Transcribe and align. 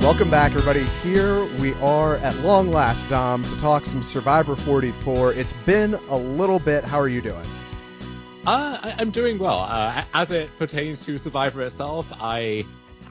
welcome 0.00 0.30
back, 0.30 0.52
everybody. 0.52 0.84
Here 1.02 1.44
we 1.56 1.74
are 1.74 2.16
at 2.16 2.34
long 2.38 2.70
last, 2.70 3.06
Dom, 3.08 3.42
to 3.44 3.56
talk 3.58 3.84
some 3.84 4.02
Survivor 4.02 4.56
44. 4.56 5.34
It's 5.34 5.52
been 5.66 5.94
a 6.08 6.16
little 6.16 6.58
bit. 6.58 6.84
How 6.84 6.98
are 6.98 7.08
you 7.08 7.20
doing? 7.20 7.44
Uh, 8.46 8.78
I, 8.82 9.02
am 9.02 9.10
doing 9.10 9.38
well. 9.38 9.60
Uh, 9.60 10.04
as 10.14 10.30
it 10.30 10.56
pertains 10.58 11.04
to 11.04 11.18
Survivor 11.18 11.62
itself, 11.62 12.10
I, 12.18 12.64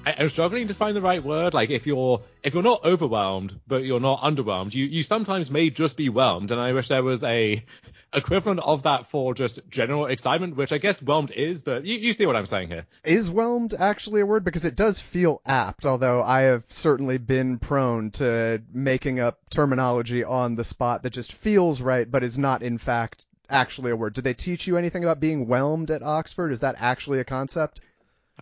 I 0.03 0.11
am 0.13 0.29
struggling 0.29 0.67
to 0.69 0.73
find 0.73 0.95
the 0.95 1.01
right 1.01 1.23
word. 1.23 1.53
Like 1.53 1.69
if 1.69 1.85
you're 1.85 2.21
if 2.43 2.55
you're 2.55 2.63
not 2.63 2.83
overwhelmed, 2.83 3.59
but 3.67 3.83
you're 3.83 3.99
not 3.99 4.21
underwhelmed, 4.21 4.73
you 4.73 4.85
you 4.85 5.03
sometimes 5.03 5.51
may 5.51 5.69
just 5.69 5.95
be 5.95 6.09
whelmed. 6.09 6.51
And 6.51 6.59
I 6.59 6.73
wish 6.73 6.87
there 6.87 7.03
was 7.03 7.23
a 7.23 7.63
equivalent 8.13 8.59
of 8.61 8.83
that 8.83 9.07
for 9.07 9.33
just 9.33 9.59
general 9.69 10.05
excitement, 10.05 10.55
which 10.55 10.71
I 10.71 10.77
guess 10.77 11.01
whelmed 11.01 11.31
is, 11.31 11.61
but 11.61 11.85
you, 11.85 11.95
you 11.95 12.13
see 12.13 12.25
what 12.25 12.35
I'm 12.35 12.45
saying 12.45 12.69
here. 12.69 12.85
Is 13.03 13.29
whelmed 13.29 13.73
actually 13.77 14.21
a 14.21 14.25
word? 14.25 14.43
Because 14.43 14.65
it 14.65 14.75
does 14.75 14.99
feel 14.99 15.41
apt, 15.45 15.85
although 15.85 16.21
I 16.21 16.41
have 16.41 16.63
certainly 16.69 17.17
been 17.17 17.59
prone 17.59 18.11
to 18.11 18.61
making 18.71 19.19
up 19.19 19.49
terminology 19.49 20.23
on 20.23 20.55
the 20.55 20.63
spot 20.63 21.03
that 21.03 21.13
just 21.13 21.33
feels 21.33 21.81
right, 21.81 22.09
but 22.09 22.23
is 22.23 22.37
not 22.37 22.61
in 22.61 22.77
fact 22.77 23.25
actually 23.49 23.91
a 23.91 23.95
word. 23.95 24.13
Did 24.13 24.23
they 24.23 24.33
teach 24.33 24.67
you 24.67 24.77
anything 24.77 25.03
about 25.03 25.19
being 25.19 25.47
whelmed 25.47 25.91
at 25.91 26.03
Oxford? 26.03 26.51
Is 26.51 26.61
that 26.61 26.75
actually 26.79 27.19
a 27.19 27.23
concept? 27.23 27.81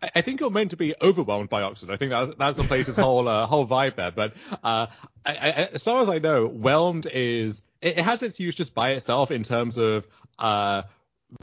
I, 0.01 0.21
think 0.21 0.39
you're 0.39 0.51
meant 0.51 0.71
to 0.71 0.77
be 0.77 0.93
overwhelmed 1.01 1.49
by 1.49 1.63
Oxford. 1.63 1.89
I 1.89 1.97
think 1.97 2.11
that's 2.11 2.29
that's 2.35 2.57
the 2.57 2.63
place's 2.63 2.95
whole 2.95 3.27
uh, 3.27 3.47
whole 3.47 3.65
vibe 3.65 3.95
there. 3.95 4.11
But 4.11 4.33
uh, 4.63 4.87
I, 5.25 5.31
I, 5.31 5.49
as 5.73 5.83
far 5.83 6.01
as 6.01 6.09
I 6.09 6.19
know, 6.19 6.47
whelmed 6.47 7.07
is 7.07 7.63
it, 7.81 7.97
it, 7.97 8.03
has 8.03 8.23
its 8.23 8.39
use 8.39 8.55
just 8.55 8.73
by 8.73 8.91
itself 8.91 9.31
in 9.31 9.43
terms 9.43 9.77
of 9.77 10.07
uh, 10.39 10.83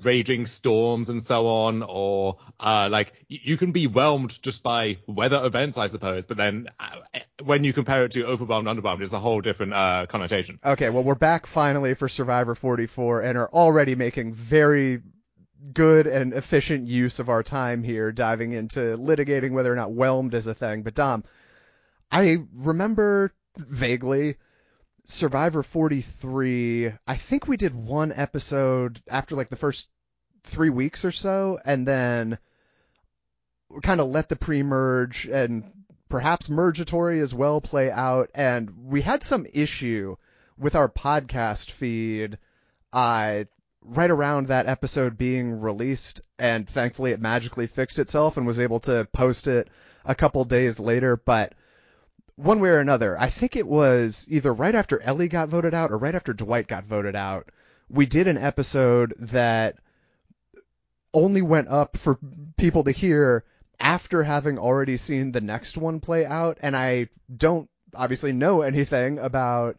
raging 0.03 0.47
storms 0.47 1.09
and 1.09 1.23
so 1.23 1.47
on, 1.47 1.83
or 1.83 2.39
uh, 2.59 2.89
like 2.91 3.13
you 3.29 3.57
can 3.57 3.73
be 3.73 3.87
whelmed 3.87 4.41
just 4.43 4.63
by 4.63 4.99
weather 5.07 5.45
events, 5.45 5.77
I 5.77 5.89
suppose. 5.89 6.27
But 6.27 6.37
then 6.37 6.69
uh, 6.81 7.21
when 7.43 7.65
you 7.65 7.73
compare 7.73 8.05
it 8.05 8.13
to 8.13 8.25
overwhelmed, 8.25 8.67
underwhelmed, 8.67 9.03
it's 9.03 9.13
a 9.13 9.21
whole 9.21 9.41
different 9.41 9.75
uh, 9.75 10.07
connotation. 10.09 10.59
Okay, 10.65 10.91
well 10.91 11.05
we're 11.05 11.15
back 11.15 11.47
finally 11.47 11.95
for 11.95 12.09
Survivor 12.09 12.55
44 12.55 13.23
and 13.23 13.39
are 13.39 13.51
already 13.51 13.95
making 13.95 14.35
very 14.35 15.03
good 15.73 16.07
and 16.07 16.33
efficient 16.35 16.87
use 16.87 17.19
of 17.19 17.29
our 17.29 17.43
time 17.43 17.83
here, 17.83 18.13
diving 18.13 18.53
into 18.53 18.79
litigating 18.99 19.53
whether 19.53 19.73
or 19.73 19.77
not 19.77 19.93
whelmed 19.93 20.35
is 20.35 20.47
a 20.47 20.55
thing. 20.55 20.83
But 20.83 20.95
Dom, 20.95 21.25
I 22.11 22.39
remember 22.53 23.33
vaguely 23.57 24.37
Survivor 25.05 25.63
43. 25.63 26.93
I 27.07 27.17
think 27.17 27.47
we 27.47 27.57
did 27.57 27.75
one 27.75 28.13
episode 28.15 29.03
after 29.09 29.37
like 29.37 29.51
the 29.51 29.57
first 29.57 29.91
three 30.43 30.71
weeks 30.71 31.05
or 31.05 31.13
so, 31.13 31.59
and 31.65 31.87
then 31.87 32.39
kind 33.83 34.01
of 34.01 34.09
let 34.09 34.29
the 34.29 34.37
pre-merge 34.37 35.27
and 35.27 35.71
perhaps 36.09 36.49
mergatory 36.49 37.21
as 37.21 37.35
well 37.35 37.61
play 37.61 37.91
out. 37.91 38.31
And 38.35 38.87
we 38.87 39.01
had 39.01 39.23
some 39.23 39.47
issue 39.53 40.17
with 40.57 40.75
our 40.75 40.89
podcast 40.89 41.71
feed. 41.71 42.39
Uh, 42.93 43.45
right 43.85 44.11
around 44.11 44.49
that 44.49 44.67
episode 44.67 45.19
being 45.19 45.61
released, 45.61 46.23
and 46.39 46.69
thankfully 46.69 47.13
it 47.13 47.21
magically 47.21 47.67
fixed 47.67 47.99
itself 47.99 48.37
and 48.37 48.47
was 48.47 48.61
able 48.61 48.81
to 48.81 49.07
post 49.13 49.47
it 49.47 49.69
a 50.05 50.15
couple 50.15 50.45
days 50.45 50.81
later. 50.81 51.17
But 51.17 51.53
one 52.37 52.61
way 52.61 52.71
or 52.71 52.81
another, 52.81 53.19
I 53.19 53.29
think 53.29 53.57
it 53.57 53.67
was 53.67 54.27
either 54.29 54.53
right 54.53 54.75
after 54.75 55.01
Ellie 55.01 55.29
got 55.29 55.49
voted 55.49 55.75
out 55.75 55.91
or 55.91 55.99
right 55.99 56.15
after 56.15 56.33
Dwight 56.33 56.67
got 56.67 56.85
voted 56.85 57.15
out. 57.15 57.49
We 57.89 58.07
did 58.07 58.29
an 58.29 58.39
episode 58.39 59.15
that 59.19 59.77
only 61.13 61.43
went 61.43 61.69
up 61.69 61.97
for 61.97 62.19
people 62.57 62.85
to 62.85 62.91
hear 62.91 63.45
after 63.79 64.23
having 64.23 64.59
already 64.59 64.97
seen 64.97 65.31
the 65.33 65.41
next 65.41 65.77
one 65.77 66.01
play 66.01 66.25
out, 66.27 66.59
and 66.61 66.77
I 66.77 67.09
don't 67.35 67.69
obviously 67.95 68.33
know 68.33 68.63
anything 68.63 69.19
about 69.19 69.77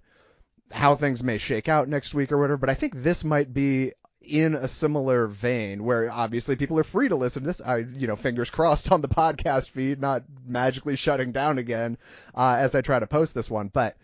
how 0.71 0.95
things 0.95 1.23
may 1.23 1.37
shake 1.37 1.67
out 1.67 1.89
next 1.89 2.13
week 2.13 2.31
or 2.31 2.37
whatever, 2.37 2.57
but 2.57 2.69
I 2.69 2.73
think 2.73 2.93
this 2.95 3.23
might 3.23 3.53
be 3.53 3.93
in 4.27 4.55
a 4.55 4.67
similar 4.67 5.27
vein 5.27 5.83
where 5.83 6.11
obviously 6.11 6.55
people 6.55 6.79
are 6.79 6.83
free 6.83 7.09
to 7.09 7.15
listen 7.15 7.43
to 7.43 7.47
this. 7.47 7.61
I, 7.61 7.77
you 7.77 8.07
know, 8.07 8.15
fingers 8.15 8.49
crossed 8.49 8.91
on 8.91 9.01
the 9.01 9.07
podcast 9.07 9.69
feed, 9.69 9.99
not 9.99 10.23
magically 10.45 10.95
shutting 10.95 11.31
down 11.31 11.57
again, 11.57 11.97
uh, 12.33 12.57
as 12.59 12.75
I 12.75 12.81
try 12.81 12.99
to 12.99 13.07
post 13.07 13.33
this 13.33 13.49
one. 13.49 13.69
But 13.69 13.95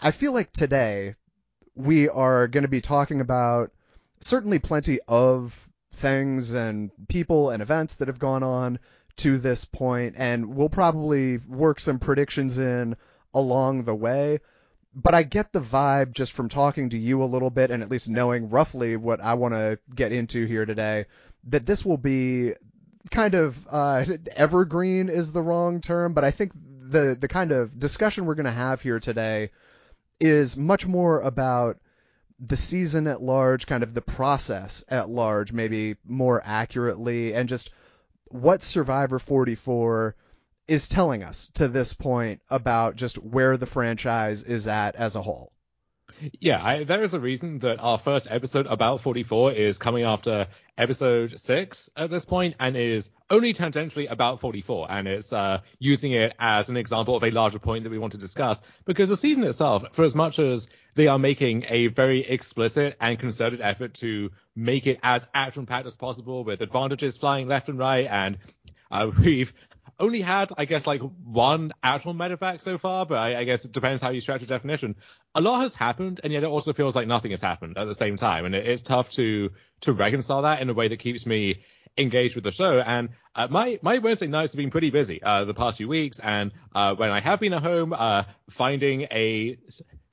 I 0.00 0.10
feel 0.10 0.32
like 0.32 0.52
today 0.52 1.14
we 1.74 2.08
are 2.08 2.48
going 2.48 2.62
to 2.62 2.68
be 2.68 2.80
talking 2.80 3.20
about 3.20 3.70
certainly 4.20 4.58
plenty 4.58 5.00
of 5.08 5.68
things 5.94 6.54
and 6.54 6.90
people 7.08 7.50
and 7.50 7.62
events 7.62 7.96
that 7.96 8.08
have 8.08 8.18
gone 8.18 8.42
on 8.42 8.78
to 9.16 9.38
this 9.38 9.64
point, 9.64 10.14
and 10.16 10.54
we'll 10.54 10.68
probably 10.68 11.38
work 11.38 11.80
some 11.80 11.98
predictions 11.98 12.58
in 12.58 12.96
along 13.34 13.84
the 13.84 13.94
way 13.94 14.40
but 14.94 15.14
I 15.14 15.22
get 15.22 15.52
the 15.52 15.60
vibe 15.60 16.12
just 16.12 16.32
from 16.32 16.48
talking 16.48 16.90
to 16.90 16.98
you 16.98 17.22
a 17.22 17.24
little 17.24 17.50
bit 17.50 17.70
and 17.70 17.82
at 17.82 17.90
least 17.90 18.08
knowing 18.08 18.50
roughly 18.50 18.96
what 18.96 19.20
I 19.20 19.34
want 19.34 19.54
to 19.54 19.78
get 19.94 20.12
into 20.12 20.46
here 20.46 20.66
today 20.66 21.06
that 21.44 21.66
this 21.66 21.84
will 21.84 21.96
be 21.96 22.54
kind 23.10 23.34
of 23.34 23.66
uh, 23.70 24.04
evergreen 24.36 25.08
is 25.08 25.32
the 25.32 25.42
wrong 25.42 25.80
term, 25.80 26.12
but 26.12 26.24
I 26.24 26.30
think 26.30 26.52
the 26.54 27.16
the 27.18 27.28
kind 27.28 27.52
of 27.52 27.78
discussion 27.78 28.26
we're 28.26 28.34
going 28.34 28.44
to 28.46 28.52
have 28.52 28.80
here 28.80 29.00
today 29.00 29.50
is 30.20 30.56
much 30.56 30.86
more 30.86 31.20
about 31.20 31.78
the 32.38 32.56
season 32.56 33.06
at 33.06 33.22
large, 33.22 33.66
kind 33.66 33.82
of 33.82 33.94
the 33.94 34.02
process 34.02 34.84
at 34.88 35.08
large, 35.08 35.52
maybe 35.52 35.96
more 36.04 36.42
accurately, 36.44 37.34
and 37.34 37.48
just 37.48 37.70
what 38.26 38.62
Survivor 38.62 39.18
44 39.18 40.16
is 40.68 40.88
telling 40.88 41.22
us 41.22 41.50
to 41.54 41.68
this 41.68 41.94
point 41.94 42.40
about 42.48 42.96
just 42.96 43.16
where 43.16 43.56
the 43.56 43.66
franchise 43.66 44.44
is 44.44 44.68
at 44.68 44.94
as 44.96 45.16
a 45.16 45.22
whole. 45.22 45.52
Yeah, 46.40 46.64
I, 46.64 46.84
there 46.84 47.02
is 47.02 47.14
a 47.14 47.20
reason 47.20 47.58
that 47.60 47.80
our 47.80 47.98
first 47.98 48.28
episode 48.30 48.66
about 48.66 49.00
44 49.00 49.52
is 49.52 49.78
coming 49.78 50.04
after 50.04 50.46
episode 50.78 51.38
6 51.38 51.90
at 51.96 52.10
this 52.10 52.24
point 52.24 52.54
and 52.60 52.76
is 52.76 53.10
only 53.28 53.52
tangentially 53.52 54.10
about 54.10 54.40
44 54.40 54.90
and 54.90 55.08
it's 55.08 55.32
uh, 55.32 55.60
using 55.78 56.12
it 56.12 56.34
as 56.38 56.68
an 56.68 56.76
example 56.76 57.16
of 57.16 57.24
a 57.24 57.30
larger 57.30 57.58
point 57.58 57.84
that 57.84 57.90
we 57.90 57.98
want 57.98 58.12
to 58.12 58.18
discuss 58.18 58.60
because 58.84 59.08
the 59.08 59.16
season 59.16 59.44
itself 59.44 59.84
for 59.92 60.04
as 60.04 60.14
much 60.14 60.38
as 60.38 60.68
they 60.94 61.08
are 61.08 61.18
making 61.18 61.64
a 61.68 61.88
very 61.88 62.20
explicit 62.20 62.96
and 63.00 63.18
concerted 63.18 63.60
effort 63.60 63.94
to 63.94 64.30
make 64.54 64.86
it 64.86 64.98
as 65.02 65.26
action 65.34 65.66
packed 65.66 65.86
as 65.86 65.96
possible 65.96 66.44
with 66.44 66.62
advantages 66.62 67.16
flying 67.16 67.48
left 67.48 67.68
and 67.68 67.78
right 67.78 68.06
and 68.08 68.38
uh, 68.90 69.10
we've 69.18 69.52
only 70.02 70.20
had, 70.20 70.52
I 70.58 70.64
guess, 70.64 70.86
like 70.86 71.00
one 71.00 71.72
actual 71.82 72.12
medevac 72.12 72.60
so 72.60 72.76
far, 72.76 73.06
but 73.06 73.18
I, 73.18 73.38
I, 73.38 73.44
guess 73.44 73.64
it 73.64 73.70
depends 73.70 74.02
how 74.02 74.10
you 74.10 74.20
stretch 74.20 74.40
the 74.40 74.46
definition. 74.46 74.96
A 75.36 75.40
lot 75.40 75.60
has 75.60 75.76
happened, 75.76 76.20
and 76.24 76.32
yet 76.32 76.42
it 76.42 76.46
also 76.46 76.72
feels 76.72 76.96
like 76.96 77.06
nothing 77.06 77.30
has 77.30 77.40
happened 77.40 77.78
at 77.78 77.86
the 77.86 77.94
same 77.94 78.16
time, 78.16 78.44
and 78.44 78.54
it, 78.54 78.66
it's 78.66 78.82
tough 78.82 79.10
to 79.12 79.50
to 79.82 79.92
reconcile 79.92 80.42
that 80.42 80.60
in 80.60 80.68
a 80.68 80.74
way 80.74 80.88
that 80.88 80.98
keeps 80.98 81.24
me 81.24 81.62
engaged 81.96 82.34
with 82.34 82.44
the 82.44 82.50
show. 82.50 82.80
And 82.80 83.10
uh, 83.36 83.46
my 83.48 83.78
my 83.80 83.98
Wednesday 83.98 84.26
nights 84.26 84.52
have 84.52 84.58
been 84.58 84.70
pretty 84.70 84.90
busy 84.90 85.22
uh, 85.22 85.44
the 85.44 85.54
past 85.54 85.78
few 85.78 85.88
weeks, 85.88 86.18
and 86.18 86.50
uh, 86.74 86.94
when 86.96 87.10
I 87.10 87.20
have 87.20 87.38
been 87.38 87.52
at 87.52 87.62
home, 87.62 87.92
uh, 87.92 88.24
finding 88.50 89.02
a 89.02 89.56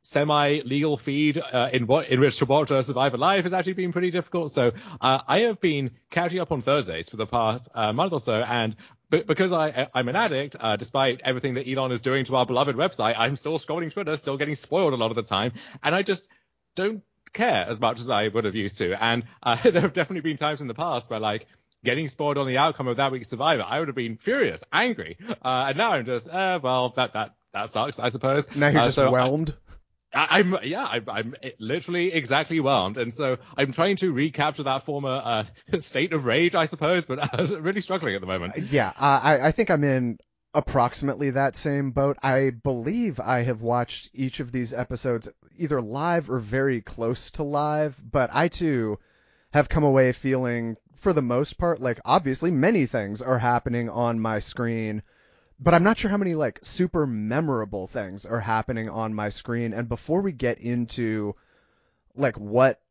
semi-legal 0.02 0.98
feed 0.98 1.38
uh, 1.38 1.70
in 1.74 1.88
what 1.88 2.10
in 2.10 2.20
which 2.20 2.38
to 2.38 2.46
watch 2.46 2.70
uh, 2.70 2.82
Survivor 2.84 3.18
Live 3.18 3.44
has 3.44 3.54
actually 3.54 3.74
been 3.74 3.92
pretty 3.92 4.12
difficult. 4.12 4.52
So 4.52 4.72
uh, 5.02 5.22
I 5.28 5.40
have 5.42 5.60
been 5.60 5.92
catching 6.12 6.40
up 6.40 6.52
on 6.52 6.62
Thursdays 6.62 7.10
for 7.10 7.18
the 7.18 7.26
past 7.26 7.70
month 7.76 8.14
or 8.14 8.20
so, 8.20 8.36
and 8.36 8.76
b- 9.10 9.24
because 9.24 9.52
I 9.52 9.88
I'm 9.94 10.08
an 10.10 10.16
addict, 10.16 10.56
uh, 10.60 10.76
despite 10.76 11.22
everything 11.24 11.56
that 11.56 11.68
Elon 11.68 11.92
is 11.92 12.02
doing 12.02 12.26
to 12.26 12.36
our 12.36 12.46
beloved 12.46 12.76
website, 12.76 13.16
I'm 13.18 13.36
still 13.36 13.58
scrolling 13.60 13.92
Twitter, 13.92 14.16
still 14.18 14.38
getting 14.38 14.56
spoiled 14.56 14.94
a 14.94 14.98
lot 14.98 15.12
of 15.12 15.16
the 15.16 15.24
time, 15.24 15.54
and 15.84 15.94
I 15.94 16.02
just 16.02 16.30
don't 16.76 17.04
care 17.34 17.66
as 17.68 17.80
much 17.80 18.00
as 18.00 18.10
I 18.10 18.28
would 18.28 18.46
have 18.46 18.56
used 18.56 18.78
to. 18.78 19.02
And 19.04 19.24
uh, 19.44 19.56
there 19.64 19.82
have 19.82 19.94
definitely 19.94 20.22
been 20.22 20.38
times 20.38 20.62
in 20.62 20.68
the 20.68 20.74
past 20.74 21.10
where 21.10 21.20
like 21.20 21.48
getting 21.84 22.08
spoiled 22.08 22.38
on 22.38 22.48
the 22.48 22.58
outcome 22.58 22.88
of 22.88 22.98
that 22.98 23.12
week's 23.12 23.30
Survivor, 23.30 23.66
I 23.68 23.80
would 23.80 23.88
have 23.88 23.96
been 23.96 24.18
furious, 24.18 24.64
angry, 24.72 25.18
and 25.44 25.78
now 25.78 25.94
I'm 25.94 26.06
just 26.06 26.28
uh, 26.28 26.60
well 26.62 26.90
that 26.96 27.14
that 27.14 27.36
that 27.54 27.70
sucks, 27.70 28.00
I 28.00 28.10
suppose. 28.10 28.54
Now 28.56 28.68
you're 28.68 28.84
just 28.84 28.96
so 28.96 29.12
whelmed. 29.12 29.56
I, 29.58 29.69
I, 30.14 30.40
am 30.40 30.58
yeah, 30.64 30.84
I, 30.84 31.02
I'm, 31.08 31.36
literally 31.60 32.12
exactly 32.14 32.60
whelmed, 32.60 32.98
and 32.98 33.14
so 33.14 33.38
I'm 33.56 33.72
trying 33.72 33.98
to 33.98 34.12
recapture 34.12 34.64
that 34.64 34.84
former 34.84 35.22
uh, 35.24 35.44
state 35.80 36.14
of 36.14 36.26
rage, 36.26 36.56
I 36.56 36.66
suppose, 36.66 37.06
but 37.06 37.20
I'm 37.40 37.62
really 37.64 37.82
struggling 37.82 38.16
at 38.16 38.22
the 38.22 38.28
moment. 38.28 38.58
Yeah, 38.72 38.90
uh, 38.90 39.20
I, 39.22 39.48
I 39.48 39.52
think 39.52 39.70
I'm 39.70 39.84
in 39.84 40.18
approximately 40.54 41.32
that 41.32 41.56
same 41.56 41.92
boat. 41.92 42.18
I 42.24 42.50
believe 42.50 43.20
I 43.20 43.44
have 43.44 43.62
watched 43.62 44.10
each 44.14 44.40
of 44.40 44.52
these 44.52 44.74
episodes 44.74 45.30
either 45.58 45.82
live 45.82 46.30
or 46.30 46.40
very 46.40 46.82
close 46.82 47.32
to 47.32 47.44
live, 47.44 47.96
but 48.04 48.32
I 48.34 48.48
too 48.48 48.98
have 49.54 49.70
come 49.70 49.84
away 49.84 50.12
feeling, 50.12 50.78
for 50.96 51.14
the 51.14 51.22
most 51.22 51.58
part, 51.58 51.82
like 51.82 52.00
obviously 52.04 52.52
many 52.52 52.86
things 52.88 53.22
are 53.22 53.40
happening 53.40 53.90
on 53.90 54.20
my 54.20 54.40
screen 54.40 55.04
but 55.60 55.74
I'm 55.74 55.84
not 55.84 55.98
sure 55.98 56.10
how 56.10 56.18
many 56.18 56.36
like 56.36 56.60
super 56.62 57.06
memorable 57.06 57.88
things 57.88 58.26
are 58.26 58.40
happening 58.40 58.90
on 58.90 59.14
my 59.14 59.30
screen. 59.30 59.74
And 59.74 59.90
before 59.90 60.22
we 60.22 60.32
get 60.32 60.60
into 60.60 61.36
like 62.16 62.38
what 62.38 62.82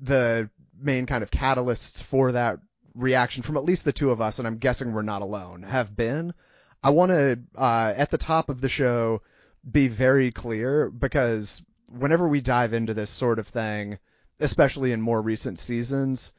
the 0.00 0.50
main 0.80 1.06
kind 1.06 1.22
of 1.22 1.30
catalysts 1.30 2.02
for 2.02 2.32
that 2.32 2.58
reaction 2.94 3.42
from 3.42 3.56
at 3.56 3.64
least 3.64 3.84
the 3.84 3.92
two 3.92 4.10
of 4.10 4.20
us, 4.20 4.38
and 4.38 4.48
I'm 4.48 4.58
guessing 4.58 4.92
we're 4.92 5.02
not 5.02 5.22
alone, 5.22 5.62
have 5.62 5.94
been, 5.94 6.34
I 6.82 6.90
want 6.90 7.10
to, 7.10 7.38
uh, 7.56 7.92
at 7.96 8.10
the 8.10 8.18
top 8.18 8.48
of 8.48 8.60
the 8.60 8.68
show, 8.68 9.22
be 9.70 9.88
very 9.88 10.32
clear 10.32 10.90
because 10.90 11.62
whenever 11.86 12.26
we 12.26 12.40
dive 12.40 12.72
into 12.72 12.94
this 12.94 13.10
sort 13.10 13.38
of 13.38 13.46
thing, 13.46 13.98
especially 14.40 14.92
in 14.92 15.00
more 15.00 15.20
recent 15.20 15.58
seasons, 15.58 16.32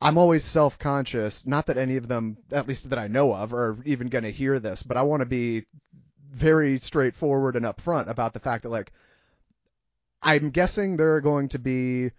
I'm 0.00 0.18
always 0.18 0.44
self 0.44 0.78
conscious. 0.78 1.46
Not 1.46 1.66
that 1.66 1.76
any 1.76 1.96
of 1.96 2.08
them, 2.08 2.38
at 2.50 2.66
least 2.66 2.88
that 2.90 2.98
I 2.98 3.08
know 3.08 3.34
of, 3.34 3.52
are 3.52 3.78
even 3.84 4.08
going 4.08 4.24
to 4.24 4.32
hear 4.32 4.58
this, 4.58 4.82
but 4.82 4.96
I 4.96 5.02
want 5.02 5.20
to 5.20 5.26
be 5.26 5.66
very 6.30 6.78
straightforward 6.78 7.56
and 7.56 7.66
upfront 7.66 8.08
about 8.08 8.32
the 8.32 8.40
fact 8.40 8.62
that, 8.62 8.70
like, 8.70 8.92
I'm 10.22 10.50
guessing 10.50 10.96
there 10.96 11.16
are 11.16 11.20
going 11.20 11.48
to 11.50 11.58
be 11.58 12.12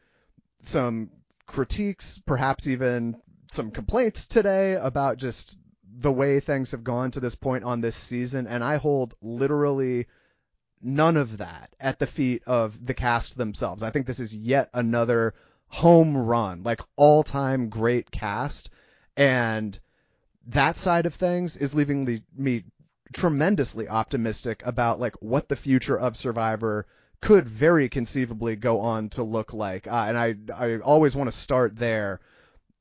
some 0.62 1.10
critiques, 1.48 2.19
perhaps 2.25 2.68
even 2.68 3.19
some 3.48 3.72
complaints 3.72 4.27
today 4.27 4.74
about 4.74 5.18
just 5.18 5.57
the 5.98 6.12
way 6.12 6.39
things 6.39 6.72
have 6.72 6.84
gone 6.84 7.12
to 7.12 7.19
this 7.19 7.36
point 7.36 7.63
on 7.63 7.81
this 7.81 7.95
season, 7.95 8.48
and 8.48 8.63
I 8.63 8.77
hold 8.77 9.16
literally 9.22 10.07
none 10.81 11.18
of 11.18 11.38
that 11.38 11.75
at 11.80 12.00
the 12.00 12.07
feet 12.07 12.44
of 12.48 12.84
the 12.84 12.94
cast 12.94 13.38
themselves. 13.38 13.84
I 13.84 13.92
think 13.92 14.07
this 14.07 14.19
is 14.19 14.36
yet 14.36 14.69
another 14.74 15.34
home 15.71 16.18
run, 16.18 16.62
like 16.63 16.81
all 16.97 17.23
time 17.23 17.69
great 17.69 18.12
cast. 18.12 18.69
And 19.15 19.79
that 20.47 20.75
side 20.75 21.06
of 21.06 21.15
things 21.15 21.56
is 21.56 21.73
leaving 21.73 22.21
me 22.35 22.65
tremendously 23.13 23.88
optimistic 23.88 24.62
about 24.65 25.00
like 25.00 25.15
what 25.21 25.47
the 25.47 25.56
future 25.56 25.97
of 25.97 26.18
Survivor 26.18 26.85
could 27.21 27.47
very 27.47 27.88
conceivably 27.88 28.56
go 28.56 28.81
on 28.81 29.09
to 29.09 29.23
look 29.23 29.53
like. 29.53 29.88
Uh, 29.88 30.06
and 30.09 30.18
I, 30.18 30.35
I 30.56 30.77
always 30.79 31.15
want 31.15 31.31
to 31.31 31.38
start 31.38 31.77
there 31.77 32.19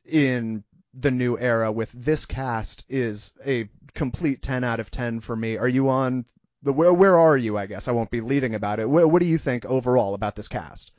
in 0.05 0.65
the 0.93 1.11
new 1.13 1.39
era 1.39 1.71
with 1.71 1.93
this 1.93 2.27
cast 2.27 2.85
is 2.89 3.33
a 3.47 3.69
complete 3.95 4.43
10 4.43 4.65
out 4.65 4.81
of 4.81 4.91
10 4.91 5.21
for 5.21 5.37
me. 5.37 5.57
Are 5.57 5.69
you 5.69 5.89
on 5.89 6.25
the 6.63 6.73
where 6.73 6.93
where 6.93 7.17
are 7.17 7.37
you? 7.37 7.57
I 7.57 7.67
guess 7.67 7.87
I 7.87 7.93
won't 7.93 8.11
be 8.11 8.21
leading 8.21 8.55
about 8.55 8.81
it. 8.81 8.91
What 8.91 9.21
do 9.21 9.27
you 9.27 9.39
think 9.39 9.65
overall 9.65 10.15
about 10.15 10.35
this 10.35 10.49
cast? 10.49 10.91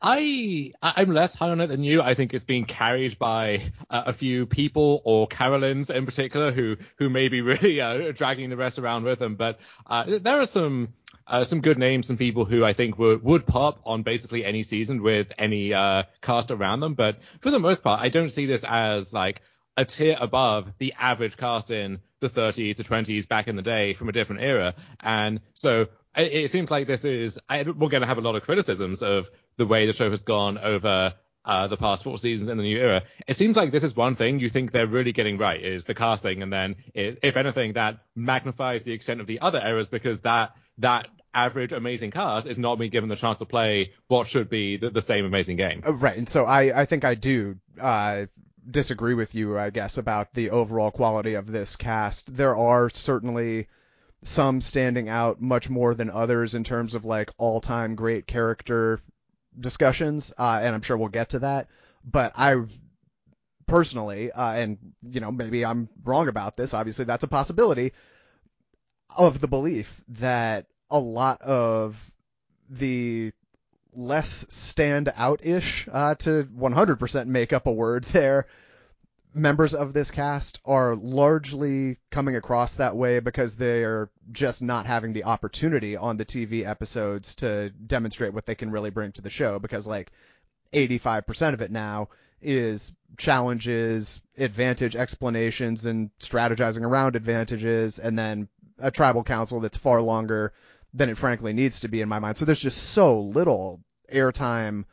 I 0.00 0.72
I'm 0.82 1.12
less 1.12 1.34
high 1.34 1.50
on 1.50 1.60
it 1.60 1.68
than 1.68 1.82
you. 1.82 2.02
I 2.02 2.14
think 2.14 2.34
it's 2.34 2.44
being 2.44 2.64
carried 2.64 3.18
by 3.18 3.72
uh, 3.88 4.04
a 4.06 4.12
few 4.12 4.46
people 4.46 5.00
or 5.04 5.26
Carolyns 5.26 5.90
in 5.90 6.04
particular 6.04 6.52
who 6.52 6.76
who 6.98 7.08
may 7.08 7.28
be 7.28 7.40
really 7.40 7.80
uh, 7.80 8.12
dragging 8.12 8.50
the 8.50 8.56
rest 8.56 8.78
around 8.78 9.04
with 9.04 9.18
them. 9.18 9.36
But 9.36 9.58
uh, 9.86 10.18
there 10.20 10.40
are 10.40 10.46
some 10.46 10.92
uh, 11.26 11.44
some 11.44 11.60
good 11.60 11.78
names, 11.78 12.06
some 12.06 12.18
people 12.18 12.44
who 12.44 12.64
I 12.64 12.72
think 12.72 12.98
would 12.98 13.22
would 13.22 13.46
pop 13.46 13.80
on 13.84 14.02
basically 14.02 14.44
any 14.44 14.62
season 14.62 15.02
with 15.02 15.32
any 15.38 15.72
uh, 15.72 16.04
cast 16.20 16.50
around 16.50 16.80
them. 16.80 16.94
But 16.94 17.18
for 17.40 17.50
the 17.50 17.58
most 17.58 17.82
part, 17.82 18.00
I 18.00 18.10
don't 18.10 18.30
see 18.30 18.46
this 18.46 18.64
as 18.64 19.12
like 19.14 19.40
a 19.76 19.84
tier 19.84 20.16
above 20.20 20.72
the 20.78 20.94
average 20.98 21.36
cast 21.36 21.70
in 21.70 22.00
the 22.20 22.30
30s 22.30 22.76
to 22.76 22.84
20s 22.84 23.28
back 23.28 23.46
in 23.46 23.56
the 23.56 23.62
day 23.62 23.92
from 23.94 24.08
a 24.08 24.12
different 24.12 24.42
era. 24.42 24.74
And 25.00 25.40
so 25.54 25.88
it, 26.16 26.50
seems 26.50 26.70
like 26.70 26.86
this 26.86 27.04
is, 27.04 27.38
I, 27.48 27.62
we're 27.62 27.88
going 27.88 28.00
to 28.00 28.06
have 28.06 28.18
a 28.18 28.22
lot 28.22 28.36
of 28.36 28.42
criticisms 28.42 29.02
of 29.02 29.28
the 29.56 29.66
way 29.66 29.86
the 29.86 29.92
show 29.92 30.10
has 30.10 30.22
gone 30.22 30.58
over 30.58 31.14
uh, 31.44 31.68
the 31.68 31.76
past 31.76 32.04
four 32.04 32.18
seasons 32.18 32.48
in 32.48 32.56
the 32.56 32.64
new 32.64 32.78
era. 32.78 33.02
It 33.26 33.36
seems 33.36 33.56
like 33.56 33.70
this 33.70 33.84
is 33.84 33.94
one 33.94 34.16
thing 34.16 34.40
you 34.40 34.48
think 34.48 34.72
they're 34.72 34.86
really 34.86 35.12
getting 35.12 35.38
right 35.38 35.62
is 35.62 35.84
the 35.84 35.94
casting, 35.94 36.42
and 36.42 36.52
then 36.52 36.76
it, 36.92 37.20
if 37.22 37.36
anything, 37.36 37.74
that 37.74 37.98
magnifies 38.14 38.82
the 38.82 38.92
extent 38.92 39.20
of 39.20 39.26
the 39.26 39.40
other 39.40 39.60
errors 39.60 39.88
because 39.88 40.20
that 40.22 40.56
that 40.78 41.08
average 41.32 41.72
amazing 41.72 42.10
cast 42.10 42.46
is 42.46 42.58
not 42.58 42.76
being 42.76 42.90
given 42.90 43.08
the 43.08 43.16
chance 43.16 43.38
to 43.38 43.44
play 43.44 43.92
what 44.08 44.26
should 44.26 44.48
be 44.48 44.78
the, 44.78 44.90
the 44.90 45.02
same 45.02 45.24
amazing 45.24 45.56
game. 45.56 45.82
Uh, 45.86 45.92
right, 45.92 46.16
and 46.16 46.28
so 46.28 46.44
I 46.46 46.80
I 46.80 46.84
think 46.86 47.04
I 47.04 47.14
do 47.14 47.56
uh, 47.80 48.26
disagree 48.68 49.14
with 49.14 49.34
you, 49.34 49.56
I 49.56 49.70
guess, 49.70 49.98
about 49.98 50.34
the 50.34 50.50
overall 50.50 50.90
quality 50.90 51.34
of 51.34 51.46
this 51.46 51.76
cast. 51.76 52.34
There 52.34 52.56
are 52.56 52.90
certainly 52.90 53.68
some 54.22 54.60
standing 54.60 55.08
out 55.08 55.40
much 55.40 55.70
more 55.70 55.94
than 55.94 56.10
others 56.10 56.54
in 56.54 56.64
terms 56.64 56.94
of 56.94 57.04
like 57.04 57.30
all-time 57.38 57.94
great 57.94 58.26
character 58.26 59.00
discussions, 59.58 60.32
uh, 60.38 60.60
and 60.62 60.74
I'm 60.74 60.82
sure 60.82 60.96
we'll 60.96 61.08
get 61.08 61.30
to 61.30 61.40
that. 61.40 61.68
But 62.04 62.32
I 62.36 62.62
personally, 63.66 64.32
uh, 64.32 64.52
and 64.52 64.78
you 65.02 65.20
know, 65.20 65.32
maybe 65.32 65.64
I'm 65.64 65.88
wrong 66.04 66.28
about 66.28 66.56
this. 66.56 66.74
Obviously, 66.74 67.04
that's 67.04 67.24
a 67.24 67.28
possibility. 67.28 67.92
Of 69.16 69.40
the 69.40 69.48
belief 69.48 70.02
that 70.08 70.66
a 70.90 70.98
lot 70.98 71.40
of 71.42 72.12
the 72.68 73.32
less 73.92 74.44
stand 74.48 75.12
out 75.16 75.40
ish 75.44 75.88
uh, 75.90 76.14
to 76.16 76.44
100% 76.44 77.26
make 77.26 77.52
up 77.52 77.66
a 77.66 77.72
word 77.72 78.04
there. 78.04 78.46
Members 79.36 79.74
of 79.74 79.92
this 79.92 80.10
cast 80.10 80.62
are 80.64 80.96
largely 80.96 81.98
coming 82.10 82.36
across 82.36 82.76
that 82.76 82.96
way 82.96 83.20
because 83.20 83.54
they 83.54 83.84
are 83.84 84.08
just 84.32 84.62
not 84.62 84.86
having 84.86 85.12
the 85.12 85.24
opportunity 85.24 85.94
on 85.94 86.16
the 86.16 86.24
TV 86.24 86.66
episodes 86.66 87.34
to 87.34 87.68
demonstrate 87.68 88.32
what 88.32 88.46
they 88.46 88.54
can 88.54 88.70
really 88.70 88.88
bring 88.88 89.12
to 89.12 89.20
the 89.20 89.28
show 89.28 89.58
because 89.58 89.86
like 89.86 90.10
85% 90.72 91.52
of 91.52 91.60
it 91.60 91.70
now 91.70 92.08
is 92.40 92.94
challenges, 93.18 94.22
advantage 94.38 94.96
explanations 94.96 95.84
and 95.84 96.08
strategizing 96.18 96.86
around 96.86 97.14
advantages 97.14 97.98
and 97.98 98.18
then 98.18 98.48
a 98.78 98.90
tribal 98.90 99.22
council 99.22 99.60
that's 99.60 99.76
far 99.76 100.00
longer 100.00 100.54
than 100.94 101.10
it 101.10 101.18
frankly 101.18 101.52
needs 101.52 101.80
to 101.80 101.88
be 101.88 102.00
in 102.00 102.08
my 102.08 102.20
mind. 102.20 102.38
So 102.38 102.46
there's 102.46 102.58
just 102.58 102.82
so 102.82 103.20
little 103.20 103.82
airtime 104.10 104.86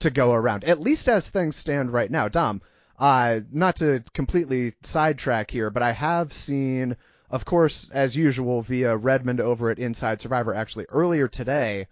to 0.00 0.10
go 0.10 0.32
around, 0.32 0.64
at 0.64 0.80
least 0.80 1.08
as 1.08 1.30
things 1.30 1.56
stand 1.56 1.94
right 1.94 2.10
now. 2.10 2.28
Dom, 2.28 2.60
uh, 2.98 3.40
not 3.50 3.76
to 3.76 4.02
completely 4.14 4.74
sidetrack 4.82 5.50
here, 5.50 5.70
but 5.70 5.82
I 5.82 5.92
have 5.92 6.32
seen, 6.32 6.96
of 7.30 7.44
course, 7.44 7.90
as 7.90 8.16
usual, 8.16 8.62
via 8.62 8.96
Redmond 8.96 9.40
over 9.40 9.70
at 9.70 9.78
Inside 9.78 10.20
Survivor, 10.20 10.54
actually 10.54 10.86
earlier 10.88 11.28
today, 11.28 11.88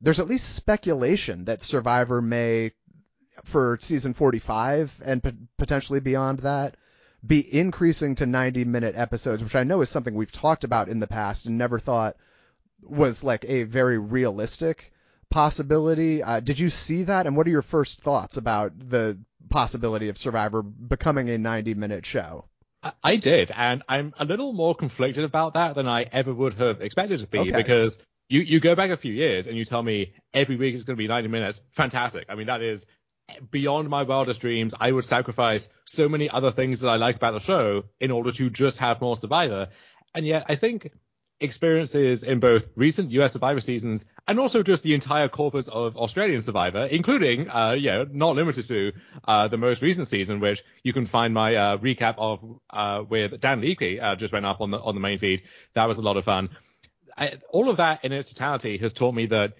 there's 0.00 0.20
at 0.20 0.28
least 0.28 0.54
speculation 0.54 1.44
that 1.44 1.62
Survivor 1.62 2.20
may, 2.20 2.72
for 3.44 3.78
season 3.80 4.14
45 4.14 5.00
and 5.04 5.22
p- 5.22 5.32
potentially 5.58 6.00
beyond 6.00 6.40
that, 6.40 6.76
be 7.24 7.54
increasing 7.54 8.14
to 8.16 8.26
90 8.26 8.64
minute 8.64 8.94
episodes, 8.96 9.44
which 9.44 9.56
I 9.56 9.64
know 9.64 9.82
is 9.82 9.90
something 9.90 10.14
we've 10.14 10.32
talked 10.32 10.64
about 10.64 10.88
in 10.88 11.00
the 11.00 11.06
past 11.06 11.46
and 11.46 11.58
never 11.58 11.78
thought 11.78 12.16
was 12.82 13.22
like 13.22 13.44
a 13.46 13.64
very 13.64 13.98
realistic 13.98 14.92
possibility. 15.28 16.22
Uh, 16.22 16.40
did 16.40 16.58
you 16.58 16.70
see 16.70 17.04
that? 17.04 17.26
And 17.26 17.36
what 17.36 17.46
are 17.46 17.50
your 17.50 17.62
first 17.62 18.00
thoughts 18.00 18.36
about 18.36 18.72
the 18.78 19.18
possibility 19.50 20.08
of 20.08 20.16
Survivor 20.16 20.62
becoming 20.62 21.28
a 21.28 21.38
90 21.38 21.74
minute 21.74 22.06
show? 22.06 22.46
I 23.04 23.16
did, 23.16 23.50
and 23.54 23.82
I'm 23.88 24.14
a 24.18 24.24
little 24.24 24.54
more 24.54 24.74
conflicted 24.74 25.24
about 25.24 25.54
that 25.54 25.74
than 25.74 25.86
I 25.86 26.04
ever 26.04 26.32
would 26.32 26.54
have 26.54 26.80
expected 26.80 27.20
to 27.20 27.26
be 27.26 27.40
okay. 27.40 27.50
because 27.50 27.98
you, 28.30 28.40
you 28.40 28.58
go 28.60 28.74
back 28.74 28.90
a 28.90 28.96
few 28.96 29.12
years 29.12 29.46
and 29.46 29.56
you 29.56 29.66
tell 29.66 29.82
me 29.82 30.14
every 30.32 30.56
week 30.56 30.74
is 30.74 30.84
going 30.84 30.96
to 30.96 30.98
be 30.98 31.08
90 31.08 31.28
minutes. 31.28 31.60
Fantastic. 31.72 32.26
I 32.30 32.36
mean, 32.36 32.46
that 32.46 32.62
is 32.62 32.86
beyond 33.50 33.90
my 33.90 34.04
wildest 34.04 34.40
dreams. 34.40 34.72
I 34.78 34.90
would 34.90 35.04
sacrifice 35.04 35.68
so 35.84 36.08
many 36.08 36.30
other 36.30 36.50
things 36.50 36.80
that 36.80 36.88
I 36.88 36.96
like 36.96 37.16
about 37.16 37.34
the 37.34 37.40
show 37.40 37.84
in 38.00 38.10
order 38.10 38.32
to 38.32 38.48
just 38.48 38.78
have 38.78 39.00
more 39.00 39.16
Survivor. 39.16 39.68
And 40.14 40.26
yet 40.26 40.46
I 40.48 40.56
think 40.56 40.90
experiences 41.40 42.22
in 42.22 42.38
both 42.38 42.68
recent 42.76 43.10
US 43.12 43.32
Survivor 43.32 43.60
seasons 43.60 44.04
and 44.28 44.38
also 44.38 44.62
just 44.62 44.82
the 44.82 44.94
entire 44.94 45.28
corpus 45.28 45.68
of 45.68 45.96
Australian 45.96 46.40
Survivor, 46.42 46.84
including, 46.84 47.48
uh, 47.48 47.74
yeah, 47.78 48.04
not 48.10 48.36
limited 48.36 48.66
to, 48.66 48.92
uh, 49.26 49.48
the 49.48 49.56
most 49.56 49.80
recent 49.80 50.06
season, 50.06 50.40
which 50.40 50.62
you 50.82 50.92
can 50.92 51.06
find 51.06 51.32
my, 51.32 51.54
uh, 51.54 51.76
recap 51.78 52.16
of, 52.18 52.60
uh, 52.70 53.02
with 53.08 53.40
Dan 53.40 53.62
Leakey, 53.62 54.00
uh, 54.02 54.16
just 54.16 54.32
went 54.32 54.44
up 54.44 54.60
on 54.60 54.70
the, 54.70 54.78
on 54.78 54.94
the 54.94 55.00
main 55.00 55.18
feed. 55.18 55.42
That 55.72 55.88
was 55.88 55.98
a 55.98 56.02
lot 56.02 56.16
of 56.16 56.24
fun. 56.24 56.50
I, 57.16 57.38
all 57.50 57.68
of 57.68 57.78
that 57.78 58.04
in 58.04 58.12
its 58.12 58.32
totality 58.32 58.78
has 58.78 58.92
taught 58.92 59.14
me 59.14 59.26
that 59.26 59.54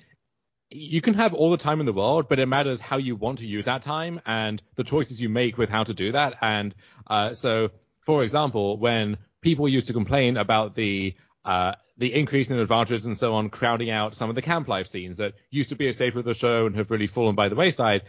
you 0.70 1.00
can 1.00 1.14
have 1.14 1.34
all 1.34 1.50
the 1.50 1.56
time 1.56 1.80
in 1.80 1.86
the 1.86 1.92
world, 1.92 2.28
but 2.28 2.38
it 2.38 2.46
matters 2.46 2.80
how 2.80 2.98
you 2.98 3.16
want 3.16 3.38
to 3.38 3.46
use 3.46 3.64
that 3.64 3.82
time 3.82 4.20
and 4.24 4.62
the 4.76 4.84
choices 4.84 5.20
you 5.20 5.28
make 5.28 5.58
with 5.58 5.68
how 5.68 5.82
to 5.84 5.94
do 5.94 6.12
that. 6.12 6.34
And, 6.42 6.74
uh, 7.06 7.32
so, 7.34 7.70
for 8.04 8.22
example, 8.22 8.78
when 8.78 9.16
people 9.40 9.68
used 9.68 9.86
to 9.86 9.92
complain 9.92 10.36
about 10.36 10.74
the, 10.74 11.14
uh, 11.44 11.72
the 11.96 12.14
increase 12.14 12.50
in 12.50 12.58
advantages 12.58 13.06
and 13.06 13.16
so 13.16 13.34
on 13.34 13.50
crowding 13.50 13.90
out 13.90 14.16
some 14.16 14.28
of 14.28 14.34
the 14.34 14.42
camp 14.42 14.68
life 14.68 14.86
scenes 14.86 15.18
that 15.18 15.34
used 15.50 15.68
to 15.68 15.76
be 15.76 15.88
a 15.88 15.92
staple 15.92 16.20
of 16.20 16.24
the 16.24 16.34
show 16.34 16.66
and 16.66 16.76
have 16.76 16.90
really 16.90 17.06
fallen 17.06 17.34
by 17.34 17.48
the 17.48 17.54
wayside. 17.54 18.02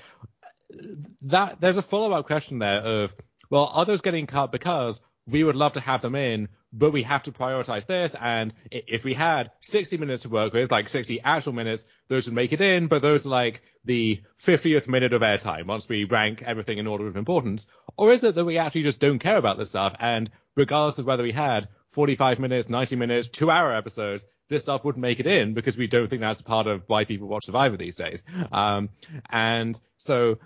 That 1.24 1.60
there's 1.60 1.78
a 1.78 1.82
follow-up 1.82 2.26
question 2.26 2.60
there 2.60 2.80
of, 2.80 3.14
well, 3.50 3.70
are 3.74 3.86
those 3.86 4.02
getting 4.02 4.28
cut 4.28 4.52
because 4.52 5.02
we 5.28 5.44
would 5.44 5.56
love 5.56 5.74
to 5.74 5.82
have 5.82 6.02
them 6.02 6.16
in, 6.16 6.48
but 6.74 6.92
we 6.92 7.04
have 7.04 7.24
to 7.24 7.32
prioritize 7.32 7.86
this. 7.86 8.16
And 8.20 8.54
if 8.72 9.04
we 9.04 9.14
had 9.14 9.52
60 9.62 9.98
minutes 9.98 10.24
to 10.24 10.30
work 10.30 10.54
with, 10.54 10.72
like 10.72 10.90
60 10.90 11.22
actual 11.22 11.54
minutes, 11.54 11.84
those 12.08 12.26
would 12.26 12.36
make 12.36 12.54
it 12.54 12.62
in, 12.62 12.88
but 12.88 13.02
those 13.02 13.26
are 13.26 13.30
like 13.30 13.62
the 13.84 14.22
50th 14.42 14.88
minute 14.88 15.14
of 15.14 15.22
airtime 15.22 15.66
once 15.66 15.90
we 15.90 16.06
rank 16.06 16.42
everything 16.44 16.78
in 16.78 16.88
order 16.88 17.08
of 17.08 17.18
importance. 17.18 17.68
Or 17.98 18.14
is 18.14 18.24
it 18.24 18.36
that 18.36 18.46
we 18.46 18.58
actually 18.58 18.84
just 18.84 19.00
don't 19.00 19.20
care 19.20 19.38
about 19.38 19.58
this 19.58 19.70
stuff? 19.70 19.96
And 20.00 20.32
regardless 20.56 21.00
of 21.00 21.06
whether 21.06 21.24
we 21.24 21.34
had 21.34 21.68
45 21.92 22.40
minutes, 22.40 22.70
90 22.70 22.96
minutes, 22.96 23.28
two 23.28 23.52
hour 23.52 23.74
episodes, 23.74 24.26
this 24.50 24.64
stuff 24.64 24.84
wouldn't 24.84 25.02
make 25.02 25.20
it 25.20 25.28
in 25.28 25.54
because 25.54 25.78
we 25.78 25.88
don't 25.88 26.10
think 26.10 26.22
that's 26.22 26.42
part 26.42 26.68
of 26.68 26.84
why 26.88 27.06
people 27.06 27.28
watch 27.28 27.46
Survivor 27.46 27.78
these 27.78 27.96
days. 27.96 28.24
Um, 28.52 28.90
and 29.30 29.80
so 29.98 30.40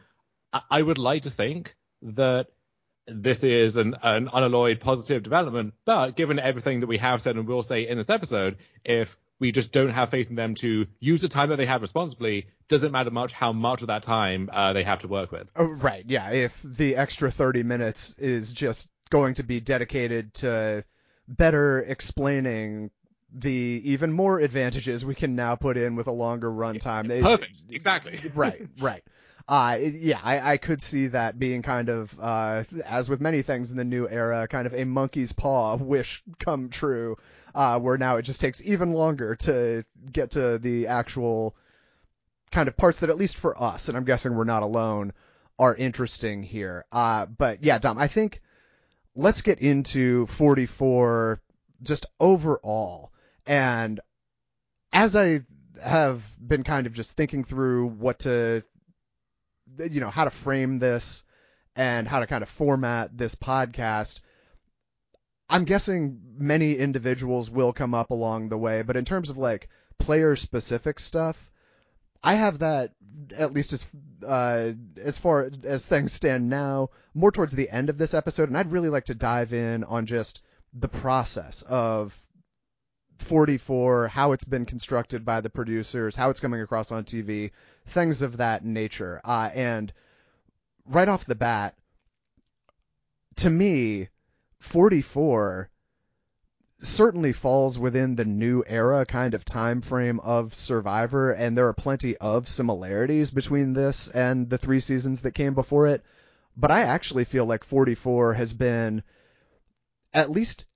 I 0.70 0.82
would 0.82 0.98
like 0.98 1.24
to 1.24 1.32
think 1.32 1.76
that 2.02 2.48
this 3.08 3.44
is 3.44 3.78
an, 3.78 3.96
an 4.02 4.30
unalloyed 4.32 4.80
positive 4.80 5.24
development. 5.24 5.74
But 5.86 6.16
given 6.16 6.40
everything 6.40 6.80
that 6.80 6.88
we 6.88 6.98
have 6.98 7.22
said 7.22 7.36
and 7.36 7.48
will 7.48 7.64
say 7.64 7.88
in 7.88 7.98
this 7.98 8.10
episode, 8.10 8.58
if 8.84 9.18
we 9.40 9.52
just 9.52 9.72
don't 9.72 9.90
have 9.90 10.12
faith 10.12 10.30
in 10.30 10.36
them 10.36 10.56
to 10.56 10.88
use 11.00 11.22
the 11.22 11.28
time 11.28 11.50
that 11.50 11.58
they 11.58 11.66
have 11.66 11.82
responsibly, 11.82 12.48
doesn't 12.68 12.92
matter 12.92 13.12
much 13.12 13.34
how 13.34 13.52
much 13.52 13.82
of 13.82 13.88
that 13.88 14.04
time 14.04 14.50
uh, 14.52 14.74
they 14.74 14.84
have 14.84 15.00
to 15.00 15.08
work 15.08 15.32
with. 15.32 15.52
Oh, 15.56 15.66
right. 15.66 16.06
Yeah. 16.08 16.32
If 16.32 16.60
the 16.64 16.96
extra 16.96 17.30
30 17.30 17.64
minutes 17.64 18.16
is 18.18 18.54
just 18.54 18.88
going 19.10 19.36
to 19.36 19.44
be 19.44 19.60
dedicated 19.60 20.34
to 20.36 20.84
better 21.28 21.80
explaining 21.80 22.92
the 23.34 23.82
even 23.86 24.12
more 24.12 24.40
advantages 24.40 25.06
we 25.06 25.16
can 25.16 25.36
now 25.36 25.56
put 25.56 25.78
in 25.78 25.96
with 25.96 26.08
a 26.08 26.12
longer 26.12 26.50
runtime. 26.50 27.22
Perfect. 27.22 27.64
Exactly. 27.70 28.20
right. 28.36 28.68
Right. 28.80 29.04
Uh, 29.48 29.78
yeah, 29.80 30.20
I, 30.24 30.54
I 30.54 30.58
could 30.58 30.82
see 30.82 31.08
that 31.08 31.38
being 31.38 31.62
kind 31.62 31.90
of, 31.90 32.18
uh, 32.20 32.64
as 32.84 33.10
with 33.10 33.22
many 33.22 33.44
things 33.44 33.70
in 33.70 33.78
the 33.78 33.84
new 33.84 34.08
era, 34.10 34.48
kind 34.48 34.66
of 34.66 34.74
a 34.74 34.86
monkey's 34.86 35.34
paw 35.34 35.76
wish 35.76 36.24
come 36.40 36.70
true, 36.70 37.18
uh, 37.54 37.80
where 37.80 37.98
now 37.98 38.16
it 38.16 38.24
just 38.24 38.42
takes 38.42 38.60
even 38.64 38.94
longer 38.94 39.36
to 39.36 39.86
get 40.12 40.32
to 40.32 40.58
the 40.58 40.88
actual 40.88 41.56
kind 42.52 42.68
of 42.68 42.76
parts 42.76 43.02
that, 43.02 43.12
at 43.12 43.18
least 43.18 43.38
for 43.38 43.62
us, 43.62 43.88
and 43.88 43.96
I'm 43.96 44.06
guessing 44.06 44.34
we're 44.34 44.46
not 44.46 44.64
alone, 44.64 45.14
are 45.60 45.76
interesting 45.76 46.42
here. 46.42 46.86
Uh, 46.92 47.28
but 47.28 47.64
yeah, 47.64 47.78
Dom, 47.78 48.00
I 48.00 48.08
think 48.08 48.42
let's 49.16 49.42
get 49.42 49.60
into 49.60 50.26
44 50.28 51.42
just 51.82 52.06
overall. 52.20 53.12
And 53.46 54.00
as 54.92 55.16
I 55.16 55.42
have 55.82 56.24
been 56.40 56.64
kind 56.64 56.88
of 56.88 56.94
just 56.94 57.16
thinking 57.18 57.44
through 57.44 57.88
what 57.88 58.20
to 58.20 58.64
you 59.78 60.00
know, 60.00 60.10
how 60.10 60.24
to 60.24 60.30
frame 60.30 60.80
this 60.80 61.24
and 61.76 62.08
how 62.08 62.20
to 62.20 62.28
kind 62.28 62.44
of 62.44 62.50
format 62.50 63.18
this 63.18 63.36
podcast. 63.36 64.22
I'm 65.50 65.66
guessing 65.66 66.20
many 66.38 66.76
individuals 66.76 67.50
will 67.50 67.74
come 67.74 67.94
up 67.94 68.10
along 68.10 68.50
the 68.50 68.58
way, 68.58 68.82
but 68.82 68.98
in 68.98 69.06
terms 69.06 69.30
of 69.30 69.38
like 69.38 69.70
player 70.00 70.36
specific 70.36 71.00
stuff, 71.00 71.52
I 72.26 72.34
have 72.34 72.60
that 72.60 72.92
at 73.38 73.54
least 73.54 73.72
as 73.74 73.86
uh, 74.26 74.72
as 74.98 75.20
far 75.20 75.52
as 75.64 75.86
things 75.86 76.12
stand 76.12 76.50
now, 76.50 76.90
more 77.14 77.32
towards 77.32 77.54
the 77.54 77.70
end 77.70 77.90
of 77.90 78.00
this 78.00 78.16
episode, 78.16 78.50
and 78.50 78.58
I'd 78.58 78.72
really 78.72 78.90
like 78.90 79.06
to 79.06 79.16
dive 79.16 79.54
in 79.54 79.84
on 79.84 80.08
just 80.08 80.42
the 80.74 80.88
process 80.88 81.62
of 81.62 82.18
44, 83.20 84.08
how 84.08 84.32
it's 84.32 84.44
been 84.44 84.66
constructed 84.66 85.24
by 85.24 85.42
the 85.42 85.50
producers, 85.52 86.16
how 86.16 86.32
it's 86.32 86.40
coming 86.40 86.62
across 86.62 86.92
on 86.92 87.04
TV, 87.04 87.52
things 87.86 88.24
of 88.24 88.38
that 88.38 88.66
nature. 88.66 89.22
Uh, 89.24 89.52
and 89.54 89.94
right 90.86 91.08
off 91.08 91.26
the 91.26 91.36
bat, 91.36 91.76
to 93.38 93.50
me, 93.50 94.10
44 94.60 95.70
certainly 96.86 97.34
falls 97.34 97.80
within 97.80 98.16
the 98.16 98.26
new 98.26 98.64
era 98.68 99.06
kind 99.06 99.34
of 99.34 99.44
time 99.44 99.82
frame 99.82 100.20
of 100.20 100.54
Survivor, 100.54 101.32
and 101.32 101.58
there 101.58 101.68
are 101.68 101.74
plenty 101.74 102.16
of 102.18 102.48
similarities 102.48 103.32
between 103.32 103.74
this 103.74 104.08
and 104.10 104.50
the 104.50 104.58
three 104.58 104.80
seasons 104.80 105.22
that 105.22 105.32
came 105.32 105.54
before 105.54 105.88
it. 105.88 106.04
But 106.56 106.72
I 106.72 106.82
actually 106.82 107.24
feel 107.24 107.46
like 107.46 107.64
44 107.64 108.34
has 108.36 108.54
been, 108.54 109.04
at 110.14 110.30
least 110.30 110.68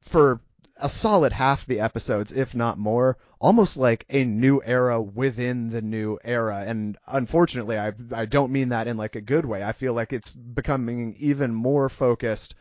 for 0.00 0.40
a 0.76 0.88
solid 0.88 1.32
half 1.32 1.66
the 1.66 1.80
episodes, 1.80 2.32
if 2.32 2.54
not 2.54 2.78
more, 2.78 3.16
almost 3.40 3.76
like 3.76 4.04
a 4.08 4.24
new 4.24 4.60
era 4.64 5.00
within 5.00 5.70
the 5.70 5.82
new 5.82 6.18
era. 6.24 6.64
And 6.66 6.98
unfortunately, 7.06 7.78
I 7.78 7.92
I 8.12 8.24
don't 8.26 8.52
mean 8.52 8.70
that 8.70 8.88
in 8.88 8.96
like 8.96 9.14
a 9.14 9.20
good 9.20 9.44
way. 9.44 9.62
I 9.62 9.72
feel 9.72 9.94
like 9.94 10.12
it's 10.12 10.32
becoming 10.32 11.14
even 11.18 11.54
more 11.54 11.88
focused 11.88 12.54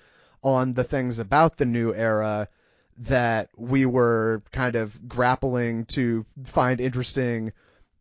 on 0.44 0.74
the 0.74 0.84
things 0.84 1.20
about 1.20 1.58
the 1.58 1.66
new 1.66 1.94
era 1.94 2.48
that 2.98 3.50
we 3.58 3.86
were 3.86 4.44
kind 4.52 4.76
of 4.76 5.08
grappling 5.08 5.86
to 5.86 6.26
find 6.44 6.80
interesting 6.80 7.52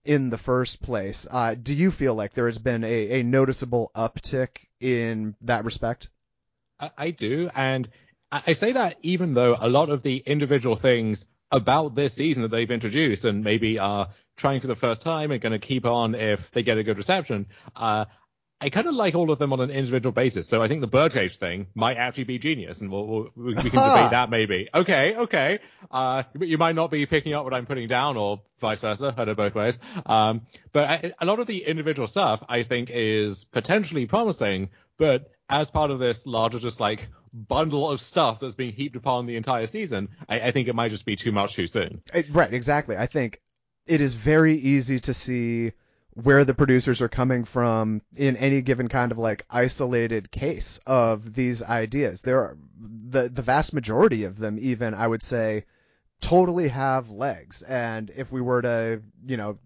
in 0.04 0.30
the 0.30 0.38
first 0.38 0.82
place. 0.82 1.26
Uh, 1.30 1.54
do 1.54 1.74
you 1.74 1.90
feel 1.90 2.14
like 2.14 2.34
there 2.34 2.46
has 2.46 2.58
been 2.58 2.84
a, 2.84 3.20
a 3.20 3.22
noticeable 3.22 3.90
uptick 3.94 4.66
in 4.80 5.36
that 5.42 5.64
respect? 5.64 6.10
I, 6.78 6.90
I 6.98 7.10
do, 7.10 7.48
and 7.54 7.88
I 8.30 8.54
say 8.54 8.72
that 8.72 8.96
even 9.02 9.34
though 9.34 9.56
a 9.58 9.68
lot 9.68 9.90
of 9.90 10.02
the 10.02 10.16
individual 10.16 10.74
things 10.74 11.26
about 11.50 11.94
this 11.94 12.14
season 12.14 12.42
that 12.42 12.50
they've 12.50 12.70
introduced 12.70 13.26
and 13.26 13.44
maybe 13.44 13.78
are 13.78 14.08
trying 14.36 14.60
for 14.60 14.68
the 14.68 14.74
first 14.74 15.02
time 15.02 15.30
and 15.30 15.40
going 15.40 15.52
to 15.52 15.58
keep 15.58 15.84
on 15.84 16.14
if 16.14 16.50
they 16.50 16.62
get 16.62 16.78
a 16.78 16.82
good 16.82 16.96
reception, 16.96 17.46
uh, 17.76 18.06
I 18.62 18.70
kind 18.70 18.86
of 18.86 18.94
like 18.94 19.16
all 19.16 19.32
of 19.32 19.40
them 19.40 19.52
on 19.52 19.60
an 19.60 19.70
individual 19.70 20.12
basis. 20.12 20.46
So 20.46 20.62
I 20.62 20.68
think 20.68 20.82
the 20.82 20.86
birdcage 20.86 21.36
thing 21.36 21.66
might 21.74 21.96
actually 21.96 22.24
be 22.24 22.38
genius, 22.38 22.80
and 22.80 22.92
we'll, 22.92 23.06
we'll 23.06 23.30
we 23.34 23.54
can 23.54 23.64
debate 23.64 24.10
that 24.12 24.30
maybe. 24.30 24.68
Okay, 24.72 25.16
okay. 25.16 25.58
Uh, 25.90 26.22
you 26.38 26.58
might 26.58 26.76
not 26.76 26.88
be 26.92 27.04
picking 27.06 27.34
up 27.34 27.42
what 27.42 27.54
I'm 27.54 27.66
putting 27.66 27.88
down, 27.88 28.16
or 28.16 28.40
vice 28.60 28.80
versa. 28.80 29.10
Heard 29.10 29.26
it 29.26 29.36
both 29.36 29.56
ways. 29.56 29.80
Um, 30.06 30.42
but 30.72 30.84
I, 30.88 31.12
a 31.20 31.26
lot 31.26 31.40
of 31.40 31.48
the 31.48 31.64
individual 31.64 32.06
stuff 32.06 32.44
I 32.48 32.62
think 32.62 32.90
is 32.92 33.44
potentially 33.44 34.06
promising, 34.06 34.70
but 34.96 35.32
as 35.48 35.68
part 35.72 35.90
of 35.90 35.98
this 35.98 36.24
larger 36.24 36.60
just 36.60 36.78
like 36.78 37.08
bundle 37.32 37.90
of 37.90 38.00
stuff 38.00 38.38
that's 38.38 38.54
being 38.54 38.72
heaped 38.72 38.94
upon 38.94 39.26
the 39.26 39.34
entire 39.34 39.66
season, 39.66 40.08
I, 40.28 40.40
I 40.40 40.50
think 40.52 40.68
it 40.68 40.76
might 40.76 40.90
just 40.90 41.04
be 41.04 41.16
too 41.16 41.32
much 41.32 41.54
too 41.54 41.66
soon. 41.66 42.00
Right, 42.30 42.54
exactly. 42.54 42.96
I 42.96 43.06
think 43.06 43.40
it 43.88 44.00
is 44.00 44.14
very 44.14 44.56
easy 44.56 45.00
to 45.00 45.14
see 45.14 45.72
where 46.14 46.44
the 46.44 46.54
producers 46.54 47.00
are 47.00 47.08
coming 47.08 47.44
from 47.44 48.02
in 48.16 48.36
any 48.36 48.60
given 48.60 48.88
kind 48.88 49.12
of 49.12 49.18
like 49.18 49.46
isolated 49.48 50.30
case 50.30 50.78
of 50.86 51.34
these 51.34 51.62
ideas. 51.62 52.20
There 52.20 52.38
are 52.38 52.58
the 52.78 53.28
the 53.28 53.42
vast 53.42 53.72
majority 53.72 54.24
of 54.24 54.38
them 54.38 54.58
even 54.60 54.94
I 54.94 55.06
would 55.06 55.22
say 55.22 55.64
totally 56.20 56.68
have 56.68 57.10
legs 57.10 57.62
and 57.62 58.10
if 58.14 58.30
we 58.30 58.40
were 58.40 58.62
to, 58.62 59.02
you 59.26 59.36
know, 59.36 59.58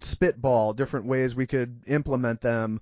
spitball 0.00 0.72
different 0.72 1.06
ways 1.06 1.34
we 1.34 1.46
could 1.46 1.82
implement 1.86 2.40
them 2.40 2.80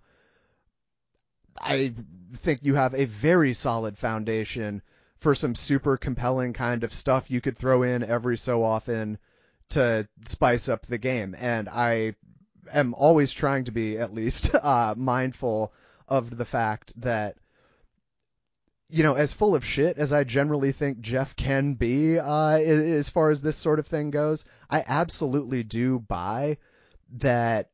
I 1.58 1.94
think 2.34 2.60
you 2.62 2.74
have 2.74 2.94
a 2.94 3.06
very 3.06 3.54
solid 3.54 3.96
foundation 3.96 4.82
for 5.18 5.34
some 5.34 5.54
super 5.54 5.96
compelling 5.96 6.52
kind 6.52 6.84
of 6.84 6.92
stuff 6.92 7.30
you 7.30 7.40
could 7.40 7.56
throw 7.56 7.82
in 7.82 8.02
every 8.02 8.36
so 8.36 8.62
often 8.62 9.18
to 9.70 10.06
spice 10.26 10.68
up 10.68 10.86
the 10.86 10.98
game. 10.98 11.34
And 11.38 11.68
I 11.68 12.14
am 12.72 12.94
always 12.94 13.32
trying 13.32 13.64
to 13.64 13.72
be 13.72 13.98
at 13.98 14.14
least 14.14 14.54
uh, 14.62 14.94
mindful 14.96 15.72
of 16.08 16.36
the 16.36 16.44
fact 16.44 16.92
that 17.00 17.36
you 18.88 19.02
know, 19.02 19.14
as 19.14 19.32
full 19.32 19.54
of 19.54 19.64
shit 19.64 19.98
as 19.98 20.12
I 20.12 20.24
generally 20.24 20.72
think 20.72 21.00
Jeff 21.00 21.34
can 21.34 21.74
be, 21.74 22.18
uh, 22.18 22.58
as 22.58 23.08
far 23.08 23.30
as 23.30 23.42
this 23.42 23.56
sort 23.56 23.80
of 23.80 23.86
thing 23.86 24.10
goes, 24.10 24.44
I 24.70 24.84
absolutely 24.86 25.64
do 25.64 25.98
buy 25.98 26.58
that 27.14 27.70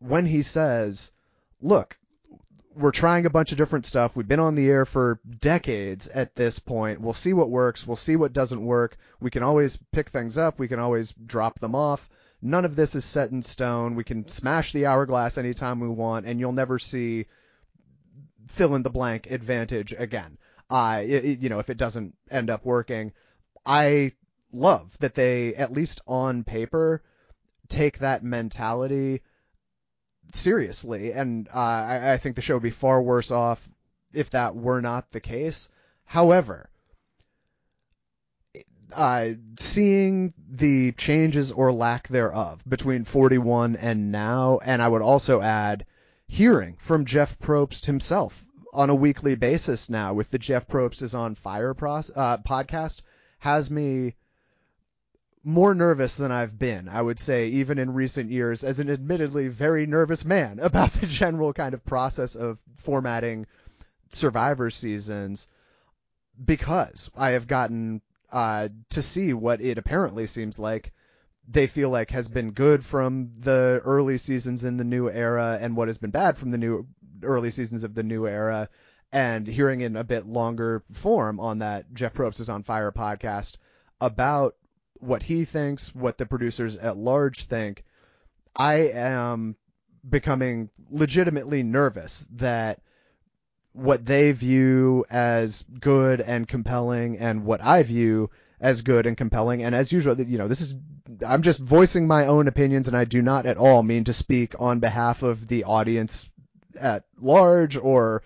when 0.00 0.26
he 0.26 0.42
says, 0.42 1.12
look, 1.60 1.96
we're 2.74 2.90
trying 2.90 3.26
a 3.26 3.30
bunch 3.30 3.52
of 3.52 3.58
different 3.58 3.86
stuff. 3.86 4.16
We've 4.16 4.26
been 4.26 4.40
on 4.40 4.54
the 4.54 4.68
air 4.68 4.84
for 4.84 5.20
decades 5.40 6.08
at 6.08 6.34
this 6.34 6.58
point. 6.58 7.00
We'll 7.00 7.14
see 7.14 7.34
what 7.34 7.50
works. 7.50 7.86
We'll 7.86 7.96
see 7.96 8.16
what 8.16 8.32
doesn't 8.32 8.64
work. 8.64 8.96
We 9.20 9.30
can 9.30 9.42
always 9.42 9.76
pick 9.92 10.08
things 10.08 10.38
up. 10.38 10.58
We 10.58 10.68
can 10.68 10.78
always 10.78 11.12
drop 11.12 11.60
them 11.60 11.74
off. 11.74 12.08
None 12.44 12.64
of 12.64 12.74
this 12.74 12.96
is 12.96 13.04
set 13.04 13.30
in 13.30 13.42
stone. 13.42 13.94
We 13.94 14.02
can 14.02 14.28
smash 14.28 14.72
the 14.72 14.86
hourglass 14.86 15.38
anytime 15.38 15.78
we 15.78 15.88
want, 15.88 16.26
and 16.26 16.40
you'll 16.40 16.52
never 16.52 16.78
see 16.80 17.26
fill 18.48 18.74
in 18.74 18.82
the 18.82 18.90
blank 18.90 19.30
advantage 19.30 19.94
again. 19.96 20.36
Uh, 20.68 21.02
it, 21.04 21.38
you 21.38 21.48
know, 21.48 21.60
if 21.60 21.70
it 21.70 21.76
doesn't 21.76 22.16
end 22.30 22.50
up 22.50 22.64
working, 22.64 23.12
I 23.64 24.12
love 24.52 24.96
that 24.98 25.14
they, 25.14 25.54
at 25.54 25.72
least 25.72 26.00
on 26.06 26.42
paper, 26.42 27.02
take 27.68 27.98
that 27.98 28.24
mentality 28.24 29.22
seriously, 30.32 31.12
and 31.12 31.48
uh, 31.48 31.58
I, 31.58 32.12
I 32.14 32.18
think 32.18 32.34
the 32.34 32.42
show 32.42 32.54
would 32.54 32.62
be 32.62 32.70
far 32.70 33.00
worse 33.00 33.30
off 33.30 33.68
if 34.12 34.30
that 34.30 34.56
were 34.56 34.80
not 34.80 35.12
the 35.12 35.20
case. 35.20 35.68
However, 36.04 36.70
uh, 38.94 39.30
seeing 39.58 40.34
the 40.48 40.92
changes 40.92 41.52
or 41.52 41.72
lack 41.72 42.08
thereof 42.08 42.62
between 42.68 43.04
41 43.04 43.76
and 43.76 44.12
now, 44.12 44.60
and 44.64 44.82
I 44.82 44.88
would 44.88 45.02
also 45.02 45.40
add 45.40 45.86
hearing 46.26 46.76
from 46.78 47.04
Jeff 47.04 47.38
Probst 47.38 47.86
himself 47.86 48.44
on 48.72 48.88
a 48.88 48.94
weekly 48.94 49.34
basis 49.34 49.90
now 49.90 50.14
with 50.14 50.30
the 50.30 50.38
Jeff 50.38 50.66
Probst 50.66 51.02
is 51.02 51.14
on 51.14 51.34
Fire 51.34 51.74
pros- 51.74 52.10
uh, 52.14 52.38
podcast 52.38 53.02
has 53.38 53.70
me 53.70 54.14
more 55.44 55.74
nervous 55.74 56.16
than 56.16 56.30
I've 56.30 56.58
been, 56.58 56.88
I 56.88 57.02
would 57.02 57.18
say, 57.18 57.48
even 57.48 57.78
in 57.78 57.92
recent 57.92 58.30
years, 58.30 58.62
as 58.62 58.78
an 58.78 58.88
admittedly 58.88 59.48
very 59.48 59.86
nervous 59.86 60.24
man 60.24 60.58
about 60.62 60.92
the 60.94 61.06
general 61.06 61.52
kind 61.52 61.74
of 61.74 61.84
process 61.84 62.34
of 62.34 62.58
formatting 62.76 63.46
Survivor 64.10 64.70
seasons, 64.70 65.48
because 66.44 67.10
I 67.16 67.30
have 67.30 67.46
gotten 67.46 68.00
uh, 68.32 68.68
to 68.90 69.02
see 69.02 69.32
what 69.32 69.60
it 69.60 69.78
apparently 69.78 70.26
seems 70.26 70.58
like 70.58 70.92
they 71.46 71.66
feel 71.66 71.90
like 71.90 72.10
has 72.10 72.28
been 72.28 72.52
good 72.52 72.84
from 72.84 73.32
the 73.38 73.80
early 73.84 74.16
seasons 74.16 74.64
in 74.64 74.76
the 74.76 74.84
new 74.84 75.10
era, 75.10 75.58
and 75.60 75.76
what 75.76 75.88
has 75.88 75.98
been 75.98 76.10
bad 76.10 76.38
from 76.38 76.50
the 76.50 76.58
new 76.58 76.86
early 77.22 77.50
seasons 77.50 77.84
of 77.84 77.94
the 77.94 78.02
new 78.02 78.26
era. 78.26 78.68
And 79.12 79.46
hearing 79.46 79.82
in 79.82 79.96
a 79.96 80.04
bit 80.04 80.26
longer 80.26 80.82
form 80.92 81.38
on 81.38 81.58
that 81.58 81.92
Jeff 81.92 82.14
Probst 82.14 82.40
is 82.40 82.48
on 82.48 82.62
fire 82.62 82.90
podcast 82.90 83.58
about 84.00 84.56
what 84.94 85.22
he 85.22 85.44
thinks, 85.44 85.94
what 85.94 86.16
the 86.16 86.24
producers 86.24 86.76
at 86.76 86.96
large 86.96 87.44
think, 87.44 87.84
I 88.56 88.74
am 88.94 89.56
becoming 90.08 90.70
legitimately 90.90 91.62
nervous 91.62 92.26
that 92.32 92.80
what 93.72 94.04
they 94.04 94.32
view 94.32 95.04
as 95.10 95.64
good 95.80 96.20
and 96.20 96.46
compelling 96.46 97.18
and 97.18 97.44
what 97.44 97.62
I 97.62 97.82
view 97.82 98.30
as 98.60 98.82
good 98.82 99.06
and 99.06 99.16
compelling 99.16 99.62
and 99.62 99.74
as 99.74 99.90
usual 99.90 100.20
you 100.20 100.38
know 100.38 100.48
this 100.48 100.60
is 100.60 100.74
I'm 101.26 101.42
just 101.42 101.58
voicing 101.58 102.06
my 102.06 102.26
own 102.26 102.48
opinions 102.48 102.88
and 102.88 102.96
I 102.96 103.04
do 103.04 103.22
not 103.22 103.46
at 103.46 103.56
all 103.56 103.82
mean 103.82 104.04
to 104.04 104.12
speak 104.12 104.54
on 104.58 104.78
behalf 104.78 105.22
of 105.22 105.48
the 105.48 105.64
audience 105.64 106.28
at 106.78 107.04
large 107.20 107.76
or 107.76 108.22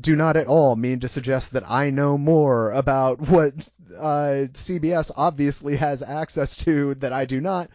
do 0.00 0.16
not 0.16 0.36
at 0.36 0.46
all 0.46 0.76
mean 0.76 1.00
to 1.00 1.08
suggest 1.08 1.52
that 1.52 1.68
I 1.70 1.90
know 1.90 2.18
more 2.18 2.72
about 2.72 3.20
what 3.20 3.54
uh, 3.96 4.48
CBS 4.52 5.10
obviously 5.16 5.76
has 5.76 6.02
access 6.02 6.56
to 6.64 6.94
that 6.96 7.12
I 7.12 7.24
do 7.24 7.40
not. 7.40 7.70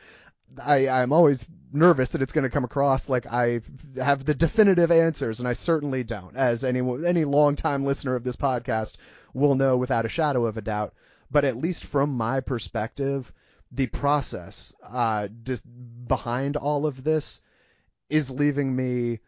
I, 0.61 0.87
I'm 0.87 1.13
always 1.13 1.45
nervous 1.71 2.11
that 2.11 2.21
it's 2.21 2.31
going 2.31 2.43
to 2.43 2.49
come 2.49 2.63
across 2.63 3.09
like 3.09 3.27
I 3.27 3.61
have 3.95 4.25
the 4.25 4.33
definitive 4.33 4.91
answers, 4.91 5.39
and 5.39 5.47
I 5.47 5.53
certainly 5.53 6.03
don't, 6.03 6.35
as 6.35 6.63
any 6.63 6.79
any 7.05 7.25
longtime 7.25 7.85
listener 7.85 8.15
of 8.15 8.23
this 8.23 8.35
podcast 8.35 8.95
will 9.33 9.55
know 9.55 9.77
without 9.77 10.05
a 10.05 10.09
shadow 10.09 10.45
of 10.45 10.57
a 10.57 10.61
doubt. 10.61 10.93
But 11.31 11.45
at 11.45 11.57
least 11.57 11.85
from 11.85 12.11
my 12.11 12.39
perspective, 12.39 13.31
the 13.71 13.87
process 13.87 14.73
uh, 14.83 15.27
just 15.43 15.65
behind 16.07 16.55
all 16.55 16.87
of 16.87 17.03
this 17.03 17.41
is 18.09 18.31
leaving 18.31 18.75
me 18.75 19.19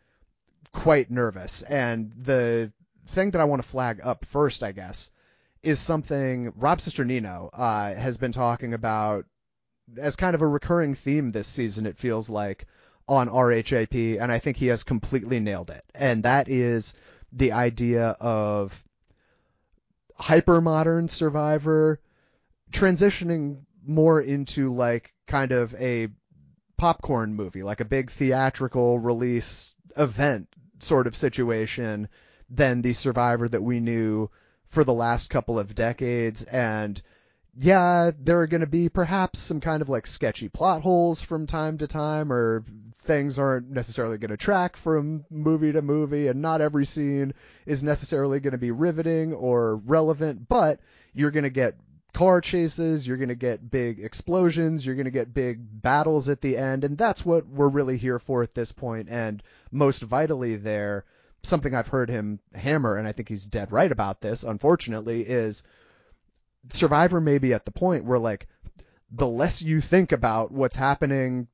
quite 0.74 1.12
nervous. 1.12 1.62
And 1.62 2.12
the 2.18 2.72
thing 3.08 3.32
that 3.32 3.42
I 3.42 3.46
want 3.46 3.62
to 3.62 3.68
flag 3.68 4.01
up 4.04 4.25
first, 4.25 4.63
I 4.63 4.72
guess, 4.72 5.12
is 5.62 5.80
something 5.80 6.54
Rob 6.56 6.80
Cesternino 6.80 7.50
uh, 7.54 7.94
has 7.94 8.18
been 8.18 8.32
talking 8.32 8.74
about 8.74 9.25
as 9.98 10.15
kind 10.15 10.36
of 10.36 10.41
a 10.41 10.48
recurring 10.48 10.95
theme 10.95 11.31
this 11.31 11.48
season, 11.48 11.86
it 11.86 11.98
feels 11.98 12.29
like, 12.29 12.65
on 13.07 13.27
RHAP, 13.27 14.21
and 14.21 14.31
I 14.31 14.39
think 14.39 14.57
he 14.57 14.67
has 14.67 14.83
completely 14.83 15.39
nailed 15.39 15.69
it. 15.69 15.83
And 15.93 16.24
that 16.24 16.48
is 16.48 16.93
the 17.33 17.51
idea 17.51 18.15
of 18.19 18.83
hyper-modern 20.15 21.10
Survivor 21.10 22.00
transitioning 22.71 23.63
more 23.86 24.21
into 24.21 24.71
like 24.74 25.13
kind 25.27 25.51
of 25.51 25.74
a 25.75 26.07
popcorn 26.77 27.33
movie, 27.33 27.63
like 27.63 27.81
a 27.81 27.86
big 27.86 28.12
theatrical 28.12 29.00
release 29.00 29.74
event 29.98 30.48
sort 30.79 31.07
of 31.07 31.15
situation 31.15 32.07
than 32.50 32.81
the 32.81 32.93
Survivor 32.93 33.50
that 33.50 33.63
we 33.63 33.79
knew 33.79 34.29
for 34.67 34.83
the 34.83 34.93
last 34.93 35.29
couple 35.29 35.60
of 35.60 35.75
decades. 35.75 36.43
And 36.43 37.01
yeah, 37.58 38.12
there 38.17 38.39
are 38.39 38.48
going 38.48 38.62
to 38.62 38.67
be 38.67 38.89
perhaps 38.89 39.39
some 39.39 39.60
kind 39.60 39.81
of 39.81 39.89
like 39.89 40.08
sketchy 40.08 40.48
plot 40.48 40.81
holes 40.81 41.22
from 41.22 41.48
time 41.48 41.77
to 41.79 41.88
time, 41.88 42.31
or 42.31 42.63
things 43.00 43.39
aren't 43.39 43.70
necessarily 43.70 44.17
going 44.17 44.31
to 44.31 44.38
track 44.38 44.77
from 44.77 45.25
movie 45.29 45.72
to 45.72 45.81
movie, 45.81 46.27
and 46.27 46.41
not 46.41 46.62
every 46.62 46.86
scene 46.86 47.34
is 47.65 47.84
necessarily 47.84 48.39
going 48.39 48.51
to 48.51 48.58
be 48.58 48.72
riveting 48.72 49.34
or 49.34 49.77
relevant, 49.77 50.48
but 50.48 50.79
you're 51.13 51.31
going 51.31 51.43
to 51.43 51.50
get 51.50 51.75
car 52.13 52.41
chases, 52.41 53.08
you're 53.08 53.17
going 53.17 53.29
to 53.29 53.36
get 53.36 53.70
big 53.70 54.00
explosions, 54.00 54.86
you're 54.86 54.96
going 54.96 55.05
to 55.05 55.12
get 55.12 55.34
big 55.34 55.60
battles 55.81 56.29
at 56.29 56.42
the 56.42 56.57
end, 56.57 56.83
and 56.83 56.98
that's 56.98 57.25
what 57.25 57.48
we're 57.48 57.70
really 57.70 57.98
here 57.98 58.20
for 58.20 58.44
at 58.44 58.53
this 58.53 58.72
point, 58.72 59.09
and 59.09 59.42
most 59.72 60.03
vitally 60.03 60.55
there, 60.55 61.05
something 61.44 61.74
I've 61.74 61.87
heard 61.87 62.09
him 62.09 62.40
hammer, 62.53 62.98
and 62.98 63.07
I 63.07 63.11
think 63.11 63.27
he's 63.29 63.46
dead 63.46 63.72
right 63.72 63.92
about 63.92 64.22
this, 64.22 64.44
unfortunately, 64.44 65.22
is 65.22 65.64
Survivor 66.69 67.19
may 67.19 67.37
be 67.37 67.53
at 67.53 67.65
the 67.65 67.71
point 67.71 68.05
where 68.05 68.19
like 68.19 68.47
the 69.11 69.27
less 69.27 69.61
you 69.61 69.81
think 69.81 70.11
about 70.11 70.51
what's 70.51 70.75
happening 70.75 71.47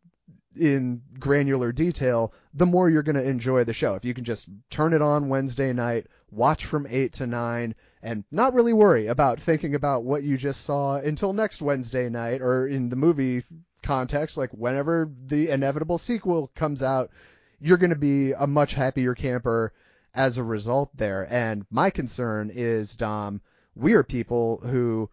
in 0.56 1.02
granular 1.20 1.72
detail, 1.72 2.34
the 2.54 2.66
more 2.66 2.90
you're 2.90 3.04
going 3.04 3.16
to 3.16 3.30
enjoy 3.30 3.64
the 3.64 3.74
show. 3.74 3.96
If 3.96 4.06
you 4.06 4.14
can 4.14 4.24
just 4.24 4.50
turn 4.70 4.94
it 4.94 5.02
on 5.02 5.30
Wednesday 5.30 5.74
night, 5.74 6.08
watch 6.32 6.66
from 6.66 6.88
8 6.90 7.14
to 7.14 7.28
9, 7.28 7.76
and 8.02 8.24
not 8.32 8.54
really 8.54 8.74
worry 8.74 9.08
about 9.08 9.40
thinking 9.40 9.76
about 9.76 10.04
what 10.04 10.24
you 10.24 10.38
just 10.38 10.62
saw 10.62 10.96
until 10.98 11.34
next 11.34 11.62
Wednesday 11.62 12.10
night, 12.10 12.42
or 12.42 12.68
in 12.68 12.90
the 12.90 12.96
movie 12.96 13.44
context, 13.84 14.38
like 14.38 14.52
whenever 14.52 15.12
the 15.26 15.50
inevitable 15.50 15.98
sequel 15.98 16.52
comes 16.56 16.84
out, 16.84 17.12
you're 17.60 17.78
going 17.78 17.92
to 17.92 17.96
be 17.96 18.34
a 18.34 18.48
much 18.48 18.74
happier 18.74 19.16
camper 19.16 19.74
as 20.14 20.38
a 20.38 20.44
result 20.44 20.90
there. 20.96 21.28
And 21.30 21.66
my 21.70 21.90
concern 21.90 22.52
is, 22.54 22.96
Dom, 22.96 23.42
we 23.78 23.94
are 23.94 24.04
people 24.04 24.58
who, 24.64 25.10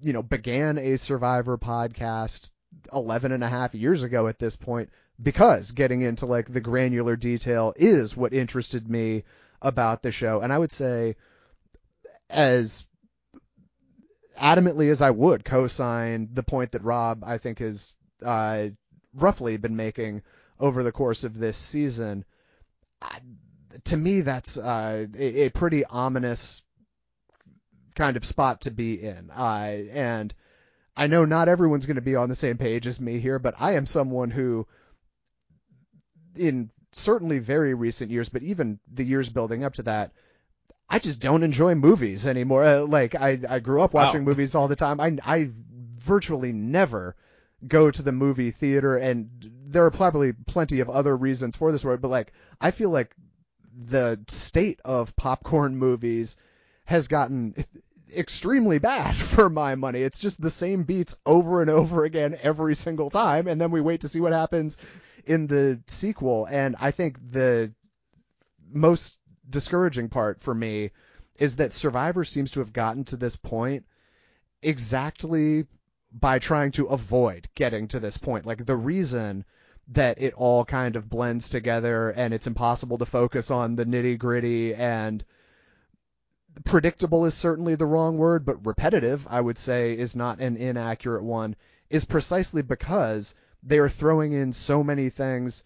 you 0.00 0.12
know, 0.12 0.22
began 0.22 0.78
a 0.78 0.96
Survivor 0.96 1.58
podcast 1.58 2.50
11 2.92 3.32
and 3.32 3.44
a 3.44 3.48
half 3.48 3.74
years 3.74 4.02
ago 4.02 4.28
at 4.28 4.38
this 4.38 4.56
point 4.56 4.90
because 5.20 5.72
getting 5.72 6.02
into 6.02 6.26
like 6.26 6.52
the 6.52 6.60
granular 6.60 7.16
detail 7.16 7.72
is 7.76 8.16
what 8.16 8.32
interested 8.32 8.88
me 8.88 9.24
about 9.60 10.02
the 10.02 10.10
show. 10.10 10.40
And 10.40 10.52
I 10.52 10.58
would 10.58 10.72
say, 10.72 11.16
as 12.30 12.86
adamantly 14.38 14.90
as 14.90 15.02
I 15.02 15.10
would 15.10 15.44
co-sign 15.44 16.30
the 16.32 16.42
point 16.42 16.72
that 16.72 16.82
Rob, 16.82 17.22
I 17.24 17.38
think, 17.38 17.58
has 17.58 17.92
uh, 18.24 18.68
roughly 19.14 19.56
been 19.56 19.76
making 19.76 20.22
over 20.58 20.82
the 20.82 20.92
course 20.92 21.24
of 21.24 21.38
this 21.38 21.56
season. 21.56 22.24
I, 23.00 23.18
to 23.84 23.96
me, 23.96 24.20
that's 24.20 24.56
uh, 24.56 25.06
a, 25.16 25.44
a, 25.44 25.48
pretty 25.50 25.84
ominous 25.84 26.62
kind 27.94 28.16
of 28.16 28.24
spot 28.24 28.62
to 28.62 28.70
be 28.70 29.02
in. 29.02 29.30
Uh, 29.30 29.78
and 29.92 30.34
I 30.96 31.06
know 31.06 31.24
not 31.24 31.48
everyone's 31.48 31.86
going 31.86 31.96
to 31.96 32.02
be 32.02 32.16
on 32.16 32.28
the 32.28 32.34
same 32.34 32.58
page 32.58 32.86
as 32.86 33.00
me 33.00 33.18
here, 33.18 33.38
but 33.38 33.54
I 33.58 33.72
am 33.72 33.86
someone 33.86 34.30
who, 34.30 34.66
in 36.36 36.70
certainly 36.92 37.38
very 37.38 37.74
recent 37.74 38.10
years, 38.10 38.28
but 38.28 38.42
even 38.42 38.78
the 38.92 39.04
years 39.04 39.28
building 39.28 39.64
up 39.64 39.74
to 39.74 39.82
that, 39.84 40.12
I 40.88 40.98
just 40.98 41.20
don't 41.20 41.42
enjoy 41.42 41.74
movies 41.74 42.26
anymore. 42.26 42.64
Uh, 42.64 42.80
like 42.82 43.14
I, 43.14 43.38
I 43.48 43.58
grew 43.60 43.80
up 43.80 43.94
watching 43.94 44.24
wow. 44.24 44.30
movies 44.30 44.54
all 44.54 44.68
the 44.68 44.76
time. 44.76 45.00
I, 45.00 45.16
I 45.24 45.50
virtually 45.96 46.52
never 46.52 47.16
go 47.66 47.90
to 47.90 48.02
the 48.02 48.12
movie 48.12 48.50
theater, 48.50 48.96
and 48.96 49.30
there 49.66 49.86
are 49.86 49.90
probably 49.90 50.32
plenty 50.32 50.80
of 50.80 50.90
other 50.90 51.16
reasons 51.16 51.56
for 51.56 51.72
this 51.72 51.84
word, 51.84 52.02
but 52.02 52.08
like 52.08 52.32
I 52.60 52.72
feel 52.72 52.90
like 52.90 53.14
the 53.74 54.20
state 54.28 54.80
of 54.84 55.16
popcorn 55.16 55.76
movies 55.76 56.36
has 56.84 57.08
gotten 57.08 57.54
extremely 58.14 58.78
bad 58.78 59.16
for 59.34 59.48
my 59.48 59.74
money. 59.74 60.02
It's 60.02 60.18
just 60.18 60.40
the 60.40 60.50
same 60.50 60.84
beats 60.84 61.16
over 61.24 61.60
and 61.60 61.70
over 61.70 62.04
again 62.04 62.36
every 62.42 62.74
single 62.74 63.10
time, 63.10 63.46
and 63.46 63.60
then 63.60 63.70
we 63.70 63.80
wait 63.80 64.02
to 64.02 64.08
see 64.08 64.20
what 64.20 64.32
happens 64.32 64.76
in 65.26 65.46
the 65.46 65.80
sequel. 65.86 66.46
And 66.46 66.76
I 66.80 66.90
think 66.90 67.18
the 67.30 67.72
most 68.72 69.18
discouraging 69.48 70.08
part 70.08 70.40
for 70.40 70.54
me 70.54 70.90
is 71.36 71.56
that 71.56 71.72
Survivor 71.72 72.24
seems 72.24 72.52
to 72.52 72.60
have 72.60 72.72
gotten 72.72 73.04
to 73.04 73.16
this 73.16 73.36
point 73.36 73.84
exactly 74.62 75.66
by 76.12 76.38
trying 76.38 76.70
to 76.72 76.86
avoid 76.86 77.48
getting 77.54 77.88
to 77.88 78.00
this 78.00 78.16
point. 78.16 78.46
Like 78.46 78.64
the 78.64 78.76
reason 78.76 79.44
that 79.88 80.20
it 80.20 80.34
all 80.34 80.64
kind 80.64 80.96
of 80.96 81.08
blends 81.08 81.48
together 81.48 82.10
and 82.10 82.32
it's 82.32 82.46
impossible 82.46 82.98
to 82.98 83.06
focus 83.06 83.50
on 83.50 83.74
the 83.74 83.84
nitty 83.84 84.18
gritty 84.18 84.74
and 84.74 85.24
predictable 86.64 87.24
is 87.24 87.32
certainly 87.32 87.74
the 87.74 87.86
wrong 87.86 88.18
word, 88.18 88.44
but 88.44 88.66
repetitive, 88.66 89.26
I 89.30 89.40
would 89.40 89.56
say, 89.56 89.96
is 89.96 90.14
not 90.14 90.38
an 90.38 90.58
inaccurate 90.58 91.22
one, 91.22 91.56
is 91.88 92.04
precisely 92.04 92.60
because 92.60 93.34
they 93.62 93.78
are 93.78 93.88
throwing 93.88 94.32
in 94.32 94.52
so 94.52 94.84
many 94.84 95.08
things 95.08 95.64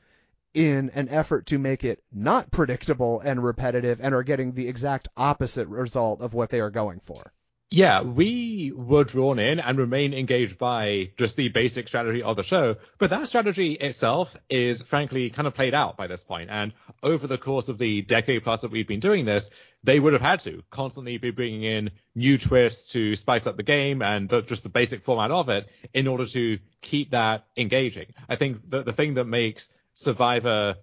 in 0.54 0.90
an 0.94 1.08
effort 1.08 1.44
to 1.46 1.58
make 1.58 1.82
it 1.82 2.02
not 2.12 2.50
predictable 2.50 3.20
and 3.20 3.42
repetitive 3.42 4.00
and 4.00 4.14
are 4.14 4.22
getting 4.22 4.52
the 4.52 4.68
exact 4.68 5.08
opposite 5.16 5.66
result 5.68 6.20
of 6.20 6.34
what 6.34 6.50
they 6.50 6.60
are 6.60 6.70
going 6.70 7.00
for. 7.00 7.32
Yeah, 7.68 8.02
we 8.02 8.72
were 8.76 9.02
drawn 9.02 9.40
in 9.40 9.58
and 9.58 9.76
remain 9.76 10.14
engaged 10.14 10.56
by 10.56 11.10
just 11.16 11.34
the 11.36 11.48
basic 11.48 11.88
strategy 11.88 12.22
of 12.22 12.36
the 12.36 12.44
show, 12.44 12.76
but 12.98 13.10
that 13.10 13.26
strategy 13.26 13.72
itself 13.72 14.36
is 14.48 14.82
frankly 14.82 15.30
kind 15.30 15.48
of 15.48 15.54
played 15.54 15.74
out 15.74 15.96
by 15.96 16.06
this 16.06 16.22
point. 16.22 16.48
And 16.48 16.72
over 17.02 17.26
the 17.26 17.38
course 17.38 17.68
of 17.68 17.78
the 17.78 18.02
decade 18.02 18.44
plus 18.44 18.60
that 18.60 18.70
we've 18.70 18.86
been 18.86 19.00
doing 19.00 19.24
this, 19.24 19.50
they 19.82 19.98
would 19.98 20.12
have 20.12 20.22
had 20.22 20.40
to 20.40 20.62
constantly 20.70 21.18
be 21.18 21.32
bringing 21.32 21.64
in 21.64 21.90
new 22.14 22.38
twists 22.38 22.92
to 22.92 23.16
spice 23.16 23.48
up 23.48 23.56
the 23.56 23.64
game 23.64 24.00
and 24.00 24.28
the, 24.28 24.42
just 24.42 24.62
the 24.62 24.68
basic 24.68 25.02
format 25.02 25.32
of 25.32 25.48
it 25.48 25.68
in 25.92 26.06
order 26.06 26.24
to 26.24 26.60
keep 26.82 27.10
that 27.10 27.46
engaging. 27.56 28.14
I 28.28 28.36
think 28.36 28.70
that 28.70 28.84
the 28.84 28.92
thing 28.92 29.14
that 29.14 29.24
makes 29.24 29.74
Survivor 29.92 30.76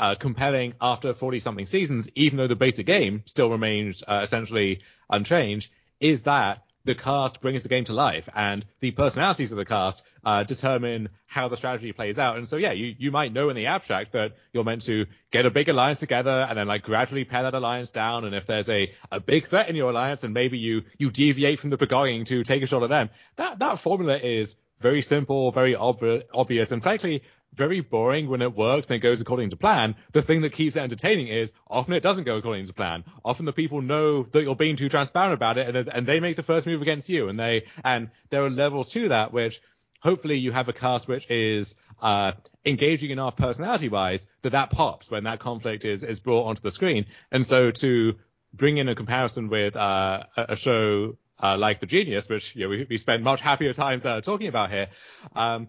uh, 0.00 0.14
compelling 0.16 0.74
after 0.80 1.12
40 1.14 1.38
something 1.38 1.66
seasons, 1.66 2.08
even 2.16 2.38
though 2.38 2.46
the 2.48 2.56
basic 2.56 2.86
game 2.86 3.22
still 3.26 3.50
remains 3.50 4.02
uh, 4.06 4.20
essentially 4.22 4.80
unchanged, 5.10 5.70
is 6.00 6.22
that 6.24 6.64
the 6.84 6.94
cast 6.94 7.42
brings 7.42 7.62
the 7.62 7.68
game 7.68 7.84
to 7.84 7.92
life, 7.92 8.28
and 8.34 8.64
the 8.80 8.92
personalities 8.92 9.52
of 9.52 9.58
the 9.58 9.64
cast 9.66 10.02
uh, 10.24 10.42
determine 10.42 11.10
how 11.26 11.48
the 11.48 11.56
strategy 11.56 11.92
plays 11.92 12.18
out. 12.18 12.38
And 12.38 12.48
so, 12.48 12.56
yeah, 12.56 12.72
you, 12.72 12.94
you 12.98 13.10
might 13.10 13.32
know 13.32 13.50
in 13.50 13.56
the 13.56 13.66
abstract 13.66 14.12
that 14.12 14.36
you're 14.52 14.64
meant 14.64 14.82
to 14.82 15.06
get 15.30 15.44
a 15.44 15.50
big 15.50 15.68
alliance 15.68 16.00
together 16.00 16.46
and 16.48 16.58
then 16.58 16.66
like 16.66 16.82
gradually 16.82 17.24
pare 17.24 17.42
that 17.42 17.54
alliance 17.54 17.90
down. 17.90 18.24
And 18.24 18.34
if 18.34 18.46
there's 18.46 18.68
a, 18.70 18.90
a 19.12 19.20
big 19.20 19.48
threat 19.48 19.68
in 19.68 19.76
your 19.76 19.90
alliance 19.90 20.24
and 20.24 20.32
maybe 20.32 20.56
you, 20.56 20.82
you 20.98 21.10
deviate 21.10 21.58
from 21.58 21.70
the 21.70 21.76
pagonging 21.76 22.24
to 22.26 22.42
take 22.42 22.62
a 22.62 22.66
shot 22.66 22.82
at 22.82 22.88
them, 22.88 23.10
that, 23.36 23.58
that 23.58 23.78
formula 23.78 24.16
is 24.16 24.56
very 24.80 25.02
simple, 25.02 25.50
very 25.50 25.76
ob- 25.76 26.22
obvious, 26.32 26.72
and 26.72 26.82
frankly, 26.82 27.22
very 27.54 27.80
boring 27.80 28.28
when 28.28 28.42
it 28.42 28.56
works 28.56 28.86
and 28.86 28.96
it 28.96 29.00
goes 29.00 29.20
according 29.20 29.50
to 29.50 29.56
plan. 29.56 29.96
The 30.12 30.22
thing 30.22 30.42
that 30.42 30.52
keeps 30.52 30.76
it 30.76 30.80
entertaining 30.80 31.28
is 31.28 31.52
often 31.68 31.94
it 31.94 32.02
doesn't 32.02 32.24
go 32.24 32.36
according 32.36 32.66
to 32.66 32.72
plan. 32.72 33.04
Often 33.24 33.46
the 33.46 33.52
people 33.52 33.82
know 33.82 34.22
that 34.22 34.42
you're 34.42 34.54
being 34.54 34.76
too 34.76 34.88
transparent 34.88 35.34
about 35.34 35.58
it 35.58 35.74
and, 35.74 35.88
and 35.88 36.06
they 36.06 36.20
make 36.20 36.36
the 36.36 36.42
first 36.42 36.66
move 36.66 36.82
against 36.82 37.08
you. 37.08 37.28
And 37.28 37.38
they, 37.38 37.66
and 37.84 38.10
there 38.30 38.44
are 38.44 38.50
levels 38.50 38.90
to 38.90 39.08
that, 39.08 39.32
which 39.32 39.60
hopefully 40.00 40.36
you 40.36 40.52
have 40.52 40.68
a 40.68 40.72
cast 40.72 41.08
which 41.08 41.28
is, 41.30 41.76
uh, 42.00 42.32
engaging 42.64 43.10
enough 43.10 43.36
personality 43.36 43.88
wise 43.88 44.26
that 44.42 44.50
that 44.50 44.70
pops 44.70 45.10
when 45.10 45.24
that 45.24 45.40
conflict 45.40 45.84
is, 45.84 46.04
is 46.04 46.20
brought 46.20 46.46
onto 46.46 46.62
the 46.62 46.70
screen. 46.70 47.06
And 47.32 47.44
so 47.44 47.72
to 47.72 48.14
bring 48.54 48.78
in 48.78 48.88
a 48.88 48.94
comparison 48.94 49.48
with, 49.48 49.74
uh, 49.74 50.24
a 50.36 50.54
show, 50.54 51.16
uh, 51.42 51.56
like 51.56 51.80
The 51.80 51.86
Genius, 51.86 52.28
which, 52.28 52.54
you 52.54 52.64
know, 52.64 52.68
we, 52.68 52.86
we 52.88 52.96
spend 52.98 53.24
much 53.24 53.40
happier 53.40 53.72
times, 53.72 54.04
uh, 54.04 54.20
talking 54.20 54.48
about 54.48 54.70
here, 54.70 54.88
um, 55.34 55.68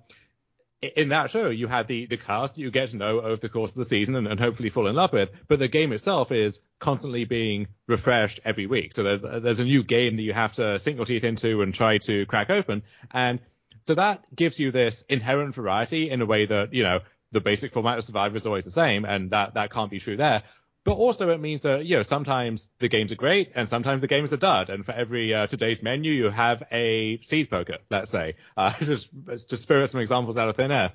in 0.81 1.09
that 1.09 1.29
show, 1.29 1.49
you 1.49 1.67
have 1.67 1.87
the, 1.87 2.05
the 2.05 2.17
cast 2.17 2.55
that 2.55 2.61
you 2.61 2.71
get 2.71 2.89
to 2.89 2.97
know 2.97 3.19
over 3.19 3.35
the 3.35 3.49
course 3.49 3.71
of 3.71 3.77
the 3.77 3.85
season 3.85 4.15
and, 4.15 4.27
and, 4.27 4.39
hopefully 4.39 4.69
fall 4.69 4.87
in 4.87 4.95
love 4.95 5.11
with. 5.11 5.29
But 5.47 5.59
the 5.59 5.67
game 5.67 5.91
itself 5.91 6.31
is 6.31 6.61
constantly 6.79 7.25
being 7.25 7.67
refreshed 7.87 8.39
every 8.45 8.65
week. 8.65 8.93
So 8.93 9.03
there's, 9.03 9.21
there's 9.21 9.59
a 9.59 9.65
new 9.65 9.83
game 9.83 10.15
that 10.15 10.21
you 10.21 10.33
have 10.33 10.53
to 10.53 10.79
sink 10.79 10.97
your 10.97 11.05
teeth 11.05 11.25
into 11.25 11.61
and 11.61 11.73
try 11.73 11.97
to 11.99 12.25
crack 12.27 12.49
open. 12.49 12.83
And 13.11 13.39
so 13.83 13.95
that 13.95 14.23
gives 14.33 14.59
you 14.59 14.71
this 14.71 15.03
inherent 15.09 15.53
variety 15.53 16.09
in 16.09 16.21
a 16.21 16.25
way 16.25 16.45
that, 16.45 16.73
you 16.73 16.83
know, 16.83 17.01
the 17.31 17.41
basic 17.41 17.73
format 17.73 17.97
of 17.97 18.03
Survivor 18.05 18.37
is 18.37 18.45
always 18.45 18.65
the 18.65 18.71
same. 18.71 19.03
And 19.03 19.31
that, 19.31 19.55
that 19.55 19.71
can't 19.71 19.91
be 19.91 19.99
true 19.99 20.15
there. 20.15 20.43
But 20.89 20.95
also 20.95 21.30
it 21.30 21.39
means 21.39 21.62
that, 21.62 21.86
you 21.86 21.97
know, 21.97 22.02
sometimes 22.02 22.67
the 22.80 22.88
games 22.88 23.12
are 23.12 23.15
great 23.15 23.52
and 23.54 23.69
sometimes 23.69 24.02
the 24.02 24.08
games 24.08 24.34
are 24.34 24.38
dud. 24.38 24.71
And 24.71 24.84
for 24.84 24.91
every 24.91 25.36
uh, 25.36 25.45
today's 25.45 25.84
menu, 25.84 26.12
you 26.12 26.30
have 26.30 26.63
a 26.71 27.19
seed 27.21 27.52
poker, 27.52 27.78
let's 27.91 28.10
say, 28.10 28.38
uh, 28.58 28.73
just, 28.82 29.10
to 29.49 29.56
spirit 29.56 29.88
some 29.91 30.02
examples 30.02 30.36
out 30.36 30.49
of 30.49 30.56
thin 30.56 30.71
air. 30.71 30.93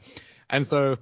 And 0.50 0.66
so 0.66 0.98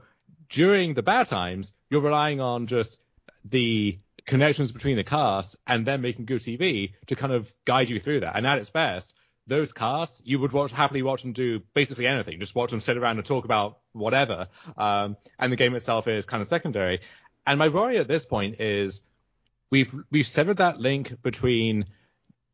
during 0.50 0.92
the 0.92 1.02
bad 1.02 1.26
times, 1.26 1.72
you're 1.88 2.02
relying 2.02 2.42
on 2.42 2.66
just 2.66 3.00
the 3.46 3.98
connections 4.26 4.72
between 4.72 4.96
the 4.96 5.04
casts 5.04 5.56
and 5.66 5.86
then 5.86 6.02
making 6.02 6.26
good 6.26 6.42
TV 6.42 6.92
to 7.06 7.16
kind 7.16 7.32
of 7.32 7.50
guide 7.64 7.88
you 7.88 7.98
through 7.98 8.20
that. 8.20 8.36
And 8.36 8.46
at 8.46 8.58
its 8.58 8.68
best, 8.68 9.16
those 9.46 9.72
casts, 9.72 10.22
you 10.24 10.38
would 10.38 10.52
watch 10.52 10.72
happily 10.72 11.02
watch 11.02 11.22
them 11.22 11.32
do 11.32 11.60
basically 11.74 12.06
anything. 12.06 12.38
Just 12.38 12.54
watch 12.54 12.70
them 12.70 12.80
sit 12.80 12.96
around 12.96 13.18
and 13.18 13.26
talk 13.26 13.44
about 13.44 13.78
whatever. 13.92 14.48
Um, 14.76 15.16
and 15.38 15.52
the 15.52 15.56
game 15.56 15.74
itself 15.74 16.06
is 16.06 16.26
kind 16.26 16.40
of 16.40 16.46
secondary. 16.46 17.00
And 17.46 17.58
my 17.58 17.68
worry 17.68 17.98
at 17.98 18.08
this 18.08 18.24
point 18.24 18.60
is 18.60 19.02
we've 19.70 19.94
we've 20.10 20.26
severed 20.26 20.58
that 20.58 20.78
link 20.78 21.22
between 21.22 21.86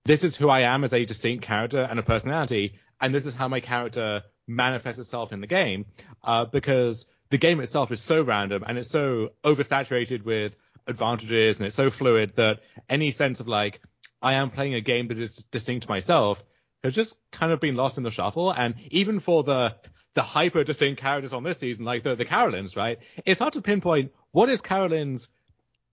this 0.05 0.25
is 0.25 0.37
who 0.37 0.49
I 0.49 0.61
am 0.61 0.85
as 0.85 0.93
a 0.93 1.05
distinct 1.05 1.45
character 1.45 1.83
and 1.83 1.99
a 1.99 2.03
personality, 2.03 2.79
and 3.01 3.15
this 3.15 3.27
is 3.27 3.35
how 3.35 3.49
my 3.49 3.61
character 3.61 4.23
manifests 4.47 4.99
itself 4.99 5.33
in 5.33 5.41
the 5.41 5.47
game, 5.47 5.85
uh, 6.25 6.47
because 6.47 7.07
the 7.31 7.39
game 7.39 7.61
itself 7.61 7.93
is 7.93 8.01
so 8.01 8.23
random 8.23 8.65
and 8.67 8.79
it's 8.79 8.91
so 8.91 9.31
oversaturated 9.45 10.25
with 10.25 10.57
advantages 10.87 11.59
and 11.59 11.67
it's 11.67 11.77
so 11.77 11.91
fluid 11.91 12.35
that 12.37 12.61
any 12.89 13.11
sense 13.11 13.41
of 13.41 13.49
like 13.49 13.81
I 14.23 14.35
am 14.35 14.51
playing 14.51 14.75
a 14.75 14.81
game 14.81 15.09
that 15.09 15.19
is 15.19 15.45
distinct 15.51 15.85
to 15.85 15.91
myself 15.91 16.43
has 16.83 16.95
just 16.95 17.21
kind 17.31 17.53
of 17.53 17.61
been 17.61 17.77
lost 17.77 17.99
in 17.99 18.05
the 18.05 18.11
shuffle. 18.11 18.51
And 18.51 18.75
even 18.91 19.21
for 19.21 19.43
the 19.43 19.77
the 20.15 20.23
hyper 20.23 20.65
distinct 20.65 21.01
characters 21.01 21.33
on 21.33 21.43
this 21.43 21.59
season, 21.59 21.85
like 21.85 22.03
the 22.03 22.15
the 22.15 22.25
Carolyns, 22.25 22.77
right? 22.77 22.99
It's 23.25 23.41
hard 23.41 23.53
to 23.55 23.63
pinpoint 23.63 24.13
what 24.33 24.49
is 24.49 24.63
Carolyn's 24.63 25.29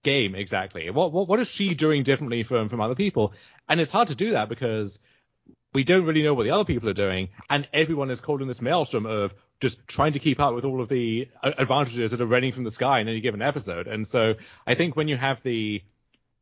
game 0.03 0.35
exactly? 0.35 0.89
What, 0.89 1.11
what 1.11 1.27
what 1.27 1.39
is 1.39 1.49
she 1.49 1.73
doing 1.73 2.03
differently 2.03 2.43
from 2.43 2.69
from 2.69 2.81
other 2.81 2.95
people? 2.95 3.33
And 3.67 3.81
it's 3.81 3.91
hard 3.91 4.07
to 4.09 4.15
do 4.15 4.31
that 4.31 4.49
because 4.49 5.01
we 5.73 5.83
don't 5.83 6.05
really 6.05 6.23
know 6.23 6.33
what 6.33 6.43
the 6.43 6.51
other 6.51 6.63
people 6.63 6.87
are 6.89 6.93
doing, 6.93 7.29
and 7.49 7.67
everyone 7.73 8.09
is 8.09 8.21
caught 8.21 8.41
in 8.41 8.47
this 8.47 8.61
maelstrom 8.61 9.05
of 9.05 9.33
just 9.59 9.85
trying 9.87 10.13
to 10.13 10.19
keep 10.19 10.39
up 10.39 10.53
with 10.53 10.65
all 10.65 10.81
of 10.81 10.89
the 10.89 11.29
uh, 11.43 11.51
advantages 11.57 12.11
that 12.11 12.21
are 12.21 12.25
raining 12.25 12.51
from 12.51 12.63
the 12.63 12.71
sky 12.71 12.99
in 12.99 13.07
any 13.07 13.21
given 13.21 13.41
episode. 13.41 13.87
And 13.87 14.07
so 14.07 14.35
I 14.65 14.75
think 14.75 14.95
when 14.95 15.07
you 15.07 15.17
have 15.17 15.41
the 15.43 15.83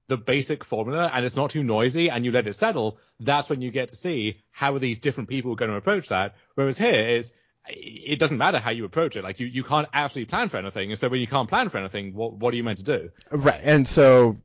the 0.09 0.17
basic 0.17 0.65
formula 0.65 1.09
and 1.13 1.25
it's 1.25 1.35
not 1.35 1.49
too 1.49 1.63
noisy 1.63 2.09
and 2.09 2.25
you 2.25 2.31
let 2.31 2.45
it 2.45 2.53
settle, 2.53 2.97
that's 3.19 3.49
when 3.49 3.61
you 3.61 3.71
get 3.71 3.89
to 3.89 3.95
see 3.95 4.43
how 4.51 4.75
are 4.75 4.79
these 4.79 4.97
different 4.97 5.29
people 5.29 5.55
going 5.55 5.71
to 5.71 5.77
approach 5.77 6.09
that. 6.09 6.35
Whereas 6.55 6.77
here 6.77 7.07
is 7.07 7.31
it 7.67 8.19
doesn't 8.19 8.37
matter 8.37 8.59
how 8.59 8.71
you 8.71 8.85
approach 8.85 9.15
it. 9.15 9.23
Like 9.23 9.39
you, 9.39 9.47
you 9.47 9.63
can't 9.63 9.87
actually 9.93 10.25
plan 10.25 10.49
for 10.49 10.57
anything. 10.57 10.91
And 10.91 10.99
so 10.99 11.07
when 11.09 11.21
you 11.21 11.27
can't 11.27 11.47
plan 11.47 11.69
for 11.69 11.77
anything, 11.77 12.13
what, 12.13 12.33
what 12.33 12.53
are 12.53 12.57
you 12.57 12.63
meant 12.63 12.79
to 12.79 12.83
do? 12.83 13.09
Right. 13.31 13.61
And 13.63 13.87
so 13.87 14.37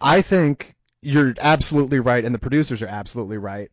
I 0.00 0.22
think 0.22 0.74
you're 1.02 1.34
absolutely 1.38 2.00
right. 2.00 2.24
And 2.24 2.34
the 2.34 2.38
producers 2.38 2.82
are 2.82 2.88
absolutely 2.88 3.38
right 3.38 3.70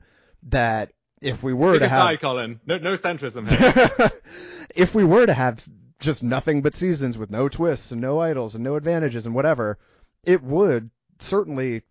that 0.50 0.92
if 1.22 1.42
we 1.42 1.54
were 1.54 1.74
Pick 1.74 1.82
to 1.82 1.86
a 1.86 1.90
have, 1.90 2.02
side, 2.02 2.22
Colin. 2.22 2.60
No, 2.66 2.78
no 2.78 2.94
centrism 2.94 3.48
here. 3.48 4.12
if 4.76 4.94
we 4.94 5.04
were 5.04 5.26
to 5.26 5.34
have 5.34 5.66
just 6.00 6.22
nothing 6.22 6.62
but 6.62 6.76
seasons 6.76 7.18
with 7.18 7.32
no 7.32 7.48
twists 7.48 7.92
and 7.92 8.02
no 8.02 8.20
idols 8.20 8.56
and 8.56 8.64
no 8.64 8.76
advantages 8.76 9.26
and 9.26 9.34
whatever, 9.34 9.80
it 10.24 10.44
would 10.44 10.90
certainly 11.20 11.82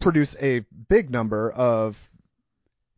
produce 0.00 0.34
a 0.40 0.60
big 0.88 1.10
number 1.10 1.52
of 1.52 2.10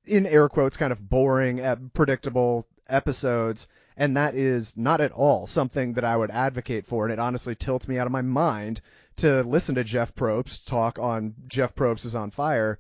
in 0.07 0.27
air 0.27 0.49
quotes 0.49 0.77
kind 0.77 0.93
of 0.93 1.09
boring, 1.09 1.61
uh, 1.61 1.77
predictable 1.93 2.67
episodes, 2.89 3.69
and 3.97 4.17
that 4.17 4.35
is 4.35 4.77
not 4.77 5.01
at 5.01 5.13
all 5.13 5.47
something 5.47 5.93
that 5.95 6.05
I 6.05 6.17
would 6.17 6.31
advocate 6.31 6.87
for. 6.87 7.05
And 7.05 7.13
it 7.13 7.19
honestly 7.19 7.55
tilts 7.55 7.89
me 7.89 7.99
out 7.99 8.07
of 8.07 8.13
my 8.13 8.23
mind 8.23 8.81
to 9.17 9.43
listen 9.43 9.75
to 9.77 9.85
Jeff 9.85 10.15
Probst 10.15 10.67
talk 10.67 10.99
on 10.99 11.35
Jeff 11.47 11.75
Probst 11.75 12.05
is 12.05 12.17
on 12.17 12.31
fire 12.31 12.79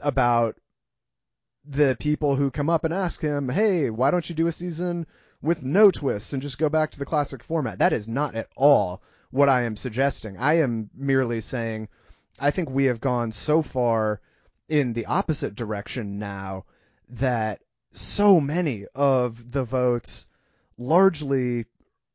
about 0.00 0.56
the 1.64 1.96
people 1.98 2.36
who 2.36 2.50
come 2.50 2.68
up 2.68 2.84
and 2.84 2.92
ask 2.92 3.20
him, 3.20 3.48
"Hey, 3.48 3.90
why 3.90 4.10
don't 4.10 4.28
you 4.28 4.34
do 4.34 4.46
a 4.46 4.52
season 4.52 5.06
with 5.42 5.62
no 5.62 5.90
twists 5.90 6.32
and 6.32 6.42
just 6.42 6.58
go 6.58 6.68
back 6.68 6.90
to 6.90 6.98
the 6.98 7.06
classic 7.06 7.42
format?" 7.42 7.78
That 7.78 7.92
is 7.92 8.08
not 8.08 8.34
at 8.34 8.48
all 8.56 9.02
what 9.30 9.48
I 9.48 9.62
am 9.62 9.76
suggesting. 9.76 10.36
I 10.38 10.54
am 10.54 10.90
merely 10.94 11.40
saying 11.40 11.88
I 12.38 12.50
think 12.50 12.68
we 12.68 12.84
have 12.84 13.00
gone 13.00 13.32
so 13.32 13.62
far 13.62 14.20
in 14.68 14.92
the 14.92 15.06
opposite 15.06 15.54
direction 15.54 16.18
now 16.18 16.64
that 17.08 17.60
so 17.94 18.40
many 18.40 18.86
of 18.94 19.52
the 19.52 19.64
votes 19.64 20.26
largely 20.76 21.66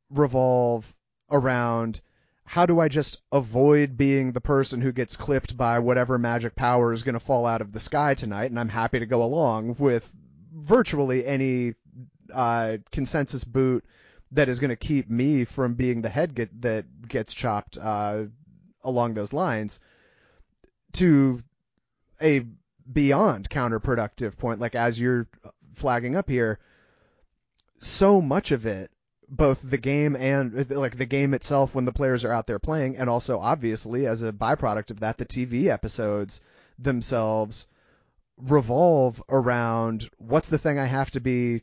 revolve 0.09 0.93
around 1.31 2.01
how 2.43 2.65
do 2.65 2.79
I 2.79 2.87
just 2.87 3.21
avoid 3.31 3.95
being 3.95 4.31
the 4.31 4.41
person 4.41 4.81
who 4.81 4.91
gets 4.91 5.15
clipped 5.15 5.55
by 5.55 5.79
whatever 5.79 6.17
magic 6.17 6.55
power 6.55 6.91
is 6.91 7.03
going 7.03 7.13
to 7.13 7.19
fall 7.19 7.45
out 7.45 7.61
of 7.61 7.71
the 7.71 7.79
sky 7.79 8.15
tonight, 8.15 8.49
and 8.49 8.59
I'm 8.59 8.69
happy 8.69 8.99
to 8.99 9.05
go 9.05 9.21
along 9.23 9.75
with 9.77 10.11
virtually 10.51 11.25
any 11.25 11.75
uh, 12.33 12.77
consensus 12.91 13.43
boot 13.43 13.85
that 14.31 14.49
is 14.49 14.59
going 14.59 14.69
to 14.69 14.75
keep 14.75 15.09
me 15.09 15.45
from 15.45 15.75
being 15.75 16.01
the 16.01 16.09
head 16.09 16.33
get, 16.33 16.61
that 16.61 16.85
gets 17.07 17.33
chopped 17.33 17.77
uh, 17.77 18.23
along 18.83 19.13
those 19.13 19.31
lines. 19.31 19.79
To 20.93 21.43
a 22.19 22.45
beyond 22.91 23.49
counterproductive 23.51 24.37
point, 24.37 24.59
like 24.59 24.73
as 24.73 24.99
you're 24.99 25.27
flagging 25.75 26.15
up 26.15 26.29
here, 26.29 26.59
so 27.79 28.21
much 28.21 28.51
of 28.51 28.65
it, 28.65 28.91
both 29.27 29.61
the 29.61 29.77
game 29.77 30.15
and 30.15 30.69
like 30.71 30.97
the 30.97 31.05
game 31.05 31.33
itself 31.33 31.75
when 31.75 31.85
the 31.85 31.91
players 31.91 32.25
are 32.25 32.33
out 32.33 32.47
there 32.47 32.59
playing, 32.59 32.97
and 32.97 33.09
also 33.09 33.39
obviously 33.39 34.05
as 34.05 34.23
a 34.23 34.33
byproduct 34.33 34.91
of 34.91 34.99
that, 35.01 35.17
the 35.17 35.25
TV 35.25 35.67
episodes 35.67 36.41
themselves 36.77 37.67
revolve 38.37 39.21
around 39.29 40.09
what's 40.17 40.49
the 40.49 40.57
thing 40.57 40.79
I 40.79 40.85
have 40.85 41.11
to 41.11 41.19
be 41.19 41.61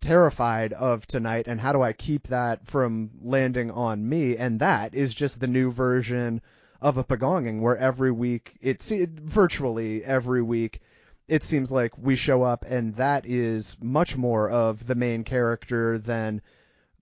terrified 0.00 0.72
of 0.72 1.06
tonight 1.06 1.46
and 1.46 1.60
how 1.60 1.72
do 1.72 1.80
I 1.80 1.92
keep 1.92 2.28
that 2.28 2.66
from 2.66 3.10
landing 3.22 3.70
on 3.70 4.06
me? 4.06 4.36
And 4.36 4.60
that 4.60 4.94
is 4.94 5.14
just 5.14 5.40
the 5.40 5.46
new 5.46 5.70
version 5.70 6.42
of 6.80 6.98
a 6.98 7.04
pagonging 7.04 7.60
where 7.60 7.76
every 7.76 8.10
week 8.10 8.56
it's 8.60 8.90
virtually 8.90 10.04
every 10.04 10.42
week 10.42 10.80
it 11.32 11.42
seems 11.42 11.72
like 11.72 11.96
we 11.96 12.14
show 12.14 12.42
up 12.42 12.62
and 12.68 12.94
that 12.96 13.24
is 13.24 13.78
much 13.80 14.18
more 14.18 14.50
of 14.50 14.86
the 14.86 14.94
main 14.94 15.24
character 15.24 15.96
than 15.96 16.42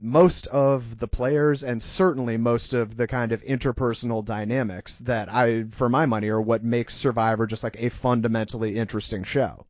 most 0.01 0.47
of 0.47 1.01
the 1.01 1.09
players 1.09 1.65
and 1.65 1.83
certainly 1.83 2.37
most 2.37 2.73
of 2.73 2.97
the 2.97 3.09
kind 3.09 3.33
of 3.33 3.43
interpersonal 3.43 4.25
dynamics 4.25 4.99
that 4.99 5.29
I, 5.33 5.65
for 5.73 5.89
my 5.89 6.07
money, 6.07 6.29
are 6.29 6.41
what 6.41 6.63
makes 6.63 6.95
Survivor 6.95 7.45
just 7.49 7.65
like 7.65 7.75
a 7.81 7.89
fundamentally 7.89 8.77
interesting 8.77 9.25
show. 9.25 9.67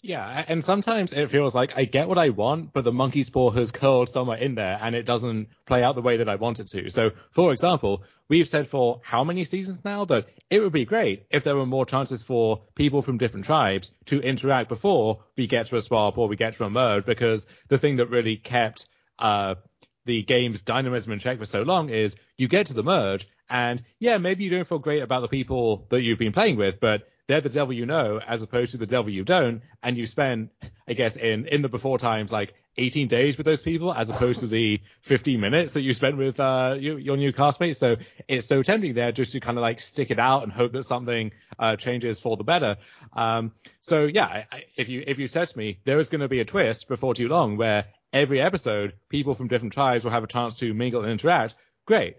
Yeah, 0.00 0.44
and 0.46 0.64
sometimes 0.64 1.12
it 1.12 1.28
feels 1.28 1.56
like 1.56 1.76
I 1.76 1.84
get 1.84 2.06
what 2.06 2.18
I 2.18 2.28
want, 2.28 2.72
but 2.72 2.84
the 2.84 2.92
monkey's 2.92 3.30
paw 3.30 3.50
has 3.50 3.72
curled 3.72 4.08
somewhere 4.08 4.38
in 4.38 4.54
there 4.54 4.78
and 4.80 4.94
it 4.94 5.02
doesn't 5.02 5.48
play 5.66 5.82
out 5.82 5.96
the 5.96 6.02
way 6.02 6.18
that 6.18 6.28
I 6.28 6.36
want 6.36 6.60
it 6.60 6.68
to. 6.68 6.88
So, 6.88 7.10
for 7.32 7.52
example, 7.52 8.04
we've 8.28 8.48
said 8.48 8.68
for 8.68 9.00
how 9.02 9.24
many 9.24 9.42
seasons 9.44 9.84
now 9.84 10.04
that 10.04 10.28
it 10.50 10.60
would 10.60 10.72
be 10.72 10.84
great 10.84 11.26
if 11.30 11.42
there 11.42 11.56
were 11.56 11.66
more 11.66 11.84
chances 11.84 12.22
for 12.22 12.62
people 12.76 13.02
from 13.02 13.18
different 13.18 13.46
tribes 13.46 13.92
to 14.06 14.20
interact 14.20 14.68
before 14.68 15.24
we 15.36 15.48
get 15.48 15.66
to 15.68 15.76
a 15.76 15.80
swap 15.80 16.16
or 16.16 16.28
we 16.28 16.36
get 16.36 16.54
to 16.54 16.64
a 16.64 16.70
merge, 16.70 17.04
because 17.04 17.48
the 17.66 17.78
thing 17.78 17.96
that 17.96 18.06
really 18.06 18.36
kept 18.36 18.86
uh, 19.18 19.56
the 20.04 20.22
game's 20.22 20.60
dynamism 20.60 21.12
in 21.12 21.18
check 21.18 21.38
for 21.38 21.44
so 21.44 21.62
long 21.62 21.90
is 21.90 22.14
you 22.36 22.46
get 22.46 22.68
to 22.68 22.74
the 22.74 22.84
merge 22.84 23.26
and 23.50 23.82
yeah, 23.98 24.18
maybe 24.18 24.44
you 24.44 24.50
don't 24.50 24.66
feel 24.66 24.78
great 24.78 25.02
about 25.02 25.22
the 25.22 25.28
people 25.28 25.86
that 25.88 26.02
you've 26.02 26.20
been 26.20 26.32
playing 26.32 26.56
with, 26.56 26.78
but 26.78 27.08
they're 27.28 27.42
the 27.42 27.50
devil 27.50 27.74
you 27.74 27.86
know 27.86 28.20
as 28.26 28.42
opposed 28.42 28.72
to 28.72 28.78
the 28.78 28.86
devil 28.86 29.10
you 29.10 29.22
don't. 29.22 29.62
And 29.82 29.96
you 29.96 30.06
spend, 30.06 30.48
I 30.88 30.94
guess, 30.94 31.16
in, 31.16 31.46
in 31.46 31.62
the 31.62 31.68
before 31.68 31.98
times, 31.98 32.32
like 32.32 32.54
18 32.78 33.06
days 33.06 33.36
with 33.36 33.44
those 33.44 33.60
people 33.62 33.92
as 33.92 34.08
opposed 34.08 34.40
to 34.40 34.46
the 34.46 34.80
15 35.02 35.38
minutes 35.38 35.74
that 35.74 35.82
you 35.82 35.92
spent 35.92 36.16
with, 36.16 36.40
uh, 36.40 36.76
your, 36.78 36.98
your 36.98 37.16
new 37.16 37.32
castmates. 37.32 37.76
So 37.76 37.96
it's 38.26 38.46
so 38.46 38.62
tempting 38.62 38.94
there 38.94 39.12
just 39.12 39.32
to 39.32 39.40
kind 39.40 39.58
of 39.58 39.62
like 39.62 39.78
stick 39.78 40.10
it 40.10 40.18
out 40.18 40.42
and 40.42 40.50
hope 40.50 40.72
that 40.72 40.84
something, 40.84 41.30
uh, 41.58 41.76
changes 41.76 42.18
for 42.18 42.36
the 42.36 42.44
better. 42.44 42.76
Um, 43.12 43.52
so 43.82 44.04
yeah, 44.06 44.44
I, 44.50 44.64
if 44.76 44.88
you, 44.88 45.04
if 45.06 45.18
you 45.18 45.28
said 45.28 45.48
to 45.48 45.58
me, 45.58 45.80
there 45.84 46.00
is 46.00 46.08
going 46.08 46.22
to 46.22 46.28
be 46.28 46.40
a 46.40 46.44
twist 46.46 46.88
before 46.88 47.14
too 47.14 47.28
long 47.28 47.58
where 47.58 47.84
every 48.12 48.40
episode, 48.40 48.94
people 49.10 49.34
from 49.34 49.48
different 49.48 49.74
tribes 49.74 50.02
will 50.02 50.12
have 50.12 50.24
a 50.24 50.28
chance 50.28 50.58
to 50.60 50.72
mingle 50.72 51.02
and 51.02 51.10
interact, 51.10 51.54
great. 51.84 52.16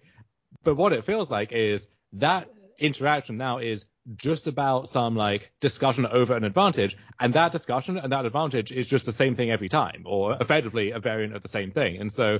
But 0.63 0.76
what 0.76 0.93
it 0.93 1.04
feels 1.04 1.32
like 1.32 1.52
is 1.52 1.88
that 2.13 2.50
interaction 2.78 3.38
now 3.38 3.58
is 3.58 3.86
just 4.15 4.48
about 4.48 4.89
some 4.89 5.15
like 5.15 5.52
discussion 5.60 6.06
over 6.06 6.36
an 6.36 6.43
advantage, 6.43 6.98
and 7.19 7.34
that 7.34 7.52
discussion 7.52 7.98
and 7.98 8.12
that 8.12 8.26
advantage 8.26 8.72
is 8.72 8.88
just 8.88 9.06
the 9.06 9.12
same 9.12 9.36
thing 9.36 9.52
every 9.52 9.69
time, 9.69 10.04
or 10.06 10.38
effectively 10.39 10.91
a 10.91 11.00
variant 11.00 11.36
of 11.36 11.41
the 11.41 11.48
same 11.48 11.72
thing. 11.72 11.98
And 11.98 12.12
so 12.12 12.39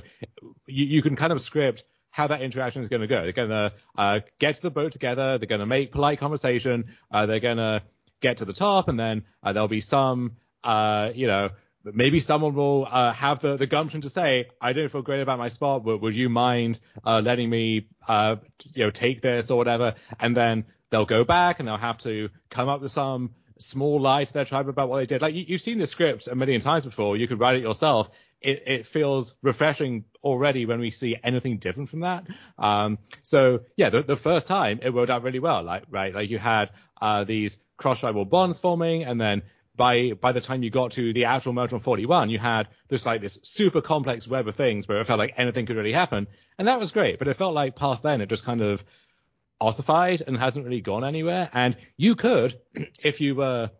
you, 0.66 0.86
you 0.86 1.02
can 1.02 1.16
kind 1.16 1.32
of 1.32 1.40
script 1.40 1.84
how 2.10 2.26
that 2.26 2.42
interaction 2.42 2.82
is 2.82 2.88
going 2.88 3.02
to 3.02 3.06
go. 3.06 3.22
They're 3.22 3.32
going 3.32 3.50
to 3.50 3.72
uh, 3.96 4.20
get 4.38 4.56
to 4.56 4.62
the 4.62 4.70
boat 4.70 4.92
together. 4.92 5.38
They're 5.38 5.46
going 5.46 5.60
to 5.60 5.66
make 5.66 5.92
polite 5.92 6.18
conversation. 6.18 6.96
Uh, 7.10 7.26
they're 7.26 7.40
going 7.40 7.58
to 7.58 7.82
get 8.20 8.38
to 8.38 8.44
the 8.44 8.52
top, 8.52 8.88
and 8.88 8.98
then 8.98 9.24
uh, 9.42 9.52
there'll 9.52 9.68
be 9.68 9.80
some, 9.80 10.32
uh, 10.64 11.10
you 11.14 11.28
know, 11.28 11.50
maybe 11.84 12.20
someone 12.20 12.54
will 12.54 12.86
uh, 12.90 13.12
have 13.12 13.40
the, 13.40 13.56
the 13.56 13.66
gumption 13.66 14.00
to 14.02 14.10
say, 14.10 14.48
I 14.60 14.72
don't 14.72 14.90
feel 14.90 15.02
great 15.02 15.22
about 15.22 15.38
my 15.38 15.48
spot. 15.48 15.84
Would, 15.84 16.14
you 16.14 16.28
mind 16.28 16.78
uh, 17.04 17.22
letting 17.24 17.48
me, 17.48 17.86
you 18.08 18.84
know, 18.84 18.90
take 18.90 19.22
this 19.22 19.50
or 19.50 19.56
whatever? 19.56 19.94
And 20.18 20.36
then 20.36 20.66
they'll 20.90 21.06
go 21.06 21.24
back 21.24 21.58
and 21.58 21.68
they'll 21.68 21.76
have 21.76 21.98
to 21.98 22.28
come 22.50 22.68
up 22.68 22.80
with 22.80 22.92
some 22.92 23.30
small 23.58 24.00
lie 24.00 24.24
to 24.24 24.32
their 24.32 24.44
tribe 24.44 24.68
about 24.68 24.88
what 24.88 24.98
they 24.98 25.06
did. 25.06 25.22
Like 25.22 25.34
you, 25.34 25.44
have 25.50 25.60
seen 25.60 25.78
the 25.78 25.86
script 25.86 26.26
a 26.26 26.34
million 26.34 26.60
times 26.60 26.84
before. 26.84 27.16
You 27.16 27.28
could 27.28 27.40
write 27.40 27.56
it 27.56 27.62
yourself. 27.62 28.10
It, 28.40 28.64
it 28.66 28.86
feels 28.86 29.34
refreshing 29.42 30.04
already 30.24 30.66
when 30.66 30.80
we 30.80 30.90
see 30.90 31.16
anything 31.22 31.58
different 31.58 31.90
from 31.90 32.00
that. 32.00 32.26
Um, 32.58 32.98
so 33.22 33.60
yeah, 33.76 33.90
the, 33.90 34.02
the 34.02 34.16
first 34.16 34.48
time 34.48 34.80
it 34.82 34.92
worked 34.92 35.10
out 35.10 35.22
really 35.22 35.40
well. 35.40 35.62
Like 35.62 35.84
right, 35.90 36.14
like 36.14 36.30
you 36.30 36.38
had 36.38 36.70
uh, 37.00 37.24
these 37.24 37.58
cross 37.76 38.00
tribal 38.00 38.24
bonds 38.24 38.58
forming, 38.58 39.04
and 39.04 39.20
then 39.20 39.42
by 39.76 40.12
by 40.12 40.32
the 40.32 40.40
time 40.40 40.62
you 40.62 40.70
got 40.70 40.92
to 40.92 41.12
the 41.12 41.26
actual 41.26 41.52
merge 41.52 41.74
on 41.74 41.80
41, 41.80 42.30
you 42.30 42.38
had 42.38 42.68
this 42.88 43.04
like 43.04 43.20
this 43.20 43.38
super 43.42 43.82
complex 43.82 44.26
web 44.26 44.48
of 44.48 44.56
things 44.56 44.88
where 44.88 45.00
it 45.00 45.06
felt 45.06 45.18
like 45.18 45.34
anything 45.36 45.66
could 45.66 45.76
really 45.76 45.92
happen, 45.92 46.26
and 46.58 46.66
that 46.66 46.80
was 46.80 46.92
great. 46.92 47.18
But 47.18 47.28
it 47.28 47.36
felt 47.36 47.54
like 47.54 47.76
past 47.76 48.02
then 48.02 48.22
it 48.22 48.30
just 48.30 48.44
kind 48.44 48.62
of 48.62 48.82
ossified 49.60 50.22
and 50.26 50.36
hasn't 50.36 50.64
really 50.64 50.80
gone 50.80 51.04
anywhere. 51.04 51.50
And 51.52 51.76
you 51.96 52.14
could, 52.14 52.58
if 53.02 53.20
you 53.20 53.34
were 53.34 53.70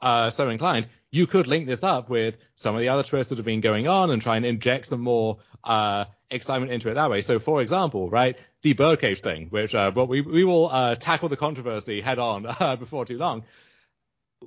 uh, 0.00 0.30
so 0.30 0.48
inclined, 0.48 0.88
you 1.10 1.26
could 1.26 1.46
link 1.46 1.66
this 1.66 1.84
up 1.84 2.08
with 2.08 2.38
some 2.54 2.74
of 2.74 2.80
the 2.80 2.88
other 2.88 3.02
twists 3.02 3.30
that 3.30 3.38
have 3.38 3.44
been 3.44 3.60
going 3.60 3.86
on 3.86 4.10
and 4.10 4.20
try 4.20 4.36
and 4.36 4.46
inject 4.46 4.86
some 4.86 5.00
more 5.00 5.38
uh, 5.62 6.06
excitement 6.30 6.72
into 6.72 6.90
it 6.90 6.94
that 6.94 7.10
way. 7.10 7.20
So, 7.20 7.38
for 7.38 7.60
example, 7.60 8.10
right, 8.10 8.36
the 8.62 8.72
birdcage 8.72 9.20
thing, 9.20 9.48
which 9.50 9.74
uh, 9.74 9.92
we 9.94 10.20
we 10.20 10.44
will 10.44 10.68
uh, 10.70 10.94
tackle 10.96 11.28
the 11.28 11.36
controversy 11.36 12.00
head 12.00 12.18
on 12.18 12.46
uh, 12.60 12.76
before 12.76 13.04
too 13.04 13.18
long. 13.18 13.44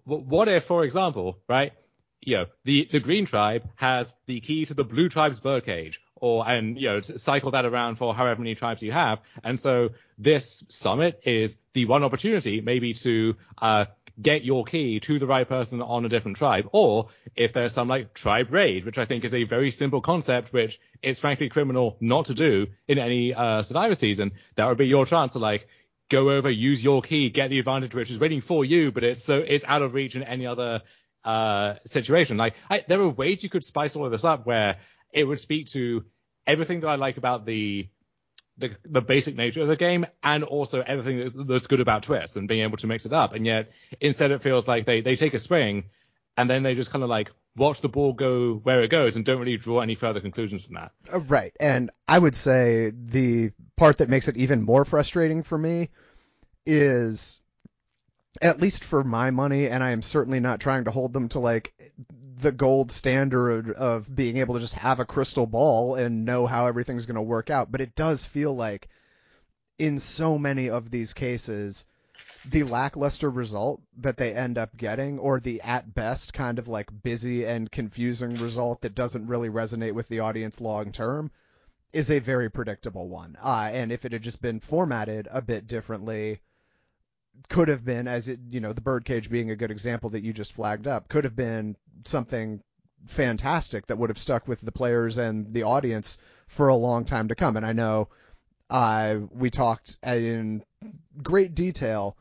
What 0.03 0.49
if, 0.49 0.65
for 0.65 0.83
example, 0.83 1.39
right, 1.47 1.71
you 2.21 2.37
know, 2.37 2.45
the 2.63 2.89
the 2.91 2.99
green 2.99 3.25
tribe 3.25 3.69
has 3.75 4.15
the 4.25 4.39
key 4.41 4.65
to 4.65 4.73
the 4.73 4.83
blue 4.83 5.07
tribe's 5.07 5.39
birdcage, 5.39 6.01
or 6.15 6.47
and 6.47 6.79
you 6.79 6.87
know 6.87 7.01
cycle 7.01 7.51
that 7.51 7.65
around 7.65 7.95
for 7.95 8.13
however 8.13 8.41
many 8.41 8.55
tribes 8.55 8.81
you 8.81 8.91
have. 8.91 9.19
And 9.43 9.59
so 9.59 9.89
this 10.17 10.63
summit 10.69 11.21
is 11.25 11.57
the 11.73 11.85
one 11.85 12.03
opportunity 12.03 12.61
maybe 12.61 12.93
to 12.93 13.35
uh, 13.61 13.85
get 14.21 14.43
your 14.43 14.63
key 14.63 14.99
to 15.01 15.19
the 15.19 15.27
right 15.27 15.47
person 15.47 15.81
on 15.81 16.05
a 16.05 16.09
different 16.09 16.37
tribe, 16.37 16.69
or 16.71 17.09
if 17.35 17.53
there's 17.53 17.73
some 17.73 17.87
like 17.87 18.13
tribe 18.13 18.51
raid, 18.51 18.85
which 18.85 18.97
I 18.97 19.05
think 19.05 19.25
is 19.25 19.33
a 19.33 19.43
very 19.43 19.71
simple 19.71 20.01
concept, 20.01 20.53
which 20.53 20.79
is 21.01 21.19
frankly 21.19 21.49
criminal 21.49 21.97
not 21.99 22.25
to 22.27 22.33
do 22.33 22.67
in 22.87 22.97
any 22.97 23.33
uh, 23.33 23.61
Survivor 23.61 23.95
season. 23.95 24.31
That 24.55 24.67
would 24.67 24.77
be 24.77 24.87
your 24.87 25.05
chance 25.05 25.33
to 25.33 25.39
like 25.39 25.67
go 26.09 26.29
over, 26.29 26.49
use 26.49 26.83
your 26.83 27.01
key, 27.01 27.29
get 27.29 27.49
the 27.49 27.59
advantage, 27.59 27.93
which 27.93 28.11
is 28.11 28.19
waiting 28.19 28.41
for 28.41 28.63
you, 28.63 28.91
but 28.91 29.03
it's 29.03 29.23
so 29.23 29.39
it's 29.39 29.65
out 29.65 29.81
of 29.81 29.93
reach 29.93 30.15
in 30.15 30.23
any 30.23 30.47
other 30.47 30.81
uh, 31.25 31.75
situation. 31.85 32.37
Like 32.37 32.55
I, 32.69 32.85
there 32.87 33.01
are 33.01 33.09
ways 33.09 33.43
you 33.43 33.49
could 33.49 33.63
spice 33.63 33.95
all 33.95 34.05
of 34.05 34.11
this 34.11 34.23
up 34.23 34.45
where 34.45 34.77
it 35.15 35.23
would 35.23 35.39
speak 35.39 35.67
to 35.67 36.05
everything 36.45 36.81
that 36.81 36.89
I 36.89 36.95
like 36.95 37.17
about 37.17 37.45
the 37.45 37.87
the, 38.57 38.71
the 38.85 39.01
basic 39.01 39.35
nature 39.35 39.61
of 39.61 39.67
the 39.67 39.75
game 39.75 40.05
and 40.23 40.43
also 40.43 40.81
everything 40.81 41.19
that's, 41.19 41.33
that's 41.35 41.67
good 41.67 41.81
about 41.81 42.03
twists 42.03 42.37
and 42.37 42.47
being 42.47 42.61
able 42.61 42.77
to 42.77 42.87
mix 42.87 43.05
it 43.05 43.11
up. 43.11 43.33
And 43.33 43.45
yet 43.45 43.71
instead 43.99 44.31
it 44.31 44.41
feels 44.41 44.65
like 44.65 44.85
they, 44.85 45.01
they 45.01 45.17
take 45.17 45.33
a 45.33 45.39
swing 45.39 45.85
and 46.37 46.49
then 46.49 46.63
they 46.63 46.73
just 46.73 46.89
kind 46.89 47.03
of 47.03 47.09
like 47.09 47.31
watch 47.57 47.81
the 47.81 47.89
ball 47.89 48.13
go 48.13 48.53
where 48.53 48.81
it 48.81 48.87
goes 48.87 49.17
and 49.17 49.25
don't 49.25 49.39
really 49.39 49.57
draw 49.57 49.81
any 49.81 49.95
further 49.95 50.21
conclusions 50.21 50.63
from 50.63 50.75
that. 50.75 50.91
Uh, 51.11 51.19
right. 51.19 51.53
And 51.59 51.91
I 52.07 52.17
would 52.17 52.33
say 52.33 52.93
the 52.95 53.51
part 53.75 53.97
that 53.97 54.07
makes 54.07 54.29
it 54.29 54.37
even 54.37 54.61
more 54.61 54.85
frustrating 54.85 55.43
for 55.43 55.57
me 55.57 55.89
is 56.65 57.41
at 58.41 58.61
least 58.61 58.83
for 58.83 59.03
my 59.03 59.31
money, 59.31 59.69
and 59.69 59.83
I 59.83 59.91
am 59.91 60.01
certainly 60.01 60.39
not 60.39 60.59
trying 60.59 60.85
to 60.85 60.91
hold 60.91 61.13
them 61.13 61.29
to 61.29 61.39
like 61.39 61.73
the 62.39 62.51
gold 62.51 62.91
standard 62.91 63.71
of 63.71 64.13
being 64.13 64.37
able 64.37 64.55
to 64.55 64.59
just 64.59 64.73
have 64.73 64.99
a 64.99 65.05
crystal 65.05 65.47
ball 65.47 65.95
and 65.95 66.25
know 66.25 66.45
how 66.45 66.65
everything's 66.65 67.05
going 67.05 67.15
to 67.15 67.21
work 67.21 67.49
out. 67.49 67.71
But 67.71 67.81
it 67.81 67.95
does 67.95 68.25
feel 68.25 68.55
like 68.55 68.89
in 69.79 69.99
so 69.99 70.37
many 70.37 70.69
of 70.69 70.91
these 70.91 71.13
cases, 71.13 71.85
the 72.43 72.63
lackluster 72.63 73.29
result 73.29 73.81
that 73.97 74.17
they 74.17 74.33
end 74.33 74.57
up 74.57 74.75
getting, 74.77 75.17
or 75.19 75.39
the 75.39 75.61
at 75.61 75.93
best 75.93 76.33
kind 76.33 76.59
of 76.59 76.67
like 76.67 77.03
busy 77.03 77.45
and 77.45 77.71
confusing 77.71 78.35
result 78.35 78.81
that 78.81 78.95
doesn't 78.95 79.27
really 79.27 79.49
resonate 79.49 79.93
with 79.93 80.07
the 80.09 80.19
audience 80.19 80.61
long 80.61 80.91
term, 80.91 81.31
is 81.93 82.11
a 82.11 82.19
very 82.19 82.49
predictable 82.49 83.07
one. 83.07 83.37
Uh, 83.41 83.69
and 83.71 83.91
if 83.91 84.05
it 84.05 84.11
had 84.11 84.21
just 84.21 84.41
been 84.41 84.59
formatted 84.59 85.27
a 85.31 85.41
bit 85.41 85.67
differently, 85.67 86.41
could 87.49 87.67
have 87.67 87.85
been, 87.85 88.07
as 88.07 88.27
it, 88.27 88.39
you 88.49 88.59
know, 88.59 88.73
the 88.73 88.81
birdcage 88.81 89.29
being 89.29 89.51
a 89.51 89.55
good 89.55 89.71
example 89.71 90.09
that 90.11 90.23
you 90.23 90.33
just 90.33 90.53
flagged 90.53 90.87
up, 90.87 91.07
could 91.09 91.23
have 91.23 91.35
been 91.35 91.75
something 92.05 92.61
fantastic 93.05 93.87
that 93.87 93.97
would 93.97 94.09
have 94.09 94.17
stuck 94.17 94.47
with 94.47 94.61
the 94.61 94.71
players 94.71 95.17
and 95.17 95.53
the 95.53 95.63
audience 95.63 96.17
for 96.47 96.69
a 96.69 96.75
long 96.75 97.05
time 97.05 97.27
to 97.27 97.35
come. 97.35 97.57
And 97.57 97.65
I 97.65 97.73
know 97.73 98.09
uh, 98.69 99.17
we 99.31 99.49
talked 99.49 99.97
in 100.03 100.63
great 101.21 101.55
detail 101.55 102.17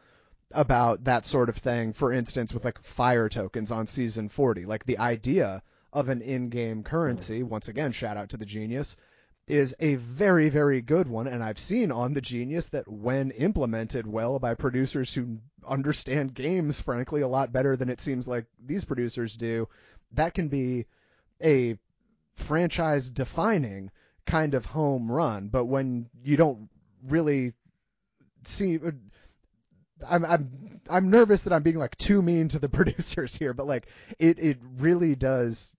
about 0.50 1.04
that 1.04 1.24
sort 1.24 1.48
of 1.48 1.56
thing, 1.56 1.92
for 1.92 2.12
instance, 2.12 2.52
with 2.52 2.64
like 2.64 2.82
fire 2.82 3.28
tokens 3.28 3.70
on 3.70 3.86
season 3.86 4.28
40. 4.28 4.66
Like 4.66 4.84
the 4.84 4.98
idea 4.98 5.62
of 5.92 6.08
an 6.08 6.22
in 6.22 6.48
game 6.48 6.82
currency, 6.82 7.42
once 7.42 7.68
again, 7.68 7.92
shout 7.92 8.16
out 8.16 8.30
to 8.30 8.36
the 8.36 8.44
genius, 8.44 8.96
is 9.46 9.74
a 9.78 9.96
very, 9.96 10.48
very 10.48 10.80
good 10.80 11.08
one. 11.08 11.26
And 11.26 11.42
I've 11.42 11.58
seen 11.58 11.92
on 11.92 12.14
the 12.14 12.20
Genius 12.20 12.68
that 12.68 12.88
when 12.88 13.30
implemented 13.32 14.06
well 14.06 14.38
by 14.38 14.54
producers 14.54 15.12
who 15.12 15.38
understand 15.66 16.34
games, 16.34 16.80
frankly, 16.80 17.20
a 17.20 17.28
lot 17.28 17.52
better 17.52 17.76
than 17.76 17.90
it 17.90 18.00
seems 18.00 18.26
like 18.26 18.46
these 18.64 18.84
producers 18.84 19.36
do, 19.36 19.68
that 20.12 20.34
can 20.34 20.48
be 20.48 20.86
a 21.42 21.78
franchise 22.34 23.10
defining 23.10 23.90
kind 24.26 24.54
of 24.54 24.64
home 24.64 25.10
run. 25.10 25.48
But 25.48 25.66
when 25.66 26.08
you 26.22 26.36
don't 26.36 26.68
really 27.02 27.52
see, 28.44 28.78
I'm 30.08 30.24
I'm 30.24 30.80
I'm 30.88 31.10
nervous 31.10 31.42
that 31.42 31.52
I'm 31.52 31.62
being 31.62 31.78
like 31.78 31.96
too 31.96 32.22
mean 32.22 32.48
to 32.48 32.58
the 32.58 32.68
producers 32.70 33.34
here, 33.34 33.52
but 33.52 33.66
like 33.66 33.88
it 34.18 34.38
it 34.38 34.58
really 34.78 35.14
does 35.14 35.72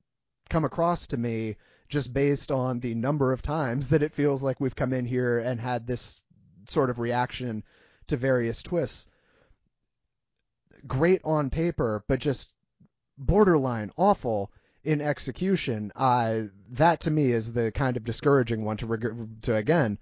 come 0.50 0.66
across 0.66 1.08
to 1.08 1.18
me 1.18 1.58
just 1.90 2.14
based 2.14 2.52
on 2.52 2.80
the 2.80 2.96
number 2.96 3.32
of 3.32 3.42
times 3.42 3.90
that 3.90 4.02
it 4.02 4.14
feels 4.14 4.42
like 4.44 4.60
we've 4.60 4.76
come 4.76 4.94
in 4.94 5.06
here 5.06 5.40
and 5.40 5.60
had 5.60 5.86
this 5.86 6.22
sort 6.68 6.90
of 6.90 7.00
reaction 7.00 7.64
to 8.08 8.18
various 8.18 8.64
twists. 8.64 9.08
Great 10.88 11.22
on 11.24 11.50
paper, 11.50 12.04
but 12.08 12.20
just 12.20 12.52
borderline 13.18 13.92
awful 13.98 14.52
in 14.84 15.02
execution. 15.02 15.92
Uh, 15.96 16.44
that 16.70 17.02
to 17.02 17.12
me 17.12 17.32
is 17.32 17.54
the 17.54 17.72
kind 17.72 17.98
of 17.98 18.04
discouraging 18.04 18.64
one 18.64 18.78
to 18.78 18.86
reg- 18.86 19.42
to 19.42 19.56
again 19.56 19.98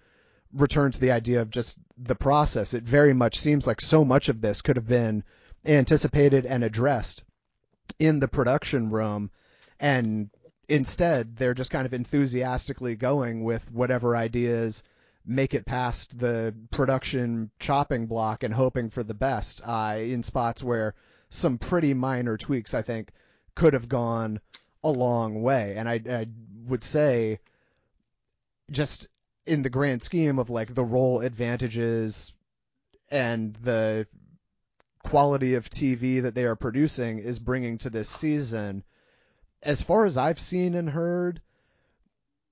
return 0.53 0.91
to 0.91 0.99
the 0.99 1.11
idea 1.11 1.41
of 1.41 1.49
just 1.49 1.79
the 1.97 2.15
process. 2.15 2.73
It 2.73 2.83
very 2.83 3.13
much 3.13 3.39
seems 3.39 3.65
like 3.65 3.81
so 3.81 4.05
much 4.05 4.29
of 4.29 4.41
this 4.41 4.61
could 4.61 4.75
have 4.75 4.87
been 4.87 5.23
anticipated 5.65 6.45
and 6.45 6.63
addressed 6.63 7.23
in 7.97 8.19
the 8.19 8.27
production 8.27 8.89
room 8.89 9.31
and 9.79 10.29
instead 10.67 11.35
they're 11.35 11.53
just 11.53 11.71
kind 11.71 11.85
of 11.85 11.93
enthusiastically 11.93 12.95
going 12.95 13.43
with 13.43 13.69
whatever 13.71 14.15
ideas 14.15 14.83
make 15.25 15.53
it 15.53 15.65
past 15.65 16.17
the 16.19 16.53
production 16.71 17.49
chopping 17.59 18.05
block 18.07 18.43
and 18.43 18.53
hoping 18.53 18.89
for 18.89 19.03
the 19.03 19.13
best 19.13 19.61
uh, 19.65 19.95
in 19.97 20.23
spots 20.23 20.61
where 20.61 20.93
some 21.29 21.57
pretty 21.57 21.93
minor 21.93 22.37
tweaks 22.37 22.73
I 22.73 22.81
think 22.81 23.11
could 23.55 23.73
have 23.73 23.87
gone 23.87 24.39
a 24.83 24.89
long 24.89 25.41
way. 25.41 25.75
And 25.77 25.87
I, 25.87 26.01
I 26.09 26.27
would 26.65 26.83
say 26.83 27.39
just 28.69 29.07
in 29.45 29.61
the 29.61 29.69
grand 29.69 30.01
scheme 30.01 30.39
of 30.39 30.49
like 30.49 30.73
the 30.73 30.83
role 30.83 31.21
advantages 31.21 32.33
and 33.09 33.55
the 33.55 34.07
quality 35.03 35.53
of 35.55 35.69
TV 35.69 36.21
that 36.21 36.35
they 36.35 36.45
are 36.45 36.55
producing 36.55 37.19
is 37.19 37.39
bringing 37.39 37.77
to 37.79 37.89
this 37.89 38.09
season, 38.09 38.83
as 39.63 39.81
far 39.81 40.05
as 40.05 40.17
I've 40.17 40.39
seen 40.39 40.75
and 40.75 40.89
heard, 40.89 41.41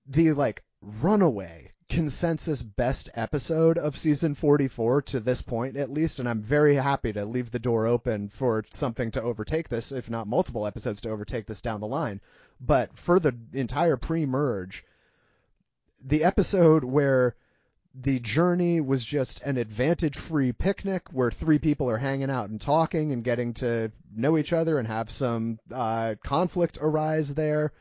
the 0.08 0.32
like 0.32 0.64
runaway 0.82 1.72
consensus 1.90 2.62
best 2.62 3.10
episode 3.16 3.78
of 3.78 3.98
season 3.98 4.34
44 4.34 5.02
to 5.02 5.20
this 5.20 5.42
point 5.42 5.76
at 5.76 5.90
least 5.90 6.20
and 6.20 6.30
I'm 6.30 6.42
very 6.42 6.76
happy 6.76 7.12
to 7.12 7.26
leave 7.26 7.52
the 7.52 7.60
door 7.60 7.86
open 7.86 8.30
for 8.30 8.64
something 8.72 9.12
to 9.12 9.22
overtake 9.22 9.68
this 9.68 9.92
if 9.92 10.10
not 10.10 10.26
multiple 10.26 10.66
episodes 10.66 11.02
to 11.02 11.10
overtake 11.10 11.48
this 11.48 11.60
down 11.60 11.82
the 11.82 11.88
line. 11.88 12.22
But 12.62 12.98
for 12.98 13.20
the 13.20 13.36
entire 13.54 13.98
pre-merge 13.98 14.86
the 16.04 16.24
episode 16.24 16.84
where 16.84 17.36
the 17.94 18.20
journey 18.20 18.80
was 18.80 19.04
just 19.04 19.42
an 19.42 19.58
advantage 19.58 20.18
free 20.18 20.54
picnic 20.54 21.04
where 21.12 21.32
three 21.32 21.60
people 21.60 21.90
are 21.90 21.98
hanging 21.98 22.30
out 22.30 22.50
and 22.50 22.62
talking 22.62 23.12
and 23.12 23.24
getting 23.24 23.54
to 23.56 23.92
know 24.16 24.38
each 24.38 24.54
other 24.54 24.78
and 24.80 24.88
have 24.88 25.10
some 25.10 25.60
uh, 25.74 26.16
conflict 26.24 26.78
arise 26.82 27.36
there. 27.36 27.74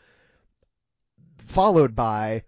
Followed 1.39 1.95
by, 1.95 2.43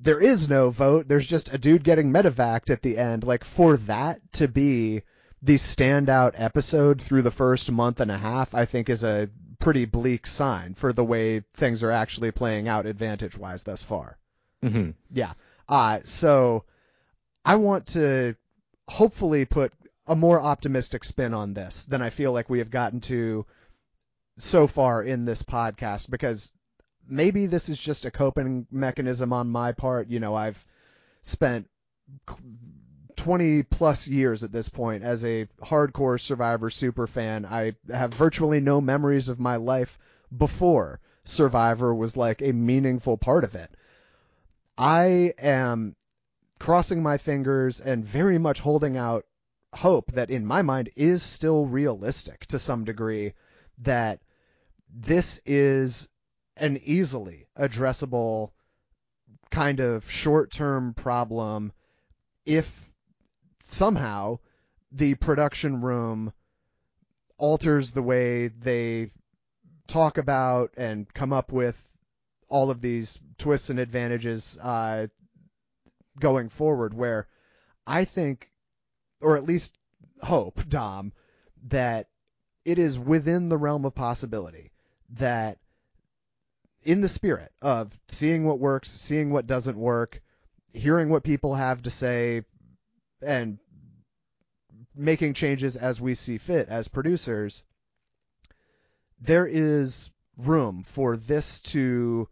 there 0.00 0.20
is 0.20 0.48
no 0.48 0.70
vote. 0.70 1.06
There's 1.06 1.26
just 1.26 1.52
a 1.52 1.58
dude 1.58 1.84
getting 1.84 2.12
medevaced 2.12 2.70
at 2.70 2.82
the 2.82 2.98
end. 2.98 3.24
Like, 3.24 3.44
for 3.44 3.76
that 3.78 4.20
to 4.34 4.48
be 4.48 5.02
the 5.42 5.56
standout 5.56 6.32
episode 6.36 7.00
through 7.00 7.22
the 7.22 7.30
first 7.30 7.70
month 7.70 8.00
and 8.00 8.10
a 8.10 8.18
half, 8.18 8.54
I 8.54 8.64
think 8.64 8.88
is 8.88 9.04
a 9.04 9.28
pretty 9.58 9.84
bleak 9.84 10.26
sign 10.26 10.74
for 10.74 10.92
the 10.92 11.04
way 11.04 11.44
things 11.54 11.82
are 11.82 11.90
actually 11.90 12.30
playing 12.30 12.68
out 12.68 12.86
advantage 12.86 13.36
wise 13.36 13.62
thus 13.62 13.82
far. 13.82 14.18
Mm-hmm. 14.62 14.90
Yeah. 15.10 15.32
Uh, 15.68 16.00
so 16.04 16.64
I 17.44 17.56
want 17.56 17.86
to 17.88 18.36
hopefully 18.88 19.44
put 19.44 19.72
a 20.06 20.14
more 20.14 20.40
optimistic 20.40 21.04
spin 21.04 21.34
on 21.34 21.54
this 21.54 21.84
than 21.84 22.02
I 22.02 22.10
feel 22.10 22.32
like 22.32 22.50
we 22.50 22.58
have 22.58 22.70
gotten 22.70 23.00
to 23.02 23.46
so 24.38 24.66
far 24.66 25.02
in 25.02 25.24
this 25.24 25.42
podcast 25.42 26.10
because 26.10 26.52
maybe 27.06 27.46
this 27.46 27.68
is 27.68 27.78
just 27.78 28.04
a 28.04 28.10
coping 28.10 28.66
mechanism 28.70 29.32
on 29.32 29.50
my 29.50 29.72
part. 29.72 30.08
You 30.08 30.20
know, 30.20 30.34
I've 30.34 30.64
spent 31.22 31.68
20 33.16 33.62
plus 33.64 34.08
years 34.08 34.42
at 34.42 34.52
this 34.52 34.68
point 34.68 35.02
as 35.02 35.24
a 35.24 35.46
hardcore 35.62 36.20
Survivor 36.20 36.70
super 36.70 37.06
fan. 37.06 37.44
I 37.44 37.74
have 37.92 38.14
virtually 38.14 38.60
no 38.60 38.80
memories 38.80 39.28
of 39.28 39.38
my 39.38 39.56
life 39.56 39.98
before 40.36 41.00
Survivor 41.24 41.94
was 41.94 42.16
like 42.16 42.42
a 42.42 42.52
meaningful 42.52 43.16
part 43.16 43.44
of 43.44 43.54
it. 43.54 43.70
I 44.76 45.34
am 45.38 45.94
crossing 46.62 47.02
my 47.02 47.18
fingers 47.18 47.80
and 47.80 48.04
very 48.04 48.38
much 48.38 48.60
holding 48.60 48.96
out 48.96 49.26
hope 49.74 50.12
that 50.12 50.30
in 50.30 50.46
my 50.46 50.62
mind 50.62 50.88
is 50.94 51.20
still 51.20 51.66
realistic 51.66 52.46
to 52.46 52.56
some 52.56 52.84
degree 52.84 53.32
that 53.78 54.20
this 54.88 55.42
is 55.44 56.08
an 56.56 56.80
easily 56.84 57.48
addressable 57.58 58.52
kind 59.50 59.80
of 59.80 60.08
short-term 60.08 60.94
problem 60.94 61.72
if 62.46 62.88
somehow 63.58 64.38
the 64.92 65.16
production 65.16 65.80
room 65.80 66.32
alters 67.38 67.90
the 67.90 68.02
way 68.02 68.46
they 68.46 69.10
talk 69.88 70.16
about 70.16 70.70
and 70.76 71.12
come 71.12 71.32
up 71.32 71.50
with 71.50 71.88
all 72.48 72.70
of 72.70 72.80
these 72.80 73.18
twists 73.36 73.68
and 73.68 73.80
advantages 73.80 74.56
uh, 74.62 75.08
going 76.18 76.48
forward 76.48 76.94
where 76.94 77.26
I 77.86 78.04
think, 78.04 78.50
or 79.20 79.36
at 79.36 79.44
least 79.44 79.76
hope, 80.22 80.68
Dom, 80.68 81.12
that 81.68 82.08
it 82.64 82.78
is 82.78 82.98
within 82.98 83.48
the 83.48 83.58
realm 83.58 83.84
of 83.84 83.94
possibility 83.94 84.70
that 85.10 85.58
in 86.82 87.00
the 87.00 87.08
spirit 87.08 87.52
of 87.60 87.92
seeing 88.08 88.44
what 88.44 88.58
works, 88.58 88.90
seeing 88.90 89.30
what 89.30 89.46
doesn't 89.46 89.76
work, 89.76 90.20
hearing 90.72 91.08
what 91.08 91.22
people 91.22 91.54
have 91.54 91.82
to 91.82 91.90
say, 91.90 92.42
and 93.20 93.58
making 94.94 95.34
changes 95.34 95.76
as 95.76 96.00
we 96.00 96.14
see 96.14 96.38
fit 96.38 96.68
as 96.68 96.88
producers, 96.88 97.62
there 99.20 99.46
is 99.46 100.10
room 100.36 100.82
for 100.82 101.16
this 101.16 101.60
to, 101.60 102.28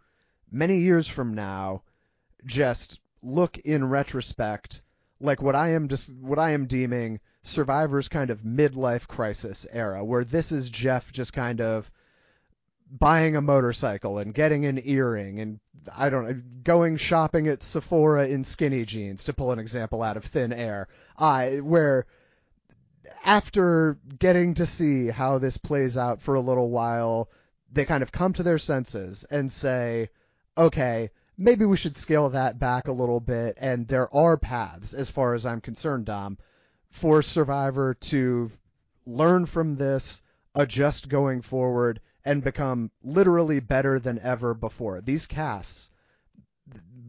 many 0.50 0.78
years 0.78 1.06
from 1.06 1.34
now, 1.34 1.82
just 2.44 3.00
look 3.22 3.58
in 3.58 3.88
retrospect 3.88 4.82
like 5.20 5.42
what 5.42 5.54
I 5.54 5.70
am 5.70 5.88
just 5.88 6.12
what 6.14 6.38
I 6.38 6.52
am 6.52 6.66
deeming 6.66 7.20
Survivor's 7.42 8.08
kind 8.08 8.30
of 8.30 8.42
midlife 8.42 9.06
crisis 9.06 9.66
era, 9.70 10.04
where 10.04 10.24
this 10.24 10.52
is 10.52 10.70
Jeff 10.70 11.12
just 11.12 11.32
kind 11.32 11.60
of 11.60 11.90
buying 12.90 13.36
a 13.36 13.40
motorcycle 13.40 14.18
and 14.18 14.34
getting 14.34 14.66
an 14.66 14.80
earring 14.84 15.38
and 15.40 15.60
I 15.96 16.10
don't 16.10 16.28
know 16.28 16.42
going 16.64 16.96
shopping 16.96 17.46
at 17.48 17.62
Sephora 17.62 18.26
in 18.26 18.42
skinny 18.44 18.84
jeans 18.84 19.24
to 19.24 19.32
pull 19.32 19.52
an 19.52 19.58
example 19.58 20.02
out 20.02 20.16
of 20.16 20.24
thin 20.24 20.52
air. 20.52 20.88
I 21.16 21.60
where 21.60 22.06
after 23.24 23.98
getting 24.18 24.54
to 24.54 24.66
see 24.66 25.08
how 25.08 25.38
this 25.38 25.56
plays 25.56 25.96
out 25.96 26.20
for 26.20 26.34
a 26.34 26.40
little 26.40 26.70
while, 26.70 27.30
they 27.70 27.84
kind 27.84 28.02
of 28.02 28.12
come 28.12 28.32
to 28.34 28.42
their 28.42 28.58
senses 28.58 29.24
and 29.30 29.50
say, 29.50 30.08
okay, 30.56 31.10
maybe 31.40 31.64
we 31.64 31.76
should 31.76 31.96
scale 31.96 32.28
that 32.28 32.58
back 32.58 32.86
a 32.86 32.92
little 32.92 33.18
bit. 33.18 33.56
And 33.58 33.88
there 33.88 34.14
are 34.14 34.36
paths, 34.36 34.94
as 34.94 35.10
far 35.10 35.34
as 35.34 35.46
I'm 35.46 35.62
concerned, 35.62 36.04
Dom, 36.04 36.38
for 36.90 37.22
Survivor 37.22 37.94
to 37.94 38.52
learn 39.06 39.46
from 39.46 39.76
this, 39.76 40.20
adjust 40.54 41.08
going 41.08 41.40
forward, 41.40 42.00
and 42.24 42.44
become 42.44 42.90
literally 43.02 43.58
better 43.58 43.98
than 43.98 44.20
ever 44.20 44.52
before. 44.52 45.00
These 45.00 45.26
casts, 45.26 45.88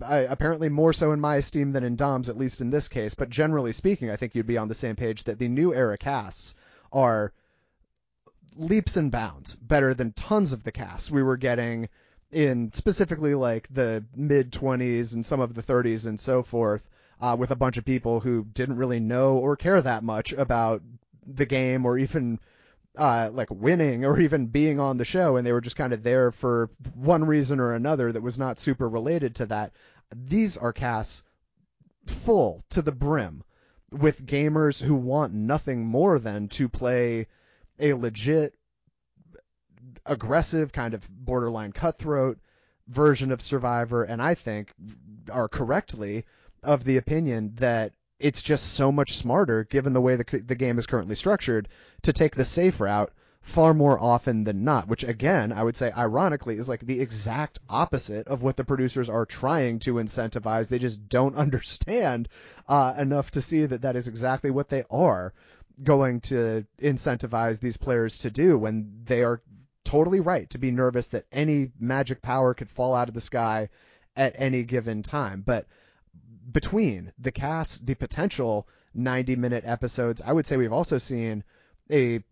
apparently 0.01 0.69
more 0.69 0.93
so 0.93 1.11
in 1.11 1.19
my 1.19 1.35
esteem 1.35 1.73
than 1.73 1.83
in 1.83 1.97
Dom's, 1.97 2.29
at 2.29 2.37
least 2.37 2.61
in 2.61 2.69
this 2.69 2.87
case, 2.87 3.13
but 3.13 3.29
generally 3.29 3.73
speaking, 3.73 4.09
I 4.09 4.15
think 4.15 4.33
you'd 4.33 4.47
be 4.47 4.57
on 4.57 4.69
the 4.69 4.73
same 4.73 4.95
page 4.95 5.25
that 5.25 5.39
the 5.39 5.49
new 5.49 5.73
era 5.73 5.97
casts 5.97 6.55
are 6.93 7.33
leaps 8.55 8.95
and 8.95 9.11
bounds 9.11 9.55
better 9.55 9.93
than 9.93 10.13
tons 10.13 10.53
of 10.53 10.63
the 10.63 10.71
casts 10.71 11.11
we 11.11 11.23
were 11.23 11.37
getting 11.37 11.89
in 12.31 12.71
specifically 12.73 13.35
like 13.35 13.67
the 13.73 14.03
mid 14.15 14.51
20s 14.51 15.13
and 15.13 15.25
some 15.25 15.39
of 15.39 15.53
the 15.53 15.63
30s 15.63 16.05
and 16.05 16.19
so 16.19 16.43
forth, 16.43 16.89
uh, 17.19 17.35
with 17.37 17.51
a 17.51 17.55
bunch 17.55 17.77
of 17.77 17.85
people 17.85 18.19
who 18.19 18.45
didn't 18.53 18.77
really 18.77 18.99
know 18.99 19.37
or 19.37 19.55
care 19.55 19.81
that 19.81 20.03
much 20.03 20.33
about 20.33 20.81
the 21.25 21.45
game 21.45 21.85
or 21.85 21.97
even 21.97 22.39
uh, 22.97 23.29
like 23.31 23.49
winning 23.51 24.05
or 24.05 24.19
even 24.19 24.47
being 24.47 24.79
on 24.79 24.97
the 24.97 25.05
show, 25.05 25.37
and 25.37 25.45
they 25.45 25.51
were 25.51 25.61
just 25.61 25.75
kind 25.75 25.93
of 25.93 26.03
there 26.03 26.31
for 26.31 26.69
one 26.95 27.23
reason 27.23 27.59
or 27.59 27.73
another 27.73 28.11
that 28.11 28.21
was 28.21 28.37
not 28.37 28.59
super 28.59 28.89
related 28.89 29.35
to 29.35 29.45
that. 29.45 29.71
These 30.13 30.57
are 30.57 30.73
casts 30.73 31.23
full 32.05 32.61
to 32.69 32.81
the 32.81 32.91
brim 32.91 33.43
with 33.91 34.25
gamers 34.25 34.81
who 34.81 34.95
want 34.95 35.33
nothing 35.33 35.85
more 35.85 36.17
than 36.19 36.47
to 36.47 36.67
play 36.67 37.27
a 37.79 37.93
legit 37.93 38.55
aggressive, 40.05 40.71
kind 40.71 40.93
of 40.93 41.07
borderline 41.09 41.71
cutthroat 41.71 42.39
version 42.87 43.31
of 43.31 43.41
Survivor, 43.41 44.03
and 44.03 44.21
I 44.21 44.35
think 44.35 44.73
are 45.31 45.47
correctly 45.47 46.25
of 46.63 46.83
the 46.83 46.97
opinion 46.97 47.53
that 47.55 47.93
it's 48.19 48.41
just 48.41 48.73
so 48.73 48.91
much 48.91 49.17
smarter, 49.17 49.63
given 49.63 49.93
the 49.93 50.01
way 50.01 50.15
the, 50.15 50.43
the 50.45 50.55
game 50.55 50.77
is 50.77 50.85
currently 50.85 51.15
structured, 51.15 51.67
to 52.03 52.13
take 52.13 52.35
the 52.35 52.45
safe 52.45 52.79
route 52.79 53.11
far 53.41 53.73
more 53.73 53.99
often 53.99 54.43
than 54.43 54.63
not, 54.63 54.87
which 54.87 55.03
again, 55.03 55.51
I 55.51 55.63
would 55.63 55.75
say 55.75 55.91
ironically 55.91 56.57
is 56.57 56.69
like 56.69 56.81
the 56.81 56.99
exact 56.99 57.59
opposite 57.67 58.27
of 58.27 58.43
what 58.43 58.55
the 58.55 58.63
producers 58.63 59.09
are 59.09 59.25
trying 59.25 59.79
to 59.79 59.95
incentivize. 59.95 60.69
They 60.69 60.77
just 60.77 61.09
don't 61.09 61.35
understand 61.45 62.29
uh, 62.67 62.93
enough 62.97 63.31
to 63.31 63.41
see 63.41 63.65
that 63.65 63.81
that 63.81 63.95
is 63.95 64.07
exactly 64.07 64.51
what 64.51 64.69
they 64.69 64.83
are 64.91 65.33
going 65.83 66.21
to 66.21 66.65
incentivize 66.79 67.59
these 67.59 67.77
players 67.77 68.19
to 68.19 68.29
do 68.29 68.57
when 68.57 69.01
they 69.05 69.23
are 69.23 69.41
totally 69.83 70.19
right 70.19 70.49
to 70.49 70.57
be 70.57 70.71
nervous 70.71 71.09
that 71.09 71.25
any 71.31 71.71
magic 71.79 72.21
power 72.21 72.53
could 72.53 72.69
fall 72.69 72.93
out 72.93 73.07
of 73.07 73.13
the 73.13 73.21
sky 73.21 73.69
at 74.15 74.35
any 74.37 74.63
given 74.63 75.03
time. 75.03 75.43
But 75.45 75.67
between 76.51 77.13
the 77.17 77.31
cast, 77.31 77.85
the 77.85 77.95
potential 77.95 78.67
90 78.93 79.35
minute 79.35 79.63
episodes, 79.65 80.21
I 80.25 80.33
would 80.33 80.45
say 80.45 80.57
we've 80.57 80.73
also 80.73 80.97
seen 80.97 81.43
a 81.91 82.23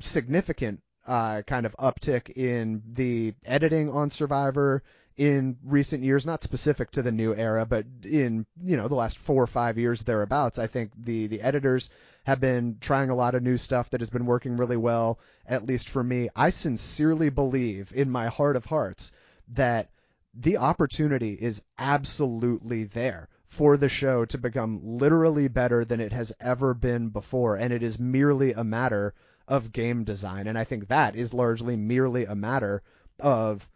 significant 0.00 0.82
uh, 1.06 1.42
kind 1.42 1.64
of 1.66 1.74
uptick 1.78 2.30
in 2.30 2.82
the 2.92 3.34
editing 3.44 3.90
on 3.90 4.10
Survivor 4.10 4.82
in 5.18 5.58
recent 5.64 6.04
years, 6.04 6.24
not 6.24 6.44
specific 6.44 6.92
to 6.92 7.02
the 7.02 7.10
new 7.10 7.34
era, 7.34 7.66
but 7.66 7.84
in 8.04 8.46
you 8.62 8.76
know 8.76 8.86
the 8.86 8.94
last 8.94 9.18
four 9.18 9.42
or 9.42 9.48
five 9.48 9.76
years 9.76 10.02
thereabouts. 10.02 10.60
I 10.60 10.68
think 10.68 10.92
the 10.96 11.26
the 11.26 11.42
editors 11.42 11.90
have 12.22 12.40
been 12.40 12.76
trying 12.80 13.10
a 13.10 13.16
lot 13.16 13.34
of 13.34 13.42
new 13.42 13.56
stuff 13.56 13.90
that 13.90 14.00
has 14.00 14.10
been 14.10 14.26
working 14.26 14.56
really 14.56 14.76
well, 14.76 15.18
at 15.44 15.66
least 15.66 15.88
for 15.88 16.04
me. 16.04 16.28
I 16.36 16.50
sincerely 16.50 17.30
believe 17.30 17.92
in 17.92 18.10
my 18.10 18.28
heart 18.28 18.54
of 18.54 18.66
hearts 18.66 19.10
that 19.48 19.90
the 20.34 20.58
opportunity 20.58 21.32
is 21.32 21.64
absolutely 21.78 22.84
there 22.84 23.28
for 23.48 23.76
the 23.76 23.88
show 23.88 24.24
to 24.26 24.38
become 24.38 24.80
literally 24.84 25.48
better 25.48 25.84
than 25.84 26.00
it 26.00 26.12
has 26.12 26.32
ever 26.38 26.74
been 26.74 27.08
before, 27.08 27.56
and 27.56 27.72
it 27.72 27.82
is 27.82 27.98
merely 27.98 28.52
a 28.52 28.62
matter 28.62 29.14
of 29.48 29.72
game 29.72 30.04
design. 30.04 30.46
And 30.46 30.56
I 30.56 30.62
think 30.62 30.86
that 30.88 31.16
is 31.16 31.34
largely 31.34 31.74
merely 31.74 32.24
a 32.24 32.36
matter 32.36 32.82
of 33.18 33.68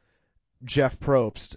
Jeff 0.64 0.98
Probst 1.00 1.56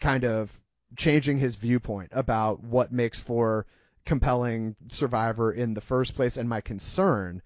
kind 0.00 0.24
of 0.24 0.58
changing 0.96 1.38
his 1.38 1.56
viewpoint 1.56 2.10
about 2.12 2.62
what 2.62 2.92
makes 2.92 3.18
for 3.18 3.66
compelling 4.04 4.76
Survivor 4.88 5.52
in 5.52 5.74
the 5.74 5.80
first 5.80 6.14
place. 6.14 6.36
And 6.36 6.48
my 6.48 6.60
concern 6.60 7.42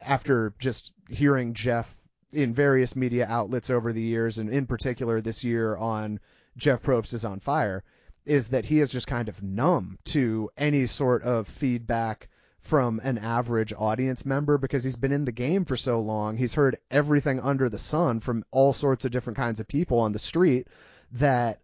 after 0.00 0.54
just 0.58 0.92
hearing 1.08 1.54
Jeff 1.54 1.96
in 2.32 2.54
various 2.54 2.96
media 2.96 3.26
outlets 3.28 3.70
over 3.70 3.92
the 3.92 4.02
years, 4.02 4.38
and 4.38 4.50
in 4.50 4.66
particular 4.66 5.20
this 5.20 5.44
year 5.44 5.76
on 5.76 6.18
Jeff 6.56 6.82
Probst 6.82 7.14
is 7.14 7.24
on 7.24 7.40
fire, 7.40 7.84
is 8.24 8.48
that 8.48 8.64
he 8.64 8.80
is 8.80 8.90
just 8.90 9.06
kind 9.06 9.28
of 9.28 9.42
numb 9.42 9.98
to 10.04 10.50
any 10.56 10.86
sort 10.86 11.22
of 11.22 11.46
feedback 11.46 12.28
from 12.62 13.00
an 13.02 13.18
average 13.18 13.74
audience 13.76 14.24
member 14.24 14.56
because 14.56 14.84
he's 14.84 14.96
been 14.96 15.12
in 15.12 15.24
the 15.24 15.32
game 15.32 15.64
for 15.64 15.76
so 15.76 16.00
long. 16.00 16.36
He's 16.36 16.54
heard 16.54 16.78
everything 16.92 17.40
under 17.40 17.68
the 17.68 17.78
sun 17.78 18.20
from 18.20 18.44
all 18.52 18.72
sorts 18.72 19.04
of 19.04 19.10
different 19.10 19.36
kinds 19.36 19.58
of 19.58 19.66
people 19.66 19.98
on 19.98 20.12
the 20.12 20.20
street 20.20 20.68
that 21.12 21.60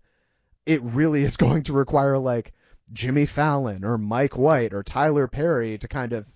it 0.66 0.82
really 0.82 1.22
is 1.22 1.36
going 1.38 1.62
to 1.62 1.72
require 1.72 2.18
like 2.18 2.52
Jimmy 2.92 3.26
Fallon 3.26 3.84
or 3.84 3.96
Mike 3.96 4.36
White 4.36 4.74
or 4.74 4.82
Tyler 4.82 5.28
Perry 5.28 5.78
to 5.78 5.86
kind 5.86 6.12
of 6.12 6.26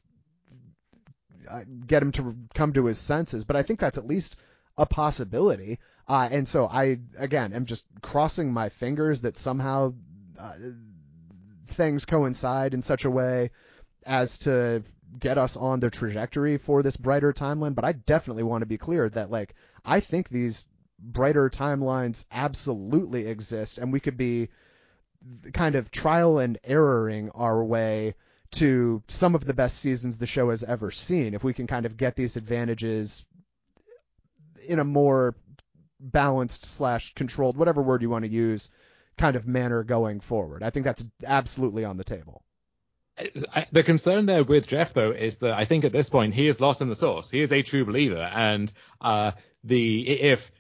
uh, 1.51 1.65
get 1.85 2.03
him 2.03 2.13
to 2.13 2.37
come 2.55 2.73
to 2.73 2.87
his 2.87 2.99
senses. 2.99 3.45
But 3.45 3.57
I 3.57 3.65
think 3.65 3.81
that's 3.81 3.99
at 3.99 4.07
least 4.07 4.37
a 4.79 4.87
possibility. 4.87 5.81
Uh, 6.07 6.29
and 6.31 6.47
so 6.47 6.67
I, 6.67 7.01
again, 7.19 7.53
am 7.53 7.67
just 7.67 7.85
crossing 8.01 8.53
my 8.53 8.69
fingers 8.69 9.23
that 9.23 9.37
somehow 9.37 9.95
uh, 10.39 10.53
things 11.67 12.05
coincide 12.05 12.75
in 12.75 12.83
such 12.83 13.05
a 13.05 13.11
way 13.11 13.51
as 14.07 14.39
to 14.41 14.83
get 15.19 15.39
us 15.39 15.57
on 15.57 15.81
the 15.81 15.91
trajectory 15.91 16.57
for 16.57 16.83
this 16.83 16.97
brighter 16.97 17.33
timeline. 17.33 17.75
But 17.75 17.85
I 17.85 17.93
definitely 17.93 18.43
want 18.43 18.63
to 18.63 18.67
be 18.67 18.79
clear 18.79 19.09
that 19.11 19.31
like 19.31 19.55
I 19.85 20.01
think 20.01 20.29
these 20.29 20.65
brighter 20.99 21.51
timelines 21.51 22.25
absolutely 22.31 23.27
exist, 23.27 23.79
and 23.79 23.93
we 23.93 24.01
could 24.01 24.17
be 24.17 24.49
kind 25.53 25.75
of 25.75 25.91
trial 25.91 26.39
and 26.39 26.59
erroring 26.65 27.31
our 27.31 27.63
way 27.65 28.15
to 28.53 29.03
some 29.09 29.35
of 29.35 29.45
the 29.45 29.55
best 29.55 29.79
seasons 29.79 30.19
the 30.19 30.27
show 30.27 30.51
has 30.51 30.63
ever 30.63 30.91
seen 30.91 31.35
if 31.35 31.43
we 31.43 31.55
can 31.55 31.67
kind 31.67 31.87
of 31.87 31.97
get 31.97 32.17
these 32.17 32.37
advantages 32.37 33.25
in 34.69 34.79
a 34.79 34.85
more 34.85 35.35
balanced 35.99 36.65
slash 36.65 37.15
controlled 37.15 37.57
whatever 37.57 37.81
word 37.81 38.03
you 38.03 38.11
want 38.11 38.25
to 38.25 38.31
use 38.31 38.69
kind 39.17 39.37
of 39.37 39.47
manner 39.47 39.83
going 39.85 40.21
forward. 40.21 40.63
I 40.63 40.71
think 40.71 40.85
that's 40.85 41.05
absolutely 41.25 41.85
on 41.85 41.97
the 41.97 42.05
table. 42.05 42.43
The 43.71 43.83
concern 43.83 44.27
there 44.27 44.43
with 44.43 44.67
Jeff, 44.67 44.95
though, 44.95 45.11
is 45.11 45.39
that 45.39 45.53
I 45.53 45.67
think 45.67 45.85
at 45.85 45.93
this 45.93 46.09
point 46.09 46.35
he 46.35 46.47
is 46.47 46.61
lost 46.61 46.81
in 46.81 46.89
the 46.89 46.95
source. 46.95 47.31
He 47.31 47.41
is 47.41 47.53
a 47.53 47.63
true 47.63 47.85
believer, 47.85 48.23
and 48.23 48.73
uh, 49.01 49.33
the 49.65 50.09
if 50.09 50.51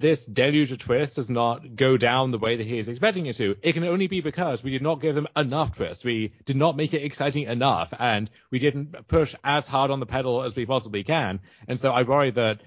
this 0.00 0.26
deluge 0.26 0.72
of 0.72 0.78
twists 0.78 1.16
does 1.16 1.30
not 1.30 1.74
go 1.74 1.96
down 1.96 2.30
the 2.30 2.38
way 2.38 2.56
that 2.56 2.66
he 2.66 2.78
is 2.78 2.88
expecting 2.88 3.26
it 3.26 3.36
to, 3.36 3.56
it 3.62 3.72
can 3.72 3.84
only 3.84 4.06
be 4.06 4.20
because 4.20 4.62
we 4.62 4.70
did 4.70 4.82
not 4.82 5.00
give 5.00 5.14
them 5.14 5.28
enough 5.36 5.76
twists. 5.76 6.04
We 6.04 6.32
did 6.44 6.56
not 6.56 6.76
make 6.76 6.94
it 6.94 7.02
exciting 7.02 7.44
enough, 7.44 7.92
and 7.98 8.30
we 8.50 8.58
didn't 8.58 9.08
push 9.08 9.34
as 9.44 9.66
hard 9.66 9.90
on 9.90 10.00
the 10.00 10.06
pedal 10.06 10.42
as 10.42 10.54
we 10.54 10.66
possibly 10.66 11.04
can. 11.04 11.40
And 11.68 11.78
so 11.78 11.92
I 11.92 12.02
worry 12.02 12.32
that 12.32 12.60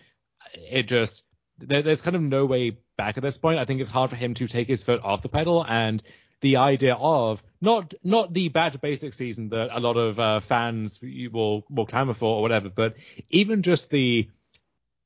it 0.55 0.83
just 0.83 1.23
there, 1.57 1.81
there's 1.81 2.01
kind 2.01 2.15
of 2.15 2.21
no 2.21 2.45
way 2.45 2.77
back 2.97 3.17
at 3.17 3.23
this 3.23 3.37
point. 3.37 3.59
I 3.59 3.65
think 3.65 3.79
it's 3.79 3.89
hard 3.89 4.09
for 4.09 4.15
him 4.15 4.33
to 4.35 4.47
take 4.47 4.67
his 4.67 4.83
foot 4.83 5.01
off 5.03 5.21
the 5.21 5.29
pedal 5.29 5.65
and 5.67 6.01
the 6.41 6.57
idea 6.57 6.95
of 6.95 7.41
not 7.61 7.93
not 8.03 8.33
the 8.33 8.49
bad 8.49 8.79
basic 8.81 9.13
season 9.13 9.49
that 9.49 9.69
a 9.71 9.79
lot 9.79 9.95
of 9.97 10.19
uh, 10.19 10.39
fans 10.41 10.99
will 11.01 11.63
will 11.69 11.85
clamor 11.85 12.13
for 12.13 12.37
or 12.37 12.41
whatever, 12.41 12.69
but 12.69 12.95
even 13.29 13.61
just 13.61 13.89
the 13.89 14.29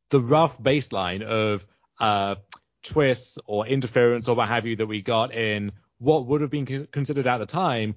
the 0.09 0.19
rough 0.19 0.61
baseline 0.61 1.21
of 1.21 1.65
uh, 1.99 2.35
twists 2.83 3.37
or 3.45 3.67
interference 3.67 4.27
or 4.27 4.35
what 4.35 4.47
have 4.47 4.65
you 4.65 4.75
that 4.77 4.87
we 4.87 5.01
got 5.01 5.33
in 5.33 5.71
what 5.97 6.25
would 6.25 6.41
have 6.41 6.51
been 6.51 6.87
considered 6.91 7.27
at 7.27 7.37
the 7.37 7.45
time 7.45 7.95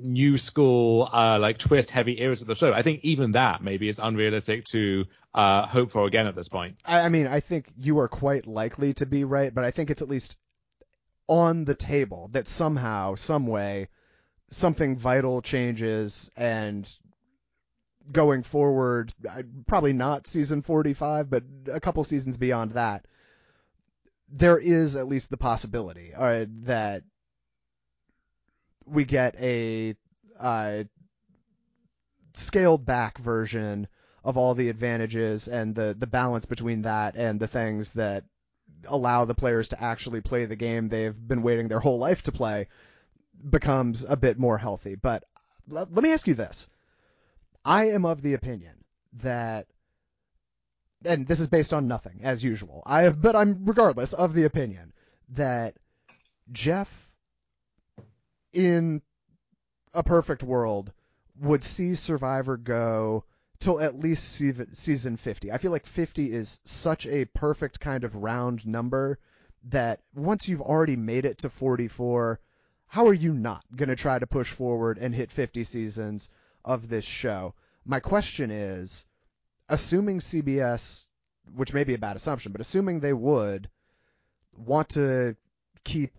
new 0.00 0.38
school 0.38 1.08
uh, 1.12 1.38
like 1.40 1.58
twist 1.58 1.90
heavy 1.90 2.20
eras 2.20 2.40
of 2.40 2.46
the 2.46 2.54
show. 2.54 2.72
I 2.72 2.82
think 2.82 3.00
even 3.02 3.32
that 3.32 3.62
maybe 3.62 3.88
is 3.88 3.98
unrealistic 3.98 4.64
to 4.66 5.06
uh, 5.34 5.66
hope 5.66 5.90
for 5.90 6.06
again 6.06 6.26
at 6.26 6.36
this 6.36 6.48
point. 6.48 6.76
I, 6.84 7.00
I 7.00 7.08
mean, 7.08 7.26
I 7.26 7.40
think 7.40 7.66
you 7.76 7.98
are 7.98 8.08
quite 8.08 8.46
likely 8.46 8.94
to 8.94 9.06
be 9.06 9.24
right, 9.24 9.52
but 9.54 9.64
I 9.64 9.70
think 9.70 9.90
it's 9.90 10.02
at 10.02 10.08
least 10.08 10.36
on 11.28 11.64
the 11.64 11.74
table 11.74 12.28
that 12.32 12.48
somehow, 12.48 13.14
some 13.14 13.46
way, 13.46 13.88
something 14.50 14.96
vital 14.96 15.42
changes 15.42 16.30
and 16.36 16.90
going 18.10 18.42
forward, 18.42 19.12
probably 19.66 19.92
not 19.92 20.26
season 20.26 20.62
45, 20.62 21.28
but 21.28 21.44
a 21.70 21.80
couple 21.80 22.02
seasons 22.04 22.36
beyond 22.36 22.72
that, 22.72 23.06
there 24.30 24.58
is 24.58 24.96
at 24.96 25.08
least 25.08 25.30
the 25.30 25.36
possibility 25.36 26.12
uh, 26.14 26.46
that 26.64 27.02
we 28.86 29.04
get 29.04 29.34
a 29.36 29.94
uh, 30.38 30.84
scaled 32.32 32.84
back 32.84 33.18
version 33.18 33.88
of 34.24 34.36
all 34.36 34.54
the 34.54 34.68
advantages 34.68 35.48
and 35.48 35.74
the 35.74 35.94
the 35.98 36.06
balance 36.06 36.44
between 36.44 36.82
that 36.82 37.16
and 37.16 37.40
the 37.40 37.46
things 37.46 37.92
that 37.92 38.24
allow 38.86 39.24
the 39.24 39.34
players 39.34 39.68
to 39.68 39.82
actually 39.82 40.20
play 40.20 40.44
the 40.44 40.56
game 40.56 40.88
they've 40.88 41.16
been 41.28 41.42
waiting 41.42 41.68
their 41.68 41.80
whole 41.80 41.98
life 41.98 42.22
to 42.22 42.32
play 42.32 42.68
becomes 43.50 44.04
a 44.08 44.16
bit 44.16 44.38
more 44.38 44.58
healthy. 44.58 44.94
But 44.94 45.24
let, 45.68 45.92
let 45.92 46.02
me 46.02 46.12
ask 46.12 46.26
you 46.26 46.34
this. 46.34 46.68
I 47.64 47.90
am 47.90 48.04
of 48.04 48.22
the 48.22 48.34
opinion 48.34 48.84
that 49.14 49.66
and 51.04 51.26
this 51.26 51.40
is 51.40 51.48
based 51.48 51.72
on 51.72 51.86
nothing 51.86 52.20
as 52.22 52.42
usual. 52.42 52.82
I 52.84 53.08
but 53.10 53.36
I'm 53.36 53.64
regardless 53.64 54.12
of 54.12 54.34
the 54.34 54.44
opinion 54.44 54.92
that 55.30 55.76
Jeff 56.50 57.10
in 58.52 59.02
a 59.94 60.02
perfect 60.02 60.42
world 60.42 60.92
would 61.40 61.62
see 61.62 61.94
Survivor 61.94 62.56
go 62.56 63.24
till 63.60 63.80
at 63.80 63.98
least 63.98 64.40
season 64.72 65.16
50. 65.16 65.50
I 65.52 65.58
feel 65.58 65.72
like 65.72 65.86
50 65.86 66.32
is 66.32 66.60
such 66.64 67.06
a 67.06 67.24
perfect 67.26 67.80
kind 67.80 68.04
of 68.04 68.16
round 68.16 68.66
number 68.66 69.18
that 69.64 70.00
once 70.14 70.48
you've 70.48 70.62
already 70.62 70.96
made 70.96 71.24
it 71.24 71.38
to 71.38 71.50
44, 71.50 72.40
how 72.86 73.06
are 73.06 73.14
you 73.14 73.34
not 73.34 73.64
going 73.74 73.88
to 73.88 73.96
try 73.96 74.18
to 74.18 74.26
push 74.26 74.52
forward 74.52 74.98
and 74.98 75.14
hit 75.14 75.32
50 75.32 75.64
seasons 75.64 76.28
of 76.64 76.88
this 76.88 77.04
show? 77.04 77.54
My 77.84 78.00
question 78.00 78.50
is, 78.50 79.04
assuming 79.68 80.20
CBS, 80.20 81.06
which 81.54 81.74
may 81.74 81.84
be 81.84 81.94
a 81.94 81.98
bad 81.98 82.16
assumption, 82.16 82.52
but 82.52 82.60
assuming 82.60 83.00
they 83.00 83.12
would 83.12 83.68
want 84.56 84.90
to 84.90 85.36
keep 85.84 86.14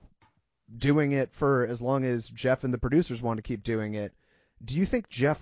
doing 0.78 1.14
it 1.14 1.32
for 1.32 1.66
as 1.66 1.82
long 1.82 2.06
as 2.06 2.30
Jeff 2.30 2.64
and 2.64 2.74
the 2.74 2.78
producers 2.78 3.22
want 3.22 3.38
to 3.38 3.44
keep 3.44 3.64
doing 3.64 3.96
it, 3.96 4.14
do 4.64 4.78
you 4.78 4.86
think 4.86 5.10
Jeff 5.10 5.40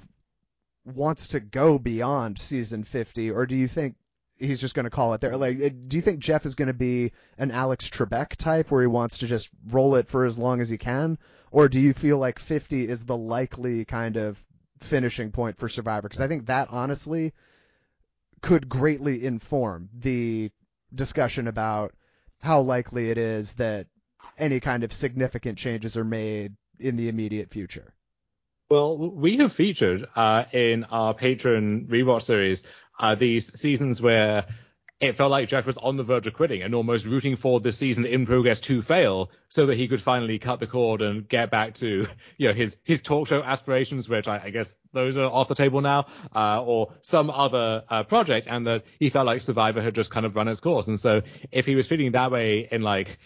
wants 0.95 1.29
to 1.29 1.39
go 1.39 1.77
beyond 1.77 2.39
season 2.39 2.83
50 2.83 3.31
or 3.31 3.45
do 3.45 3.55
you 3.55 3.67
think 3.67 3.95
he's 4.37 4.61
just 4.61 4.75
going 4.75 4.85
to 4.85 4.89
call 4.89 5.13
it 5.13 5.21
there? 5.21 5.35
Like 5.35 5.59
eh, 5.61 5.69
do 5.87 5.97
you 5.97 6.01
think 6.01 6.19
Jeff 6.19 6.45
is 6.45 6.55
going 6.55 6.67
to 6.67 6.73
be 6.73 7.11
an 7.37 7.51
Alex 7.51 7.89
Trebek 7.89 8.35
type 8.35 8.71
where 8.71 8.81
he 8.81 8.87
wants 8.87 9.19
to 9.19 9.27
just 9.27 9.49
roll 9.69 9.95
it 9.95 10.07
for 10.07 10.25
as 10.25 10.37
long 10.37 10.61
as 10.61 10.69
he 10.69 10.77
can? 10.77 11.17
Or 11.51 11.69
do 11.69 11.79
you 11.79 11.93
feel 11.93 12.17
like 12.17 12.39
50 12.39 12.87
is 12.87 13.05
the 13.05 13.17
likely 13.17 13.85
kind 13.85 14.17
of 14.17 14.41
finishing 14.79 15.31
point 15.31 15.57
for 15.57 15.69
Survivor? 15.69 16.07
Because 16.07 16.21
I 16.21 16.27
think 16.27 16.47
that 16.47 16.69
honestly 16.71 17.33
could 18.41 18.69
greatly 18.69 19.25
inform 19.25 19.89
the 19.93 20.51
discussion 20.93 21.47
about 21.47 21.93
how 22.39 22.61
likely 22.61 23.09
it 23.09 23.17
is 23.17 23.55
that 23.55 23.87
any 24.37 24.59
kind 24.59 24.83
of 24.83 24.93
significant 24.93 25.57
changes 25.57 25.97
are 25.97 26.03
made 26.03 26.55
in 26.79 26.95
the 26.95 27.09
immediate 27.09 27.49
future. 27.49 27.93
Well, 28.69 28.97
we 28.97 29.37
have 29.37 29.53
featured 29.53 30.07
uh, 30.13 30.43
in 30.51 30.83
our 30.85 31.13
Patreon 31.13 31.87
rewatch 31.87 32.23
series 32.23 32.67
uh, 32.99 33.15
these 33.15 33.57
seasons 33.57 34.01
where 34.01 34.45
it 34.99 35.15
felt 35.15 35.31
like 35.31 35.47
Jeff 35.47 35.65
was 35.65 35.77
on 35.77 35.95
the 35.95 36.03
verge 36.03 36.27
of 36.27 36.33
quitting 36.33 36.63
and 36.63 36.75
almost 36.75 37.05
rooting 37.05 37.37
for 37.37 37.61
this 37.61 37.77
season 37.77 38.05
in 38.05 38.25
progress 38.25 38.59
to 38.61 38.81
fail 38.81 39.31
so 39.47 39.67
that 39.67 39.77
he 39.77 39.87
could 39.87 40.01
finally 40.01 40.37
cut 40.37 40.59
the 40.59 40.67
cord 40.67 41.01
and 41.01 41.29
get 41.29 41.49
back 41.49 41.75
to, 41.75 42.07
you 42.37 42.47
know, 42.49 42.53
his, 42.53 42.77
his 42.83 43.01
talk 43.01 43.29
show 43.29 43.41
aspirations, 43.41 44.09
which 44.09 44.27
I, 44.27 44.41
I 44.45 44.49
guess 44.49 44.75
those 44.91 45.15
are 45.15 45.23
off 45.23 45.47
the 45.47 45.55
table 45.55 45.79
now, 45.79 46.07
uh, 46.35 46.61
or 46.61 46.91
some 47.01 47.29
other 47.29 47.85
uh, 47.87 48.03
project 48.03 48.47
and 48.49 48.67
that 48.67 48.83
he 48.99 49.09
felt 49.09 49.27
like 49.27 49.39
Survivor 49.39 49.81
had 49.81 49.95
just 49.95 50.11
kind 50.11 50.25
of 50.25 50.35
run 50.35 50.49
its 50.49 50.59
course. 50.59 50.89
And 50.89 50.99
so 50.99 51.21
if 51.53 51.65
he 51.65 51.75
was 51.75 51.87
feeling 51.87 52.11
that 52.11 52.31
way 52.31 52.67
in 52.69 52.81
like, 52.81 53.17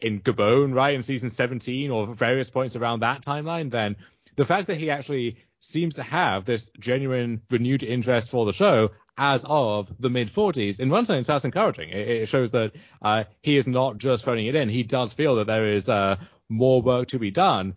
in 0.00 0.20
Gabon, 0.20 0.74
right, 0.74 0.94
in 0.94 1.02
season 1.02 1.30
17 1.30 1.90
or 1.90 2.14
various 2.14 2.50
points 2.50 2.76
around 2.76 3.00
that 3.00 3.22
timeline, 3.22 3.70
then 3.70 3.96
the 4.38 4.44
fact 4.44 4.68
that 4.68 4.76
he 4.76 4.88
actually 4.88 5.36
seems 5.58 5.96
to 5.96 6.02
have 6.04 6.44
this 6.44 6.70
genuine 6.78 7.42
renewed 7.50 7.82
interest 7.82 8.30
for 8.30 8.46
the 8.46 8.52
show 8.52 8.90
as 9.16 9.44
of 9.48 9.92
the 9.98 10.08
mid 10.08 10.32
40s. 10.32 10.78
In 10.78 10.90
one 10.90 11.06
sense, 11.06 11.26
that's 11.26 11.44
encouraging. 11.44 11.88
It, 11.88 12.08
it 12.08 12.28
shows 12.28 12.52
that 12.52 12.72
uh, 13.02 13.24
he 13.42 13.56
is 13.56 13.66
not 13.66 13.98
just 13.98 14.24
phoning 14.24 14.46
it 14.46 14.54
in. 14.54 14.68
He 14.68 14.84
does 14.84 15.12
feel 15.12 15.34
that 15.36 15.48
there 15.48 15.74
is 15.74 15.88
uh, 15.88 16.18
more 16.48 16.80
work 16.80 17.08
to 17.08 17.18
be 17.18 17.32
done. 17.32 17.74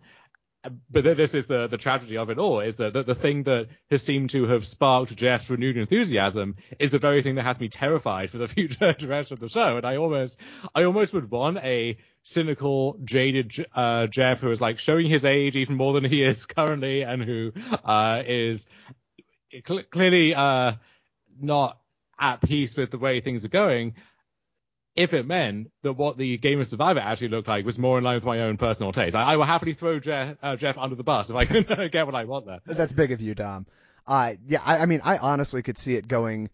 But 0.88 1.02
this 1.02 1.34
is 1.34 1.48
the, 1.48 1.66
the 1.66 1.78
tragedy 1.78 2.16
of 2.16 2.30
it 2.30 2.38
all, 2.38 2.60
is 2.60 2.76
that 2.76 2.92
the, 2.92 3.02
the 3.02 3.16
thing 3.16 3.42
that 3.42 3.66
has 3.90 4.04
seemed 4.04 4.30
to 4.30 4.46
have 4.46 4.64
sparked 4.64 5.16
Jeff's 5.16 5.50
renewed 5.50 5.76
enthusiasm 5.76 6.54
is 6.78 6.92
the 6.92 7.00
very 7.00 7.20
thing 7.24 7.34
that 7.34 7.42
has 7.42 7.58
me 7.58 7.68
terrified 7.68 8.30
for 8.30 8.38
the 8.38 8.46
future 8.56 8.92
direction 8.92 9.34
of 9.34 9.40
the 9.40 9.48
show. 9.48 9.78
And 9.78 9.84
I 9.84 9.96
almost, 9.96 10.38
I 10.76 10.84
almost 10.84 11.12
would 11.12 11.32
want 11.32 11.58
a 11.58 11.98
cynical, 12.22 12.96
jaded 13.04 13.66
uh, 13.74 14.06
Jeff 14.06 14.40
who 14.40 14.50
is 14.50 14.60
like 14.60 14.78
showing 14.78 15.06
his 15.06 15.24
age 15.24 15.56
even 15.56 15.76
more 15.76 15.92
than 15.92 16.04
he 16.04 16.22
is 16.22 16.46
currently, 16.46 17.02
and 17.02 17.22
who 17.22 17.52
uh, 17.84 18.22
is 18.26 18.68
cl- 19.66 19.84
clearly 19.84 20.34
uh, 20.34 20.72
not 21.40 21.78
at 22.18 22.40
peace 22.40 22.76
with 22.76 22.90
the 22.90 22.98
way 22.98 23.20
things 23.20 23.44
are 23.44 23.48
going, 23.48 23.94
if 24.94 25.12
it 25.12 25.26
meant 25.26 25.70
that 25.82 25.94
what 25.94 26.16
the 26.18 26.36
Game 26.38 26.60
of 26.60 26.68
Survivor 26.68 27.00
actually 27.00 27.28
looked 27.28 27.48
like 27.48 27.64
was 27.64 27.78
more 27.78 27.98
in 27.98 28.04
line 28.04 28.16
with 28.16 28.24
my 28.24 28.40
own 28.40 28.56
personal 28.56 28.92
taste. 28.92 29.16
I, 29.16 29.22
I 29.22 29.36
will 29.36 29.44
happily 29.44 29.72
throw 29.72 29.98
Jeff, 29.98 30.36
uh, 30.42 30.56
Jeff 30.56 30.78
under 30.78 30.94
the 30.94 31.02
bus 31.02 31.30
if 31.30 31.36
I 31.36 31.44
can 31.44 31.62
get 31.90 32.06
what 32.06 32.14
I 32.14 32.24
want 32.24 32.46
there. 32.46 32.60
That's 32.66 32.92
big 32.92 33.12
of 33.12 33.20
you, 33.20 33.34
Dom. 33.34 33.66
Uh, 34.06 34.34
yeah, 34.46 34.60
I, 34.64 34.78
I 34.78 34.86
mean, 34.86 35.00
I 35.02 35.18
honestly 35.18 35.62
could 35.62 35.78
see 35.78 35.94
it 35.94 36.08
going 36.08 36.50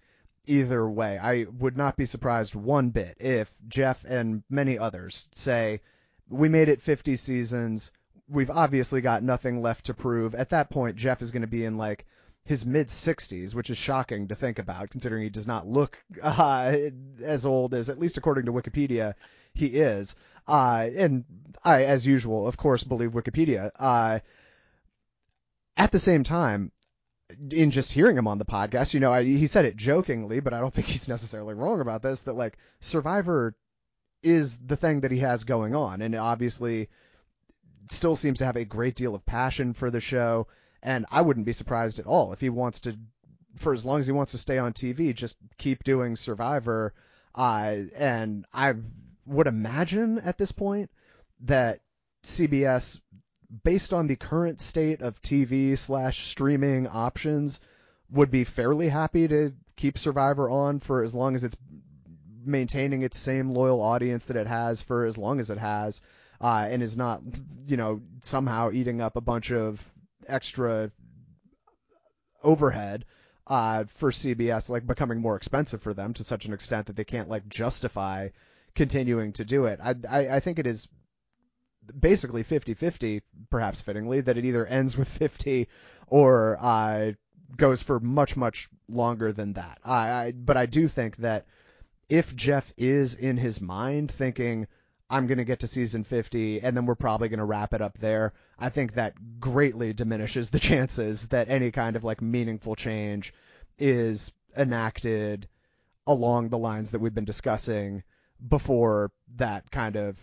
either 0.49 0.89
way. 0.89 1.19
I 1.19 1.47
would 1.59 1.77
not 1.77 1.97
be 1.97 2.07
surprised 2.07 2.55
one 2.55 2.91
bit 2.91 3.17
if 3.21 3.53
Jeff 3.69 4.05
and 4.05 4.43
many 4.49 4.79
others 4.79 5.29
say, 5.33 5.81
we 6.29 6.49
made 6.49 6.69
it 6.69 6.83
50 6.83 7.17
seasons. 7.17 7.93
We've 8.29 8.51
obviously 8.51 9.01
got 9.01 9.23
nothing 9.23 9.63
left 9.63 9.87
to 9.87 9.95
prove. 9.95 10.35
At 10.35 10.51
that 10.51 10.71
point, 10.71 10.97
Jeff 10.97 11.23
is 11.23 11.31
going 11.31 11.43
to 11.43 11.49
be 11.49 11.65
in 11.65 11.79
like 11.79 12.07
his 12.45 12.67
mid 12.67 12.89
60s, 12.89 13.55
which 13.55 13.71
is 13.71 13.79
shocking 13.79 14.29
to 14.29 14.35
think 14.35 14.59
about, 14.59 14.91
considering 14.91 15.23
he 15.23 15.31
does 15.31 15.47
not 15.47 15.67
look 15.67 16.03
uh, 16.23 16.75
as 17.23 17.47
old 17.47 17.75
as, 17.75 17.89
at 17.89 17.99
least 17.99 18.17
according 18.17 18.47
to 18.47 18.53
Wikipedia, 18.53 19.15
he 19.55 19.67
is. 19.67 20.15
Uh, 20.47 20.89
and 20.97 21.25
I, 21.63 21.85
as 21.85 22.07
usual, 22.07 22.49
of 22.49 22.57
course, 22.57 22.85
believe 22.85 23.11
Wikipedia. 23.13 23.71
Uh, 23.79 24.21
at 25.77 25.93
the 25.93 25.99
same 25.99 26.25
time, 26.25 26.73
in 27.51 27.71
just 27.71 27.93
hearing 27.93 28.17
him 28.17 28.27
on 28.27 28.39
the 28.39 28.45
podcast, 28.45 28.95
you 28.95 29.01
know, 29.01 29.13
I, 29.13 29.25
he 29.25 29.47
said 29.47 29.65
it 29.65 29.77
jokingly, 29.77 30.41
but 30.41 30.55
I 30.55 30.61
don't 30.61 30.73
think 30.73 30.87
he's 30.87 31.09
necessarily 31.09 31.55
wrong 31.55 31.81
about 31.81 32.03
this. 32.03 32.23
That 32.23 32.35
like 32.35 32.59
Survivor 32.81 33.57
is 34.23 34.59
the 34.59 34.77
thing 34.77 35.01
that 35.01 35.11
he 35.11 35.19
has 35.19 35.45
going 35.45 35.75
on, 35.75 36.03
and 36.03 36.15
obviously 36.15 36.89
still 37.91 38.17
seems 38.17 38.39
to 38.39 38.45
have 38.45 38.57
a 38.57 38.65
great 38.65 38.97
deal 38.97 39.15
of 39.15 39.25
passion 39.25 39.73
for 39.73 39.91
the 39.91 40.01
show 40.01 40.47
and 40.83 41.07
I 41.11 41.23
wouldn't 41.23 41.47
be 41.47 41.53
surprised 41.53 41.99
at 41.99 42.07
all 42.07 42.33
if 42.33 42.41
he 42.41 42.51
wants 42.51 42.81
to, 42.81 42.97
for 43.57 43.75
as 43.75 43.85
long 43.85 44.01
as 44.01 44.07
he 44.07 44.13
wants 44.13 44.33
to 44.33 44.39
stay 44.39 44.59
on 44.59 44.73
TV, 44.73 45.15
just 45.15 45.37
keep 45.57 45.85
doing 45.85 46.17
Survivor. 46.17 46.95
Uh, 47.35 47.77
and 47.97 48.47
I 48.53 48.75
would 49.27 49.47
imagine 49.47 50.19
at 50.21 50.39
this 50.39 50.53
point 50.53 50.91
that 51.41 51.81
CBS, 52.23 53.01
based 53.65 53.93
on 53.93 54.07
the 54.07 54.17
current 54.17 54.61
state 54.61 55.01
of 55.01 55.23
TV 55.23 55.77
slash 55.77 56.27
streaming 56.27 56.87
options, 56.89 57.61
would 58.11 58.31
be 58.31 58.45
fairly 58.45 58.89
happy 58.89 59.29
to 59.29 59.53
keep 59.77 59.99
Survivor 59.99 60.49
on 60.49 60.81
for 60.81 61.05
as 61.05 61.15
long 61.15 61.35
as 61.35 61.45
it's 61.45 61.57
maintaining 62.45 63.03
its 63.03 63.19
same 63.19 63.51
loyal 63.51 63.81
audience 63.81 64.27
that 64.27 64.37
it 64.37 64.47
has 64.47 64.81
for 64.81 65.05
as 65.07 65.19
long 65.19 65.41
as 65.41 65.51
it 65.51 65.59
has, 65.59 66.01
uh, 66.41 66.67
and 66.71 66.83
is 66.83 66.97
not, 66.97 67.21
you 67.67 67.77
know, 67.77 68.01
somehow 68.23 68.71
eating 68.71 69.01
up 69.01 69.17
a 69.17 69.21
bunch 69.21 69.53
of 69.53 69.87
extra 70.27 70.91
overhead 72.43 73.05
uh, 73.47 73.85
for 73.89 74.11
CBS, 74.11 74.69
like 74.69 74.87
becoming 74.87 75.21
more 75.21 75.37
expensive 75.37 75.83
for 75.83 75.95
them 75.95 76.13
to 76.15 76.25
such 76.25 76.45
an 76.45 76.53
extent 76.53 76.87
that 76.87 76.97
they 76.97 77.05
can't 77.05 77.29
like 77.29 77.49
justify 77.49 78.29
continuing 78.75 79.33
to 79.33 79.45
do 79.45 79.67
it. 79.67 79.81
I, 79.83 79.95
I, 80.09 80.37
I 80.37 80.41
think 80.41 80.59
it 80.59 80.67
is 80.67 80.89
basically 81.99 82.45
50-50, 82.45 83.23
perhaps 83.51 83.81
fittingly, 83.81 84.21
that 84.23 84.37
it 84.37 84.45
either 84.45 84.67
ends 84.67 84.97
with 84.97 85.09
50 85.09 85.69
or 86.07 86.59
uh, 86.61 87.13
goes 87.57 87.83
for 87.83 88.01
much, 88.01 88.37
much 88.37 88.69
longer 88.89 89.33
than 89.33 89.55
that. 89.55 89.79
I, 89.85 90.11
I, 90.11 90.33
but 90.33 90.57
I 90.57 90.67
do 90.67 90.89
think 90.89 91.17
that 91.19 91.47
if 92.09 92.35
Jeff 92.35 92.73
is 92.77 93.15
in 93.15 93.37
his 93.37 93.61
mind 93.61 94.11
thinking, 94.11 94.67
I'm 95.11 95.27
going 95.27 95.39
to 95.39 95.45
get 95.45 95.61
to 95.61 95.67
season 95.67 96.05
50 96.05 96.61
and 96.61 96.77
then 96.77 96.87
we're 96.87 96.95
probably 96.95 97.29
going 97.29 97.39
to 97.39 97.45
wrap 97.45 97.73
it 97.73 97.81
up 97.81 97.99
there. 97.99 98.35
I 98.59 98.69
think 98.69 98.95
that 98.95 99.41
greatly 99.41 99.93
diminishes 99.93 100.51
the 100.51 100.59
chances 100.59 101.29
that 101.29 101.49
any 101.49 101.71
kind 101.71 101.97
of 101.97 102.05
like 102.05 102.21
meaningful 102.21 102.77
change 102.77 103.33
is 103.79 104.33
enacted 104.57 105.49
along 106.07 106.49
the 106.49 106.59
lines 106.59 106.91
that 106.91 107.01
we've 107.01 107.15
been 107.15 107.25
discussing 107.25 108.03
before 108.47 109.11
that 109.37 109.71
kind 109.71 109.97
of 109.97 110.17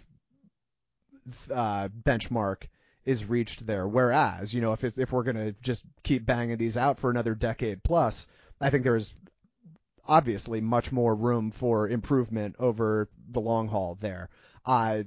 uh, 1.54 1.90
benchmark 2.04 2.64
is 3.06 3.26
reached 3.26 3.66
there. 3.66 3.88
Whereas, 3.88 4.54
you 4.54 4.62
know, 4.62 4.74
if 4.74 4.84
if 4.84 5.12
we're 5.12 5.24
going 5.24 5.36
to 5.36 5.56
just 5.62 5.86
keep 6.04 6.26
banging 6.26 6.58
these 6.58 6.78
out 6.78 7.00
for 7.00 7.10
another 7.10 7.36
decade 7.36 7.84
plus, 7.84 8.28
I 8.60 8.70
think 8.70 8.84
there's 8.84 9.14
obviously 10.08 10.62
much 10.62 10.92
more 10.92 11.16
room 11.16 11.52
for 11.52 11.90
improvement 11.90 12.56
over 12.60 13.10
the 13.30 13.42
long 13.42 13.68
haul 13.68 13.98
there. 14.00 14.30
Uh, 14.66 15.04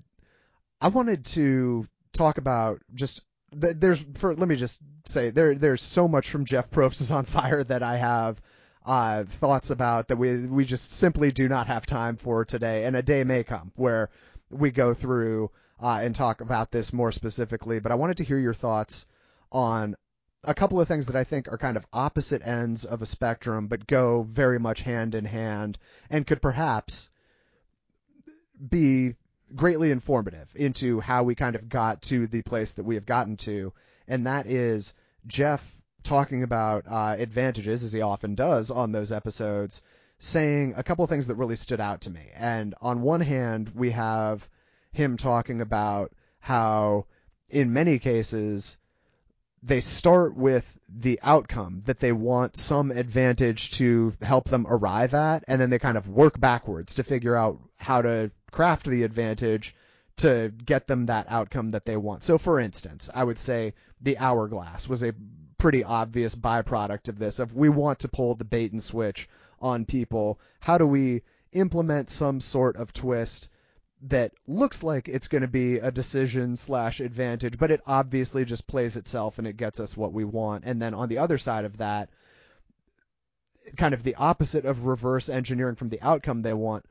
I 0.81 0.89
wanted 0.89 1.25
to 1.27 1.87
talk 2.13 2.39
about 2.39 2.81
just 2.95 3.23
there's 3.53 4.05
for 4.15 4.35
let 4.35 4.49
me 4.49 4.57
just 4.57 4.81
say 5.07 5.31
there 5.31 5.55
there's 5.55 5.83
so 5.83 6.07
much 6.07 6.31
from 6.31 6.45
Jeff 6.45 6.71
Probst 6.71 7.01
is 7.01 7.11
on 7.13 7.25
fire 7.25 7.65
that 7.65 7.83
I 7.83 7.97
have 7.97 8.41
uh, 8.85 9.25
thoughts 9.25 9.71
about 9.71 10.09
that 10.09 10.17
we 10.17 10.47
we 10.47 10.65
just 10.65 10.93
simply 10.93 11.33
do 11.33 11.49
not 11.49 11.67
have 11.67 11.85
time 11.87 12.17
for 12.17 12.45
today, 12.45 12.85
and 12.85 12.97
a 12.97 13.03
day 13.03 13.25
may 13.25 13.45
come 13.45 13.73
where 13.77 14.11
we 14.51 14.71
go 14.71 14.95
through 14.95 15.51
uh, 15.81 16.01
and 16.03 16.15
talk 16.15 16.41
about 16.41 16.71
this 16.71 16.93
more 16.93 17.13
specifically. 17.13 17.81
But 17.81 17.93
I 17.93 17.97
wanted 17.97 18.19
to 18.19 18.25
hear 18.25 18.39
your 18.39 18.55
thoughts 18.55 19.07
on 19.51 19.97
a 20.45 20.55
couple 20.55 20.81
of 20.81 20.89
things 20.89 21.07
that 21.07 21.17
I 21.17 21.25
think 21.25 21.49
are 21.49 21.59
kind 21.59 21.77
of 21.77 21.87
opposite 21.93 22.47
ends 22.47 22.85
of 22.85 23.03
a 23.03 23.07
spectrum, 23.07 23.67
but 23.67 23.87
go 23.87 24.23
very 24.23 24.59
much 24.59 24.83
hand 24.83 25.15
in 25.15 25.25
hand, 25.25 25.79
and 26.11 26.27
could 26.27 26.41
perhaps 26.41 27.11
be 28.71 29.15
greatly 29.55 29.91
informative 29.91 30.51
into 30.55 31.01
how 31.01 31.23
we 31.23 31.35
kind 31.35 31.57
of 31.57 31.69
got 31.69 32.03
to 32.03 32.27
the 32.27 32.43
place 32.43 32.73
that 32.75 32.85
we 32.85 32.95
have 32.95 33.07
gotten 33.07 33.37
to, 33.37 33.73
and 34.07 34.27
that 34.27 34.47
is 34.47 34.95
Jeff 35.27 35.83
talking 36.03 36.43
about 36.43 36.85
uh, 36.87 37.17
advantages, 37.19 37.83
as 37.83 37.93
he 37.93 38.01
often 38.01 38.35
does 38.35 38.71
on 38.71 38.93
those 38.93 39.13
episodes, 39.13 39.83
saying 40.19 40.75
a 40.77 40.83
couple 40.83 41.05
of 41.05 41.11
things 41.11 41.27
that 41.27 41.35
really 41.35 41.57
stood 41.57 41.81
out 41.81 42.01
to 42.03 42.11
me. 42.11 42.31
And 42.35 42.75
on 42.81 43.03
one 43.03 43.21
hand, 43.21 43.71
we 43.75 43.91
have 43.91 44.49
him 44.99 45.17
talking 45.17 45.63
about 45.63 46.13
how, 46.41 47.07
in 47.49 47.73
many 47.73 47.99
cases, 47.99 48.77
they 49.63 49.81
start 49.81 50.37
with 50.37 50.79
the 50.89 51.19
outcome 51.23 51.81
that 51.87 52.01
they 52.01 52.13
want 52.13 52.57
some 52.57 52.91
advantage 52.91 53.71
to 53.73 54.13
help 54.21 54.49
them 54.49 54.67
arrive 54.69 55.15
at, 55.15 55.45
and 55.49 55.61
then 55.61 55.71
they 55.71 55.79
kind 55.79 55.97
of 55.97 56.09
work 56.09 56.39
backwards 56.39 56.95
to 56.95 57.05
figure 57.05 57.37
out 57.37 57.61
how 57.77 58.03
to 58.03 58.31
craft 58.51 58.87
the 58.87 59.05
advantage 59.05 59.75
to 60.17 60.53
get 60.65 60.89
them 60.89 61.07
that 61.07 61.27
outcome 61.29 61.71
that 61.71 61.85
they 61.85 61.97
want. 61.97 62.25
So, 62.25 62.37
for 62.37 62.59
instance, 62.59 63.09
I 63.15 63.23
would 63.23 63.39
say 63.39 63.75
the 64.01 64.19
hourglass 64.19 64.89
was 64.89 65.05
a 65.05 65.15
pretty 65.59 65.85
obvious 65.85 66.35
byproduct 66.35 67.09
of 67.09 67.19
this. 67.19 67.39
If 67.39 67.53
we 67.53 67.69
want 67.69 68.01
to 68.01 68.09
pull 68.09 68.35
the 68.35 68.45
bait 68.45 68.73
and 68.73 68.83
switch 68.83 69.29
on 69.61 69.85
people, 69.85 70.41
how 70.61 70.77
do 70.77 70.87
we 70.87 71.23
implement 71.53 72.11
some 72.11 72.41
sort 72.41 72.77
of 72.77 72.93
twist 72.93 73.49
that 74.03 74.33
looks 74.47 74.83
like 74.83 75.09
it's 75.09 75.29
going 75.29 75.43
to 75.43 75.49
be 75.49 75.79
a 75.79 75.91
decision 75.91 76.57
slash 76.57 77.01
advantage, 77.01 77.59
but 77.59 77.71
it 77.71 77.81
obviously 77.87 78.45
just 78.45 78.67
plays 78.67 78.97
itself 78.97 79.39
and 79.39 79.47
it 79.47 79.57
gets 79.57 79.81
us 79.81 79.97
what 79.97 80.13
we 80.13 80.25
want. 80.25 80.65
And 80.65 80.81
then 80.81 80.95
on 80.95 81.09
the 81.09 81.19
other 81.19 81.39
side 81.39 81.65
of 81.65 81.79
that, 81.79 82.09
kind 83.77 83.95
of 83.95 84.03
the 84.03 84.15
opposite 84.15 84.65
of 84.65 84.87
reverse 84.87 85.29
engineering 85.29 85.75
from 85.75 85.89
the 85.89 86.01
outcome 86.01 86.43
they 86.43 86.55
want, 86.55 86.85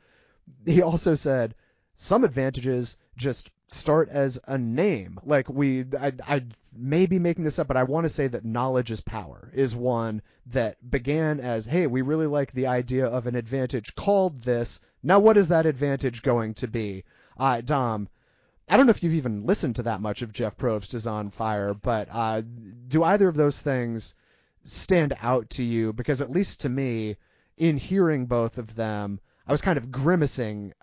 he 0.65 0.81
also 0.81 1.15
said 1.15 1.55
some 1.95 2.23
advantages 2.23 2.97
just 3.15 3.49
start 3.67 4.09
as 4.09 4.39
a 4.47 4.57
name. 4.57 5.19
Like 5.23 5.49
we, 5.49 5.85
I, 5.99 6.13
I 6.27 6.43
may 6.75 7.05
be 7.05 7.19
making 7.19 7.43
this 7.43 7.59
up, 7.59 7.67
but 7.67 7.77
I 7.77 7.83
want 7.83 8.05
to 8.05 8.09
say 8.09 8.27
that 8.27 8.45
knowledge 8.45 8.91
is 8.91 9.01
power 9.01 9.51
is 9.53 9.75
one 9.75 10.21
that 10.47 10.77
began 10.89 11.39
as, 11.39 11.65
hey, 11.65 11.87
we 11.87 12.01
really 12.01 12.27
like 12.27 12.51
the 12.51 12.67
idea 12.67 13.05
of 13.05 13.27
an 13.27 13.35
advantage 13.35 13.95
called 13.95 14.43
this. 14.43 14.79
Now, 15.03 15.19
what 15.19 15.37
is 15.37 15.47
that 15.47 15.65
advantage 15.65 16.21
going 16.21 16.53
to 16.55 16.67
be? 16.67 17.03
Uh, 17.37 17.61
Dom, 17.61 18.09
I 18.69 18.77
don't 18.77 18.85
know 18.85 18.91
if 18.91 19.03
you've 19.03 19.13
even 19.13 19.45
listened 19.45 19.75
to 19.77 19.83
that 19.83 20.01
much 20.01 20.21
of 20.21 20.33
Jeff 20.33 20.57
Probst 20.57 20.93
is 20.93 21.07
on 21.07 21.29
fire, 21.29 21.73
but 21.73 22.09
uh, 22.11 22.41
do 22.87 23.03
either 23.03 23.27
of 23.27 23.35
those 23.35 23.61
things 23.61 24.15
stand 24.63 25.15
out 25.21 25.49
to 25.51 25.63
you? 25.63 25.93
Because 25.93 26.21
at 26.21 26.31
least 26.31 26.61
to 26.61 26.69
me, 26.69 27.15
in 27.57 27.77
hearing 27.77 28.25
both 28.25 28.57
of 28.57 28.75
them, 28.75 29.19
I 29.47 29.51
was 29.51 29.61
kind 29.61 29.77
of 29.77 29.91
grimacing 29.91 30.73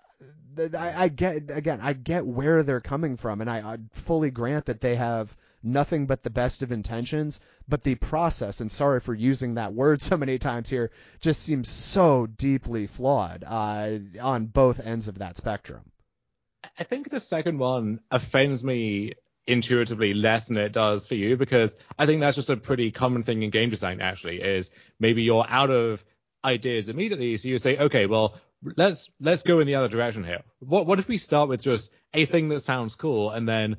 I, 0.57 1.03
I, 1.03 1.07
get 1.09 1.49
again, 1.49 1.79
I 1.81 1.93
get 1.93 2.25
where 2.25 2.63
they're 2.63 2.81
coming 2.81 3.17
from, 3.17 3.41
and 3.41 3.49
I, 3.49 3.57
I, 3.57 3.77
fully 3.91 4.31
grant 4.31 4.65
that 4.65 4.81
they 4.81 4.95
have 4.95 5.35
nothing 5.65 6.05
but 6.05 6.23
the 6.23 6.29
best 6.29 6.63
of 6.63 6.71
intentions. 6.71 7.39
But 7.67 7.83
the 7.83 7.95
process, 7.95 8.61
and 8.61 8.71
sorry 8.71 8.99
for 8.99 9.13
using 9.13 9.55
that 9.55 9.73
word 9.73 10.01
so 10.01 10.17
many 10.17 10.37
times 10.37 10.69
here, 10.69 10.91
just 11.19 11.43
seems 11.43 11.69
so 11.69 12.27
deeply 12.27 12.87
flawed 12.87 13.43
uh, 13.45 13.97
on 14.21 14.45
both 14.45 14.79
ends 14.79 15.07
of 15.07 15.19
that 15.19 15.37
spectrum. 15.37 15.81
I 16.77 16.83
think 16.83 17.09
the 17.09 17.19
second 17.19 17.59
one 17.59 17.99
offends 18.11 18.63
me 18.63 19.13
intuitively 19.47 20.13
less 20.13 20.47
than 20.47 20.57
it 20.57 20.71
does 20.71 21.07
for 21.07 21.15
you 21.15 21.37
because 21.37 21.77
I 21.97 22.05
think 22.05 22.21
that's 22.21 22.35
just 22.35 22.49
a 22.49 22.57
pretty 22.57 22.91
common 22.91 23.23
thing 23.23 23.43
in 23.43 23.49
game 23.49 23.69
design. 23.69 24.01
Actually, 24.01 24.41
is 24.41 24.71
maybe 24.99 25.23
you're 25.23 25.45
out 25.47 25.69
of 25.69 26.03
ideas 26.43 26.89
immediately, 26.89 27.37
so 27.37 27.49
you 27.49 27.59
say, 27.59 27.77
okay, 27.77 28.05
well, 28.05 28.35
let's 28.77 29.09
let's 29.19 29.43
go 29.43 29.59
in 29.59 29.67
the 29.67 29.75
other 29.75 29.87
direction 29.87 30.23
here. 30.23 30.43
What 30.59 30.85
what 30.85 30.99
if 30.99 31.07
we 31.07 31.17
start 31.17 31.49
with 31.49 31.61
just 31.61 31.91
a 32.13 32.25
thing 32.25 32.49
that 32.49 32.61
sounds 32.61 32.95
cool, 32.95 33.31
and 33.31 33.47
then 33.47 33.77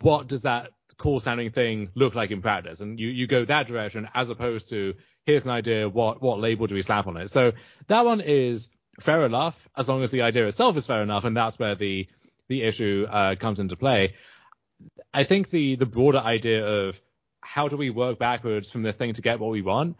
what 0.00 0.28
does 0.28 0.42
that 0.42 0.70
cool 0.98 1.20
sounding 1.20 1.50
thing 1.50 1.90
look 1.94 2.14
like 2.14 2.30
in 2.30 2.42
practice? 2.42 2.80
And 2.80 2.98
you 2.98 3.08
you 3.08 3.26
go 3.26 3.44
that 3.44 3.66
direction 3.66 4.08
as 4.14 4.30
opposed 4.30 4.68
to 4.70 4.94
here's 5.24 5.44
an 5.44 5.50
idea, 5.50 5.88
what 5.88 6.22
what 6.22 6.40
label 6.40 6.66
do 6.66 6.74
we 6.74 6.82
slap 6.82 7.06
on 7.06 7.16
it? 7.16 7.28
So 7.28 7.52
that 7.86 8.04
one 8.04 8.20
is 8.20 8.70
fair 9.00 9.24
enough 9.24 9.68
as 9.76 9.88
long 9.88 10.02
as 10.02 10.10
the 10.10 10.22
idea 10.22 10.46
itself 10.46 10.76
is 10.76 10.86
fair 10.86 11.02
enough, 11.02 11.24
and 11.24 11.36
that's 11.36 11.58
where 11.58 11.74
the 11.74 12.08
the 12.48 12.62
issue 12.62 13.06
uh, 13.08 13.34
comes 13.36 13.60
into 13.60 13.76
play. 13.76 14.14
I 15.12 15.24
think 15.24 15.50
the 15.50 15.76
the 15.76 15.86
broader 15.86 16.18
idea 16.18 16.66
of 16.66 17.00
how 17.40 17.68
do 17.68 17.76
we 17.76 17.90
work 17.90 18.18
backwards 18.18 18.70
from 18.70 18.82
this 18.82 18.96
thing 18.96 19.12
to 19.14 19.22
get 19.22 19.40
what 19.40 19.50
we 19.50 19.62
want 19.62 19.96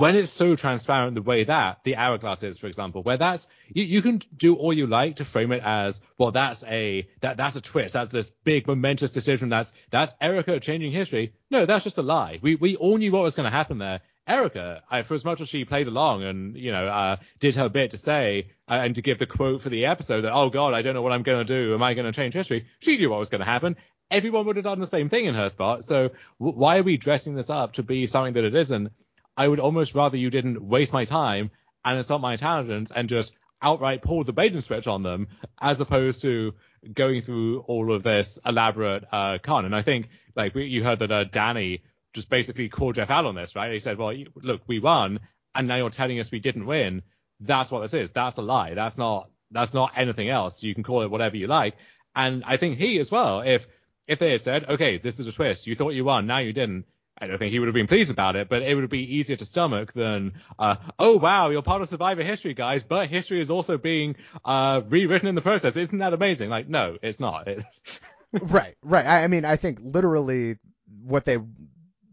when 0.00 0.16
it's 0.16 0.32
so 0.32 0.56
transparent 0.56 1.14
the 1.14 1.20
way 1.20 1.44
that 1.44 1.84
the 1.84 1.94
hourglass 1.94 2.42
is, 2.42 2.56
for 2.56 2.68
example, 2.68 3.02
where 3.02 3.18
that's 3.18 3.48
you, 3.68 3.84
you 3.84 4.00
can 4.00 4.22
do 4.34 4.54
all 4.54 4.72
you 4.72 4.86
like 4.86 5.16
to 5.16 5.26
frame 5.26 5.52
it 5.52 5.62
as 5.62 6.00
well. 6.16 6.30
That's 6.30 6.64
a 6.64 7.06
that 7.20 7.36
that's 7.36 7.56
a 7.56 7.60
twist. 7.60 7.92
That's 7.92 8.10
this 8.10 8.30
big 8.42 8.66
momentous 8.66 9.12
decision. 9.12 9.50
That's 9.50 9.74
that's 9.90 10.14
Erika 10.18 10.58
changing 10.58 10.92
history. 10.92 11.34
No, 11.50 11.66
that's 11.66 11.84
just 11.84 11.98
a 11.98 12.02
lie. 12.02 12.38
We 12.40 12.54
we 12.54 12.76
all 12.76 12.96
knew 12.96 13.12
what 13.12 13.24
was 13.24 13.34
going 13.34 13.44
to 13.44 13.50
happen 13.50 13.76
there. 13.76 14.00
Erika, 14.26 14.82
I, 14.90 15.02
for 15.02 15.14
as 15.14 15.24
much 15.24 15.42
as 15.42 15.50
she 15.50 15.66
played 15.66 15.86
along 15.86 16.22
and 16.22 16.56
you 16.56 16.72
know 16.72 16.86
uh, 16.86 17.16
did 17.38 17.56
her 17.56 17.68
bit 17.68 17.90
to 17.90 17.98
say 17.98 18.52
uh, 18.70 18.80
and 18.82 18.94
to 18.94 19.02
give 19.02 19.18
the 19.18 19.26
quote 19.26 19.60
for 19.60 19.68
the 19.68 19.84
episode 19.84 20.22
that 20.22 20.32
oh 20.32 20.48
god 20.48 20.72
I 20.72 20.80
don't 20.80 20.94
know 20.94 21.02
what 21.02 21.12
I'm 21.12 21.24
going 21.24 21.44
to 21.46 21.52
do 21.66 21.74
am 21.74 21.82
I 21.82 21.92
going 21.92 22.06
to 22.06 22.12
change 22.12 22.32
history 22.32 22.66
she 22.78 22.96
knew 22.96 23.10
what 23.10 23.18
was 23.18 23.28
going 23.28 23.40
to 23.40 23.44
happen 23.44 23.76
everyone 24.10 24.46
would 24.46 24.56
have 24.56 24.64
done 24.64 24.80
the 24.80 24.86
same 24.86 25.08
thing 25.08 25.26
in 25.26 25.34
her 25.34 25.48
spot 25.48 25.84
so 25.84 26.10
w- 26.38 26.58
why 26.58 26.78
are 26.78 26.82
we 26.82 26.96
dressing 26.96 27.34
this 27.34 27.50
up 27.50 27.74
to 27.74 27.82
be 27.82 28.06
something 28.06 28.34
that 28.34 28.44
it 28.44 28.54
isn't 28.54 28.92
I 29.36 29.48
would 29.48 29.60
almost 29.60 29.94
rather 29.94 30.16
you 30.16 30.30
didn't 30.30 30.62
waste 30.62 30.92
my 30.92 31.04
time 31.04 31.50
and 31.84 31.96
insult 31.96 32.20
my 32.20 32.32
intelligence 32.32 32.92
and 32.94 33.08
just 33.08 33.34
outright 33.62 34.02
pull 34.02 34.24
the 34.24 34.32
bait 34.32 34.52
and 34.52 34.64
switch 34.64 34.86
on 34.86 35.02
them, 35.02 35.28
as 35.60 35.80
opposed 35.80 36.22
to 36.22 36.54
going 36.92 37.22
through 37.22 37.60
all 37.60 37.92
of 37.92 38.02
this 38.02 38.38
elaborate 38.44 39.04
uh, 39.12 39.38
con. 39.42 39.64
And 39.64 39.74
I 39.74 39.82
think, 39.82 40.08
like 40.34 40.54
you 40.54 40.82
heard 40.84 41.00
that 41.00 41.12
uh, 41.12 41.24
Danny 41.24 41.82
just 42.12 42.30
basically 42.30 42.68
called 42.68 42.96
Jeff 42.96 43.10
out 43.10 43.26
on 43.26 43.34
this, 43.34 43.54
right? 43.54 43.72
He 43.72 43.80
said, 43.80 43.98
"Well, 43.98 44.14
look, 44.36 44.62
we 44.66 44.78
won, 44.78 45.20
and 45.54 45.68
now 45.68 45.76
you're 45.76 45.90
telling 45.90 46.18
us 46.18 46.30
we 46.30 46.40
didn't 46.40 46.66
win. 46.66 47.02
That's 47.40 47.70
what 47.70 47.80
this 47.80 47.94
is. 47.94 48.10
That's 48.10 48.36
a 48.36 48.42
lie. 48.42 48.74
That's 48.74 48.98
not 48.98 49.30
that's 49.50 49.74
not 49.74 49.92
anything 49.96 50.28
else. 50.28 50.62
You 50.62 50.74
can 50.74 50.84
call 50.84 51.02
it 51.02 51.10
whatever 51.10 51.36
you 51.36 51.46
like." 51.46 51.76
And 52.14 52.42
I 52.44 52.56
think 52.56 52.78
he 52.78 52.98
as 52.98 53.10
well, 53.10 53.40
if 53.40 53.66
if 54.06 54.18
they 54.18 54.32
had 54.32 54.42
said, 54.42 54.68
"Okay, 54.68 54.98
this 54.98 55.20
is 55.20 55.26
a 55.26 55.32
twist. 55.32 55.66
You 55.66 55.74
thought 55.74 55.94
you 55.94 56.04
won, 56.04 56.26
now 56.26 56.38
you 56.38 56.52
didn't," 56.52 56.86
I 57.18 57.26
don't 57.26 57.38
think 57.38 57.52
he 57.52 57.58
would 57.58 57.68
have 57.68 57.74
been 57.74 57.86
pleased 57.86 58.10
about 58.10 58.36
it, 58.36 58.48
but 58.48 58.62
it 58.62 58.74
would 58.74 58.88
be 58.88 59.16
easier 59.16 59.36
to 59.36 59.44
stomach 59.44 59.92
than, 59.92 60.34
uh, 60.58 60.76
oh 60.98 61.18
wow, 61.18 61.50
you're 61.50 61.62
part 61.62 61.82
of 61.82 61.88
Survivor 61.88 62.22
history, 62.22 62.54
guys, 62.54 62.82
but 62.82 63.08
history 63.08 63.40
is 63.40 63.50
also 63.50 63.76
being 63.76 64.16
uh, 64.44 64.80
rewritten 64.88 65.28
in 65.28 65.34
the 65.34 65.42
process. 65.42 65.76
Isn't 65.76 65.98
that 65.98 66.14
amazing? 66.14 66.48
Like, 66.48 66.68
no, 66.68 66.96
it's 67.02 67.20
not. 67.20 67.46
It's... 67.46 67.80
right, 68.40 68.76
right. 68.82 69.04
I, 69.04 69.24
I 69.24 69.26
mean, 69.26 69.44
I 69.44 69.56
think 69.56 69.80
literally 69.82 70.56
what 71.02 71.26
they 71.26 71.38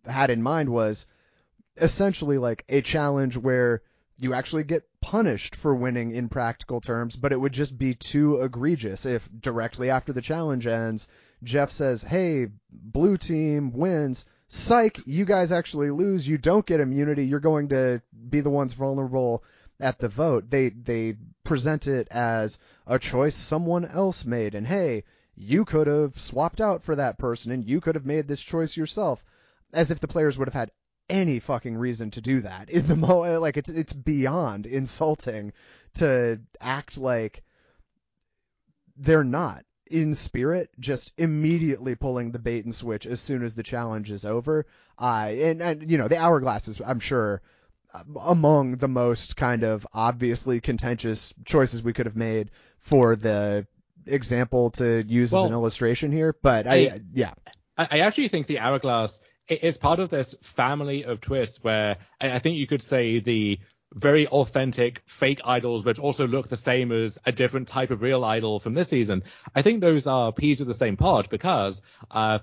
had 0.06 0.30
in 0.30 0.44
mind 0.44 0.70
was 0.70 1.06
essentially 1.78 2.38
like 2.38 2.66
a 2.68 2.82
challenge 2.82 3.38
where 3.38 3.82
you 4.20 4.34
actually 4.34 4.64
get 4.64 4.84
punished 5.00 5.56
for 5.56 5.76
winning 5.76 6.12
in 6.12 6.28
practical 6.28 6.82
terms, 6.82 7.16
but 7.16 7.32
it 7.32 7.40
would 7.40 7.54
just 7.54 7.78
be 7.78 7.94
too 7.94 8.42
egregious 8.42 9.06
if 9.06 9.28
directly 9.40 9.90
after 9.90 10.12
the 10.12 10.22
challenge 10.22 10.66
ends, 10.66 11.08
Jeff 11.44 11.72
says, 11.72 12.02
"Hey, 12.04 12.48
blue 12.72 13.18
team 13.18 13.72
wins." 13.72 14.26
Psych, 14.48 15.00
you 15.06 15.26
guys 15.26 15.52
actually 15.52 15.90
lose. 15.90 16.28
You 16.28 16.38
don't 16.38 16.66
get 16.66 16.80
immunity. 16.80 17.26
You're 17.26 17.40
going 17.40 17.70
to 17.70 18.02
be 18.30 18.42
the 18.42 18.50
ones 18.50 18.74
vulnerable 18.74 19.44
at 19.80 20.00
the 20.00 20.10
vote. 20.10 20.50
They 20.50 20.70
they 20.70 21.16
present 21.44 21.88
it 21.88 22.08
as 22.10 22.60
a 22.86 23.00
choice 23.00 23.36
someone 23.36 23.86
else 23.86 24.26
made, 24.26 24.56
and 24.56 24.66
hey, 24.68 25.04
you 25.36 25.66
could 25.66 25.88
have 25.88 26.20
swapped 26.20 26.62
out 26.62 26.84
for 26.84 26.96
that 26.96 27.18
person, 27.18 27.52
and 27.52 27.66
you 27.66 27.80
could 27.80 27.96
have 27.96 28.06
made 28.06 28.28
this 28.28 28.42
choice 28.42 28.76
yourself, 28.76 29.24
as 29.74 29.92
if 29.92 30.00
the 30.00 30.08
players 30.08 30.38
would 30.38 30.48
have 30.48 30.54
had 30.54 30.72
any 31.10 31.40
fucking 31.40 31.78
reason 31.78 32.12
to 32.12 32.22
do 32.22 32.42
that. 32.42 32.70
In 32.70 32.88
the 32.88 32.96
mo- 32.96 33.40
like 33.40 33.58
it's 33.58 33.70
it's 33.70 33.94
beyond 33.94 34.66
insulting 34.66 35.54
to 35.96 36.40
act 36.60 36.98
like 36.98 37.44
they're 38.98 39.24
not 39.24 39.64
in 39.92 40.14
spirit, 40.16 40.70
just 40.80 41.14
immediately 41.18 41.96
pulling 41.96 42.32
the 42.32 42.40
bait 42.40 42.66
and 42.66 42.74
switch 42.74 43.06
as 43.06 43.22
soon 43.22 43.44
as 43.44 43.56
the 43.56 43.64
challenge 43.64 44.12
is 44.12 44.26
over. 44.26 44.66
Uh, 45.00 45.30
and, 45.32 45.62
and, 45.62 45.92
you 45.92 45.98
know, 45.98 46.08
the 46.08 46.18
hourglass 46.18 46.68
is, 46.68 46.82
I'm 46.86 47.00
sure, 47.00 47.42
among 48.22 48.78
the 48.78 48.88
most 48.88 49.36
kind 49.38 49.64
of 49.64 49.88
obviously 49.94 50.60
contentious 50.60 51.34
choices 51.46 51.84
we 51.84 51.94
could 51.94 52.06
have 52.06 52.16
made 52.16 52.52
for 52.80 53.16
the 53.16 53.66
example 54.06 54.72
to 54.72 55.04
use 55.08 55.32
well, 55.32 55.44
as 55.44 55.48
an 55.48 55.54
illustration 55.54 56.12
here. 56.12 56.36
But 56.42 56.68
I, 56.68 56.76
I 56.76 57.02
yeah. 57.14 57.34
I 57.78 58.00
actually 58.00 58.30
think 58.30 58.48
the 58.48 58.60
hourglass 58.60 59.22
is 59.48 59.78
part 59.78 60.00
of 60.00 60.10
this 60.10 60.34
family 60.42 61.06
of 61.06 61.22
twists 61.22 61.64
where 61.64 61.98
I 62.20 62.40
think 62.40 62.58
you 62.58 62.68
could 62.68 62.82
say 62.82 63.20
the 63.20 63.60
very 63.94 64.28
authentic 64.28 65.02
fake 65.06 65.42
idols, 65.46 65.84
which 65.84 66.00
also 66.00 66.28
look 66.28 66.50
the 66.50 66.58
same 66.58 66.92
as 66.92 67.18
a 67.26 67.32
different 67.32 67.68
type 67.68 67.92
of 67.92 68.02
real 68.02 68.24
idol 68.26 68.60
from 68.60 68.74
this 68.74 68.90
season. 68.90 69.24
I 69.56 69.62
think 69.62 69.82
those 69.82 70.08
are 70.08 70.32
peas 70.32 70.62
of 70.62 70.68
the 70.68 70.74
same 70.74 70.98
pod 70.98 71.30
because 71.30 71.82
uh, 72.12 72.40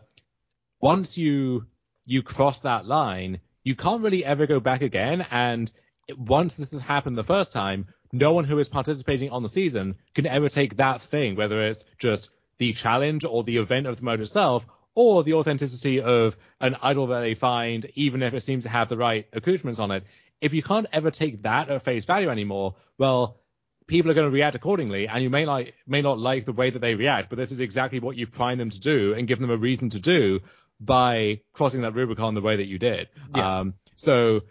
once 0.81 1.19
you 1.19 1.67
you 2.07 2.23
cross 2.23 2.59
that 2.61 2.87
line, 2.87 3.41
you 3.63 3.75
can't 3.75 4.03
really 4.03 4.25
ever 4.25 4.47
go 4.47 4.61
back 4.61 4.83
again. 4.83 5.27
And 5.31 5.71
once 6.17 6.55
this 6.55 6.73
has 6.73 6.83
happened 6.83 7.17
the 7.17 7.25
first 7.25 7.53
time, 7.53 7.87
no 8.13 8.33
one 8.33 8.45
who 8.45 8.59
is 8.59 8.69
participating 8.69 9.31
on 9.31 9.43
the 9.43 9.49
season 9.49 9.97
can 10.15 10.27
ever 10.27 10.49
take 10.49 10.77
that 10.77 11.01
thing, 11.01 11.35
whether 11.35 11.67
it's 11.67 11.85
just 11.99 12.31
the 12.59 12.73
challenge 12.73 13.25
or 13.25 13.43
the 13.43 13.57
event 13.57 13.87
of 13.87 13.97
the 13.97 14.05
mode 14.05 14.21
itself, 14.21 14.67
or 14.95 15.25
the 15.25 15.35
authenticity 15.35 16.01
of 16.01 16.37
an 16.61 16.77
idol 16.83 17.09
that 17.09 17.21
they 17.21 17.35
find, 17.35 17.91
even 17.95 18.23
if 18.23 18.33
it 18.33 18.43
seems 18.43 18.65
to 18.65 18.71
have 18.71 18.89
the 18.89 18.97
right 18.97 19.27
accoutrements 19.33 19.81
on 19.81 19.91
it, 19.91 20.05
if 20.45 20.53
you 20.53 20.63
can't 20.63 20.87
ever 20.93 21.11
take 21.11 21.43
that 21.43 21.71
at 21.71 21.83
face 21.83 22.05
value 22.05 22.29
anymore, 22.29 22.75
well, 22.99 23.41
people 23.87 24.11
are 24.11 24.15
going 24.15 24.29
to 24.29 24.35
react 24.35 24.55
accordingly, 24.55 25.09
and 25.09 25.23
you 25.23 25.31
may 25.31 25.47
like 25.47 25.75
may 25.87 26.03
not 26.03 26.19
like 26.19 26.45
the 26.45 26.53
way 26.53 26.69
that 26.69 26.81
they 26.81 26.95
react, 26.95 27.31
but 27.31 27.39
this 27.39 27.51
is 27.51 27.61
exactly 27.61 27.99
what 27.99 28.15
you've 28.15 28.31
primed 28.31 28.61
them 28.61 28.69
to 28.69 28.79
do 28.79 29.15
and 29.15 29.27
give 29.27 29.39
them 29.39 29.51
a 29.51 29.57
reason 29.57 29.89
to 29.89 29.99
do 29.99 30.41
by 30.79 31.41
crossing 31.55 31.81
that 31.81 31.97
Rubicon 31.97 32.35
the 32.35 32.43
way 32.43 32.57
that 32.57 32.67
you 32.67 32.79
did. 32.79 33.09
Yeah. 33.35 33.61
Um, 33.61 33.75
so, 33.97 34.43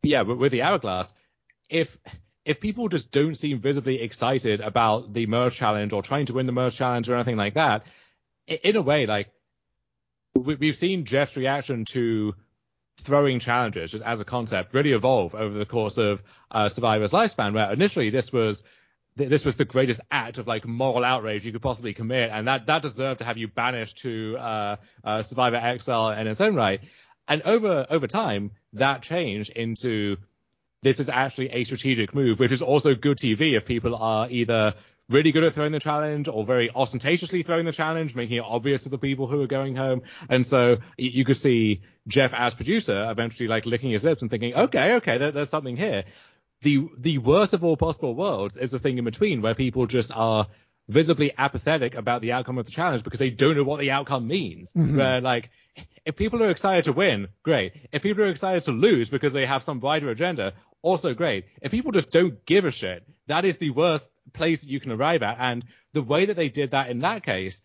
yeah, 0.00 0.22
with, 0.22 0.38
with 0.38 0.52
the 0.52 0.62
hourglass, 0.62 1.12
if 1.68 1.98
if 2.44 2.60
people 2.60 2.88
just 2.88 3.10
don't 3.10 3.34
seem 3.34 3.58
visibly 3.58 4.00
excited 4.00 4.60
about 4.60 5.12
the 5.12 5.26
merge 5.26 5.56
challenge 5.56 5.92
or 5.92 6.02
trying 6.02 6.26
to 6.26 6.34
win 6.34 6.46
the 6.46 6.52
merge 6.52 6.76
challenge 6.76 7.10
or 7.10 7.16
anything 7.16 7.36
like 7.36 7.54
that, 7.54 7.84
in 8.46 8.76
a 8.76 8.82
way, 8.82 9.06
like 9.06 9.26
we've 10.36 10.76
seen 10.76 11.04
Jeff's 11.04 11.36
reaction 11.36 11.84
to 11.86 12.36
throwing 12.98 13.38
challenges 13.38 13.92
just 13.92 14.04
as 14.04 14.20
a 14.20 14.24
concept 14.24 14.74
really 14.74 14.92
evolve 14.92 15.34
over 15.34 15.56
the 15.56 15.66
course 15.66 15.98
of 15.98 16.22
uh, 16.50 16.68
Survivor's 16.68 17.12
lifespan. 17.12 17.52
Where 17.52 17.72
initially 17.72 18.10
this 18.10 18.32
was 18.32 18.62
this 19.16 19.44
was 19.44 19.56
the 19.56 19.64
greatest 19.64 20.00
act 20.10 20.38
of 20.38 20.46
like 20.46 20.66
moral 20.66 21.04
outrage 21.04 21.46
you 21.46 21.52
could 21.52 21.62
possibly 21.62 21.94
commit, 21.94 22.30
and 22.30 22.48
that 22.48 22.66
that 22.66 22.82
deserved 22.82 23.18
to 23.18 23.24
have 23.24 23.38
you 23.38 23.48
banished 23.48 23.98
to 23.98 24.36
uh, 24.38 24.76
uh, 25.04 25.22
Survivor 25.22 25.56
Exile 25.56 26.10
in 26.10 26.26
its 26.26 26.40
own 26.40 26.54
right. 26.54 26.80
And 27.28 27.42
over 27.42 27.86
over 27.88 28.06
time, 28.06 28.52
that 28.74 29.02
changed 29.02 29.50
into 29.50 30.16
this 30.82 31.00
is 31.00 31.08
actually 31.08 31.50
a 31.50 31.64
strategic 31.64 32.14
move, 32.14 32.38
which 32.38 32.52
is 32.52 32.62
also 32.62 32.94
good 32.94 33.18
TV 33.18 33.56
if 33.56 33.64
people 33.64 33.96
are 33.96 34.28
either 34.30 34.74
really 35.08 35.32
good 35.32 35.44
at 35.44 35.54
throwing 35.54 35.72
the 35.72 35.80
challenge 35.80 36.28
or 36.28 36.44
very 36.44 36.70
ostentatiously 36.70 37.42
throwing 37.42 37.64
the 37.64 37.72
challenge, 37.72 38.14
making 38.14 38.38
it 38.38 38.44
obvious 38.44 38.84
to 38.84 38.88
the 38.88 38.98
people 38.98 39.26
who 39.26 39.40
are 39.42 39.46
going 39.46 39.76
home. 39.76 40.02
And 40.28 40.46
so 40.46 40.78
you 40.96 41.24
could 41.24 41.36
see 41.36 41.82
Jeff 42.08 42.34
as 42.34 42.54
producer 42.54 43.08
eventually 43.10 43.48
like 43.48 43.66
licking 43.66 43.90
his 43.90 44.04
lips 44.04 44.22
and 44.22 44.30
thinking, 44.30 44.54
okay, 44.54 44.94
okay, 44.94 45.18
there, 45.18 45.30
there's 45.30 45.50
something 45.50 45.76
here. 45.76 46.04
The 46.62 46.88
the 46.96 47.18
worst 47.18 47.52
of 47.52 47.64
all 47.64 47.76
possible 47.76 48.14
worlds 48.14 48.56
is 48.56 48.70
the 48.70 48.78
thing 48.78 48.98
in 48.98 49.04
between 49.04 49.42
where 49.42 49.54
people 49.54 49.86
just 49.86 50.10
are 50.10 50.48
visibly 50.88 51.32
apathetic 51.36 51.94
about 51.94 52.22
the 52.22 52.32
outcome 52.32 52.58
of 52.58 52.64
the 52.64 52.72
challenge 52.72 53.02
because 53.02 53.18
they 53.20 53.30
don't 53.30 53.56
know 53.56 53.64
what 53.64 53.80
the 53.80 53.90
outcome 53.90 54.26
means. 54.26 54.72
Mm-hmm. 54.72 54.96
Where 54.96 55.20
like, 55.20 55.50
if 56.04 56.16
people 56.16 56.42
are 56.42 56.50
excited 56.50 56.84
to 56.84 56.92
win, 56.92 57.28
great. 57.42 57.72
If 57.92 58.02
people 58.02 58.24
are 58.24 58.28
excited 58.28 58.62
to 58.64 58.72
lose 58.72 59.10
because 59.10 59.32
they 59.32 59.46
have 59.46 59.62
some 59.62 59.80
wider 59.80 60.10
agenda, 60.10 60.54
also 60.82 61.14
great. 61.14 61.46
If 61.60 61.72
people 61.72 61.92
just 61.92 62.10
don't 62.10 62.44
give 62.46 62.64
a 62.64 62.70
shit, 62.70 63.04
that 63.26 63.44
is 63.44 63.58
the 63.58 63.70
worst 63.70 64.10
place 64.32 64.64
you 64.64 64.80
can 64.80 64.92
arrive 64.92 65.22
at. 65.22 65.36
And 65.40 65.64
the 65.92 66.02
way 66.02 66.26
that 66.26 66.36
they 66.36 66.48
did 66.48 66.70
that 66.70 66.90
in 66.90 67.00
that 67.00 67.24
case, 67.24 67.62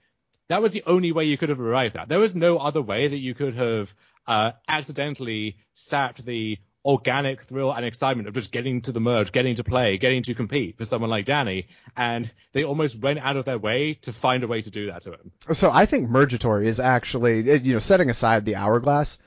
that 0.47 0.61
was 0.61 0.73
the 0.73 0.83
only 0.85 1.11
way 1.11 1.25
you 1.25 1.37
could 1.37 1.49
have 1.49 1.61
arrived 1.61 1.95
at. 1.95 2.09
There 2.09 2.19
was 2.19 2.35
no 2.35 2.57
other 2.57 2.81
way 2.81 3.07
that 3.07 3.17
you 3.17 3.33
could 3.33 3.55
have 3.55 3.93
uh, 4.27 4.51
accidentally 4.67 5.57
sapped 5.73 6.25
the 6.25 6.57
organic 6.83 7.43
thrill 7.43 7.71
and 7.71 7.85
excitement 7.85 8.27
of 8.27 8.33
just 8.33 8.51
getting 8.51 8.81
to 8.81 8.91
the 8.91 8.99
merge, 8.99 9.31
getting 9.31 9.55
to 9.55 9.63
play, 9.63 9.97
getting 9.97 10.23
to 10.23 10.33
compete 10.33 10.77
for 10.77 10.85
someone 10.85 11.09
like 11.09 11.25
Danny. 11.25 11.67
And 11.95 12.31
they 12.53 12.63
almost 12.63 12.97
went 12.97 13.19
out 13.19 13.37
of 13.37 13.45
their 13.45 13.59
way 13.59 13.95
to 14.01 14.13
find 14.13 14.43
a 14.43 14.47
way 14.47 14.61
to 14.61 14.71
do 14.71 14.87
that 14.87 15.03
to 15.03 15.11
him. 15.11 15.31
So 15.53 15.69
I 15.71 15.85
think 15.85 16.09
Mergatory 16.09 16.67
is 16.67 16.79
actually, 16.79 17.59
you 17.61 17.73
know, 17.73 17.79
setting 17.79 18.09
aside 18.09 18.45
the 18.45 18.55
hourglass. 18.55 19.19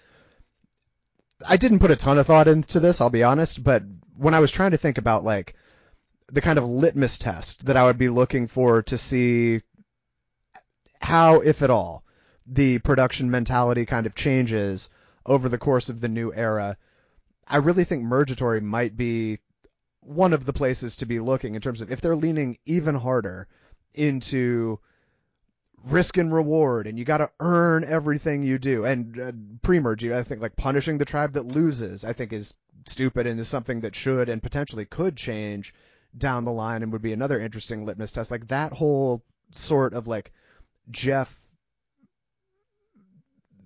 I 1.48 1.56
didn't 1.56 1.78
put 1.78 1.90
a 1.90 1.96
ton 1.96 2.18
of 2.18 2.26
thought 2.26 2.48
into 2.48 2.80
this, 2.80 3.00
I'll 3.00 3.10
be 3.10 3.22
honest, 3.22 3.62
but 3.62 3.82
when 4.16 4.34
I 4.34 4.40
was 4.40 4.50
trying 4.50 4.72
to 4.72 4.78
think 4.78 4.98
about 4.98 5.24
like 5.24 5.54
the 6.32 6.40
kind 6.40 6.58
of 6.58 6.64
litmus 6.64 7.18
test 7.18 7.66
that 7.66 7.76
I 7.76 7.84
would 7.84 7.98
be 7.98 8.08
looking 8.08 8.46
for 8.46 8.82
to 8.84 8.98
see 8.98 9.60
how, 11.00 11.40
if 11.40 11.62
at 11.62 11.70
all, 11.70 12.02
the 12.46 12.78
production 12.78 13.30
mentality 13.30 13.86
kind 13.86 14.06
of 14.06 14.14
changes 14.14 14.90
over 15.26 15.48
the 15.48 15.58
course 15.58 15.88
of 15.88 16.00
the 16.00 16.08
new 16.08 16.32
era 16.32 16.76
I 17.46 17.56
really 17.56 17.84
think 17.84 18.02
Mergatory 18.02 18.60
might 18.60 18.96
be 18.96 19.38
one 20.00 20.32
of 20.32 20.44
the 20.44 20.52
places 20.52 20.96
to 20.96 21.06
be 21.06 21.20
looking 21.20 21.54
in 21.54 21.60
terms 21.60 21.80
of 21.80 21.90
if 21.90 22.00
they're 22.00 22.16
leaning 22.16 22.58
even 22.66 22.94
harder 22.94 23.48
into 23.94 24.78
risk 25.84 26.16
and 26.16 26.32
reward 26.32 26.86
and 26.86 26.98
you 26.98 27.04
got 27.04 27.18
to 27.18 27.30
earn 27.40 27.84
everything 27.84 28.42
you 28.42 28.58
do. 28.58 28.84
And 28.84 29.20
uh, 29.20 29.32
pre-merge 29.62 30.04
I 30.04 30.22
think 30.22 30.40
like 30.40 30.56
punishing 30.56 30.98
the 30.98 31.04
tribe 31.04 31.32
that 31.34 31.46
loses 31.46 32.04
I 32.04 32.12
think 32.12 32.32
is 32.32 32.54
stupid 32.86 33.26
and 33.26 33.40
is 33.40 33.48
something 33.48 33.80
that 33.80 33.94
should 33.94 34.28
and 34.28 34.42
potentially 34.42 34.84
could 34.84 35.16
change 35.16 35.74
down 36.16 36.44
the 36.44 36.52
line 36.52 36.82
and 36.82 36.92
would 36.92 37.02
be 37.02 37.12
another 37.12 37.38
interesting 37.38 37.84
litmus 37.84 38.12
test. 38.12 38.30
Like 38.30 38.48
that 38.48 38.72
whole 38.72 39.22
sort 39.52 39.94
of 39.94 40.06
like 40.06 40.32
Jeff 40.90 41.34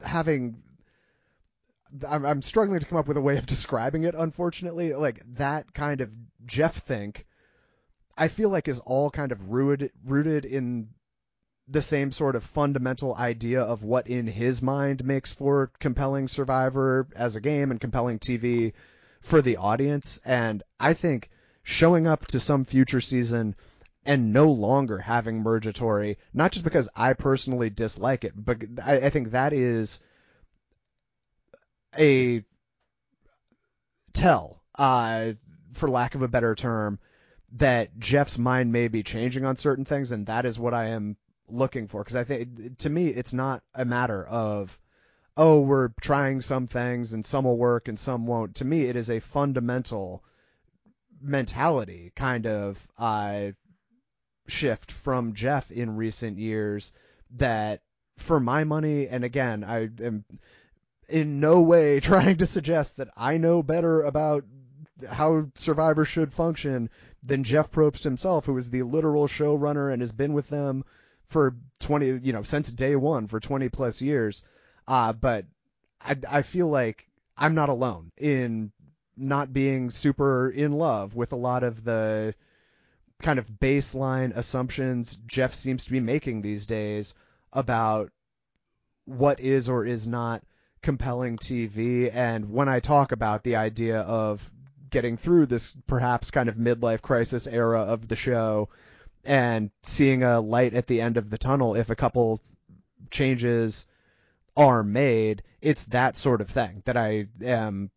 having 0.03 0.63
I'm, 2.07 2.25
I'm 2.25 2.43
struggling 2.43 2.81
to 2.81 2.87
come 2.87 2.99
up 2.99 3.09
with 3.09 3.17
a 3.17 3.23
way 3.23 3.37
of 3.37 3.47
describing 3.55 4.05
it. 4.05 4.15
Unfortunately, 4.15 4.95
like 4.95 5.23
that 5.35 5.73
kind 5.75 6.01
of 6.01 6.11
Jeff 6.47 6.77
think, 6.77 7.27
I 8.17 8.29
feel 8.29 8.51
like 8.51 8.69
is 8.69 8.81
all 8.81 9.11
kind 9.11 9.33
of 9.33 9.51
rooted 9.51 9.93
rooted 10.05 10.45
in 10.45 10.89
the 11.69 11.83
same 11.83 12.11
sort 12.11 12.35
of 12.35 12.43
fundamental 12.43 13.15
idea 13.15 13.61
of 13.61 13.83
what 13.83 14.07
in 14.07 14.27
his 14.27 14.63
mind 14.63 15.05
makes 15.05 15.33
for 15.33 15.71
compelling 15.79 16.27
Survivor 16.27 17.07
as 17.15 17.37
a 17.37 17.41
game 17.41 17.71
and 17.71 17.81
compelling 17.81 18.19
TV 18.19 18.73
for 19.21 19.43
the 19.43 19.59
audience. 19.59 20.19
And 20.25 20.63
I 20.81 20.95
think 20.95 21.31
showing 21.63 22.07
up 22.07 22.27
to 22.29 22.41
some 22.41 22.65
future 22.65 23.03
season 23.03 23.55
and 24.07 24.33
no 24.33 24.51
longer 24.51 24.99
having 24.99 25.43
Mergatory, 25.43 26.17
not 26.33 26.53
just 26.53 26.65
because 26.65 26.89
I 26.97 27.13
personally 27.13 27.69
dislike 27.69 28.25
it, 28.25 28.33
but 28.35 28.63
I, 28.83 28.97
I 28.97 29.11
think 29.11 29.33
that 29.33 29.53
is 29.53 29.99
a 31.97 32.45
tell, 34.13 34.63
uh, 34.75 35.33
for 35.75 35.89
lack 35.89 36.15
of 36.15 36.23
a 36.23 36.29
better 36.29 36.55
term, 36.55 36.99
that 37.53 37.99
Jeff's 37.99 38.39
mind 38.39 38.73
may 38.73 38.89
be 38.89 39.03
changing 39.03 39.45
on 39.45 39.57
certain 39.57 39.85
things, 39.85 40.13
and 40.13 40.27
that 40.27 40.45
is 40.45 40.59
what 40.59 40.75
I 40.75 40.89
am 40.89 41.17
looking 41.49 41.89
for. 41.89 42.03
Because 42.03 42.17
I 42.17 42.25
think, 42.25 42.79
to 42.79 42.91
me, 42.91 43.09
it's 43.09 43.33
not 43.33 43.63
a 43.75 43.85
matter 43.85 44.27
of, 44.27 44.79
oh, 45.37 45.61
we're 45.61 45.91
trying 46.01 46.43
some 46.43 46.67
things 46.67 47.13
and 47.13 47.25
some 47.25 47.45
will 47.45 47.57
work 47.57 47.89
and 47.89 47.99
some 47.99 48.27
won't. 48.27 48.57
To 48.57 48.65
me, 48.65 48.83
it 48.83 48.97
is 48.97 49.09
a 49.09 49.21
fundamental 49.21 50.23
mentality 51.21 52.13
kind 52.15 52.47
of 52.47 52.87
uh, 52.99 53.53
shift 54.47 54.91
from 54.91 55.35
Jeff 55.35 55.71
in 55.71 55.97
recent 55.97 56.39
years 56.39 56.93
that, 57.37 57.83
for 58.17 58.41
my 58.41 58.65
money, 58.65 59.09
and 59.09 59.25
again, 59.25 59.65
I 59.65 59.89
am 60.03 60.25
in 61.09 61.41
no 61.41 61.61
way 61.61 62.01
trying 62.01 62.37
to 62.39 62.47
suggest 62.47 62.97
that 62.97 63.09
I 63.17 63.39
know 63.39 63.63
better 63.63 64.03
about 64.03 64.45
how 65.09 65.47
Survivor 65.55 66.05
should 66.05 66.33
function 66.33 66.91
than 67.23 67.45
Jeff 67.45 67.71
Probst 67.71 68.03
himself, 68.03 68.47
who 68.47 68.57
is 68.57 68.71
the 68.71 68.83
literal 68.83 69.27
showrunner 69.27 69.93
and 69.93 70.03
has 70.03 70.13
been 70.13 70.33
with 70.33 70.49
them 70.49 70.85
for 71.27 71.57
20, 71.81 72.21
you 72.23 72.33
know, 72.33 72.43
since 72.43 72.71
day 72.71 72.97
one 72.97 73.27
for 73.29 73.41
20 73.41 73.69
plus 73.69 74.01
years. 74.01 74.43
Uh, 74.87 75.13
but 75.13 75.47
I, 76.01 76.17
I 76.29 76.43
feel 76.43 76.69
like 76.69 77.09
I'm 77.37 77.55
not 77.55 77.69
alone 77.69 78.13
in 78.17 78.73
not 79.17 79.53
being 79.53 79.91
super 79.91 80.49
in 80.49 80.73
love 80.73 81.15
with 81.15 81.33
a 81.33 81.37
lot 81.37 81.63
of 81.63 81.85
the 81.85 82.35
kind 83.19 83.39
of 83.39 83.49
baseline 83.49 84.37
assumptions 84.37 85.19
Jeff 85.27 85.55
seems 85.55 85.85
to 85.85 85.91
be 85.91 86.01
making 86.01 86.41
these 86.41 86.67
days 86.67 87.15
about 87.53 88.11
what 89.07 89.41
is 89.41 89.69
or 89.69 89.85
is 89.85 90.07
not 90.07 90.43
compelling 90.83 91.37
TV. 91.39 92.15
And 92.15 92.51
when 92.51 92.69
I 92.69 92.81
talk 92.81 93.13
about 93.13 93.43
the 93.43 93.57
idea 93.57 94.01
of 94.01 94.51
getting 94.91 95.17
through 95.17 95.47
this 95.47 95.77
perhaps 95.87 96.31
kind 96.31 96.49
of 96.49 96.57
midlife 96.57 97.03
crisis 97.03 97.47
era 97.47 97.81
of 97.81 98.09
the 98.09 98.17
show 98.17 98.69
and 99.25 99.71
seeing 99.83 100.23
a 100.23 100.41
light 100.41 100.75
at 100.75 100.87
the 100.87 101.01
end 101.01 101.17
of 101.17 101.31
the 101.31 101.39
tunnel 101.39 101.75
if 101.75 101.91
a 101.91 101.97
couple 101.97 102.41
changes 103.11 103.87
are 104.57 104.83
made, 104.83 105.43
it's 105.61 105.85
that 105.87 106.17
sort 106.17 106.41
of 106.41 106.49
thing 106.49 106.83
that 106.85 106.97
I 106.97 107.27
am 107.43 107.91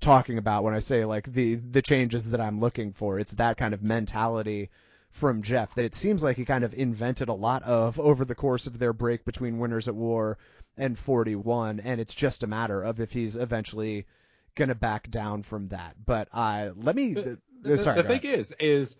talking 0.00 0.36
about 0.36 0.64
when 0.64 0.74
I 0.74 0.80
say 0.80 1.04
like 1.04 1.32
the 1.32 1.54
the 1.54 1.80
changes 1.80 2.30
that 2.30 2.40
I'm 2.40 2.60
looking 2.60 2.92
for. 2.92 3.18
It's 3.18 3.32
that 3.32 3.56
kind 3.56 3.72
of 3.72 3.82
mentality 3.82 4.70
from 5.12 5.42
Jeff 5.42 5.74
that 5.74 5.84
it 5.84 5.94
seems 5.94 6.22
like 6.22 6.36
he 6.36 6.44
kind 6.44 6.64
of 6.64 6.74
invented 6.74 7.28
a 7.28 7.34
lot 7.34 7.62
of 7.62 8.00
over 8.00 8.24
the 8.24 8.34
course 8.34 8.66
of 8.66 8.78
their 8.78 8.92
break 8.92 9.24
between 9.24 9.58
Winners 9.58 9.88
at 9.88 9.94
War 9.94 10.38
and 10.76 10.98
41, 10.98 11.80
and 11.80 12.00
it's 12.00 12.14
just 12.14 12.42
a 12.42 12.46
matter 12.46 12.82
of 12.82 13.00
if 13.00 13.12
he's 13.12 13.36
eventually 13.36 14.06
going 14.54 14.68
to 14.68 14.74
back 14.74 15.10
down 15.10 15.42
from 15.42 15.68
that. 15.68 15.96
But 16.04 16.28
uh, 16.32 16.70
let 16.76 16.96
me. 16.96 17.14
The, 17.14 17.38
the, 17.62 17.78
sorry, 17.78 17.96
the 17.96 18.08
thing 18.08 18.22
is, 18.22 18.54
is 18.58 18.96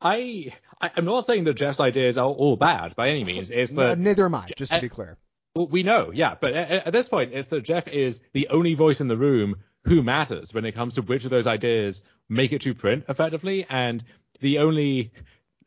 I, 0.00 0.52
I 0.80 0.90
am 0.96 1.04
not 1.04 1.26
saying 1.26 1.44
that 1.44 1.54
Jeff's 1.54 1.80
ideas 1.80 2.18
are 2.18 2.28
all 2.28 2.56
bad 2.56 2.96
by 2.96 3.08
any 3.08 3.24
means. 3.24 3.50
Is 3.50 3.70
that 3.70 3.98
neither 3.98 4.24
am 4.24 4.34
I. 4.34 4.46
Just 4.56 4.72
to 4.72 4.80
be 4.80 4.88
clear. 4.88 5.18
Well, 5.54 5.66
we 5.66 5.82
know, 5.82 6.10
yeah, 6.12 6.34
but 6.40 6.54
at, 6.54 6.86
at 6.86 6.92
this 6.92 7.08
point, 7.08 7.32
it's 7.34 7.48
that 7.48 7.62
Jeff 7.62 7.86
is 7.86 8.22
the 8.32 8.48
only 8.48 8.74
voice 8.74 9.00
in 9.00 9.08
the 9.08 9.18
room 9.18 9.56
who 9.84 10.02
matters 10.02 10.54
when 10.54 10.64
it 10.64 10.72
comes 10.72 10.94
to 10.94 11.02
which 11.02 11.24
of 11.24 11.30
those 11.30 11.46
ideas 11.46 12.02
make 12.28 12.52
it 12.52 12.62
to 12.62 12.74
print 12.74 13.04
effectively, 13.08 13.66
and 13.68 14.02
the 14.40 14.58
only 14.58 15.12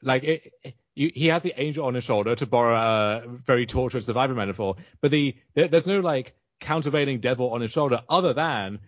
like 0.01 0.23
it, 0.23 0.53
you, 0.95 1.11
he 1.13 1.27
has 1.27 1.43
the 1.43 1.53
angel 1.59 1.85
on 1.85 1.93
his 1.93 2.03
shoulder 2.03 2.35
to 2.35 2.45
borrow 2.45 2.75
a 2.75 3.27
very 3.27 3.65
tortured 3.65 4.03
survivor 4.03 4.33
metaphor, 4.33 4.77
but 5.01 5.11
the 5.11 5.35
there, 5.53 5.67
there's 5.67 5.87
no 5.87 5.99
like 5.99 6.35
countervailing 6.61 7.19
devil 7.19 7.51
on 7.51 7.61
his 7.61 7.71
shoulder 7.71 8.01
other 8.09 8.33
than 8.33 8.79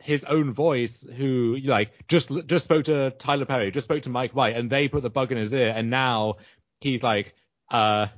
his 0.00 0.24
own 0.24 0.52
voice 0.52 1.06
who 1.16 1.56
like 1.64 1.92
just 2.08 2.32
just 2.46 2.64
spoke 2.64 2.84
to 2.84 3.12
Tyler 3.12 3.44
Perry, 3.44 3.70
just 3.70 3.84
spoke 3.84 4.02
to 4.02 4.10
Mike 4.10 4.32
White, 4.32 4.56
and 4.56 4.68
they 4.68 4.88
put 4.88 5.02
the 5.02 5.10
bug 5.10 5.30
in 5.30 5.38
his 5.38 5.52
ear, 5.54 5.72
and 5.74 5.90
now 5.90 6.36
he's 6.80 7.02
like 7.02 7.34
uh 7.70 8.08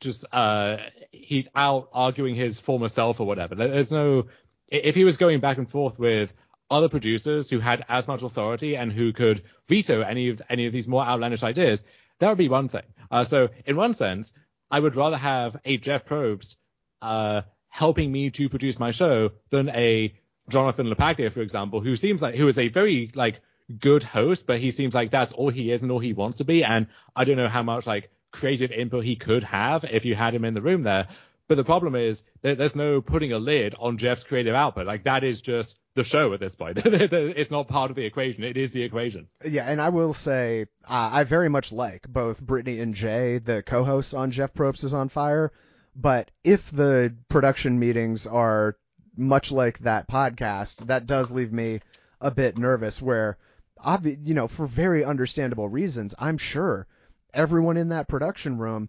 just 0.00 0.24
uh 0.32 0.76
he's 1.10 1.48
out 1.54 1.88
arguing 1.92 2.34
his 2.34 2.60
former 2.60 2.88
self 2.88 3.20
or 3.20 3.26
whatever. 3.26 3.54
There's 3.54 3.90
no 3.90 4.26
if 4.68 4.94
he 4.94 5.04
was 5.04 5.16
going 5.16 5.40
back 5.40 5.58
and 5.58 5.68
forth 5.68 5.98
with 5.98 6.34
other 6.70 6.88
producers 6.88 7.50
who 7.50 7.58
had 7.58 7.84
as 7.88 8.06
much 8.06 8.22
authority 8.22 8.76
and 8.76 8.92
who 8.92 9.12
could 9.12 9.42
veto 9.68 10.02
any 10.02 10.28
of 10.28 10.40
any 10.48 10.66
of 10.66 10.72
these 10.72 10.86
more 10.86 11.04
outlandish 11.04 11.42
ideas, 11.42 11.84
that 12.20 12.28
would 12.28 12.38
be 12.38 12.48
one 12.48 12.68
thing. 12.68 12.84
Uh, 13.10 13.24
so 13.24 13.48
in 13.66 13.76
one 13.76 13.94
sense, 13.94 14.32
I 14.70 14.78
would 14.78 14.94
rather 14.94 15.16
have 15.16 15.56
a 15.64 15.76
Jeff 15.76 16.04
Probst 16.04 16.56
uh, 17.02 17.42
helping 17.68 18.12
me 18.12 18.30
to 18.30 18.48
produce 18.48 18.78
my 18.78 18.92
show 18.92 19.32
than 19.50 19.68
a 19.70 20.14
Jonathan 20.48 20.86
LaPaglia, 20.86 21.32
for 21.32 21.40
example, 21.40 21.80
who 21.80 21.96
seems 21.96 22.22
like 22.22 22.34
who 22.34 22.46
is 22.48 22.58
a 22.58 22.68
very 22.68 23.10
like 23.14 23.40
good 23.78 24.04
host, 24.04 24.46
but 24.46 24.58
he 24.58 24.70
seems 24.70 24.94
like 24.94 25.10
that's 25.10 25.32
all 25.32 25.48
he 25.48 25.70
is 25.70 25.82
and 25.82 25.90
all 25.90 25.98
he 25.98 26.12
wants 26.12 26.38
to 26.38 26.44
be. 26.44 26.62
And 26.64 26.86
I 27.16 27.24
don't 27.24 27.36
know 27.36 27.48
how 27.48 27.62
much 27.62 27.86
like 27.86 28.10
creative 28.32 28.70
input 28.70 29.04
he 29.04 29.16
could 29.16 29.44
have 29.44 29.84
if 29.84 30.04
you 30.04 30.14
had 30.14 30.34
him 30.34 30.44
in 30.44 30.54
the 30.54 30.62
room 30.62 30.82
there. 30.82 31.08
But 31.50 31.56
the 31.56 31.64
problem 31.64 31.96
is 31.96 32.22
that 32.42 32.58
there's 32.58 32.76
no 32.76 33.00
putting 33.00 33.32
a 33.32 33.40
lid 33.40 33.74
on 33.76 33.98
Jeff's 33.98 34.22
creative 34.22 34.54
output. 34.54 34.86
Like 34.86 35.02
that 35.02 35.24
is 35.24 35.40
just 35.40 35.80
the 35.96 36.04
show 36.04 36.32
at 36.32 36.38
this 36.38 36.54
point. 36.54 36.78
it's 36.84 37.50
not 37.50 37.66
part 37.66 37.90
of 37.90 37.96
the 37.96 38.04
equation. 38.04 38.44
It 38.44 38.56
is 38.56 38.70
the 38.70 38.84
equation. 38.84 39.26
Yeah, 39.44 39.64
and 39.64 39.82
I 39.82 39.88
will 39.88 40.14
say 40.14 40.66
uh, 40.84 41.10
I 41.12 41.24
very 41.24 41.48
much 41.48 41.72
like 41.72 42.06
both 42.08 42.40
Brittany 42.40 42.78
and 42.78 42.94
Jay, 42.94 43.38
the 43.38 43.64
co-hosts 43.64 44.14
on 44.14 44.30
Jeff 44.30 44.54
Probst 44.54 44.84
is 44.84 44.94
on 44.94 45.08
Fire. 45.08 45.50
But 45.96 46.30
if 46.44 46.70
the 46.70 47.16
production 47.28 47.80
meetings 47.80 48.28
are 48.28 48.76
much 49.16 49.50
like 49.50 49.80
that 49.80 50.06
podcast, 50.06 50.86
that 50.86 51.08
does 51.08 51.32
leave 51.32 51.52
me 51.52 51.80
a 52.20 52.30
bit 52.30 52.58
nervous. 52.58 53.02
Where, 53.02 53.38
obvi- 53.84 54.24
you 54.24 54.34
know, 54.34 54.46
for 54.46 54.68
very 54.68 55.02
understandable 55.02 55.68
reasons, 55.68 56.14
I'm 56.16 56.38
sure 56.38 56.86
everyone 57.34 57.76
in 57.76 57.88
that 57.88 58.06
production 58.06 58.56
room 58.56 58.88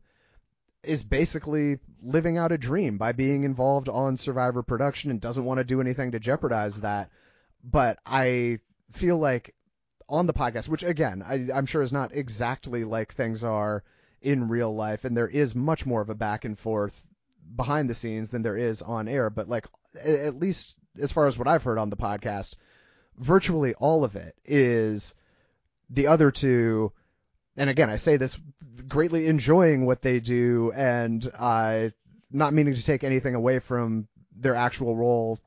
is 0.83 1.03
basically 1.03 1.79
living 2.01 2.37
out 2.37 2.51
a 2.51 2.57
dream 2.57 2.97
by 2.97 3.11
being 3.11 3.43
involved 3.43 3.87
on 3.89 4.17
Survivor 4.17 4.63
production 4.63 5.11
and 5.11 5.21
doesn't 5.21 5.45
want 5.45 5.59
to 5.59 5.63
do 5.63 5.81
anything 5.81 6.11
to 6.11 6.19
jeopardize 6.19 6.81
that. 6.81 7.09
But 7.63 7.99
I 8.05 8.59
feel 8.91 9.17
like 9.17 9.53
on 10.09 10.25
the 10.25 10.33
podcast, 10.33 10.67
which 10.67 10.83
again, 10.83 11.23
I, 11.25 11.47
I'm 11.53 11.65
sure 11.65 11.81
is 11.81 11.93
not 11.93 12.15
exactly 12.15 12.83
like 12.83 13.13
things 13.13 13.43
are 13.43 13.83
in 14.21 14.49
real 14.49 14.75
life, 14.75 15.05
and 15.05 15.15
there 15.15 15.27
is 15.27 15.55
much 15.55 15.85
more 15.85 16.01
of 16.01 16.09
a 16.09 16.15
back 16.15 16.45
and 16.45 16.57
forth 16.57 17.05
behind 17.55 17.89
the 17.89 17.95
scenes 17.95 18.29
than 18.29 18.41
there 18.41 18.57
is 18.57 18.81
on 18.81 19.07
air, 19.07 19.29
but 19.29 19.49
like 19.49 19.67
at 20.03 20.35
least 20.35 20.77
as 20.99 21.11
far 21.11 21.27
as 21.27 21.37
what 21.37 21.47
I've 21.47 21.63
heard 21.63 21.77
on 21.77 21.89
the 21.89 21.97
podcast, 21.97 22.55
virtually 23.17 23.73
all 23.75 24.03
of 24.03 24.15
it 24.15 24.35
is 24.45 25.13
the 25.89 26.07
other 26.07 26.31
two 26.31 26.91
and 27.57 27.69
again, 27.69 27.89
I 27.89 27.97
say 27.97 28.17
this 28.17 28.39
greatly 28.87 29.27
enjoying 29.27 29.85
what 29.85 30.01
they 30.01 30.19
do 30.19 30.71
and 30.73 31.29
uh, 31.37 31.89
not 32.31 32.53
meaning 32.53 32.73
to 32.73 32.83
take 32.83 33.03
anything 33.03 33.35
away 33.35 33.59
from 33.59 34.07
their 34.35 34.55
actual 34.55 34.95
role 34.95 35.39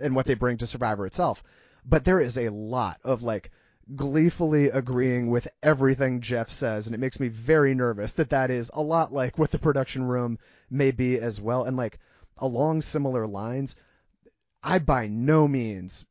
and 0.00 0.14
what 0.14 0.26
they 0.26 0.34
bring 0.34 0.58
to 0.58 0.66
Survivor 0.66 1.06
itself. 1.06 1.42
But 1.84 2.04
there 2.04 2.20
is 2.20 2.38
a 2.38 2.50
lot 2.50 3.00
of 3.04 3.22
like 3.22 3.50
gleefully 3.96 4.66
agreeing 4.66 5.28
with 5.30 5.48
everything 5.62 6.20
Jeff 6.20 6.50
says, 6.50 6.86
and 6.86 6.94
it 6.94 7.00
makes 7.00 7.18
me 7.18 7.28
very 7.28 7.74
nervous 7.74 8.12
that 8.14 8.30
that 8.30 8.50
is 8.50 8.70
a 8.74 8.82
lot 8.82 9.12
like 9.12 9.38
what 9.38 9.50
the 9.50 9.58
production 9.58 10.04
room 10.04 10.38
may 10.70 10.90
be 10.90 11.18
as 11.18 11.40
well. 11.40 11.64
And 11.64 11.76
like 11.76 11.98
along 12.38 12.82
similar 12.82 13.26
lines, 13.26 13.76
I 14.62 14.78
by 14.78 15.08
no 15.08 15.48
means 15.48 16.06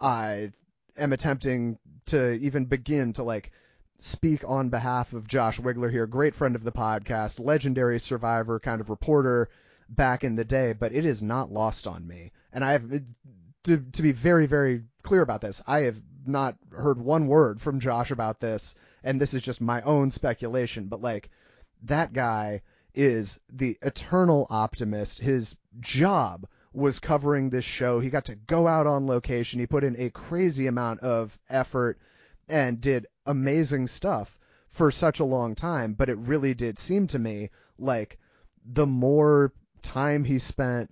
I 0.00 0.52
am 0.96 1.12
attempting 1.12 1.78
to 2.06 2.32
even 2.32 2.64
begin 2.64 3.12
to 3.14 3.22
like 3.22 3.52
speak 3.98 4.44
on 4.46 4.68
behalf 4.68 5.12
of 5.12 5.28
Josh 5.28 5.60
Wigler 5.60 5.90
here, 5.90 6.06
great 6.06 6.34
friend 6.34 6.56
of 6.56 6.64
the 6.64 6.72
podcast, 6.72 7.38
legendary 7.38 8.00
survivor 8.00 8.60
kind 8.60 8.80
of 8.80 8.90
reporter 8.90 9.48
back 9.88 10.24
in 10.24 10.34
the 10.34 10.44
day, 10.44 10.72
but 10.72 10.92
it 10.92 11.04
is 11.04 11.22
not 11.22 11.52
lost 11.52 11.86
on 11.86 12.06
me. 12.06 12.32
And 12.52 12.64
I 12.64 12.72
have 12.72 12.90
to 13.64 13.78
to 13.78 14.02
be 14.02 14.12
very 14.12 14.46
very 14.46 14.84
clear 15.02 15.22
about 15.22 15.40
this. 15.40 15.62
I 15.66 15.80
have 15.80 16.00
not 16.26 16.56
heard 16.70 16.98
one 16.98 17.26
word 17.26 17.60
from 17.60 17.80
Josh 17.80 18.10
about 18.10 18.40
this, 18.40 18.74
and 19.02 19.20
this 19.20 19.34
is 19.34 19.42
just 19.42 19.60
my 19.60 19.82
own 19.82 20.10
speculation, 20.10 20.86
but 20.86 21.00
like 21.02 21.30
that 21.82 22.12
guy 22.12 22.62
is 22.94 23.38
the 23.52 23.76
eternal 23.82 24.46
optimist. 24.50 25.18
His 25.18 25.56
job 25.80 26.46
was 26.72 26.98
covering 26.98 27.50
this 27.50 27.64
show. 27.64 28.00
He 28.00 28.10
got 28.10 28.26
to 28.26 28.34
go 28.34 28.66
out 28.66 28.86
on 28.86 29.06
location. 29.06 29.60
He 29.60 29.66
put 29.66 29.84
in 29.84 29.96
a 29.98 30.10
crazy 30.10 30.66
amount 30.66 31.00
of 31.00 31.38
effort 31.48 31.98
and 32.48 32.80
did 32.80 33.06
amazing 33.26 33.86
stuff 33.86 34.38
for 34.68 34.90
such 34.90 35.20
a 35.20 35.24
long 35.24 35.54
time, 35.54 35.94
but 35.94 36.08
it 36.08 36.18
really 36.18 36.54
did 36.54 36.78
seem 36.78 37.06
to 37.06 37.18
me 37.18 37.50
like 37.78 38.18
the 38.64 38.86
more 38.86 39.52
time 39.82 40.24
he 40.24 40.38
spent 40.38 40.90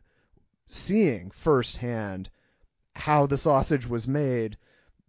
seeing 0.67 1.31
firsthand 1.31 2.31
how 2.95 3.27
the 3.27 3.37
sausage 3.37 3.87
was 3.89 4.07
made, 4.07 4.57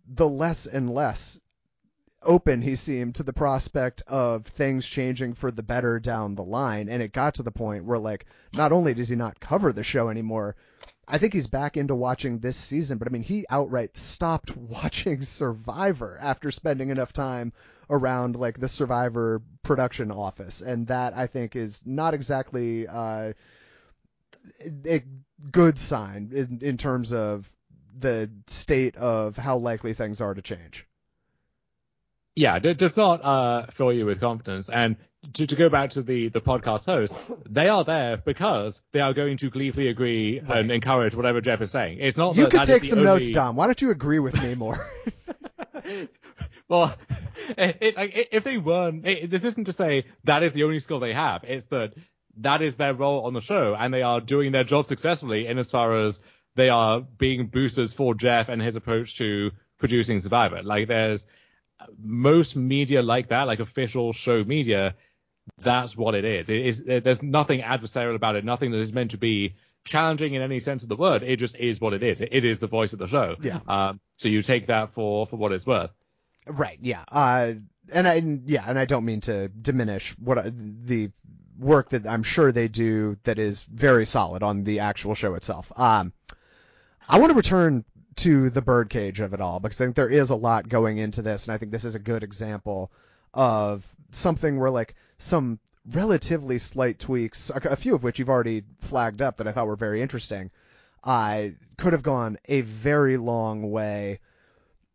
the 0.08 0.28
less 0.28 0.66
and 0.66 0.94
less 0.94 1.40
open 2.24 2.62
he 2.62 2.76
seemed 2.76 3.14
to 3.16 3.24
the 3.24 3.34
prospect 3.34 4.02
of 4.08 4.46
things 4.46 4.88
changing 4.88 5.34
for 5.34 5.52
the 5.52 5.64
better 5.64 6.00
down 6.00 6.36
the 6.36 6.44
line. 6.44 6.88
And 6.90 7.04
it 7.04 7.12
got 7.12 7.36
to 7.36 7.44
the 7.44 7.52
point 7.52 7.86
where, 7.86 8.00
like, 8.00 8.26
not 8.54 8.72
only 8.72 8.94
does 8.94 9.10
he 9.10 9.16
not 9.16 9.40
cover 9.40 9.74
the 9.74 9.84
show 9.84 10.10
anymore, 10.10 10.56
I 11.08 11.18
think 11.18 11.34
he's 11.34 11.48
back 11.48 11.76
into 11.76 11.96
watching 11.96 12.40
this 12.40 12.56
season, 12.56 12.98
but 12.98 13.08
I 13.08 13.12
mean, 13.12 13.24
he 13.24 13.46
outright 13.50 13.98
stopped 13.98 14.56
watching 14.58 15.22
Survivor 15.22 16.18
after 16.22 16.52
spending 16.52 16.90
enough 16.90 17.14
time 17.14 17.54
around 17.90 18.36
like 18.36 18.60
the 18.60 18.68
Survivor 18.68 19.42
production 19.64 20.12
office, 20.12 20.62
and 20.62 20.88
that 20.88 21.16
I 21.16 21.28
think 21.28 21.56
is 21.56 21.86
not 21.86 22.14
exactly 22.14 22.88
uh, 22.88 23.34
a 24.86 25.04
good 25.52 25.78
sign 25.78 26.32
in, 26.34 26.60
in 26.62 26.78
terms 26.78 27.12
of 27.12 27.50
the 27.98 28.30
state 28.48 28.96
of 28.96 29.38
how 29.38 29.58
likely 29.58 29.94
things 29.94 30.22
are 30.22 30.34
to 30.34 30.42
change. 30.42 30.88
Yeah, 32.36 32.60
it 32.64 32.78
does 32.78 32.98
not 32.98 33.24
uh, 33.24 33.66
fill 33.68 33.94
you 33.94 34.06
with 34.06 34.20
confidence. 34.20 34.70
And 34.70 34.96
to, 35.34 35.48
to 35.48 35.56
go 35.56 35.70
back 35.70 35.92
to 35.92 36.02
the, 36.02 36.30
the 36.30 36.42
podcast 36.42 36.86
host, 36.86 37.18
they 37.50 37.70
are 37.70 37.84
there 37.84 38.18
because 38.18 38.82
they 38.92 39.00
are 39.00 39.14
going 39.14 39.38
to 39.38 39.50
gleefully 39.50 39.88
agree 39.88 40.40
right. 40.40 40.60
and 40.60 40.72
encourage 40.72 41.16
whatever 41.16 41.42
Jeff 41.42 41.62
is 41.62 41.72
saying. 41.72 42.00
It's 42.00 42.18
not 42.18 42.36
you 42.36 42.44
that 42.44 42.52
could 42.52 42.60
that 42.62 42.68
take 42.68 42.84
some 42.84 43.00
only... 43.00 43.10
notes, 43.10 43.32
Dom. 43.32 43.56
Why 43.56 43.66
don't 43.66 43.82
you 43.82 43.92
agree 43.92 44.20
with 44.20 44.42
me 44.42 44.56
more? 44.56 44.86
well, 46.68 46.96
it, 47.58 47.78
it, 47.82 48.28
if 48.32 48.44
they 48.44 48.58
weren't, 48.58 49.06
it, 49.06 49.30
this 49.30 49.44
isn't 49.44 49.66
to 49.66 49.74
say 49.74 50.06
that 50.26 50.44
is 50.44 50.54
the 50.54 50.64
only 50.64 50.80
skill 50.80 51.00
they 51.00 51.14
have. 51.14 51.44
It's 51.44 51.66
that 51.66 51.94
that 52.38 52.62
is 52.62 52.76
their 52.76 52.94
role 52.94 53.26
on 53.26 53.34
the 53.34 53.42
show, 53.42 53.76
and 53.76 53.94
they 53.94 54.02
are 54.02 54.20
doing 54.20 54.52
their 54.52 54.64
job 54.64 54.88
successfully 54.88 55.48
in 55.48 55.58
as 55.58 55.72
far 55.72 56.06
as 56.06 56.22
they 56.56 56.70
are 56.70 57.02
being 57.02 57.48
boosters 57.48 57.94
for 57.94 58.16
Jeff 58.16 58.50
and 58.50 58.62
his 58.62 58.76
approach 58.76 59.18
to 59.18 59.52
producing 59.78 60.20
Survivor. 60.20 60.64
Like 60.64 60.88
there's 60.88 61.26
uh, 61.80 61.86
most 62.02 62.56
media 62.56 63.02
like 63.02 63.28
that, 63.28 63.44
like 63.44 63.60
official 63.60 64.14
show 64.14 64.44
media, 64.44 64.96
that's 65.60 65.96
what 65.96 66.16
it 66.16 66.26
is. 66.26 66.50
It 66.50 66.66
is 66.66 66.84
there's 66.84 67.24
nothing 67.24 67.62
adversarial 67.62 68.16
about 68.16 68.36
it, 68.36 68.46
nothing 68.46 68.72
that 68.72 68.78
is 68.78 68.94
meant 68.94 69.12
to 69.12 69.18
be 69.18 69.56
challenging 69.84 70.34
in 70.34 70.42
any 70.42 70.60
sense 70.60 70.84
of 70.84 70.90
the 70.90 70.96
word. 70.96 71.24
It 71.24 71.38
just 71.38 71.56
is 71.56 71.82
what 71.82 71.94
it 71.94 72.04
is. 72.04 72.22
It 72.22 72.46
is 72.46 72.60
the 72.60 72.68
voice 72.68 72.94
of 72.94 73.00
the 73.00 73.08
show. 73.08 73.36
Yeah. 73.42 73.60
Um, 73.68 74.00
so 74.18 74.30
you 74.30 74.42
take 74.42 74.68
that 74.68 74.94
for 74.94 75.28
for 75.28 75.36
what 75.38 75.52
it's 75.52 75.66
worth. 75.66 75.92
Right. 76.48 76.78
Yeah. 76.82 77.04
Uh, 77.10 77.54
and 77.92 78.08
I 78.08 78.24
yeah, 78.46 78.64
and 78.68 78.80
I 78.80 78.86
don't 78.86 79.06
mean 79.06 79.22
to 79.22 79.50
diminish 79.50 80.12
what 80.18 80.38
I, 80.38 80.52
the 80.54 81.12
work 81.58 81.90
that 81.90 82.08
I'm 82.08 82.24
sure 82.24 82.52
they 82.52 82.68
do 82.68 83.18
that 83.24 83.40
is 83.40 83.64
very 83.64 84.06
solid 84.06 84.44
on 84.44 84.64
the 84.64 84.80
actual 84.80 85.16
show 85.16 85.36
itself. 85.36 85.72
Um, 85.78 86.14
I 87.08 87.20
want 87.20 87.32
to 87.32 87.36
return 87.36 87.86
to 88.16 88.50
the 88.50 88.62
birdcage 88.62 89.20
of 89.20 89.34
it 89.34 89.42
all 89.42 89.60
because 89.60 89.80
I 89.80 89.86
think 89.86 89.96
there 89.96 90.10
is 90.10 90.30
a 90.30 90.36
lot 90.36 90.70
going 90.70 90.98
into 90.98 91.22
this, 91.22 91.48
and 91.48 91.54
I 91.54 91.58
think 91.58 91.72
this 91.72 91.86
is 91.86 91.96
a 91.96 92.00
good 92.00 92.24
example 92.24 92.92
of 93.34 93.86
something 94.12 94.60
where 94.60 94.70
like 94.70 94.96
some 95.24 95.60
relatively 95.90 96.60
slight 96.60 97.00
tweaks, 97.00 97.50
a 97.50 97.76
few 97.76 97.96
of 97.96 98.04
which 98.04 98.20
you've 98.20 98.30
already 98.30 98.64
flagged 98.80 99.22
up 99.22 99.38
that 99.38 99.48
I 99.48 99.52
thought 99.52 99.68
were 99.68 99.76
very 99.76 100.02
interesting, 100.02 100.52
I 101.04 101.56
could 101.78 101.94
have 101.94 102.04
gone 102.04 102.38
a 102.46 102.62
very 102.62 103.18
long 103.18 103.72
way 103.72 104.20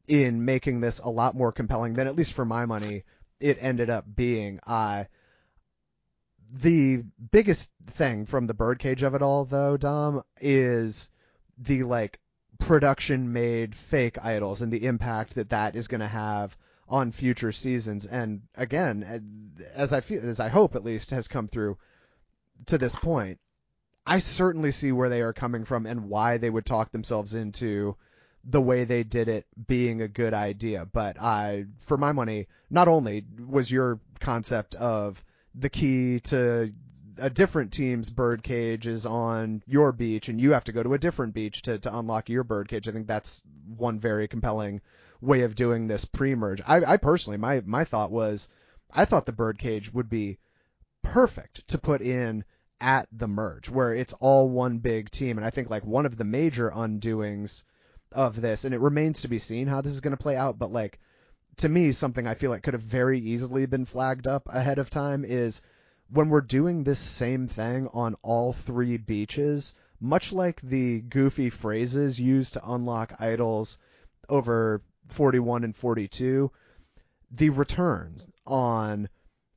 in 0.06 0.44
making 0.44 0.80
this 0.80 0.98
a 1.00 1.08
lot 1.08 1.34
more 1.34 1.52
compelling 1.52 1.94
than, 1.94 2.06
at 2.06 2.16
least 2.16 2.32
for 2.32 2.44
my 2.44 2.66
money, 2.66 3.04
it 3.40 3.58
ended 3.60 3.90
up 3.90 4.04
being. 4.16 4.60
Uh, 4.66 5.04
the 6.50 7.02
biggest 7.30 7.70
thing 7.86 8.24
from 8.24 8.46
the 8.46 8.54
birdcage 8.54 9.02
of 9.02 9.14
it 9.14 9.22
all, 9.22 9.44
though, 9.44 9.76
Dom, 9.76 10.22
is 10.40 11.10
the 11.58 11.82
like 11.82 12.20
production 12.58 13.32
made 13.32 13.74
fake 13.74 14.18
idols 14.22 14.62
and 14.62 14.72
the 14.72 14.86
impact 14.86 15.34
that 15.34 15.50
that 15.50 15.76
is 15.76 15.88
going 15.88 16.00
to 16.00 16.08
have 16.08 16.56
on 16.88 17.12
future 17.12 17.52
seasons. 17.52 18.06
And 18.06 18.42
again, 18.54 19.04
eh, 19.06 19.64
as 19.74 19.92
I 19.92 20.00
feel, 20.00 20.26
as 20.26 20.40
I 20.40 20.48
hope 20.48 20.74
at 20.74 20.84
least 20.84 21.10
has 21.10 21.28
come 21.28 21.48
through 21.48 21.76
to 22.66 22.78
this 22.78 22.96
point, 22.96 23.38
I 24.06 24.20
certainly 24.20 24.72
see 24.72 24.92
where 24.92 25.10
they 25.10 25.20
are 25.20 25.32
coming 25.32 25.64
from 25.64 25.86
and 25.86 26.08
why 26.08 26.38
they 26.38 26.50
would 26.50 26.64
talk 26.64 26.90
themselves 26.90 27.34
into 27.34 27.96
the 28.44 28.60
way 28.60 28.84
they 28.84 29.02
did 29.02 29.28
it 29.28 29.46
being 29.66 30.00
a 30.00 30.08
good 30.08 30.32
idea. 30.32 30.86
But 30.86 31.20
I, 31.20 31.66
for 31.78 31.98
my 31.98 32.12
money, 32.12 32.46
not 32.70 32.88
only 32.88 33.26
was 33.46 33.70
your 33.70 34.00
concept 34.20 34.74
of 34.76 35.22
the 35.54 35.68
key 35.68 36.20
to 36.20 36.72
a 37.18 37.28
different 37.28 37.72
team's 37.72 38.10
bird 38.10 38.42
cage 38.42 38.86
is 38.86 39.04
on 39.04 39.62
your 39.66 39.92
beach 39.92 40.28
and 40.28 40.40
you 40.40 40.52
have 40.52 40.64
to 40.64 40.72
go 40.72 40.82
to 40.82 40.94
a 40.94 40.98
different 40.98 41.34
beach 41.34 41.62
to, 41.62 41.78
to 41.80 41.98
unlock 41.98 42.28
your 42.28 42.44
bird 42.44 42.68
cage. 42.68 42.88
I 42.88 42.92
think 42.92 43.06
that's 43.06 43.42
one 43.76 43.98
very 43.98 44.28
compelling 44.28 44.80
way 45.20 45.42
of 45.42 45.54
doing 45.54 45.86
this 45.86 46.04
pre-merge. 46.04 46.60
I, 46.66 46.84
I 46.84 46.96
personally, 46.96 47.38
my, 47.38 47.62
my 47.64 47.84
thought 47.84 48.10
was, 48.10 48.48
I 48.90 49.04
thought 49.04 49.26
the 49.26 49.32
birdcage 49.32 49.92
would 49.92 50.08
be 50.08 50.38
perfect 51.02 51.66
to 51.68 51.78
put 51.78 52.00
in 52.00 52.44
at 52.80 53.08
the 53.12 53.28
merge 53.28 53.68
where 53.68 53.94
it's 53.94 54.14
all 54.20 54.48
one 54.48 54.78
big 54.78 55.10
team. 55.10 55.36
And 55.36 55.44
I 55.44 55.50
think 55.50 55.68
like 55.68 55.84
one 55.84 56.06
of 56.06 56.16
the 56.16 56.24
major 56.24 56.70
undoings 56.70 57.64
of 58.12 58.40
this, 58.40 58.64
and 58.64 58.74
it 58.74 58.80
remains 58.80 59.22
to 59.22 59.28
be 59.28 59.38
seen 59.38 59.66
how 59.66 59.80
this 59.80 59.92
is 59.92 60.00
going 60.00 60.16
to 60.16 60.22
play 60.22 60.36
out, 60.36 60.58
but 60.58 60.72
like 60.72 60.98
to 61.58 61.68
me, 61.68 61.92
something 61.92 62.26
I 62.26 62.34
feel 62.34 62.50
like 62.50 62.62
could 62.62 62.74
have 62.74 62.82
very 62.82 63.18
easily 63.20 63.66
been 63.66 63.84
flagged 63.84 64.26
up 64.26 64.48
ahead 64.48 64.78
of 64.78 64.90
time 64.90 65.24
is 65.24 65.60
when 66.10 66.28
we're 66.28 66.40
doing 66.40 66.84
this 66.84 67.00
same 67.00 67.46
thing 67.48 67.88
on 67.92 68.14
all 68.22 68.52
three 68.52 68.96
beaches, 68.96 69.74
much 70.00 70.32
like 70.32 70.60
the 70.62 71.00
goofy 71.00 71.50
phrases 71.50 72.18
used 72.18 72.54
to 72.54 72.70
unlock 72.70 73.14
idols 73.18 73.78
over 74.28 74.82
41 75.08 75.64
and 75.64 75.76
42, 75.76 76.50
the 77.30 77.50
returns 77.50 78.26
on 78.46 79.08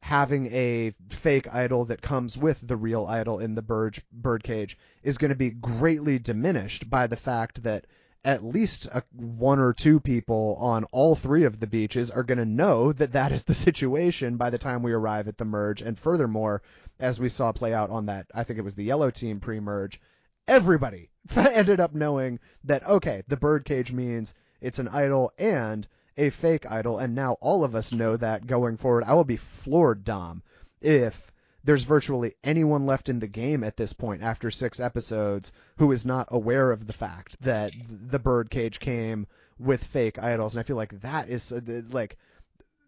having 0.01 0.47
a 0.47 0.93
fake 1.09 1.47
idol 1.53 1.85
that 1.85 2.01
comes 2.01 2.37
with 2.37 2.59
the 2.67 2.75
real 2.75 3.05
idol 3.05 3.39
in 3.39 3.53
the 3.55 3.61
bird 3.61 4.01
birdcage 4.11 4.77
is 5.03 5.17
going 5.17 5.29
to 5.29 5.35
be 5.35 5.51
greatly 5.51 6.17
diminished 6.17 6.89
by 6.89 7.07
the 7.07 7.15
fact 7.15 7.63
that 7.63 7.85
at 8.23 8.43
least 8.43 8.85
a, 8.87 9.03
one 9.13 9.59
or 9.59 9.73
two 9.73 9.99
people 9.99 10.55
on 10.59 10.83
all 10.85 11.15
three 11.15 11.43
of 11.43 11.59
the 11.59 11.67
beaches 11.67 12.11
are 12.11 12.23
going 12.23 12.37
to 12.37 12.45
know 12.45 12.91
that 12.93 13.13
that 13.13 13.31
is 13.31 13.45
the 13.45 13.53
situation 13.67 14.37
by 14.37 14.49
the 14.49 14.57
time 14.57 14.83
we 14.83 14.91
arrive 14.91 15.27
at 15.27 15.37
the 15.37 15.45
merge. 15.45 15.81
And 15.81 15.97
furthermore, 15.97 16.61
as 16.99 17.19
we 17.19 17.29
saw 17.29 17.51
play 17.51 17.73
out 17.73 17.89
on 17.89 18.07
that, 18.07 18.27
I 18.33 18.43
think 18.43 18.59
it 18.59 18.63
was 18.63 18.75
the 18.75 18.83
yellow 18.83 19.11
team 19.11 19.39
pre-merge, 19.39 19.99
everybody 20.47 21.09
ended 21.35 21.79
up 21.79 21.93
knowing 21.93 22.39
that 22.63 22.85
okay, 22.87 23.23
the 23.27 23.37
birdcage 23.37 23.91
means 23.91 24.33
it's 24.61 24.79
an 24.79 24.87
idol 24.87 25.33
and 25.37 25.87
a 26.17 26.29
fake 26.29 26.69
idol, 26.69 26.97
and 26.99 27.15
now 27.15 27.33
all 27.41 27.63
of 27.63 27.75
us 27.75 27.91
know 27.91 28.15
that 28.17 28.47
going 28.47 28.77
forward. 28.77 29.03
I 29.05 29.13
will 29.13 29.23
be 29.23 29.37
floored, 29.37 30.03
Dom, 30.03 30.43
if 30.81 31.31
there's 31.63 31.83
virtually 31.83 32.35
anyone 32.43 32.85
left 32.85 33.09
in 33.09 33.19
the 33.19 33.27
game 33.27 33.63
at 33.63 33.77
this 33.77 33.93
point 33.93 34.23
after 34.23 34.49
six 34.49 34.79
episodes 34.79 35.51
who 35.77 35.91
is 35.91 36.05
not 36.05 36.27
aware 36.31 36.71
of 36.71 36.87
the 36.87 36.93
fact 36.93 37.41
that 37.41 37.73
the 37.87 38.19
birdcage 38.19 38.79
came 38.79 39.27
with 39.59 39.83
fake 39.83 40.17
idols. 40.17 40.55
And 40.55 40.59
I 40.59 40.63
feel 40.63 40.75
like 40.75 40.99
that 41.01 41.29
is 41.29 41.51
uh, 41.51 41.61
like 41.91 42.17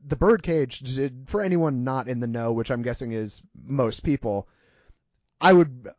the 0.06 0.16
birdcage 0.16 1.00
for 1.28 1.42
anyone 1.42 1.84
not 1.84 2.08
in 2.08 2.20
the 2.20 2.28
know, 2.28 2.52
which 2.52 2.72
I'm 2.72 2.82
guessing 2.82 3.12
is 3.12 3.42
most 3.66 4.04
people. 4.04 4.48
I 5.40 5.54
would 5.54 5.90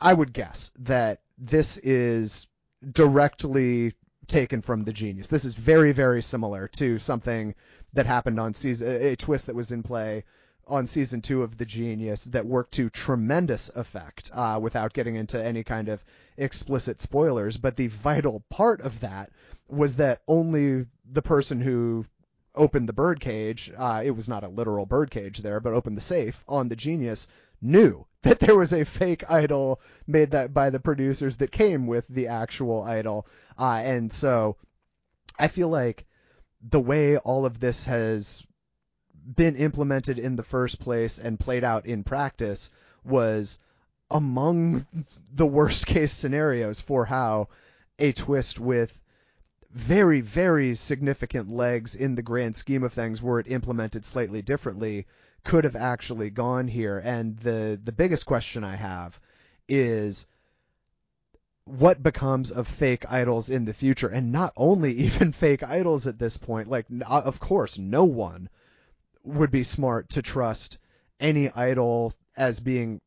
I 0.00 0.14
would 0.14 0.32
guess 0.32 0.72
that 0.80 1.20
this 1.38 1.76
is 1.78 2.46
directly 2.90 3.94
taken 4.26 4.62
from 4.62 4.84
the 4.84 4.92
genius. 4.92 5.28
This 5.28 5.44
is 5.44 5.54
very, 5.54 5.92
very 5.92 6.22
similar 6.22 6.68
to 6.68 6.98
something 6.98 7.54
that 7.92 8.06
happened 8.06 8.40
on 8.40 8.54
season, 8.54 8.88
a 8.88 9.16
twist 9.16 9.46
that 9.46 9.54
was 9.54 9.72
in 9.72 9.82
play 9.82 10.24
on 10.66 10.86
season 10.86 11.20
two 11.20 11.42
of 11.42 11.58
The 11.58 11.66
Genius 11.66 12.24
that 12.26 12.46
worked 12.46 12.72
to 12.74 12.88
tremendous 12.88 13.70
effect 13.74 14.30
uh, 14.32 14.58
without 14.62 14.92
getting 14.92 15.16
into 15.16 15.44
any 15.44 15.64
kind 15.64 15.88
of 15.88 16.04
explicit 16.36 17.00
spoilers. 17.00 17.56
But 17.56 17.76
the 17.76 17.88
vital 17.88 18.44
part 18.48 18.80
of 18.80 19.00
that 19.00 19.30
was 19.68 19.96
that 19.96 20.22
only 20.28 20.86
the 21.04 21.22
person 21.22 21.60
who 21.60 22.06
opened 22.54 22.88
the 22.88 22.92
birdcage, 22.92 23.72
uh, 23.76 24.02
it 24.04 24.12
was 24.12 24.28
not 24.28 24.44
a 24.44 24.48
literal 24.48 24.86
birdcage 24.86 25.38
there, 25.38 25.60
but 25.60 25.72
opened 25.72 25.96
the 25.96 26.02
safe 26.02 26.44
on 26.48 26.68
The 26.68 26.76
Genius, 26.76 27.26
knew 27.60 28.06
that 28.32 28.38
there 28.38 28.56
was 28.56 28.72
a 28.72 28.84
fake 28.84 29.24
idol 29.28 29.80
made 30.06 30.30
that 30.30 30.54
by 30.54 30.70
the 30.70 30.78
producers 30.78 31.36
that 31.38 31.50
came 31.50 31.86
with 31.86 32.06
the 32.08 32.28
actual 32.28 32.82
idol. 32.82 33.26
Uh, 33.58 33.82
and 33.84 34.12
so 34.12 34.56
I 35.38 35.48
feel 35.48 35.68
like 35.68 36.06
the 36.62 36.80
way 36.80 37.16
all 37.16 37.44
of 37.44 37.58
this 37.58 37.84
has 37.84 38.42
been 39.36 39.56
implemented 39.56 40.18
in 40.18 40.36
the 40.36 40.42
first 40.44 40.80
place 40.80 41.18
and 41.18 41.40
played 41.40 41.64
out 41.64 41.86
in 41.86 42.04
practice 42.04 42.70
was 43.04 43.58
among 44.10 44.86
the 45.32 45.46
worst 45.46 45.86
case 45.86 46.12
scenarios 46.12 46.80
for 46.80 47.06
how 47.06 47.48
a 47.98 48.12
twist 48.12 48.60
with 48.60 49.00
very, 49.72 50.20
very 50.20 50.74
significant 50.76 51.50
legs 51.50 51.96
in 51.96 52.14
the 52.14 52.22
grand 52.22 52.54
scheme 52.54 52.82
of 52.84 52.92
things, 52.92 53.22
were 53.22 53.40
it 53.40 53.50
implemented 53.50 54.04
slightly 54.04 54.42
differently, 54.42 55.06
could 55.44 55.64
have 55.64 55.76
actually 55.76 56.30
gone 56.30 56.68
here. 56.68 56.98
And 56.98 57.38
the 57.38 57.80
the 57.82 57.92
biggest 57.92 58.26
question 58.26 58.64
I 58.64 58.76
have 58.76 59.20
is 59.68 60.26
what 61.64 62.02
becomes 62.02 62.50
of 62.50 62.66
fake 62.66 63.04
idols 63.10 63.48
in 63.48 63.64
the 63.64 63.72
future 63.72 64.08
and 64.08 64.32
not 64.32 64.52
only 64.56 64.92
even 65.06 65.32
fake 65.32 65.62
idols 65.62 66.06
at 66.06 66.18
this 66.18 66.36
point 66.36 66.68
like 66.68 66.86
uh, 67.06 67.22
of 67.24 67.38
course 67.38 67.78
no 67.78 68.04
one 68.04 68.48
would 69.22 69.50
be 69.50 69.62
smart 69.62 70.08
to 70.08 70.20
trust 70.20 70.78
any 71.20 71.48
idol 71.52 72.12
as 72.36 72.58
being 72.58 73.00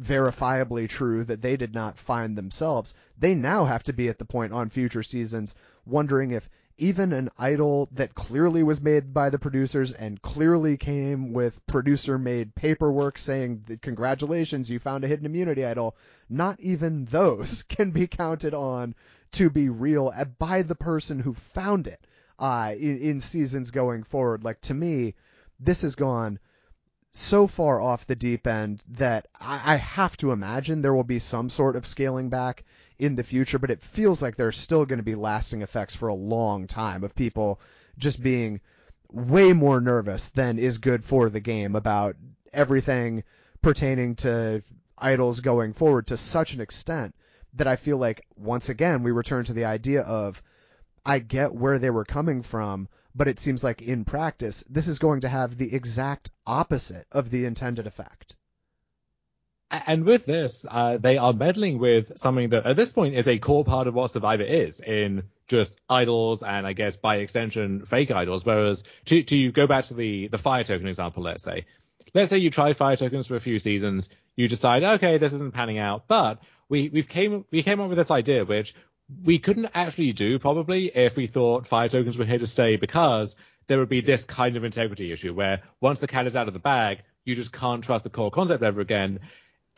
verifiably 0.00 0.88
true 0.88 1.24
that 1.24 1.42
they 1.42 1.56
did 1.56 1.74
not 1.74 1.98
find 1.98 2.38
themselves 2.38 2.94
they 3.18 3.34
now 3.34 3.64
have 3.64 3.82
to 3.82 3.92
be 3.92 4.08
at 4.08 4.18
the 4.18 4.24
point 4.24 4.52
on 4.52 4.70
future 4.70 5.02
seasons 5.02 5.54
wondering 5.84 6.30
if 6.30 6.48
even 6.78 7.12
an 7.12 7.28
idol 7.36 7.88
that 7.92 8.14
clearly 8.14 8.62
was 8.62 8.80
made 8.80 9.12
by 9.12 9.28
the 9.28 9.38
producers 9.38 9.92
and 9.92 10.22
clearly 10.22 10.76
came 10.76 11.32
with 11.32 11.64
producer 11.66 12.16
made 12.16 12.54
paperwork 12.54 13.18
saying 13.18 13.78
congratulations 13.82 14.70
you 14.70 14.78
found 14.78 15.04
a 15.04 15.08
hidden 15.08 15.26
immunity 15.26 15.64
idol 15.64 15.96
not 16.28 16.58
even 16.60 17.04
those 17.06 17.62
can 17.68 17.90
be 17.90 18.06
counted 18.06 18.54
on 18.54 18.94
to 19.32 19.50
be 19.50 19.68
real 19.68 20.12
by 20.38 20.62
the 20.62 20.74
person 20.74 21.20
who 21.20 21.34
found 21.34 21.86
it 21.86 22.06
uh, 22.38 22.72
in, 22.78 22.98
in 22.98 23.20
seasons 23.20 23.70
going 23.70 24.02
forward. 24.02 24.44
Like 24.44 24.60
to 24.62 24.74
me 24.74 25.14
this 25.60 25.82
has 25.82 25.94
gone 25.94 26.38
so 27.12 27.46
far 27.46 27.80
off 27.80 28.06
the 28.06 28.14
deep 28.14 28.46
end 28.46 28.84
that 28.88 29.26
I, 29.40 29.74
I 29.74 29.76
have 29.76 30.16
to 30.18 30.30
imagine 30.30 30.82
there 30.82 30.94
will 30.94 31.04
be 31.04 31.18
some 31.18 31.50
sort 31.50 31.74
of 31.74 31.86
scaling 31.86 32.28
back 32.28 32.64
in 32.98 33.14
the 33.14 33.22
future, 33.22 33.58
but 33.58 33.70
it 33.70 33.82
feels 33.82 34.20
like 34.20 34.36
there's 34.36 34.56
still 34.56 34.84
going 34.84 34.98
to 34.98 35.04
be 35.04 35.14
lasting 35.14 35.62
effects 35.62 35.94
for 35.94 36.08
a 36.08 36.14
long 36.14 36.66
time 36.66 37.04
of 37.04 37.14
people 37.14 37.60
just 37.96 38.22
being 38.22 38.60
way 39.10 39.52
more 39.52 39.80
nervous 39.80 40.28
than 40.30 40.58
is 40.58 40.78
good 40.78 41.04
for 41.04 41.30
the 41.30 41.40
game 41.40 41.76
about 41.76 42.16
everything 42.52 43.22
pertaining 43.62 44.14
to 44.16 44.62
idols 44.98 45.40
going 45.40 45.72
forward 45.72 46.06
to 46.06 46.16
such 46.16 46.52
an 46.54 46.60
extent 46.60 47.14
that 47.54 47.66
I 47.66 47.76
feel 47.76 47.96
like 47.96 48.26
once 48.36 48.68
again 48.68 49.02
we 49.02 49.10
return 49.10 49.44
to 49.44 49.52
the 49.52 49.64
idea 49.64 50.02
of 50.02 50.42
I 51.06 51.20
get 51.20 51.54
where 51.54 51.78
they 51.78 51.90
were 51.90 52.04
coming 52.04 52.42
from, 52.42 52.88
but 53.14 53.28
it 53.28 53.38
seems 53.38 53.64
like 53.64 53.80
in 53.80 54.04
practice 54.04 54.64
this 54.68 54.88
is 54.88 54.98
going 54.98 55.20
to 55.20 55.28
have 55.28 55.56
the 55.56 55.74
exact 55.74 56.30
opposite 56.46 57.06
of 57.12 57.30
the 57.30 57.44
intended 57.44 57.86
effect. 57.86 58.36
And 59.70 60.04
with 60.04 60.24
this, 60.24 60.64
uh, 60.68 60.96
they 60.96 61.18
are 61.18 61.34
meddling 61.34 61.78
with 61.78 62.16
something 62.16 62.50
that 62.50 62.64
at 62.64 62.76
this 62.76 62.92
point 62.92 63.14
is 63.14 63.28
a 63.28 63.38
core 63.38 63.64
part 63.64 63.86
of 63.86 63.94
what 63.94 64.10
Survivor 64.10 64.42
is 64.42 64.80
in 64.80 65.24
just 65.46 65.80
idols 65.90 66.42
and 66.42 66.66
I 66.66 66.72
guess 66.72 66.96
by 66.96 67.16
extension 67.16 67.84
fake 67.84 68.10
idols. 68.10 68.46
Whereas 68.46 68.84
to, 69.06 69.22
to 69.22 69.52
go 69.52 69.66
back 69.66 69.84
to 69.86 69.94
the, 69.94 70.28
the 70.28 70.38
fire 70.38 70.64
token 70.64 70.86
example, 70.86 71.22
let's 71.22 71.44
say, 71.44 71.66
let's 72.14 72.30
say 72.30 72.38
you 72.38 72.48
try 72.48 72.72
fire 72.72 72.96
tokens 72.96 73.26
for 73.26 73.36
a 73.36 73.40
few 73.40 73.58
seasons, 73.58 74.08
you 74.36 74.48
decide, 74.48 74.84
okay, 74.84 75.18
this 75.18 75.34
isn't 75.34 75.52
panning 75.52 75.78
out, 75.78 76.08
but 76.08 76.40
we, 76.70 76.88
we've 76.88 77.08
came, 77.08 77.44
we 77.50 77.62
came 77.62 77.80
up 77.80 77.88
with 77.88 77.98
this 77.98 78.10
idea, 78.10 78.46
which 78.46 78.74
we 79.22 79.38
couldn't 79.38 79.70
actually 79.74 80.12
do 80.12 80.38
probably 80.38 80.86
if 80.86 81.16
we 81.16 81.26
thought 81.26 81.66
fire 81.66 81.90
tokens 81.90 82.16
were 82.16 82.24
here 82.24 82.38
to 82.38 82.46
stay 82.46 82.76
because 82.76 83.36
there 83.66 83.78
would 83.78 83.88
be 83.90 84.00
this 84.00 84.24
kind 84.24 84.56
of 84.56 84.64
integrity 84.64 85.12
issue 85.12 85.34
where 85.34 85.60
once 85.78 85.98
the 85.98 86.06
cat 86.06 86.26
is 86.26 86.36
out 86.36 86.48
of 86.48 86.54
the 86.54 86.60
bag, 86.60 87.02
you 87.26 87.34
just 87.34 87.52
can't 87.52 87.84
trust 87.84 88.04
the 88.04 88.10
core 88.10 88.30
concept 88.30 88.62
ever 88.62 88.80
again 88.80 89.20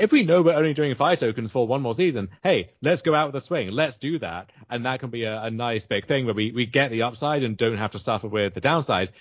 if 0.00 0.12
we 0.12 0.22
know 0.22 0.42
we're 0.42 0.54
only 0.54 0.74
doing 0.74 0.94
fire 0.94 1.16
tokens 1.16 1.52
for 1.52 1.66
one 1.66 1.82
more 1.82 1.94
season, 1.94 2.30
hey, 2.42 2.70
let's 2.80 3.02
go 3.02 3.14
out 3.14 3.28
with 3.28 3.36
a 3.36 3.44
swing. 3.44 3.70
Let's 3.70 3.98
do 3.98 4.18
that. 4.18 4.50
And 4.68 4.86
that 4.86 5.00
can 5.00 5.10
be 5.10 5.24
a, 5.24 5.42
a 5.42 5.50
nice 5.50 5.86
big 5.86 6.06
thing 6.06 6.24
where 6.24 6.34
we, 6.34 6.52
we 6.52 6.66
get 6.66 6.90
the 6.90 7.02
upside 7.02 7.42
and 7.42 7.56
don't 7.56 7.78
have 7.78 7.92
to 7.92 7.98
suffer 7.98 8.26
with 8.26 8.54
the 8.54 8.60
downside. 8.60 9.12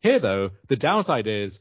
Here 0.00 0.20
though, 0.20 0.50
the 0.68 0.76
downside 0.76 1.26
is 1.26 1.60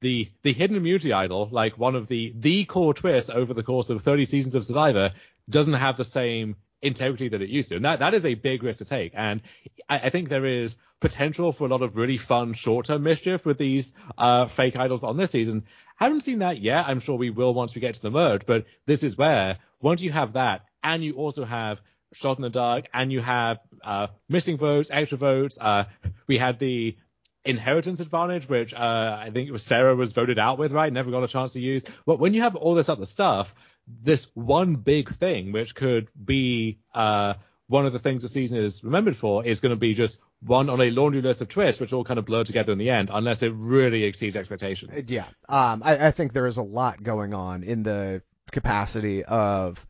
the 0.00 0.28
the 0.42 0.52
hidden 0.52 0.76
immunity 0.76 1.12
idol, 1.12 1.48
like 1.50 1.78
one 1.78 1.94
of 1.94 2.08
the 2.08 2.32
the 2.36 2.64
core 2.64 2.94
twists 2.94 3.30
over 3.30 3.54
the 3.54 3.62
course 3.62 3.90
of 3.90 4.02
30 4.02 4.24
seasons 4.24 4.54
of 4.54 4.64
Survivor, 4.64 5.12
doesn't 5.48 5.74
have 5.74 5.96
the 5.96 6.04
same 6.04 6.56
integrity 6.82 7.28
that 7.28 7.42
it 7.42 7.48
used 7.48 7.68
to. 7.70 7.76
And 7.76 7.84
that, 7.84 7.98
that 8.00 8.14
is 8.14 8.24
a 8.24 8.34
big 8.34 8.62
risk 8.62 8.78
to 8.78 8.84
take. 8.84 9.12
And 9.14 9.42
I, 9.88 9.98
I 9.98 10.10
think 10.10 10.28
there 10.28 10.46
is 10.46 10.76
potential 11.00 11.52
for 11.52 11.64
a 11.64 11.68
lot 11.68 11.82
of 11.82 11.96
really 11.96 12.16
fun 12.16 12.52
short-term 12.52 13.02
mischief 13.02 13.46
with 13.46 13.58
these 13.58 13.94
uh, 14.16 14.46
fake 14.46 14.78
idols 14.78 15.04
on 15.04 15.16
this 15.16 15.30
season. 15.30 15.64
Haven't 15.96 16.22
seen 16.22 16.40
that 16.40 16.60
yet. 16.60 16.88
I'm 16.88 17.00
sure 17.00 17.16
we 17.16 17.30
will 17.30 17.54
once 17.54 17.74
we 17.74 17.80
get 17.80 17.94
to 17.94 18.02
the 18.02 18.10
merge, 18.10 18.46
but 18.46 18.66
this 18.86 19.02
is 19.02 19.16
where 19.16 19.58
once 19.80 20.02
you 20.02 20.12
have 20.12 20.34
that 20.34 20.64
and 20.82 21.02
you 21.02 21.14
also 21.14 21.44
have 21.44 21.80
shot 22.12 22.38
in 22.38 22.42
the 22.42 22.50
dark 22.50 22.86
and 22.94 23.12
you 23.12 23.20
have 23.20 23.58
uh, 23.82 24.08
missing 24.28 24.56
votes, 24.56 24.90
extra 24.92 25.18
votes. 25.18 25.58
Uh, 25.60 25.84
we 26.26 26.38
had 26.38 26.58
the 26.58 26.96
inheritance 27.44 28.00
advantage, 28.00 28.48
which 28.48 28.74
uh, 28.74 29.18
I 29.20 29.30
think 29.30 29.58
Sarah 29.58 29.94
was 29.94 30.12
voted 30.12 30.38
out 30.38 30.58
with, 30.58 30.72
right? 30.72 30.92
Never 30.92 31.10
got 31.10 31.22
a 31.22 31.28
chance 31.28 31.54
to 31.54 31.60
use. 31.60 31.84
But 32.06 32.18
when 32.18 32.34
you 32.34 32.42
have 32.42 32.56
all 32.56 32.74
this 32.74 32.88
other 32.88 33.06
stuff, 33.06 33.54
this 34.02 34.30
one 34.34 34.76
big 34.76 35.08
thing, 35.10 35.52
which 35.52 35.74
could 35.74 36.08
be 36.22 36.78
uh, 36.94 37.34
one 37.66 37.86
of 37.86 37.92
the 37.92 37.98
things 37.98 38.22
the 38.22 38.28
season 38.28 38.58
is 38.58 38.82
remembered 38.84 39.16
for, 39.16 39.44
is 39.44 39.60
going 39.60 39.70
to 39.70 39.76
be 39.76 39.94
just 39.94 40.20
one 40.40 40.70
on 40.70 40.80
a 40.80 40.90
laundry 40.90 41.22
list 41.22 41.40
of 41.40 41.48
twists, 41.48 41.80
which 41.80 41.92
all 41.92 42.04
kind 42.04 42.18
of 42.18 42.24
blur 42.24 42.44
together 42.44 42.72
in 42.72 42.78
the 42.78 42.90
end, 42.90 43.10
unless 43.12 43.42
it 43.42 43.52
really 43.54 44.04
exceeds 44.04 44.36
expectations. 44.36 45.02
Yeah, 45.08 45.26
um, 45.48 45.82
I, 45.84 46.08
I 46.08 46.10
think 46.10 46.32
there 46.32 46.46
is 46.46 46.56
a 46.56 46.62
lot 46.62 47.02
going 47.02 47.34
on 47.34 47.62
in 47.62 47.82
the 47.82 48.22
capacity 48.50 49.24
of 49.24 49.84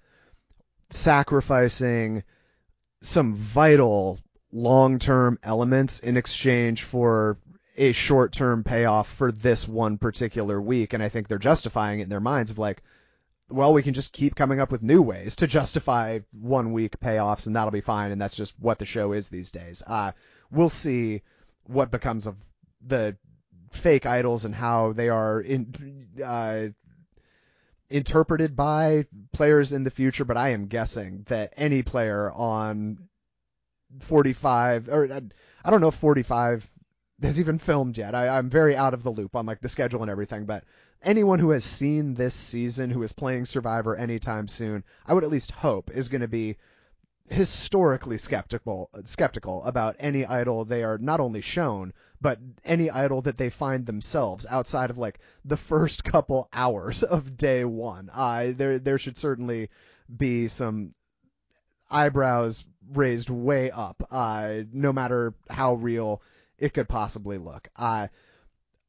sacrificing 0.90 2.24
some 3.00 3.34
vital 3.34 4.18
long-term 4.50 5.38
elements 5.42 6.00
in 6.00 6.16
exchange 6.16 6.82
for 6.82 7.38
a 7.76 7.92
short 7.92 8.32
term 8.32 8.64
payoff 8.64 9.08
for 9.08 9.30
this 9.30 9.68
one 9.68 9.98
particular 9.98 10.60
week. 10.60 10.92
And 10.94 11.02
I 11.02 11.08
think 11.08 11.28
they're 11.28 11.38
justifying 11.38 12.00
it 12.00 12.04
in 12.04 12.08
their 12.08 12.20
minds 12.20 12.50
of 12.50 12.58
like, 12.58 12.82
well, 13.50 13.72
we 13.72 13.82
can 13.82 13.94
just 13.94 14.12
keep 14.12 14.34
coming 14.34 14.60
up 14.60 14.70
with 14.70 14.82
new 14.82 15.00
ways 15.00 15.36
to 15.36 15.46
justify 15.46 16.20
one 16.32 16.72
week 16.72 17.00
payoffs 17.00 17.46
and 17.46 17.56
that'll 17.56 17.70
be 17.70 17.80
fine. 17.80 18.10
And 18.12 18.20
that's 18.20 18.36
just 18.36 18.54
what 18.58 18.78
the 18.78 18.84
show 18.84 19.12
is 19.12 19.28
these 19.28 19.50
days. 19.50 19.82
Uh, 19.86 20.12
we'll 20.50 20.68
see 20.68 21.22
what 21.64 21.90
becomes 21.90 22.26
of 22.26 22.36
the 22.86 23.16
fake 23.70 24.06
idols 24.06 24.44
and 24.44 24.54
how 24.54 24.92
they 24.92 25.08
are 25.08 25.40
in, 25.40 26.08
uh, 26.24 26.68
interpreted 27.90 28.54
by 28.54 29.06
players 29.32 29.72
in 29.72 29.84
the 29.84 29.90
future, 29.90 30.24
but 30.24 30.36
I 30.36 30.50
am 30.50 30.66
guessing 30.66 31.24
that 31.28 31.54
any 31.56 31.82
player 31.82 32.30
on 32.32 33.08
45 34.00 34.88
or 34.88 35.10
I 35.64 35.70
don't 35.70 35.80
know 35.80 35.88
if 35.88 35.94
45 35.94 36.70
has 37.22 37.40
even 37.40 37.58
filmed 37.58 37.96
yet. 37.96 38.14
I, 38.14 38.28
I'm 38.28 38.50
very 38.50 38.76
out 38.76 38.94
of 38.94 39.02
the 39.02 39.10
loop 39.10 39.34
on 39.34 39.46
like 39.46 39.60
the 39.60 39.68
schedule 39.68 40.02
and 40.02 40.10
everything, 40.10 40.44
but 40.44 40.64
anyone 41.02 41.38
who 41.38 41.50
has 41.50 41.64
seen 41.64 42.14
this 42.14 42.34
season 42.34 42.90
who 42.90 43.02
is 43.02 43.12
playing 43.12 43.46
Survivor 43.46 43.96
anytime 43.96 44.48
soon, 44.48 44.84
I 45.06 45.14
would 45.14 45.24
at 45.24 45.30
least 45.30 45.50
hope 45.52 45.90
is 45.90 46.08
going 46.08 46.20
to 46.22 46.28
be 46.28 46.56
historically 47.30 48.16
skeptical 48.16 48.88
skeptical 49.04 49.62
about 49.64 49.96
any 49.98 50.24
idol 50.24 50.64
they 50.64 50.82
are 50.82 50.96
not 50.96 51.20
only 51.20 51.42
shown 51.42 51.92
but 52.22 52.38
any 52.64 52.90
idol 52.90 53.20
that 53.20 53.36
they 53.36 53.50
find 53.50 53.84
themselves 53.84 54.46
outside 54.48 54.88
of 54.88 54.96
like 54.96 55.20
the 55.44 55.56
first 55.56 56.04
couple 56.04 56.48
hours 56.52 57.02
of 57.02 57.36
day 57.36 57.64
one. 57.64 58.10
Uh, 58.12 58.52
there 58.56 58.78
there 58.78 58.98
should 58.98 59.16
certainly 59.16 59.68
be 60.16 60.48
some 60.48 60.94
eyebrows 61.90 62.64
raised 62.92 63.30
way 63.30 63.70
up, 63.70 64.02
uh, 64.10 64.54
no 64.72 64.92
matter 64.92 65.34
how 65.50 65.74
real 65.74 66.22
it 66.58 66.72
could 66.74 66.88
possibly 66.88 67.38
look. 67.38 67.68
Uh, 67.76 68.08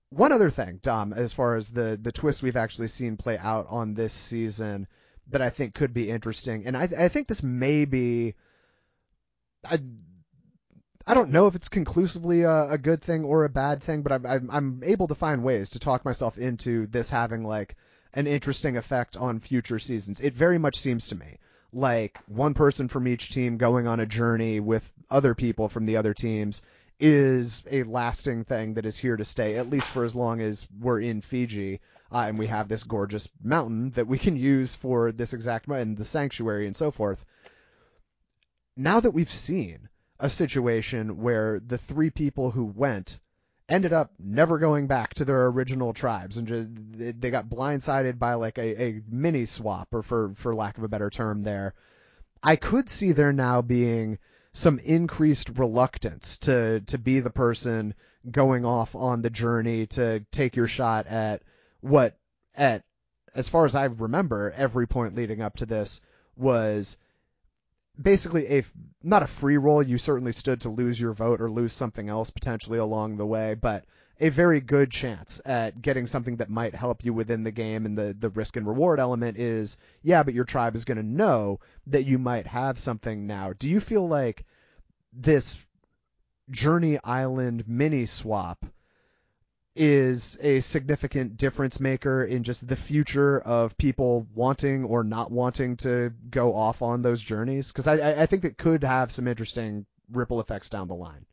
one 0.10 0.32
other 0.32 0.50
thing, 0.50 0.80
Dom, 0.82 1.14
as 1.14 1.34
far 1.34 1.56
as 1.56 1.70
the 1.70 1.98
the 2.02 2.12
twists 2.12 2.42
we've 2.42 2.56
actually 2.56 2.88
seen 2.88 3.18
play 3.18 3.38
out 3.38 3.68
on 3.70 3.94
this 3.94 4.14
season 4.14 4.88
that 5.28 5.42
I 5.42 5.50
think 5.50 5.76
could 5.76 5.94
be 5.94 6.10
interesting, 6.10 6.66
and 6.66 6.76
I 6.76 6.90
I 6.98 7.08
think 7.10 7.28
this 7.28 7.44
may 7.44 7.86
be. 7.86 8.36
I, 9.66 9.80
I 11.06 11.14
don't 11.14 11.32
know 11.32 11.48
if 11.48 11.56
it's 11.56 11.70
conclusively 11.70 12.44
a, 12.44 12.72
a 12.72 12.78
good 12.78 13.02
thing 13.02 13.24
or 13.24 13.44
a 13.44 13.50
bad 13.50 13.84
thing, 13.84 14.02
but 14.02 14.12
I'm, 14.12 14.26
I'm 14.26 14.50
I'm 14.52 14.84
able 14.84 15.08
to 15.08 15.16
find 15.16 15.44
ways 15.44 15.72
to 15.72 15.80
talk 15.80 16.06
myself 16.06 16.38
into 16.38 16.88
this 16.88 17.10
having 17.10 17.44
like 17.44 17.76
an 18.14 18.26
interesting 18.26 18.78
effect 18.78 19.16
on 19.18 19.40
future 19.40 19.80
seasons. 19.80 20.20
It 20.20 20.34
very 20.34 20.58
much 20.58 20.80
seems 20.80 21.08
to 21.10 21.16
me 21.16 21.38
like 21.72 22.20
one 22.28 22.54
person 22.56 22.88
from 22.88 23.08
each 23.08 23.30
team 23.30 23.58
going 23.58 23.86
on 23.86 24.00
a 24.00 24.06
journey 24.06 24.60
with 24.60 24.92
other 25.10 25.36
people 25.36 25.70
from 25.70 25.86
the 25.86 25.98
other 25.98 26.14
teams 26.14 26.64
is 27.00 27.64
a 27.72 27.84
lasting 27.84 28.44
thing 28.44 28.74
that 28.74 28.86
is 28.86 28.98
here 28.98 29.16
to 29.16 29.26
stay, 29.26 29.56
at 29.56 29.70
least 29.70 29.88
for 29.88 30.04
as 30.04 30.16
long 30.16 30.42
as 30.42 30.68
we're 30.80 31.02
in 31.02 31.22
Fiji. 31.22 31.80
Uh, 32.12 32.26
and 32.28 32.40
we 32.40 32.48
have 32.48 32.68
this 32.68 32.84
gorgeous 32.84 33.30
mountain 33.44 33.92
that 33.92 34.08
we 34.08 34.18
can 34.18 34.36
use 34.36 34.74
for 34.74 35.12
this 35.12 35.34
exact 35.34 35.68
and 35.68 35.96
the 35.96 36.06
sanctuary 36.06 36.66
and 36.66 36.76
so 36.76 36.90
forth. 36.90 37.24
Now 38.76 39.00
that 39.00 39.12
we've 39.12 39.32
seen 39.32 39.90
a 40.20 40.30
situation 40.30 41.22
where 41.22 41.60
the 41.60 41.78
three 41.78 42.10
people 42.10 42.52
who 42.52 42.66
went 42.66 43.20
ended 43.70 43.94
up 43.94 44.12
never 44.20 44.58
going 44.58 44.88
back 44.88 45.14
to 45.14 45.26
their 45.26 45.46
original 45.48 45.94
tribes 45.94 46.38
and 46.38 46.48
just, 46.48 46.68
they 47.22 47.30
got 47.30 47.50
blindsided 47.50 48.18
by 48.18 48.34
like 48.34 48.58
a, 48.58 48.84
a 48.84 49.02
mini 49.08 49.46
swap 49.46 49.88
or 49.94 50.02
for 50.02 50.34
for 50.36 50.56
lack 50.56 50.78
of 50.78 50.84
a 50.84 50.88
better 50.88 51.10
term 51.10 51.44
there 51.44 51.76
i 52.42 52.56
could 52.56 52.90
see 52.90 53.12
there 53.12 53.32
now 53.32 53.62
being 53.62 54.18
some 54.60 54.78
increased 54.80 55.58
reluctance 55.58 56.38
to 56.38 56.82
to 56.82 56.98
be 56.98 57.22
the 57.22 57.30
person 57.30 57.94
going 58.30 58.66
off 58.66 58.94
on 58.94 59.22
the 59.22 59.30
journey 59.30 59.88
to 59.88 60.20
take 60.32 60.58
your 60.58 60.68
shot 60.68 61.08
at 61.08 61.42
what 61.80 62.18
at 62.54 62.84
as 63.34 63.48
far 63.48 63.64
as 63.64 63.74
I 63.74 63.86
remember 63.86 64.52
every 64.58 64.86
point 64.86 65.16
leading 65.16 65.42
up 65.42 65.56
to 65.58 65.66
this 65.66 66.02
was 66.36 66.98
basically 68.02 68.48
a 68.60 68.66
not 69.02 69.24
a 69.24 69.28
free 69.28 69.58
roll. 69.58 69.82
You 69.82 69.98
certainly 69.98 70.34
stood 70.34 70.60
to 70.62 70.70
lose 70.70 71.00
your 71.00 71.14
vote 71.14 71.40
or 71.40 71.50
lose 71.50 71.72
something 71.72 72.10
else 72.10 72.30
potentially 72.30 72.80
along 72.80 73.16
the 73.16 73.26
way 73.26 73.54
but 73.54 73.86
a 74.20 74.28
very 74.28 74.60
good 74.60 74.92
chance 74.92 75.40
at 75.46 75.82
getting 75.82 76.06
something 76.06 76.36
that 76.36 76.50
might 76.50 76.76
help 76.76 77.06
you 77.06 77.14
within 77.14 77.46
the 77.46 77.52
game. 77.52 77.86
And 77.86 77.98
the 77.98 78.14
the 78.20 78.30
risk 78.30 78.58
and 78.58 78.68
reward 78.68 79.00
element 79.00 79.38
is 79.38 79.78
yeah 80.04 80.22
but 80.22 80.34
your 80.34 80.44
tribe 80.44 80.76
is 80.76 80.84
going 80.84 80.98
to 80.98 81.04
know 81.04 81.62
that 81.88 82.06
you 82.06 82.20
might 82.20 82.46
have 82.48 82.78
something 82.78 83.26
now. 83.26 83.54
Do 83.58 83.70
you 83.70 83.80
feel 83.80 84.06
like 84.06 84.46
this 85.14 85.58
journey 86.50 87.00
island 87.04 87.64
mini 87.68 88.06
swap 88.06 88.66
is 89.76 90.38
a 90.42 90.60
significant 90.60 91.38
difference 91.38 91.80
maker 91.80 92.24
in 92.26 92.44
just 92.44 92.68
the 92.68 92.76
future 92.76 93.40
of 93.40 93.78
people 93.78 94.28
wanting 94.34 94.84
or 94.84 95.04
not 95.04 95.32
wanting 95.32 95.78
to 95.78 96.12
go 96.30 96.56
off 96.56 96.82
on 96.82 97.02
those 97.02 97.22
journeys? 97.22 97.70
Because 97.70 97.88
I, 97.88 98.24
I 98.24 98.26
think 98.26 98.44
it 98.44 98.58
could 98.58 98.84
have 98.84 99.12
some 99.12 99.28
interesting 99.28 99.86
ripple 100.12 100.42
effects 100.42 100.70
down 100.70 100.88
the 100.88 100.96
line. 100.96 101.26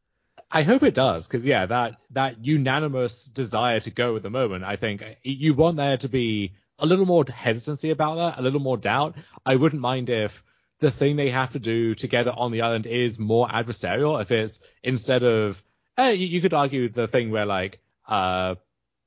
I 0.51 0.62
hope 0.62 0.85
it 0.85 0.95
does, 0.95 1.27
because 1.27 1.45
yeah, 1.45 1.66
that 1.66 1.97
that 2.11 2.45
unanimous 2.45 3.24
desire 3.24 3.81
to 3.81 3.91
go 3.91 4.14
at 4.14 4.22
the 4.22 4.31
moment, 4.31 4.62
I 4.62 4.77
think 4.77 5.03
you 5.24 5.55
want 5.55 5.77
there 5.77 5.97
to 5.97 6.09
be 6.09 6.53
a 6.79 6.87
little 6.87 7.07
more 7.07 7.24
hesitancy 7.29 7.91
about 7.91 8.16
that, 8.16 8.39
a 8.39 8.43
little 8.43 8.61
more 8.61 8.77
doubt. 8.77 9.16
I 9.45 9.57
wouldn't 9.57 9.83
mind 9.83 10.09
if 10.09 10.45
the 10.81 10.91
thing 10.91 11.16
they 11.16 11.31
have 11.31 11.53
to 11.53 11.59
do 11.59 11.95
together 11.95 12.33
on 12.37 12.53
the 12.53 12.62
island 12.62 12.87
is 12.87 13.18
more 13.18 13.49
adversarial. 13.49 14.20
If 14.20 14.31
it's 14.31 14.61
instead 14.83 15.22
of, 15.22 15.62
eh, 15.97 16.11
you, 16.11 16.27
you 16.27 16.41
could 16.41 16.55
argue 16.55 16.89
the 16.89 17.09
thing 17.09 17.31
where 17.31 17.47
like 17.47 17.81
uh, 18.07 18.57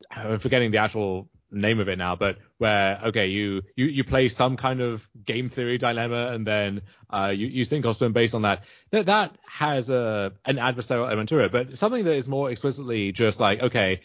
I'm 0.09 0.39
forgetting 0.39 0.71
the 0.71 0.79
actual 0.79 1.29
name 1.51 1.79
of 1.79 1.89
it 1.89 1.97
now, 1.97 2.15
but 2.15 2.37
where 2.57 2.99
okay, 3.05 3.27
you 3.27 3.61
you 3.75 3.85
you 3.85 4.03
play 4.03 4.29
some 4.29 4.57
kind 4.57 4.81
of 4.81 5.07
game 5.25 5.49
theory 5.49 5.77
dilemma, 5.77 6.27
and 6.27 6.45
then 6.45 6.81
uh, 7.09 7.33
you 7.35 7.47
you 7.47 7.65
sink 7.65 7.85
or 7.85 8.09
based 8.09 8.35
on 8.35 8.43
that. 8.43 8.63
That 8.91 9.07
that 9.07 9.37
has 9.47 9.89
a 9.89 10.33
an 10.45 10.57
adversarial 10.57 11.07
element 11.07 11.29
to 11.29 11.39
it, 11.39 11.51
but 11.51 11.77
something 11.77 12.03
that 12.05 12.15
is 12.15 12.27
more 12.27 12.51
explicitly 12.51 13.11
just 13.11 13.39
like 13.39 13.61
okay. 13.61 14.01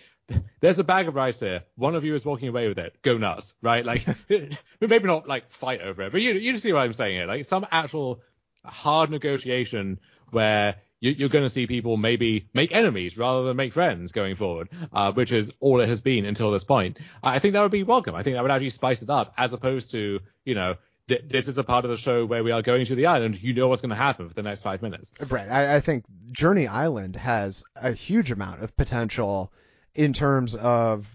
There's 0.60 0.78
a 0.78 0.84
bag 0.84 1.08
of 1.08 1.14
rice 1.14 1.40
here. 1.40 1.64
One 1.76 1.94
of 1.94 2.04
you 2.04 2.14
is 2.14 2.24
walking 2.24 2.48
away 2.48 2.68
with 2.68 2.78
it. 2.78 2.96
Go 3.02 3.18
nuts, 3.18 3.54
right? 3.60 3.84
Like, 3.84 4.06
maybe 4.80 5.06
not 5.06 5.28
like 5.28 5.50
fight 5.50 5.80
over 5.80 6.02
it, 6.02 6.12
but 6.12 6.22
you 6.22 6.34
you 6.34 6.56
see 6.58 6.72
what 6.72 6.80
I'm 6.80 6.92
saying 6.92 7.16
here. 7.16 7.26
Like 7.26 7.44
some 7.44 7.66
actual 7.70 8.20
hard 8.64 9.10
negotiation 9.10 10.00
where 10.30 10.76
you, 11.00 11.26
are 11.26 11.28
going 11.28 11.44
to 11.44 11.50
see 11.50 11.66
people 11.66 11.96
maybe 11.96 12.48
make 12.54 12.72
enemies 12.72 13.18
rather 13.18 13.44
than 13.46 13.56
make 13.56 13.72
friends 13.72 14.12
going 14.12 14.36
forward, 14.36 14.68
uh, 14.92 15.12
which 15.12 15.32
is 15.32 15.52
all 15.60 15.80
it 15.80 15.88
has 15.88 16.00
been 16.00 16.24
until 16.24 16.50
this 16.50 16.64
point. 16.64 16.98
I 17.22 17.38
think 17.38 17.52
that 17.52 17.62
would 17.62 17.70
be 17.70 17.82
welcome. 17.82 18.14
I 18.14 18.22
think 18.22 18.36
that 18.36 18.42
would 18.42 18.50
actually 18.50 18.70
spice 18.70 19.02
it 19.02 19.10
up 19.10 19.34
as 19.36 19.52
opposed 19.52 19.90
to, 19.90 20.20
you 20.44 20.54
know, 20.54 20.76
th- 21.08 21.24
this 21.26 21.48
is 21.48 21.58
a 21.58 21.64
part 21.64 21.84
of 21.84 21.90
the 21.90 21.98
show 21.98 22.24
where 22.24 22.42
we 22.42 22.52
are 22.52 22.62
going 22.62 22.86
to 22.86 22.94
the 22.94 23.06
island. 23.06 23.42
You 23.42 23.52
know 23.52 23.68
what's 23.68 23.82
going 23.82 23.90
to 23.90 23.96
happen 23.96 24.28
for 24.28 24.34
the 24.34 24.42
next 24.42 24.62
five 24.62 24.80
minutes. 24.80 25.12
Right. 25.28 25.48
I, 25.48 25.76
I 25.76 25.80
think 25.80 26.04
Journey 26.32 26.66
Island 26.66 27.16
has 27.16 27.64
a 27.76 27.92
huge 27.92 28.30
amount 28.30 28.62
of 28.62 28.76
potential 28.76 29.52
in 29.94 30.12
terms 30.12 30.54
of 30.54 31.08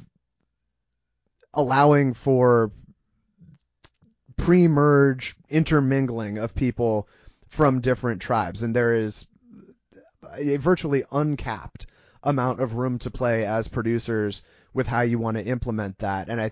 allowing 1.54 2.14
for 2.14 2.72
pre-merge 4.38 5.36
intermingling 5.50 6.38
of 6.38 6.56
people 6.56 7.08
from 7.48 7.82
different 7.82 8.22
tribes 8.22 8.64
and 8.64 8.76
there 8.76 8.96
is 8.96 9.28
a 10.38 10.58
virtually 10.58 11.04
uncapped 11.12 11.88
amount 12.24 12.60
of 12.60 12.76
room 12.76 13.00
to 13.00 13.12
play 13.12 13.46
as 13.46 13.68
producers 13.68 14.42
with 14.74 14.88
how 14.88 15.02
you 15.02 15.18
want 15.18 15.38
to 15.38 15.46
implement 15.46 15.98
that. 16.00 16.30
And 16.30 16.40
I, 16.40 16.52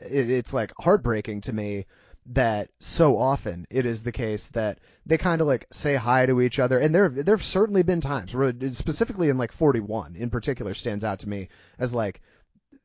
it, 0.00 0.30
it's 0.30 0.54
like 0.54 0.72
heartbreaking 0.78 1.42
to 1.42 1.52
me 1.52 1.86
that 2.26 2.70
so 2.78 3.18
often 3.18 3.66
it 3.70 3.84
is 3.84 4.02
the 4.02 4.12
case 4.12 4.48
that 4.48 4.78
they 5.04 5.18
kind 5.18 5.40
of 5.40 5.46
like 5.46 5.66
say 5.70 5.94
hi 5.94 6.24
to 6.26 6.40
each 6.40 6.58
other. 6.58 6.78
And 6.78 6.94
there, 6.94 7.08
there 7.08 7.36
have 7.36 7.44
certainly 7.44 7.82
been 7.82 8.00
times 8.00 8.34
where 8.34 8.52
specifically 8.70 9.28
in 9.28 9.36
like 9.36 9.52
41 9.52 10.16
in 10.16 10.30
particular 10.30 10.74
stands 10.74 11.04
out 11.04 11.18
to 11.20 11.28
me 11.28 11.48
as 11.78 11.94
like, 11.94 12.22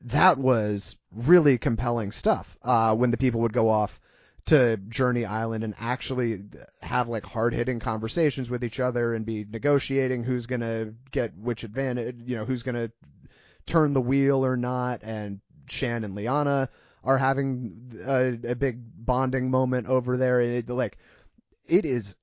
that 0.02 0.38
was 0.38 0.96
really 1.12 1.58
compelling 1.58 2.12
stuff, 2.12 2.58
uh, 2.64 2.96
when 2.96 3.12
the 3.12 3.18
people 3.18 3.42
would 3.42 3.54
go 3.54 3.70
off 3.70 4.00
to 4.46 4.78
Journey 4.78 5.26
Island 5.26 5.64
and 5.64 5.76
actually 5.80 6.42
have 6.82 7.08
like 7.10 7.26
hard 7.26 7.54
hitting 7.54 7.80
conversations 7.80 8.50
with 8.50 8.64
each 8.64 8.80
other 8.80 9.14
and 9.14 9.26
be 9.26 9.46
negotiating 9.50 10.24
who's 10.24 10.46
gonna 10.46 10.94
get 11.12 11.38
which 11.38 11.64
advantage, 11.64 12.16
you 12.26 12.36
know, 12.36 12.46
who's 12.46 12.64
gonna 12.64 12.92
turn 13.66 13.94
the 13.94 14.02
wheel 14.02 14.46
or 14.46 14.58
not. 14.58 15.02
And 15.04 15.42
Shan 15.68 16.04
and 16.04 16.16
Liana 16.16 16.70
are 17.04 17.18
having 17.18 18.02
a, 18.06 18.38
a 18.52 18.56
big 18.56 18.80
bonding 19.06 19.50
moment 19.50 19.88
over 19.88 20.18
there. 20.18 20.42
It, 20.42 20.70
like, 20.70 20.98
it 21.68 21.86
is 21.86 22.16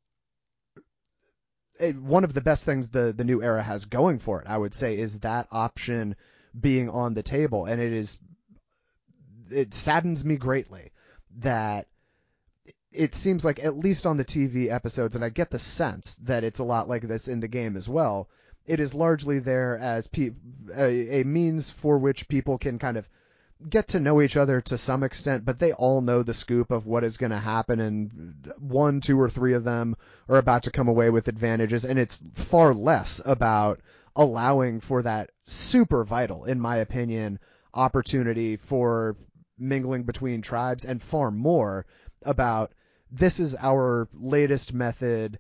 it, 1.79 1.97
one 1.97 2.25
of 2.25 2.35
the 2.35 2.41
best 2.41 2.65
things 2.65 2.89
the 2.89 3.13
the 3.17 3.25
new 3.25 3.43
era 3.43 3.63
has 3.63 3.85
going 3.85 4.19
for 4.19 4.41
it. 4.41 4.47
I 4.49 4.59
would 4.59 4.75
say 4.75 4.99
is 4.99 5.21
that 5.21 5.49
option 5.51 6.17
being 6.59 6.89
on 6.89 7.15
the 7.15 7.23
table, 7.23 7.67
and 7.67 7.81
it 7.81 7.93
is 7.93 8.19
it 9.51 9.75
saddens 9.75 10.25
me 10.25 10.37
greatly 10.37 10.91
that 11.39 11.87
it 12.91 13.15
seems 13.15 13.45
like 13.45 13.63
at 13.63 13.77
least 13.77 14.07
on 14.07 14.17
the 14.17 14.25
TV 14.25 14.71
episodes, 14.71 15.15
and 15.15 15.25
I 15.25 15.29
get 15.29 15.51
the 15.51 15.59
sense 15.59 16.17
that 16.23 16.45
it's 16.45 16.59
a 16.59 16.65
lot 16.65 16.89
like 16.89 17.07
this 17.07 17.29
in 17.29 17.41
the 17.41 17.49
game 17.49 17.77
as 17.77 17.89
well, 17.89 18.29
it 18.65 18.81
is 18.81 18.95
largely 18.95 19.39
there 19.39 19.79
as 19.79 20.07
pe- 20.07 20.31
a, 20.75 21.21
a 21.21 21.25
means 21.25 21.69
for 21.71 21.99
which 21.99 22.29
people 22.29 22.59
can 22.59 22.79
kind 22.79 22.97
of 22.97 23.09
get 23.69 23.89
to 23.89 24.01
know 24.01 24.21
each 24.21 24.37
other 24.37 24.61
to 24.61 24.79
some 24.79 25.03
extent, 25.03 25.45
but 25.45 25.59
they 25.59 25.73
all 25.73 26.01
know 26.01 26.23
the 26.23 26.35
scoop 26.35 26.71
of 26.71 26.87
what 26.87 27.05
is 27.05 27.17
going 27.17 27.31
to 27.33 27.39
happen, 27.39 27.81
and 27.81 28.53
one, 28.59 29.01
two, 29.01 29.21
or 29.21 29.31
three 29.31 29.55
of 29.55 29.65
them 29.65 29.97
are 30.29 30.37
about 30.37 30.65
to 30.65 30.71
come 30.71 30.89
away 30.89 31.11
with 31.11 31.29
advantages, 31.29 31.85
and 31.85 31.99
it's 31.99 32.23
far 32.35 32.75
less 32.75 33.21
about 33.25 33.81
allowing 34.15 34.81
for 34.81 35.03
that 35.03 35.31
super 35.45 36.05
vital, 36.05 36.45
in 36.45 36.61
my 36.61 36.77
opinion, 36.77 37.39
opportunity 37.75 38.57
for 38.57 39.17
mingling 39.59 40.05
between 40.05 40.43
tribes, 40.43 40.85
and 40.85 41.03
far 41.03 41.31
more 41.31 41.87
about 42.23 42.73
this 43.11 43.41
is 43.41 43.57
our 43.59 44.09
latest 44.13 44.75
method 44.75 45.39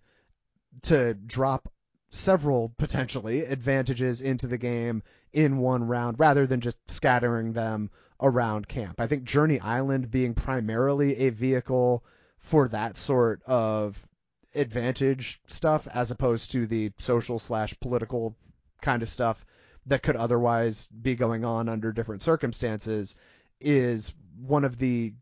to 0.82 1.14
drop 1.14 1.70
several 2.08 2.72
potentially 2.78 3.44
advantages 3.44 4.20
into 4.20 4.46
the 4.46 4.58
game 4.58 5.02
in 5.32 5.58
one 5.58 5.84
round 5.84 6.18
rather 6.18 6.46
than 6.46 6.60
just 6.60 6.78
scattering 6.90 7.52
them 7.52 7.90
around 8.20 8.68
camp. 8.68 9.00
I 9.00 9.06
think 9.06 9.24
Journey 9.24 9.60
Island 9.60 10.10
being 10.10 10.34
primarily 10.34 11.16
a 11.16 11.30
vehicle 11.30 12.04
for 12.38 12.68
that 12.68 12.96
sort 12.96 13.42
of 13.46 14.02
advantage 14.54 15.40
stuff 15.46 15.86
as 15.92 16.10
opposed 16.10 16.52
to 16.52 16.66
the 16.66 16.92
social 16.98 17.38
slash 17.38 17.78
political 17.80 18.34
kind 18.80 19.02
of 19.02 19.08
stuff 19.08 19.44
that 19.86 20.02
could 20.02 20.16
otherwise 20.16 20.86
be 20.86 21.14
going 21.14 21.44
on 21.44 21.68
under 21.68 21.92
different 21.92 22.22
circumstances 22.22 23.16
is 23.60 24.12
one 24.40 24.64
of 24.64 24.78
the 24.78 25.12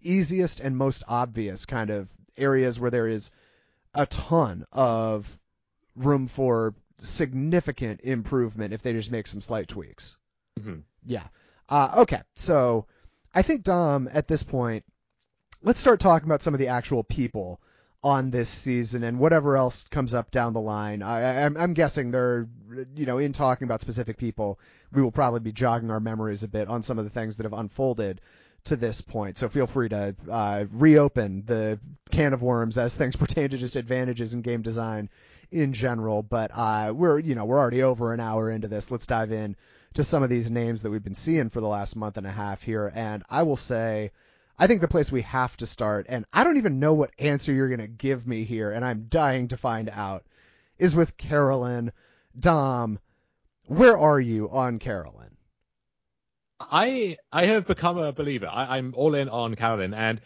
easiest 0.00 0.60
and 0.60 0.76
most 0.76 1.02
obvious 1.08 1.66
kind 1.66 1.90
of 1.90 2.08
areas 2.36 2.78
where 2.78 2.90
there 2.90 3.08
is 3.08 3.30
a 3.94 4.06
ton 4.06 4.64
of 4.72 5.38
room 5.96 6.26
for 6.26 6.74
significant 6.98 8.00
improvement 8.02 8.72
if 8.72 8.82
they 8.82 8.92
just 8.92 9.10
make 9.10 9.26
some 9.26 9.40
slight 9.40 9.68
tweaks. 9.68 10.16
Mm-hmm. 10.60 10.80
Yeah. 11.04 11.26
Uh, 11.68 11.92
okay, 11.98 12.22
so 12.36 12.86
I 13.34 13.42
think 13.42 13.62
Dom 13.62 14.08
at 14.12 14.28
this 14.28 14.42
point, 14.42 14.84
let's 15.62 15.80
start 15.80 16.00
talking 16.00 16.28
about 16.28 16.42
some 16.42 16.54
of 16.54 16.60
the 16.60 16.68
actual 16.68 17.04
people 17.04 17.60
on 18.02 18.30
this 18.30 18.48
season 18.48 19.02
and 19.02 19.18
whatever 19.18 19.56
else 19.56 19.84
comes 19.88 20.14
up 20.14 20.30
down 20.30 20.52
the 20.52 20.60
line. 20.60 21.02
I, 21.02 21.44
I'm, 21.44 21.56
I'm 21.56 21.74
guessing 21.74 22.10
they're, 22.10 22.48
you 22.94 23.06
know, 23.06 23.18
in 23.18 23.32
talking 23.32 23.66
about 23.66 23.80
specific 23.80 24.16
people, 24.16 24.60
we 24.92 25.02
will 25.02 25.10
probably 25.10 25.40
be 25.40 25.52
jogging 25.52 25.90
our 25.90 26.00
memories 26.00 26.42
a 26.42 26.48
bit 26.48 26.68
on 26.68 26.82
some 26.82 26.98
of 26.98 27.04
the 27.04 27.10
things 27.10 27.36
that 27.36 27.42
have 27.42 27.52
unfolded 27.52 28.20
to 28.64 28.76
this 28.76 29.00
point. 29.00 29.36
So 29.36 29.48
feel 29.48 29.66
free 29.66 29.88
to 29.88 30.14
uh, 30.30 30.64
reopen 30.70 31.42
the 31.44 31.80
can 32.10 32.32
of 32.32 32.42
worms 32.42 32.78
as 32.78 32.94
things 32.94 33.16
pertain 33.16 33.50
to 33.50 33.58
just 33.58 33.76
advantages 33.76 34.32
in 34.32 34.42
game 34.42 34.62
design 34.62 35.10
in 35.50 35.72
general. 35.72 36.22
But 36.22 36.52
uh, 36.54 36.92
we're, 36.94 37.18
you 37.18 37.34
know, 37.34 37.46
we're 37.46 37.58
already 37.58 37.82
over 37.82 38.12
an 38.12 38.20
hour 38.20 38.50
into 38.50 38.68
this. 38.68 38.90
Let's 38.90 39.06
dive 39.06 39.32
in 39.32 39.56
to 39.94 40.04
some 40.04 40.22
of 40.22 40.30
these 40.30 40.50
names 40.50 40.82
that 40.82 40.90
we've 40.90 41.02
been 41.02 41.14
seeing 41.14 41.50
for 41.50 41.60
the 41.60 41.66
last 41.66 41.96
month 41.96 42.16
and 42.16 42.26
a 42.26 42.30
half 42.30 42.62
here. 42.62 42.92
And 42.94 43.22
I 43.28 43.42
will 43.42 43.56
say, 43.56 44.10
I 44.58 44.66
think 44.66 44.80
the 44.80 44.88
place 44.88 45.12
we 45.12 45.22
have 45.22 45.56
to 45.58 45.66
start, 45.66 46.06
and 46.08 46.24
I 46.32 46.42
don't 46.42 46.56
even 46.56 46.80
know 46.80 46.92
what 46.92 47.12
answer 47.18 47.52
you're 47.52 47.68
going 47.68 47.78
to 47.80 47.86
give 47.86 48.26
me 48.26 48.44
here, 48.44 48.72
and 48.72 48.84
I'm 48.84 49.06
dying 49.08 49.48
to 49.48 49.56
find 49.56 49.88
out, 49.88 50.24
is 50.78 50.96
with 50.96 51.16
Carolyn. 51.16 51.92
Dom, 52.38 52.98
where 53.66 53.96
are 53.96 54.20
you 54.20 54.50
on 54.50 54.78
Carolyn? 54.78 55.36
I 56.60 57.18
I 57.32 57.46
have 57.46 57.66
become 57.66 57.98
a 57.98 58.12
believer. 58.12 58.48
I, 58.50 58.78
I'm 58.78 58.94
all 58.96 59.14
in 59.14 59.28
on 59.28 59.54
Carolyn, 59.54 59.94
and 59.94 60.20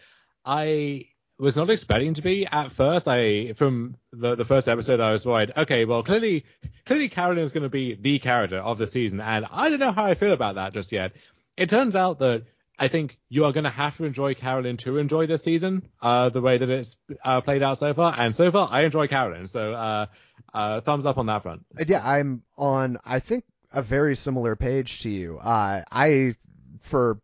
I 0.46 1.08
was 1.42 1.56
not 1.56 1.70
expecting 1.70 2.14
to 2.14 2.22
be 2.22 2.46
at 2.46 2.70
first. 2.70 3.08
I 3.08 3.52
from 3.54 3.96
the 4.12 4.36
the 4.36 4.44
first 4.44 4.68
episode 4.68 5.00
I 5.00 5.10
was 5.10 5.26
worried. 5.26 5.52
Okay, 5.56 5.84
well 5.84 6.04
clearly 6.04 6.44
clearly 6.86 7.08
Carolyn 7.08 7.42
is 7.42 7.52
going 7.52 7.64
to 7.64 7.68
be 7.68 7.94
the 7.94 8.20
character 8.20 8.58
of 8.58 8.78
the 8.78 8.86
season, 8.86 9.20
and 9.20 9.44
I 9.50 9.68
don't 9.68 9.80
know 9.80 9.90
how 9.90 10.04
I 10.04 10.14
feel 10.14 10.32
about 10.32 10.54
that 10.54 10.72
just 10.72 10.92
yet. 10.92 11.12
It 11.56 11.68
turns 11.68 11.96
out 11.96 12.20
that 12.20 12.44
I 12.78 12.86
think 12.86 13.18
you 13.28 13.44
are 13.44 13.52
going 13.52 13.64
to 13.64 13.70
have 13.70 13.96
to 13.96 14.04
enjoy 14.04 14.34
Carolyn 14.34 14.76
to 14.78 14.98
enjoy 14.98 15.26
this 15.26 15.42
season, 15.42 15.88
uh, 16.00 16.28
the 16.28 16.40
way 16.40 16.58
that 16.58 16.70
it's 16.70 16.96
uh, 17.24 17.40
played 17.40 17.62
out 17.62 17.76
so 17.76 17.92
far. 17.92 18.14
And 18.16 18.34
so 18.34 18.50
far, 18.52 18.68
I 18.70 18.82
enjoy 18.82 19.08
Carolyn. 19.08 19.48
So 19.48 19.72
uh, 19.72 20.06
uh, 20.54 20.80
thumbs 20.80 21.06
up 21.06 21.18
on 21.18 21.26
that 21.26 21.42
front. 21.42 21.66
Yeah, 21.86 22.06
I'm 22.08 22.42
on. 22.56 22.98
I 23.04 23.18
think 23.18 23.44
a 23.72 23.82
very 23.82 24.14
similar 24.14 24.54
page 24.54 25.00
to 25.00 25.10
you. 25.10 25.38
Uh, 25.38 25.82
I 25.90 26.36
for 26.80 27.20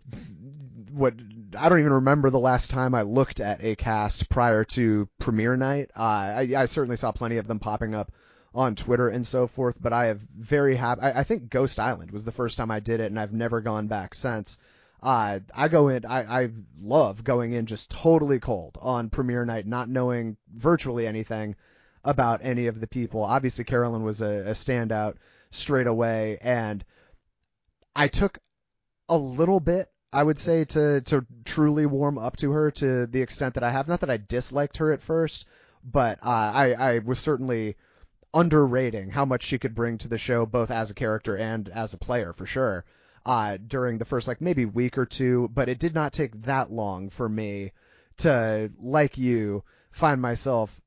what 0.93 1.15
I 1.57 1.69
don't 1.69 1.81
even 1.81 1.93
remember 1.93 2.31
the 2.31 2.39
last 2.39 2.71
time 2.71 2.95
I 2.95 3.03
looked 3.03 3.41
at 3.41 3.65
a 3.65 3.77
cast 3.77 4.29
prior 4.29 4.65
to 4.65 5.09
premiere 5.19 5.57
night. 5.57 5.91
Uh, 5.97 6.03
I, 6.03 6.53
I 6.57 6.67
certainly 6.67 6.97
saw 6.97 7.13
plenty 7.13 7.37
of 7.37 7.47
them 7.47 7.59
popping 7.59 7.95
up 7.95 8.13
on 8.55 8.75
Twitter 8.75 9.09
and 9.09 9.27
so 9.27 9.47
forth, 9.47 9.77
but 9.81 9.93
I 9.93 10.07
have 10.07 10.21
very 10.21 10.77
happy. 10.77 11.03
I, 11.03 11.21
I 11.21 11.25
think 11.25 11.51
Ghost 11.51 11.79
Island 11.79 12.11
was 12.11 12.25
the 12.25 12.33
first 12.33 12.59
time 12.59 12.71
I 12.71 12.81
did 12.81 13.01
it, 13.01 13.11
and 13.11 13.19
I've 13.19 13.33
never 13.33 13.61
gone 13.61 13.87
back 13.87 14.15
since. 14.15 14.59
Uh, 15.03 15.39
I 15.55 15.69
go 15.69 15.89
in, 15.89 16.05
I, 16.05 16.43
I 16.43 16.51
love 16.81 17.23
going 17.23 17.53
in 17.53 17.67
just 17.67 17.91
totally 17.91 18.41
cold 18.41 18.77
on 18.81 19.11
premiere 19.11 19.45
night, 19.45 19.67
not 19.67 19.89
knowing 19.89 20.37
virtually 20.53 21.07
anything 21.07 21.55
about 22.05 22.41
any 22.43 22.67
of 22.67 22.81
the 22.81 22.89
people. 22.89 23.23
Obviously, 23.23 23.65
Carolyn 23.65 24.03
was 24.03 24.21
a, 24.21 24.49
a 24.49 24.53
standout 24.53 25.15
straight 25.51 25.87
away, 25.87 26.39
and 26.41 26.85
I 27.95 28.09
took 28.09 28.39
a 29.09 29.17
little 29.17 29.61
bit, 29.61 29.89
I 30.13 30.23
would 30.23 30.39
say, 30.39 30.65
to 30.65 31.01
to 31.03 31.27
truly 31.45 31.85
warm 31.87 32.19
up 32.19 32.37
to 32.39 32.53
her 32.53 32.71
to 32.73 33.07
the 33.07 33.21
extent 33.21 33.55
that 33.55 33.63
I 33.63 33.71
have. 33.71 33.89
Not 33.89 34.01
that 34.01 34.11
I 34.11 34.17
disliked 34.17 34.79
her 34.79 34.93
at 34.93 35.03
first, 35.03 35.47
but 35.85 36.19
uh, 36.23 36.29
I 36.55 36.73
I 36.73 36.99
was 37.01 37.19
certainly 37.19 37.77
underrating 38.33 39.11
how 39.11 39.25
much 39.25 39.43
she 39.43 39.59
could 39.59 39.75
bring 39.75 39.99
to 39.99 40.09
the 40.09 40.19
show, 40.19 40.47
both 40.47 40.71
as 40.71 40.91
a 40.91 40.95
character 40.95 41.37
and 41.37 41.69
as 41.69 41.93
a 41.93 41.99
player, 41.99 42.33
for 42.33 42.47
sure. 42.47 42.85
Uh, 43.27 43.59
during 43.67 43.99
the 43.99 44.05
first 44.05 44.29
like 44.29 44.41
maybe 44.41 44.65
week 44.65 44.97
or 44.97 45.05
two, 45.05 45.51
but 45.53 45.69
it 45.69 45.79
did 45.79 45.95
not 45.95 46.13
take 46.13 46.41
that 46.43 46.73
long 46.73 47.11
for 47.11 47.29
me 47.29 47.73
to, 48.17 48.71
like 48.81 49.19
you, 49.19 49.63
find 49.91 50.23
myself 50.23 50.81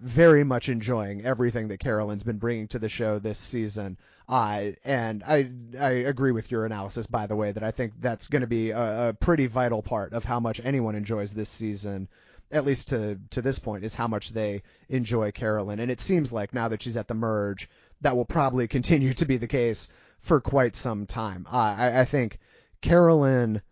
very 0.00 0.44
much 0.44 0.68
enjoying 0.68 1.24
everything 1.24 1.68
that 1.68 1.80
Carolyn's 1.80 2.22
been 2.22 2.38
bringing 2.38 2.68
to 2.68 2.78
the 2.78 2.88
show 2.88 3.18
this 3.18 3.38
season. 3.38 3.98
Uh, 4.28 4.72
and 4.84 5.24
I 5.26 5.50
I 5.80 5.90
agree 5.90 6.32
with 6.32 6.50
your 6.50 6.66
analysis, 6.66 7.06
by 7.06 7.26
the 7.26 7.36
way, 7.36 7.50
that 7.50 7.62
I 7.62 7.70
think 7.70 7.94
that's 7.98 8.28
going 8.28 8.42
to 8.42 8.46
be 8.46 8.70
a, 8.70 9.08
a, 9.08 9.12
pretty 9.14 9.46
vital 9.46 9.80
part 9.80 10.12
of 10.12 10.24
how 10.24 10.38
much 10.38 10.60
anyone 10.62 10.94
enjoys 10.94 11.32
this 11.32 11.48
season, 11.48 12.08
at 12.50 12.66
least 12.66 12.90
to 12.90 13.18
to 13.30 13.40
this 13.40 13.58
point, 13.58 13.84
is 13.84 13.94
how 13.94 14.06
much 14.06 14.30
they 14.30 14.62
enjoy 14.90 15.32
Carolyn. 15.32 15.80
And 15.80 15.90
it 15.90 16.00
seems 16.00 16.30
like 16.30 16.52
now 16.52 16.68
that 16.68 16.82
she's 16.82 16.98
at 16.98 17.08
the 17.08 17.14
merge, 17.14 17.70
that 18.02 18.16
will 18.16 18.26
probably 18.26 18.68
continue 18.76 19.14
to 19.14 19.24
be 19.24 19.38
the 19.38 19.46
case 19.46 19.88
for 20.20 20.42
quite 20.42 20.76
some 20.76 21.06
time. 21.06 21.46
Uh, 21.50 21.56
I, 21.56 22.00
I 22.00 22.04
think 22.04 22.38
Carolyn 22.82 23.62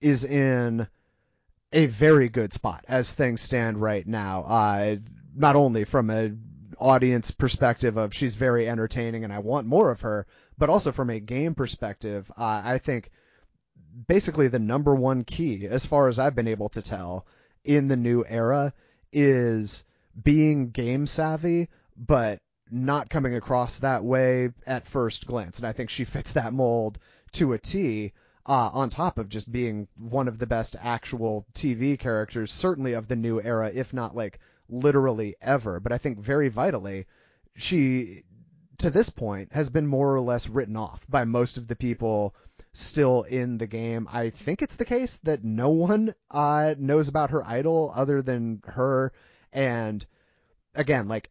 is 0.00 0.22
in 0.22 0.86
a 1.72 1.86
very 1.86 2.28
good 2.28 2.52
spot 2.52 2.84
as 2.86 3.12
things 3.12 3.40
stand 3.40 3.82
right 3.82 4.06
now. 4.06 4.44
Uh, 4.44 4.96
not 5.34 5.56
only 5.56 5.84
from 5.84 6.10
a 6.10 6.30
audience 6.78 7.30
perspective 7.30 7.96
of 7.96 8.14
she's 8.14 8.34
very 8.34 8.68
entertaining 8.68 9.24
and 9.24 9.32
I 9.32 9.38
want 9.38 9.66
more 9.66 9.90
of 9.90 10.02
her, 10.02 10.26
but 10.58 10.70
also 10.70 10.92
from 10.92 11.10
a 11.10 11.20
game 11.20 11.54
perspective, 11.54 12.30
uh, 12.36 12.62
I 12.64 12.78
think 12.78 13.10
basically 14.06 14.48
the 14.48 14.58
number 14.58 14.94
one 14.94 15.24
key, 15.24 15.66
as 15.66 15.86
far 15.86 16.08
as 16.08 16.18
I've 16.18 16.34
been 16.34 16.48
able 16.48 16.68
to 16.70 16.82
tell, 16.82 17.26
in 17.64 17.88
the 17.88 17.96
new 17.96 18.24
era 18.26 18.72
is 19.12 19.84
being 20.22 20.70
game 20.70 21.06
savvy, 21.06 21.68
but 21.96 22.40
not 22.70 23.10
coming 23.10 23.34
across 23.36 23.78
that 23.78 24.04
way 24.04 24.50
at 24.66 24.86
first 24.86 25.26
glance. 25.26 25.58
And 25.58 25.66
I 25.66 25.72
think 25.72 25.90
she 25.90 26.04
fits 26.04 26.32
that 26.32 26.52
mold 26.52 26.98
to 27.32 27.52
a 27.52 27.58
T. 27.58 28.12
Uh, 28.46 28.68
on 28.74 28.90
top 28.90 29.16
of 29.16 29.30
just 29.30 29.50
being 29.50 29.88
one 29.96 30.28
of 30.28 30.38
the 30.38 30.46
best 30.46 30.76
actual 30.82 31.46
TV 31.54 31.98
characters, 31.98 32.52
certainly 32.52 32.92
of 32.92 33.08
the 33.08 33.16
new 33.16 33.40
era, 33.40 33.70
if 33.72 33.94
not 33.94 34.14
like 34.14 34.38
literally 34.74 35.36
ever. 35.40 35.80
But 35.80 35.92
I 35.92 35.98
think 35.98 36.18
very 36.18 36.48
vitally, 36.48 37.06
she, 37.56 38.24
to 38.78 38.90
this 38.90 39.10
point, 39.10 39.52
has 39.52 39.70
been 39.70 39.86
more 39.86 40.14
or 40.14 40.20
less 40.20 40.48
written 40.48 40.76
off 40.76 41.06
by 41.08 41.24
most 41.24 41.56
of 41.56 41.68
the 41.68 41.76
people 41.76 42.34
still 42.72 43.22
in 43.22 43.58
the 43.58 43.66
game. 43.66 44.08
I 44.12 44.30
think 44.30 44.60
it's 44.60 44.76
the 44.76 44.84
case 44.84 45.18
that 45.22 45.44
no 45.44 45.70
one 45.70 46.14
uh, 46.30 46.74
knows 46.78 47.08
about 47.08 47.30
her 47.30 47.46
idol 47.46 47.92
other 47.94 48.20
than 48.22 48.62
her. 48.64 49.12
And 49.52 50.04
again, 50.74 51.06
like, 51.08 51.30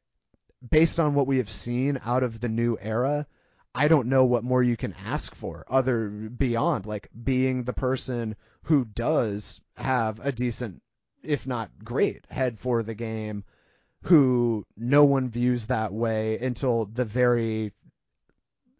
based 0.71 0.99
on 0.99 1.13
what 1.13 1.27
we 1.27 1.37
have 1.37 1.51
seen 1.51 1.99
out 2.05 2.23
of 2.23 2.39
the 2.39 2.47
new 2.47 2.77
era, 2.81 3.27
I 3.75 3.87
don't 3.87 4.07
know 4.07 4.23
what 4.23 4.43
more 4.43 4.61
you 4.61 4.77
can 4.77 4.93
ask 4.93 5.33
for 5.33 5.65
other 5.67 6.07
beyond 6.07 6.85
like 6.85 7.09
being 7.23 7.63
the 7.63 7.73
person 7.73 8.35
who 8.61 8.85
does 8.85 9.61
have 9.75 10.19
a 10.19 10.31
decent 10.31 10.82
if 11.23 11.47
not 11.47 11.71
great, 11.83 12.25
head 12.29 12.59
for 12.59 12.83
the 12.83 12.95
game 12.95 13.43
who 14.03 14.65
no 14.75 15.05
one 15.05 15.29
views 15.29 15.67
that 15.67 15.93
way 15.93 16.37
until 16.39 16.85
the 16.85 17.05
very 17.05 17.71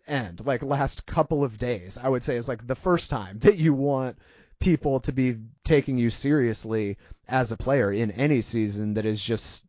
end. 0.08 0.46
Like 0.46 0.64
last 0.64 1.06
couple 1.06 1.44
of 1.44 1.58
days, 1.58 1.98
I 1.98 2.10
would 2.10 2.24
say 2.24 2.36
is 2.36 2.48
like 2.48 2.66
the 2.68 2.76
first 2.76 3.10
time 3.10 3.40
that 3.40 3.58
you 3.58 3.74
want 3.74 4.18
people 4.60 5.00
to 5.02 5.12
be 5.12 5.38
taking 5.64 5.98
you 5.98 6.10
seriously 6.10 6.98
as 7.28 7.52
a 7.52 7.58
player 7.58 7.92
in 7.92 8.12
any 8.12 8.42
season 8.42 8.94
that 8.96 9.06
is 9.06 9.22
just 9.22 9.66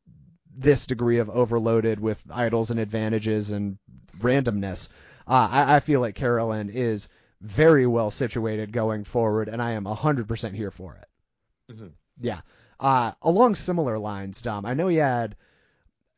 this 0.56 0.86
degree 0.86 1.18
of 1.18 1.30
overloaded 1.30 1.98
with 1.98 2.22
idols 2.30 2.70
and 2.70 2.78
advantages 2.78 3.50
and 3.50 3.78
randomness. 4.18 4.88
Uh, 5.26 5.48
I, 5.50 5.76
I 5.76 5.80
feel 5.80 6.00
like 6.00 6.14
Carolyn 6.14 6.70
is 6.70 7.08
very 7.40 7.86
well 7.86 8.10
situated 8.10 8.72
going 8.72 9.04
forward, 9.04 9.48
and 9.48 9.60
I 9.60 9.72
am 9.72 9.84
100% 9.84 10.54
here 10.54 10.70
for 10.70 10.96
it. 10.96 11.74
Mhm. 11.74 11.92
Yeah. 12.20 12.40
Uh, 12.80 13.12
along 13.22 13.54
similar 13.54 13.98
lines, 13.98 14.42
Dom, 14.42 14.66
I 14.66 14.74
know 14.74 14.88
he 14.88 14.96
had 14.96 15.36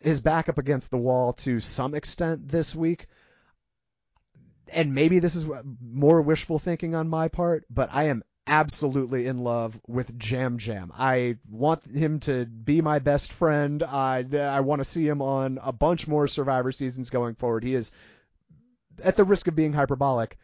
his 0.00 0.20
back 0.20 0.48
up 0.48 0.58
against 0.58 0.90
the 0.90 0.98
wall 0.98 1.32
to 1.34 1.60
some 1.60 1.94
extent 1.94 2.48
this 2.48 2.74
week. 2.74 3.06
And 4.72 4.94
maybe 4.94 5.20
this 5.20 5.36
is 5.36 5.46
more 5.80 6.20
wishful 6.20 6.58
thinking 6.58 6.94
on 6.94 7.08
my 7.08 7.28
part, 7.28 7.64
but 7.70 7.88
I 7.92 8.04
am 8.04 8.22
absolutely 8.46 9.26
in 9.26 9.38
love 9.38 9.78
with 9.86 10.18
Jam 10.18 10.58
Jam. 10.58 10.92
I 10.96 11.36
want 11.48 11.84
him 11.86 12.20
to 12.20 12.46
be 12.46 12.80
my 12.80 12.98
best 12.98 13.32
friend. 13.32 13.82
I, 13.82 14.24
I 14.32 14.60
want 14.60 14.80
to 14.80 14.84
see 14.84 15.06
him 15.06 15.22
on 15.22 15.58
a 15.62 15.72
bunch 15.72 16.06
more 16.06 16.28
Survivor 16.28 16.72
seasons 16.72 17.10
going 17.10 17.34
forward. 17.34 17.64
He 17.64 17.74
is, 17.74 17.90
at 19.02 19.16
the 19.16 19.24
risk 19.24 19.48
of 19.48 19.56
being 19.56 19.72
hyperbolic, 19.72 20.38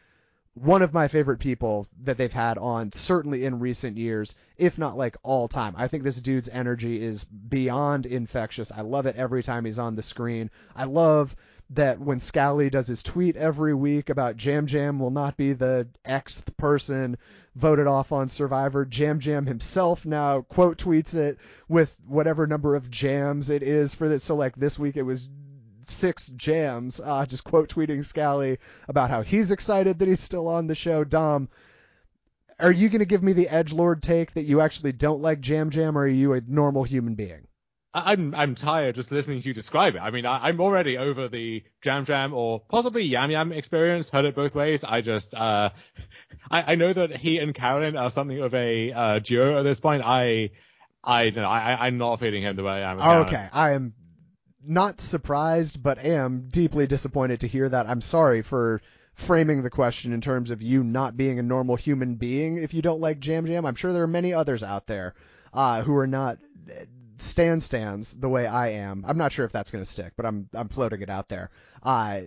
one 0.55 0.83
of 0.83 0.93
my 0.93 1.07
favorite 1.07 1.39
people 1.39 1.87
that 2.03 2.17
they've 2.17 2.31
had 2.31 2.57
on, 2.57 2.91
certainly 2.91 3.43
in 3.45 3.59
recent 3.59 3.97
years, 3.97 4.35
if 4.57 4.77
not 4.77 4.97
like 4.97 5.17
all 5.23 5.47
time. 5.47 5.73
I 5.77 5.87
think 5.87 6.03
this 6.03 6.21
dude's 6.21 6.49
energy 6.49 7.01
is 7.03 7.23
beyond 7.23 8.05
infectious. 8.05 8.71
I 8.71 8.81
love 8.81 9.07
it 9.07 9.15
every 9.15 9.41
time 9.41 9.65
he's 9.65 9.79
on 9.79 9.95
the 9.95 10.03
screen. 10.03 10.51
I 10.75 10.83
love 10.83 11.35
that 11.71 11.99
when 11.99 12.19
Scally 12.19 12.69
does 12.69 12.87
his 12.87 13.01
tweet 13.01 13.35
every 13.35 13.73
week 13.73 14.09
about 14.09 14.37
Jam 14.37 14.67
Jam 14.67 14.99
will 14.99 15.09
not 15.09 15.37
be 15.37 15.53
the 15.53 15.87
Xth 16.05 16.55
person 16.55 17.17
voted 17.55 17.87
off 17.87 18.11
on 18.11 18.27
Survivor, 18.27 18.85
Jam 18.85 19.19
Jam 19.19 19.47
himself 19.47 20.05
now 20.05 20.41
quote 20.41 20.77
tweets 20.77 21.15
it 21.15 21.39
with 21.67 21.95
whatever 22.05 22.45
number 22.45 22.75
of 22.75 22.91
jams 22.91 23.49
it 23.49 23.63
is 23.63 23.95
for 23.95 24.07
this. 24.07 24.23
So 24.23 24.35
like 24.35 24.55
this 24.55 24.77
week 24.77 24.97
it 24.97 25.03
was 25.03 25.29
six 25.89 26.27
jams, 26.35 27.01
uh, 27.03 27.25
just 27.25 27.43
quote 27.43 27.69
tweeting 27.69 28.05
Scally 28.05 28.59
about 28.87 29.09
how 29.09 29.21
he's 29.21 29.51
excited 29.51 29.99
that 29.99 30.07
he's 30.07 30.19
still 30.19 30.47
on 30.47 30.67
the 30.67 30.75
show. 30.75 31.03
Dom, 31.03 31.49
are 32.59 32.71
you 32.71 32.89
going 32.89 32.99
to 32.99 33.05
give 33.05 33.23
me 33.23 33.33
the 33.33 33.49
edge 33.49 33.73
lord 33.73 34.03
take 34.03 34.33
that 34.33 34.43
you 34.43 34.61
actually 34.61 34.91
don't 34.91 35.21
like 35.21 35.39
Jam 35.41 35.69
Jam, 35.69 35.97
or 35.97 36.01
are 36.01 36.07
you 36.07 36.33
a 36.33 36.41
normal 36.41 36.83
human 36.83 37.15
being? 37.15 37.47
I'm 37.95 38.33
I'm 38.33 38.55
tired 38.55 38.95
just 38.95 39.11
listening 39.11 39.41
to 39.41 39.47
you 39.47 39.53
describe 39.53 39.95
it. 39.95 39.99
I 39.99 40.09
mean, 40.09 40.25
I, 40.25 40.47
I'm 40.47 40.59
already 40.59 40.97
over 40.97 41.27
the 41.27 41.63
Jam 41.81 42.05
Jam 42.05 42.33
or 42.33 42.59
possibly 42.59 43.03
Yam 43.03 43.29
Yam 43.29 43.51
experience. 43.51 44.09
Heard 44.09 44.25
it 44.25 44.33
both 44.33 44.55
ways. 44.55 44.83
I 44.83 45.01
just 45.01 45.35
uh, 45.35 45.69
I, 46.49 46.73
I 46.73 46.75
know 46.75 46.91
that 46.91 47.15
he 47.17 47.37
and 47.37 47.53
Carolyn 47.53 47.95
are 47.95 48.09
something 48.09 48.39
of 48.39 48.55
a 48.55 48.91
uh, 48.91 49.19
duo 49.19 49.59
at 49.59 49.63
this 49.63 49.79
point. 49.79 50.01
I 50.03 50.49
I 51.03 51.29
don't 51.29 51.43
know. 51.43 51.49
I 51.49 51.85
I'm 51.85 51.99
not 51.99 52.19
feeling 52.19 52.41
him 52.41 52.55
the 52.55 52.63
way 52.63 52.83
I 52.83 52.91
am. 52.91 52.97
Carolyn. 52.97 53.27
Okay, 53.27 53.49
I 53.51 53.71
am 53.71 53.93
not 54.65 55.01
surprised, 55.01 55.81
but 55.81 56.03
am 56.03 56.47
deeply 56.49 56.87
disappointed 56.87 57.41
to 57.41 57.47
hear 57.47 57.67
that. 57.69 57.87
I'm 57.87 58.01
sorry 58.01 58.41
for 58.41 58.81
framing 59.13 59.61
the 59.61 59.69
question 59.69 60.13
in 60.13 60.21
terms 60.21 60.49
of 60.49 60.61
you 60.61 60.83
not 60.83 61.15
being 61.15 61.37
a 61.39 61.43
normal 61.43 61.75
human 61.75 62.15
being 62.15 62.57
if 62.57 62.73
you 62.73 62.81
don't 62.81 63.01
like 63.01 63.19
Jam 63.19 63.45
Jam. 63.45 63.65
I'm 63.65 63.75
sure 63.75 63.93
there 63.93 64.03
are 64.03 64.07
many 64.07 64.33
others 64.33 64.63
out 64.63 64.87
there 64.87 65.13
uh, 65.53 65.83
who 65.83 65.95
are 65.97 66.07
not 66.07 66.39
stand 67.17 67.63
stands 67.63 68.13
the 68.13 68.29
way 68.29 68.47
I 68.47 68.69
am. 68.69 69.05
I'm 69.07 69.17
not 69.17 69.31
sure 69.31 69.45
if 69.45 69.51
that's 69.51 69.71
going 69.71 69.83
to 69.83 69.89
stick, 69.89 70.13
but 70.15 70.25
I'm 70.25 70.49
I'm 70.53 70.69
floating 70.69 71.01
it 71.01 71.09
out 71.09 71.29
there. 71.29 71.51
Uh, 71.81 72.21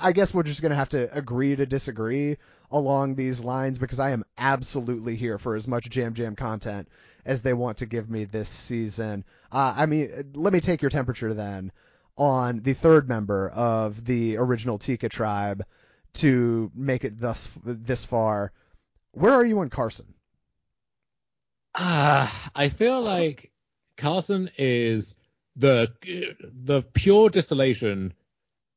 I 0.00 0.12
guess 0.12 0.32
we're 0.32 0.44
just 0.44 0.62
going 0.62 0.70
to 0.70 0.76
have 0.76 0.88
to 0.90 1.14
agree 1.14 1.54
to 1.54 1.66
disagree 1.66 2.38
along 2.70 3.14
these 3.14 3.44
lines 3.44 3.78
because 3.78 4.00
I 4.00 4.10
am 4.10 4.24
absolutely 4.38 5.16
here 5.16 5.38
for 5.38 5.56
as 5.56 5.68
much 5.68 5.90
Jam 5.90 6.14
Jam 6.14 6.34
content 6.36 6.88
as 7.24 7.42
they 7.42 7.52
want 7.52 7.78
to 7.78 7.86
give 7.86 8.10
me 8.10 8.24
this 8.24 8.48
season. 8.48 9.24
Uh, 9.50 9.74
I 9.76 9.86
mean, 9.86 10.32
let 10.34 10.52
me 10.52 10.60
take 10.60 10.82
your 10.82 10.90
temperature 10.90 11.34
then 11.34 11.72
on 12.16 12.60
the 12.60 12.74
third 12.74 13.08
member 13.08 13.48
of 13.50 14.04
the 14.04 14.36
original 14.36 14.78
Tika 14.78 15.08
tribe 15.08 15.64
to 16.14 16.70
make 16.74 17.04
it 17.04 17.18
thus 17.18 17.48
this 17.64 18.04
far. 18.04 18.52
Where 19.12 19.32
are 19.32 19.44
you 19.44 19.60
on 19.60 19.70
Carson? 19.70 20.14
Ah, 21.74 22.50
I 22.54 22.68
feel 22.68 23.00
like 23.00 23.50
Carson 23.96 24.50
is 24.58 25.14
the 25.56 25.92
the 26.42 26.82
pure 26.82 27.30
distillation, 27.30 28.12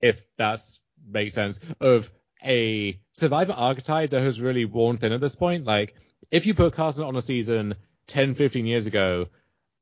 if 0.01 0.21
that 0.37 0.61
makes 1.05 1.35
sense, 1.35 1.59
of 1.81 2.09
a 2.43 2.99
survivor 3.11 3.53
archetype 3.53 4.11
that 4.11 4.21
has 4.21 4.39
really 4.39 4.65
worn 4.65 4.97
thin 4.97 5.11
at 5.11 5.21
this 5.21 5.35
point. 5.35 5.65
Like, 5.65 5.95
if 6.31 6.45
you 6.45 6.53
put 6.53 6.73
Carson 6.73 7.03
on 7.03 7.15
a 7.15 7.21
season 7.21 7.75
10, 8.07 8.35
15 8.35 8.65
years 8.65 8.85
ago, 8.85 9.27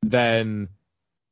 then 0.01 0.69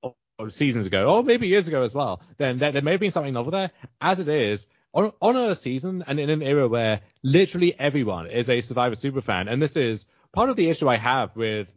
or, 0.01 0.49
seasons 0.49 0.88
ago, 0.88 1.13
or 1.13 1.23
maybe 1.23 1.47
years 1.47 1.68
ago 1.68 1.84
as 1.84 1.93
well, 1.93 2.22
then 2.38 2.57
there, 2.57 2.72
there 2.72 2.81
may 2.81 2.91
have 2.91 2.99
been 2.99 3.11
something 3.11 3.34
novel 3.34 3.51
there. 3.51 3.72
As 3.99 4.19
it 4.19 4.27
is, 4.27 4.65
on, 4.93 5.11
on 5.22 5.35
a 5.35 5.55
season 5.55 6.03
and 6.07 6.19
in 6.19 6.30
an 6.30 6.41
era 6.41 6.68
where 6.68 7.01
literally 7.23 7.80
everyone 7.80 8.27
is 8.27 8.49
a 8.49 8.61
Survivor 8.61 8.95
superfan, 8.95 9.51
and 9.51 9.61
this 9.61 9.76
is 9.76 10.07
part 10.34 10.49
of 10.49 10.55
the 10.55 10.69
issue 10.69 10.89
I 10.89 10.97
have 10.97 11.35
with 11.35 11.73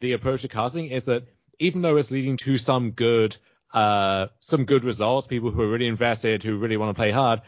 the 0.00 0.12
approach 0.12 0.42
to 0.42 0.48
casting 0.48 0.88
is 0.88 1.04
that 1.04 1.24
even 1.58 1.82
though 1.82 1.96
it's 1.96 2.10
leading 2.10 2.36
to 2.38 2.58
some 2.58 2.90
good 2.90 3.36
uh 3.72 4.28
some 4.40 4.64
good 4.64 4.84
results, 4.84 5.26
people 5.26 5.50
who 5.50 5.62
are 5.62 5.68
really 5.68 5.88
invested, 5.88 6.42
who 6.42 6.56
really 6.56 6.76
want 6.76 6.90
to 6.90 6.94
play 6.94 7.10
hard, 7.10 7.42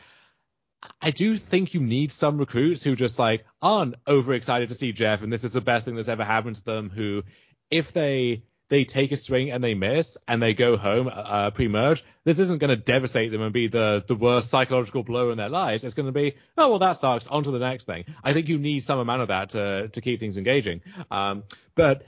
I 1.01 1.11
do 1.11 1.37
think 1.37 1.75
you 1.75 1.81
need 1.81 2.13
some 2.13 2.39
recruits 2.39 2.83
who 2.83 2.97
just 2.97 3.19
like 3.19 3.45
aren't 3.61 3.95
overexcited 4.07 4.69
to 4.69 4.75
see 4.75 4.93
Jeff 4.93 5.23
and 5.23 5.33
this 5.33 5.45
is 5.45 5.53
the 5.53 5.61
best 5.61 5.85
thing 5.85 5.97
that's 5.97 6.09
ever 6.09 6.25
happened 6.25 6.57
to 6.57 6.65
them. 6.65 6.91
Who, 6.91 7.23
if 7.71 7.93
they 7.93 8.45
they 8.69 8.85
take 8.85 9.13
a 9.13 9.17
swing 9.17 9.51
and 9.51 9.63
they 9.63 9.75
miss 9.75 10.19
and 10.27 10.43
they 10.43 10.53
go 10.55 10.77
home 10.77 11.09
uh, 11.13 11.51
pre-merge, 11.51 12.05
this 12.25 12.39
isn't 12.39 12.59
going 12.59 12.71
to 12.71 12.77
devastate 12.77 13.31
them 13.31 13.43
and 13.43 13.53
be 13.53 13.69
the 13.69 14.05
the 14.07 14.17
worst 14.17 14.51
psychological 14.51 15.03
blow 15.03 15.31
in 15.31 15.39
their 15.39 15.49
lives. 15.49 15.85
It's 15.85 15.95
going 15.95 16.07
to 16.07 16.13
be, 16.13 16.35
oh 16.59 16.71
well, 16.71 16.79
that 16.81 16.97
sucks. 16.97 17.27
On 17.27 17.43
to 17.43 17.51
the 17.51 17.59
next 17.59 17.85
thing. 17.85 18.05
I 18.25 18.33
think 18.33 18.49
you 18.49 18.59
need 18.59 18.81
some 18.81 18.99
amount 18.99 19.23
of 19.23 19.29
that 19.29 19.51
to 19.51 19.89
to 19.89 20.01
keep 20.01 20.21
things 20.21 20.39
engaging. 20.39 20.83
Um, 21.11 21.45
but 21.75 22.05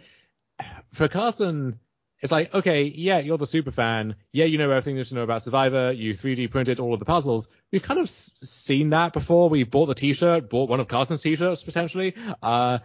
for 0.92 1.08
Carson, 1.08 1.78
it's 2.20 2.32
like, 2.32 2.52
okay, 2.52 2.82
yeah, 2.82 3.18
you're 3.18 3.38
the 3.38 3.46
super 3.46 3.70
fan. 3.70 4.16
Yeah, 4.32 4.46
you 4.46 4.58
know 4.58 4.70
everything 4.70 4.96
there's 4.96 5.10
to 5.10 5.14
know 5.14 5.22
about 5.22 5.42
Survivor. 5.42 5.92
You 5.92 6.14
3D 6.14 6.50
printed 6.50 6.80
all 6.80 6.92
of 6.92 6.98
the 6.98 7.04
puzzles. 7.04 7.48
We've 7.70 7.82
kind 7.82 8.00
of 8.00 8.08
seen 8.08 8.90
that 8.90 9.12
before. 9.12 9.48
We 9.50 9.64
bought 9.64 9.86
the 9.86 9.94
T-shirt, 9.94 10.48
bought 10.48 10.70
one 10.70 10.80
of 10.80 10.88
Carson's 10.88 11.20
T-shirts 11.20 11.62
potentially. 11.62 12.14
Uh, 12.42 12.78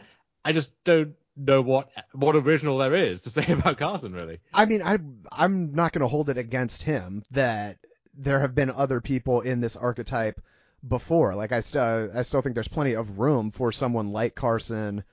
I 0.43 0.51
just 0.51 0.73
don't 0.83 1.15
know 1.35 1.61
what 1.61 1.89
what 2.11 2.35
original 2.35 2.77
there 2.77 2.93
is 2.93 3.21
to 3.21 3.29
say 3.29 3.51
about 3.51 3.77
Carson, 3.77 4.13
really. 4.13 4.39
I 4.53 4.65
mean, 4.65 4.81
I 4.81 4.99
I'm 5.31 5.73
not 5.73 5.93
going 5.93 6.01
to 6.01 6.07
hold 6.07 6.29
it 6.29 6.37
against 6.37 6.83
him 6.83 7.23
that 7.31 7.77
there 8.15 8.39
have 8.39 8.53
been 8.53 8.69
other 8.69 9.01
people 9.01 9.41
in 9.41 9.59
this 9.61 9.75
archetype 9.75 10.41
before. 10.87 11.35
Like 11.35 11.51
I 11.51 11.61
still 11.61 12.09
I 12.13 12.21
still 12.23 12.41
think 12.41 12.55
there's 12.55 12.67
plenty 12.67 12.93
of 12.93 13.19
room 13.19 13.51
for 13.51 13.71
someone 13.71 14.11
like 14.11 14.35
Carson 14.35 15.03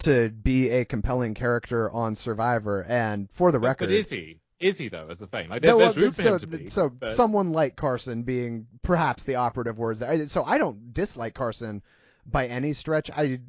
to 0.00 0.28
be 0.28 0.70
a 0.70 0.84
compelling 0.84 1.34
character 1.34 1.90
on 1.90 2.14
Survivor. 2.14 2.82
And 2.82 3.30
for 3.30 3.52
the 3.52 3.58
record, 3.58 3.88
but 3.88 3.94
is 3.94 4.10
he? 4.10 4.38
Is 4.58 4.78
he 4.78 4.88
though? 4.88 5.08
As 5.10 5.18
the 5.18 5.26
thing. 5.26 5.48
Like 5.48 5.62
there, 5.62 5.72
No, 5.72 5.78
there's 5.78 5.96
room 5.96 6.12
for 6.12 6.22
so, 6.22 6.32
him 6.34 6.40
to 6.40 6.46
be. 6.46 6.66
so 6.68 6.88
but- 6.88 7.10
someone 7.10 7.52
like 7.52 7.76
Carson 7.76 8.22
being 8.22 8.66
perhaps 8.82 9.24
the 9.24 9.36
operative 9.36 9.78
words 9.78 10.00
there. 10.00 10.26
So 10.28 10.44
I 10.44 10.58
don't 10.58 10.94
dislike 10.94 11.34
Carson 11.34 11.82
by 12.24 12.46
any 12.46 12.72
stretch. 12.72 13.10
I, 13.10 13.40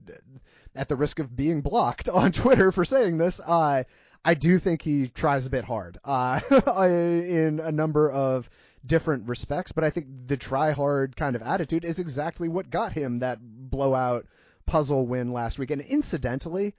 at 0.75 0.89
the 0.89 0.95
risk 0.95 1.19
of 1.19 1.35
being 1.35 1.61
blocked 1.61 2.09
on 2.13 2.31
Twitter 2.31 2.71
for 2.71 2.85
saying 2.85 3.17
this, 3.17 3.39
uh, 3.45 3.84
I 4.25 4.34
do 4.34 4.59
think 4.59 4.81
he 4.81 5.07
tries 5.07 5.45
a 5.45 5.49
bit 5.49 5.63
hard 5.63 5.97
uh, 6.05 6.39
in 6.51 7.59
a 7.63 7.71
number 7.71 8.11
of 8.11 8.49
different 8.85 9.27
respects. 9.27 9.71
But 9.71 9.85
I 9.85 9.89
think 9.89 10.07
the 10.27 10.38
try 10.38 10.71
hard 10.71 11.15
kind 11.15 11.35
of 11.35 11.41
attitude 11.41 11.85
is 11.85 11.99
exactly 11.99 12.49
what 12.49 12.69
got 12.69 12.91
him 12.91 13.19
that 13.19 13.39
blowout 13.41 14.25
puzzle 14.65 15.07
win 15.07 15.31
last 15.31 15.57
week. 15.57 15.71
And 15.71 15.81
incidentally, 15.81 16.75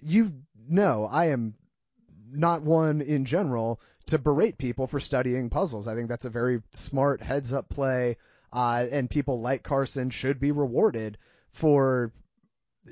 you 0.00 0.32
know 0.68 1.08
I 1.10 1.26
am 1.30 1.54
not 2.34 2.62
one 2.62 3.00
in 3.00 3.24
general 3.24 3.80
to 4.06 4.18
berate 4.18 4.58
people 4.58 4.86
for 4.86 5.00
studying 5.00 5.50
puzzles. 5.50 5.88
I 5.88 5.94
think 5.94 6.08
that's 6.08 6.24
a 6.24 6.30
very 6.30 6.62
smart 6.72 7.22
heads 7.22 7.52
up 7.52 7.68
play, 7.68 8.16
uh, 8.52 8.86
and 8.90 9.08
people 9.08 9.40
like 9.40 9.62
Carson 9.62 10.10
should 10.10 10.40
be 10.40 10.52
rewarded 10.52 11.18
for 11.52 12.12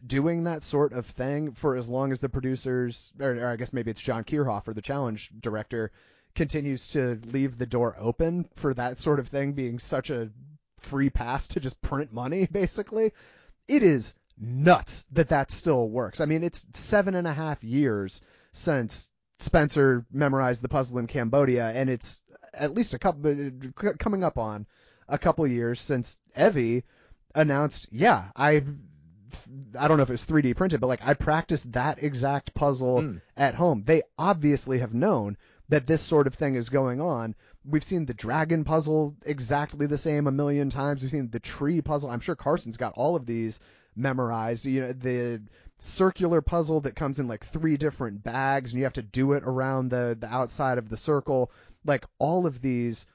doing 0.06 0.44
that 0.44 0.62
sort 0.62 0.92
of 0.92 1.06
thing 1.06 1.52
for 1.52 1.76
as 1.76 1.88
long 1.88 2.12
as 2.12 2.20
the 2.20 2.28
producers, 2.28 3.12
or, 3.20 3.32
or 3.32 3.48
I 3.48 3.56
guess 3.56 3.72
maybe 3.72 3.90
it's 3.90 4.00
John 4.00 4.24
Kirhoffer, 4.24 4.74
the 4.74 4.82
challenge 4.82 5.30
director, 5.38 5.90
continues 6.34 6.88
to 6.88 7.20
leave 7.26 7.58
the 7.58 7.66
door 7.66 7.94
open 7.98 8.48
for 8.54 8.72
that 8.74 8.96
sort 8.96 9.18
of 9.18 9.28
thing 9.28 9.52
being 9.52 9.78
such 9.78 10.08
a 10.08 10.30
free 10.78 11.10
pass 11.10 11.48
to 11.48 11.60
just 11.60 11.80
print 11.82 12.12
money, 12.12 12.46
basically. 12.50 13.12
It 13.68 13.82
is 13.82 14.14
nuts 14.38 15.04
that 15.12 15.28
that 15.28 15.50
still 15.50 15.88
works. 15.88 16.20
I 16.20 16.24
mean, 16.24 16.42
it's 16.42 16.64
seven 16.72 17.14
and 17.14 17.26
a 17.26 17.32
half 17.32 17.62
years 17.62 18.22
since 18.52 19.08
Spencer 19.42 20.06
memorized 20.12 20.62
the 20.62 20.68
puzzle 20.68 20.98
in 20.98 21.06
Cambodia, 21.06 21.68
and 21.70 21.90
it's 21.90 22.22
at 22.54 22.74
least 22.74 22.94
a 22.94 22.98
couple 22.98 23.50
coming 23.98 24.24
up 24.24 24.38
on 24.38 24.66
a 25.08 25.18
couple 25.18 25.46
years 25.46 25.80
since 25.80 26.18
Evvie 26.36 26.84
announced, 27.34 27.88
yeah, 27.90 28.30
I 28.36 28.62
I 29.78 29.88
don't 29.88 29.96
know 29.96 30.02
if 30.02 30.10
it's 30.10 30.26
3D 30.26 30.54
printed, 30.56 30.80
but 30.80 30.88
like 30.88 31.06
I 31.06 31.14
practiced 31.14 31.72
that 31.72 32.02
exact 32.02 32.52
puzzle 32.54 33.00
Mm. 33.00 33.22
at 33.36 33.54
home. 33.54 33.82
They 33.86 34.02
obviously 34.18 34.78
have 34.80 34.92
known 34.92 35.38
that 35.70 35.86
this 35.86 36.02
sort 36.02 36.26
of 36.26 36.34
thing 36.34 36.54
is 36.54 36.68
going 36.68 37.00
on. 37.00 37.34
We've 37.64 37.84
seen 37.84 38.04
the 38.04 38.12
dragon 38.12 38.64
puzzle 38.64 39.16
exactly 39.24 39.86
the 39.86 39.96
same 39.96 40.26
a 40.26 40.32
million 40.32 40.68
times. 40.68 41.02
We've 41.02 41.10
seen 41.10 41.30
the 41.30 41.40
tree 41.40 41.80
puzzle. 41.80 42.10
I'm 42.10 42.20
sure 42.20 42.36
Carson's 42.36 42.76
got 42.76 42.92
all 42.94 43.16
of 43.16 43.24
these 43.24 43.58
memorized. 43.96 44.66
You 44.66 44.80
know, 44.82 44.92
the 44.92 45.40
circular 45.82 46.40
puzzle 46.40 46.80
that 46.82 46.94
comes 46.94 47.18
in 47.18 47.26
like 47.26 47.44
three 47.44 47.76
different 47.76 48.22
bags 48.22 48.70
and 48.70 48.78
you 48.78 48.84
have 48.84 48.92
to 48.92 49.02
do 49.02 49.32
it 49.32 49.42
around 49.44 49.88
the 49.88 50.16
the 50.18 50.28
outside 50.32 50.78
of 50.78 50.88
the 50.88 50.96
circle. 50.96 51.50
Like 51.84 52.06
all 52.20 52.46
of 52.46 52.60
these 52.62 53.06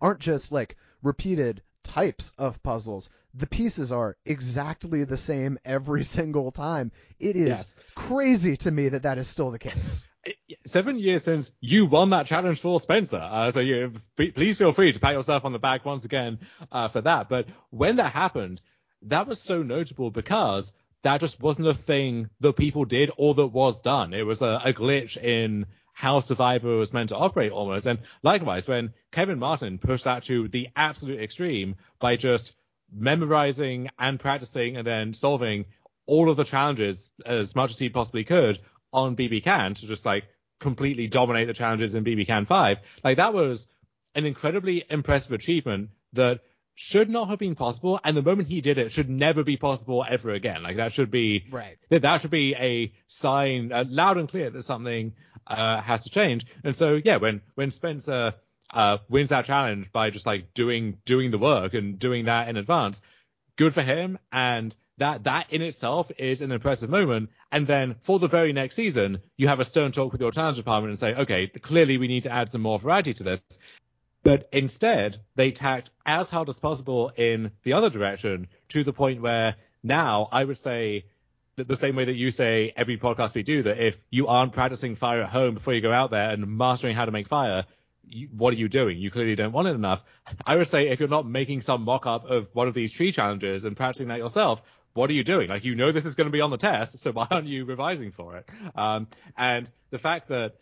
aren't 0.00 0.18
just 0.18 0.50
like 0.50 0.76
repeated 1.02 1.62
types 1.84 2.32
of 2.38 2.60
puzzles. 2.62 3.08
The 3.34 3.46
pieces 3.46 3.92
are 3.92 4.16
exactly 4.24 5.04
the 5.04 5.16
same 5.16 5.58
every 5.64 6.02
single 6.18 6.50
time. 6.50 6.90
It 7.20 7.36
is 7.36 7.46
Yes. 7.46 7.76
crazy 7.94 8.56
to 8.58 8.70
me 8.70 8.88
that 8.88 9.04
that 9.04 9.18
is 9.18 9.28
still 9.28 9.52
the 9.52 9.58
case. 9.60 10.08
seven 10.66 10.98
years 10.98 11.22
since 11.22 11.52
you 11.60 11.86
won 11.86 12.10
that 12.10 12.26
challenge 12.26 12.58
for 12.58 12.80
Spencer. 12.80 13.20
Uh, 13.22 13.52
so 13.52 13.60
you 13.60 13.92
please 14.16 14.58
feel 14.58 14.72
free 14.72 14.90
to 14.90 14.98
pat 14.98 15.14
yourself 15.14 15.44
on 15.44 15.52
the 15.52 15.60
back 15.60 15.84
once 15.84 16.04
again 16.04 16.40
uh, 16.72 16.88
for 16.88 17.00
that. 17.02 17.28
But 17.28 17.46
when 17.70 17.96
that 17.96 18.12
happened, 18.12 18.60
that 19.02 19.28
was 19.28 19.40
so 19.40 19.62
notable 19.62 20.10
because 20.10 20.74
that 21.02 21.20
just 21.20 21.40
wasn't 21.40 21.68
a 21.68 21.74
thing 21.74 22.30
that 22.40 22.54
people 22.54 22.84
did 22.84 23.10
or 23.16 23.34
that 23.34 23.46
was 23.46 23.82
done. 23.82 24.12
It 24.14 24.26
was 24.26 24.42
a, 24.42 24.60
a 24.64 24.72
glitch 24.72 25.16
in 25.16 25.66
how 25.92 26.20
Survivor 26.20 26.76
was 26.76 26.92
meant 26.92 27.08
to 27.08 27.16
operate 27.16 27.52
almost. 27.52 27.86
And 27.86 28.00
likewise, 28.22 28.68
when 28.68 28.92
Kevin 29.12 29.38
Martin 29.38 29.78
pushed 29.78 30.04
that 30.04 30.24
to 30.24 30.48
the 30.48 30.68
absolute 30.76 31.20
extreme 31.20 31.76
by 31.98 32.16
just 32.16 32.54
memorizing 32.92 33.88
and 33.98 34.20
practicing 34.20 34.76
and 34.76 34.86
then 34.86 35.14
solving 35.14 35.64
all 36.06 36.28
of 36.28 36.36
the 36.36 36.44
challenges 36.44 37.10
as 37.24 37.56
much 37.56 37.70
as 37.70 37.78
he 37.78 37.88
possibly 37.88 38.24
could 38.24 38.58
on 38.92 39.16
BB 39.16 39.44
Can 39.44 39.74
to 39.74 39.86
just 39.86 40.06
like 40.06 40.24
completely 40.60 41.06
dominate 41.06 41.46
the 41.46 41.54
challenges 41.54 41.94
in 41.94 42.04
BB 42.04 42.26
Can 42.26 42.46
5. 42.46 42.78
Like 43.02 43.16
that 43.16 43.34
was 43.34 43.68
an 44.14 44.24
incredibly 44.24 44.84
impressive 44.88 45.32
achievement 45.32 45.90
that 46.12 46.40
should 46.76 47.08
not 47.08 47.28
have 47.28 47.38
been 47.38 47.54
possible. 47.54 47.98
And 48.04 48.16
the 48.16 48.22
moment 48.22 48.48
he 48.48 48.60
did 48.60 48.76
it 48.78 48.92
should 48.92 49.08
never 49.08 49.42
be 49.42 49.56
possible 49.56 50.04
ever 50.08 50.30
again. 50.30 50.62
Like 50.62 50.76
that 50.76 50.92
should 50.92 51.10
be, 51.10 51.46
Right. 51.50 51.78
that, 51.88 52.02
that 52.02 52.20
should 52.20 52.30
be 52.30 52.54
a 52.54 52.92
sign 53.08 53.72
uh, 53.72 53.84
loud 53.88 54.18
and 54.18 54.28
clear 54.28 54.50
that 54.50 54.62
something 54.62 55.14
uh, 55.46 55.80
has 55.80 56.04
to 56.04 56.10
change. 56.10 56.46
And 56.62 56.76
so, 56.76 57.00
yeah, 57.02 57.16
when, 57.16 57.40
when 57.54 57.70
Spencer 57.70 58.34
uh, 58.72 58.98
wins 59.08 59.30
that 59.30 59.46
challenge 59.46 59.90
by 59.90 60.10
just 60.10 60.26
like 60.26 60.52
doing, 60.52 60.98
doing 61.06 61.30
the 61.30 61.38
work 61.38 61.72
and 61.72 61.98
doing 61.98 62.26
that 62.26 62.48
in 62.48 62.58
advance, 62.58 63.00
good 63.56 63.72
for 63.72 63.82
him. 63.82 64.18
And 64.30 64.76
that, 64.98 65.24
that 65.24 65.50
in 65.50 65.62
itself 65.62 66.12
is 66.18 66.42
an 66.42 66.52
impressive 66.52 66.90
moment. 66.90 67.30
And 67.50 67.66
then 67.66 67.96
for 68.02 68.18
the 68.18 68.28
very 68.28 68.52
next 68.52 68.74
season, 68.74 69.20
you 69.38 69.48
have 69.48 69.60
a 69.60 69.64
stern 69.64 69.92
talk 69.92 70.12
with 70.12 70.20
your 70.20 70.30
challenge 70.32 70.58
department 70.58 70.90
and 70.90 70.98
say, 70.98 71.14
okay, 71.14 71.46
clearly 71.46 71.96
we 71.96 72.06
need 72.08 72.24
to 72.24 72.32
add 72.32 72.50
some 72.50 72.60
more 72.60 72.78
variety 72.78 73.14
to 73.14 73.22
this. 73.22 73.42
But 74.26 74.48
instead, 74.50 75.20
they 75.36 75.52
tacked 75.52 75.90
as 76.04 76.28
hard 76.28 76.48
as 76.48 76.58
possible 76.58 77.12
in 77.16 77.52
the 77.62 77.74
other 77.74 77.90
direction 77.90 78.48
to 78.70 78.82
the 78.82 78.92
point 78.92 79.22
where 79.22 79.54
now 79.84 80.28
I 80.32 80.42
would 80.42 80.58
say 80.58 81.04
the 81.54 81.76
same 81.76 81.94
way 81.94 82.06
that 82.06 82.16
you 82.16 82.32
say 82.32 82.72
every 82.76 82.98
podcast 82.98 83.34
we 83.34 83.44
do 83.44 83.62
that 83.62 83.78
if 83.78 84.02
you 84.10 84.26
aren't 84.26 84.52
practicing 84.52 84.96
fire 84.96 85.22
at 85.22 85.28
home 85.28 85.54
before 85.54 85.74
you 85.74 85.80
go 85.80 85.92
out 85.92 86.10
there 86.10 86.30
and 86.30 86.58
mastering 86.58 86.96
how 86.96 87.04
to 87.04 87.12
make 87.12 87.28
fire, 87.28 87.66
you, 88.04 88.26
what 88.36 88.52
are 88.52 88.56
you 88.56 88.68
doing? 88.68 88.98
You 88.98 89.12
clearly 89.12 89.36
don't 89.36 89.52
want 89.52 89.68
it 89.68 89.76
enough. 89.76 90.02
I 90.44 90.56
would 90.56 90.66
say 90.66 90.88
if 90.88 90.98
you're 90.98 91.08
not 91.08 91.24
making 91.24 91.60
some 91.60 91.82
mock-up 91.82 92.28
of 92.28 92.48
one 92.52 92.66
of 92.66 92.74
these 92.74 92.90
tree 92.90 93.12
challenges 93.12 93.64
and 93.64 93.76
practicing 93.76 94.08
that 94.08 94.18
yourself, 94.18 94.60
what 94.94 95.08
are 95.08 95.12
you 95.12 95.22
doing? 95.22 95.48
Like, 95.48 95.64
you 95.64 95.76
know 95.76 95.92
this 95.92 96.04
is 96.04 96.16
going 96.16 96.26
to 96.26 96.32
be 96.32 96.40
on 96.40 96.50
the 96.50 96.56
test, 96.56 96.98
so 96.98 97.12
why 97.12 97.28
aren't 97.30 97.46
you 97.46 97.64
revising 97.64 98.10
for 98.10 98.38
it? 98.38 98.48
Um, 98.74 99.06
and 99.36 99.70
the 99.90 100.00
fact 100.00 100.30
that 100.30 100.56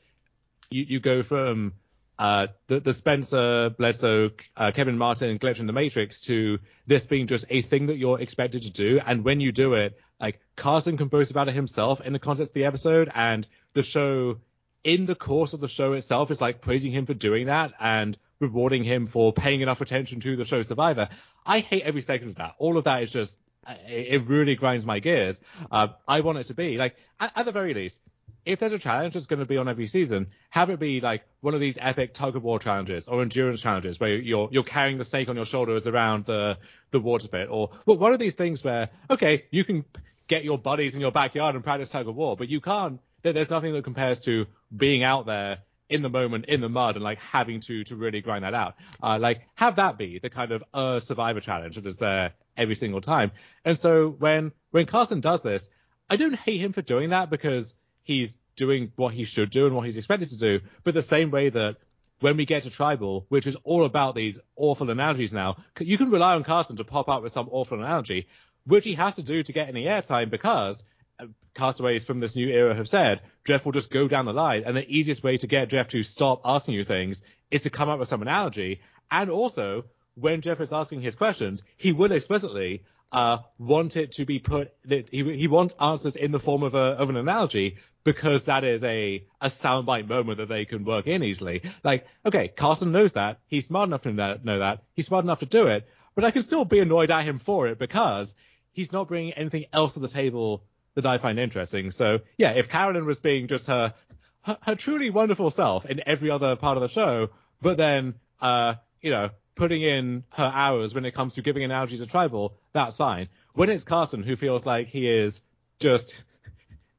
you, 0.69 0.85
you 0.87 1.01
go 1.01 1.23
from 1.23 1.73
uh, 2.19 2.49
the, 2.69 2.81
the 2.81 2.95
Spencer, 2.95 3.71
Bledsoe, 3.71 4.31
uh, 4.57 4.71
Kevin 4.73 4.99
Martin 4.99 5.31
and 5.31 5.41
glitch 5.41 5.61
in 5.61 5.67
the 5.67 5.73
Matrix 5.73 6.21
to 6.23 6.59
this 6.87 7.07
being 7.07 7.27
just 7.27 7.45
a 7.51 7.61
thing 7.61 7.87
that 7.87 7.97
you're 7.97 8.21
expected 8.21 8.63
to 8.63 8.71
do. 8.71 9.01
And 9.05 9.25
when 9.25 9.41
you 9.41 9.53
do 9.53 9.75
it, 9.75 9.99
like 10.21 10.41
Carson 10.57 10.97
can 10.97 11.09
boast 11.09 11.31
about 11.31 11.49
it 11.49 11.55
himself 11.55 12.01
in 12.01 12.13
the 12.13 12.19
context 12.19 12.51
of 12.51 12.55
the 12.55 12.65
episode 12.65 13.11
and 13.15 13.47
the 13.73 13.83
show 13.83 14.39
in 14.85 15.07
the 15.07 15.15
course 15.15 15.55
of 15.55 15.61
the 15.61 15.69
show 15.69 15.95
itself 15.95 16.31
is 16.31 16.41
like 16.41 16.61
praising 16.61 16.93
him 16.93 17.07
for 17.07 17.15
doing 17.15 17.47
that 17.47 17.73
and 17.81 18.17
rewarding 18.39 18.85
him 18.85 19.07
for 19.07 19.33
paying 19.33 19.61
enough 19.61 19.81
attention 19.81 20.21
to 20.21 20.37
the 20.37 20.45
show 20.45 20.63
Survivor. 20.63 21.09
I 21.45 21.61
hate 21.61 21.83
every 21.83 22.03
second 22.03 22.31
of 22.31 22.35
that. 22.37 22.55
All 22.59 22.77
of 22.77 22.85
that 22.85 23.03
is 23.03 23.11
just, 23.11 23.39
it 23.67 24.15
it 24.15 24.29
really 24.29 24.57
grinds 24.57 24.85
my 24.85 25.01
gears. 25.01 25.41
Uh, 25.71 25.89
I 26.07 26.21
want 26.21 26.39
it 26.39 26.45
to 26.45 26.55
be 26.55 26.77
like, 26.77 26.97
at, 27.19 27.33
at 27.35 27.45
the 27.47 27.53
very 27.53 27.73
least, 27.75 28.01
if 28.47 28.59
there's 28.61 28.73
a 28.73 28.79
challenge 28.79 29.15
that's 29.15 29.27
going 29.27 29.41
to 29.41 29.47
be 29.47 29.57
on 29.57 29.69
every 29.69 29.87
season, 29.87 30.29
have 30.51 30.71
it 30.71 30.79
be 30.79 31.01
like 31.01 31.25
one 31.41 31.55
of 31.55 31.61
these 31.61 31.79
epic 31.81 32.15
tug 32.15 32.37
of 32.37 32.43
war 32.43 32.59
challenges 32.59 33.07
or 33.09 33.23
endurance 33.23 33.61
challenges 33.63 33.99
where 33.99 34.15
you're 34.17 34.49
you're 34.53 34.63
carrying 34.65 34.99
the 34.99 35.05
snake 35.05 35.29
on 35.29 35.37
your 35.37 35.45
shoulders 35.45 35.87
around 35.87 36.25
the 36.27 36.59
the 36.91 37.01
water 37.01 37.29
pit, 37.29 37.49
or 37.51 37.71
well, 37.87 37.99
one 37.99 38.13
of 38.13 38.19
these 38.19 38.35
things 38.35 38.63
where 38.65 38.91
okay, 39.11 39.45
you 39.51 39.65
can 39.65 39.85
get 40.27 40.45
your 40.45 40.59
buddies 40.59 40.95
in 40.95 41.01
your 41.01 41.13
backyard 41.13 41.55
and 41.55 41.65
practice 41.65 41.89
tug 41.91 42.09
of 42.09 42.15
war, 42.17 42.37
but 42.37 42.49
you 42.49 42.61
can't. 42.61 43.01
there- 43.23 43.33
There's 43.33 43.51
nothing 43.51 43.73
that 43.75 43.85
compares 43.85 44.21
to 44.25 44.47
being 44.75 45.03
out 45.03 45.27
there 45.27 45.59
in 45.91 46.01
the 46.01 46.09
moment 46.09 46.47
in 46.47 46.61
the 46.63 46.69
mud 46.69 46.97
and 46.97 47.05
like 47.05 47.19
having 47.21 47.61
to 47.61 47.85
to 47.85 47.95
really 47.97 48.21
grind 48.23 48.43
that 48.45 48.55
out. 48.55 48.75
Uh, 49.03 49.19
like 49.21 49.43
have 49.55 49.77
that 49.77 49.99
be 49.99 50.19
the 50.19 50.31
kind 50.31 50.51
of 50.53 50.65
uh 50.73 50.99
survivor 51.01 51.41
challenge 51.41 51.77
that 51.77 51.87
is 51.87 51.99
there 51.99 52.33
every 52.57 52.75
single 52.75 53.01
time. 53.01 53.31
And 53.65 53.79
so 53.79 54.09
when 54.11 54.53
when 54.71 54.87
Carson 54.87 55.21
does 55.21 55.43
this, 55.43 55.69
I 56.09 56.17
don't 56.17 56.35
hate 56.35 56.59
him 56.61 56.73
for 56.73 56.83
doing 56.83 57.11
that 57.11 57.29
because 57.31 57.75
he's 58.05 58.37
doing 58.57 58.93
what 58.97 59.13
he 59.13 59.25
should 59.25 59.51
do 59.51 59.67
and 59.67 59.75
what 59.75 59.87
he's 59.87 59.99
expected 59.99 60.29
to 60.31 60.39
do. 60.39 60.61
But 60.85 60.95
the 60.95 61.03
same 61.03 61.31
way 61.31 61.49
that 61.49 61.77
when 62.21 62.37
we 62.37 62.47
get 62.47 62.63
to 62.63 62.71
tribal, 62.71 63.27
which 63.29 63.47
is 63.47 63.57
all 63.65 63.85
about 63.85 64.15
these 64.15 64.39
awful 64.57 64.91
analogies 64.91 65.33
now, 65.33 65.57
you 65.81 65.99
can 65.99 66.11
rely 66.11 66.35
on 66.35 66.45
Carson 66.45 66.77
to 66.77 66.85
pop 66.85 67.09
up 67.09 67.23
with 67.23 67.33
some 67.33 67.49
awful 67.51 67.79
analogy, 67.79 68.29
which 68.67 68.85
he 68.85 68.95
has 68.95 69.17
to 69.17 69.23
do 69.23 69.43
to 69.43 69.53
get 69.53 69.69
any 69.69 69.85
airtime 69.85 70.31
because 70.31 70.85
uh, 71.19 71.27
castaways 71.55 72.05
from 72.05 72.19
this 72.19 72.37
new 72.37 72.49
era 72.49 72.75
have 72.75 72.89
said 72.89 73.21
Jeff 73.45 73.65
will 73.65 73.73
just 73.73 73.91
go 73.91 74.09
down 74.09 74.25
the 74.25 74.33
line, 74.33 74.63
and 74.65 74.77
the 74.77 74.89
easiest 74.89 75.23
way 75.23 75.37
to 75.37 75.47
get 75.47 75.69
Jeff 75.69 75.89
to 75.89 76.03
stop 76.03 76.41
asking 76.45 76.75
you 76.75 76.85
things 76.85 77.23
is 77.51 77.63
to 77.63 77.71
come 77.71 77.89
up 77.89 77.99
with 77.99 78.09
some 78.09 78.23
analogy. 78.23 78.81
And 79.11 79.29
also, 79.31 79.85
when 80.15 80.41
Jeff 80.41 80.61
is 80.61 80.73
asking 80.73 81.03
his 81.03 81.17
questions, 81.17 81.63
he 81.77 81.93
will 81.93 82.13
explicitly 82.13 82.85
uh, 83.13 83.39
want 83.59 83.97
it 83.97 84.13
to 84.13 84.25
be 84.25 84.39
put. 84.39 84.73
He 84.89 85.05
he 85.37 85.47
wants 85.47 85.75
answers 85.81 86.17
in 86.17 86.31
the 86.31 86.41
form 86.41 86.63
of 86.63 86.75
a 86.75 86.97
of 86.99 87.11
an 87.11 87.17
analogy 87.17 87.77
because 88.05 88.45
that 88.45 88.65
is 88.65 88.85
a 88.85 89.25
a 89.41 89.49
soundbite 89.49 90.07
moment 90.07 90.39
that 90.39 90.49
they 90.49 90.65
can 90.67 90.85
work 90.85 91.07
in 91.07 91.23
easily. 91.23 91.63
Like, 91.83 92.07
okay, 92.25 92.49
Carson 92.49 92.93
knows 92.93 93.15
that. 93.15 93.41
He's 93.47 93.67
smart 93.67 93.89
enough 93.89 94.03
to 94.03 94.13
know 94.13 94.59
that. 94.59 94.83
He's 94.95 95.07
smart 95.07 95.25
enough 95.25 95.41
to 95.41 95.47
do 95.47 95.67
it. 95.67 95.89
But 96.15 96.25
I 96.25 96.31
can 96.31 96.43
still 96.43 96.65
be 96.65 96.79
annoyed 96.79 97.11
at 97.11 97.25
him 97.25 97.39
for 97.39 97.67
it 97.67 97.79
because 97.79 98.37
he's 98.73 98.93
not 98.93 99.09
bringing 99.09 99.33
anything 99.33 99.65
else 99.73 99.95
to 99.95 100.01
the 100.01 100.09
table 100.09 100.63
that 100.95 101.07
I 101.07 101.19
find 101.19 101.39
interesting. 101.39 101.91
So 101.91 102.21
yeah, 102.37 102.53
if 102.53 102.69
Carolyn 102.69 103.07
was 103.07 103.19
being 103.21 103.49
just 103.49 103.67
her 103.67 103.95
her, 104.43 104.59
her 104.63 104.75
truly 104.75 105.11
wonderful 105.11 105.51
self 105.51 105.87
in 105.87 106.03
every 106.07 106.31
other 106.31 106.55
part 106.57 106.77
of 106.77 106.83
the 106.83 106.89
show, 106.89 107.31
but 107.61 107.79
then 107.79 108.15
uh 108.41 108.75
you 109.01 109.11
know 109.11 109.31
putting 109.55 109.83
in 109.83 110.25
her 110.31 110.51
hours 110.53 110.95
when 110.95 111.05
it 111.05 111.15
comes 111.15 111.35
to 111.35 111.43
giving 111.43 111.65
analogies 111.65 112.01
to 112.01 112.07
tribal, 112.07 112.59
that's 112.73 112.97
fine. 112.97 113.29
When 113.55 113.71
it's 113.71 113.85
Carson 113.85 114.23
who 114.23 114.37
feels 114.37 114.67
like 114.67 114.89
he 114.89 115.09
is 115.09 115.43
just 115.79 116.15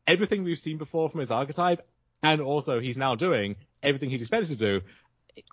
everything 0.07 0.43
we've 0.43 0.59
seen 0.59 0.77
before 0.77 1.09
from 1.09 1.19
his 1.19 1.31
archetype, 1.31 1.87
and 2.23 2.41
also 2.41 2.79
he's 2.79 2.97
now 2.97 3.15
doing 3.15 3.55
everything 3.81 4.09
he's 4.09 4.21
expected 4.21 4.49
to 4.49 4.55
do. 4.55 4.81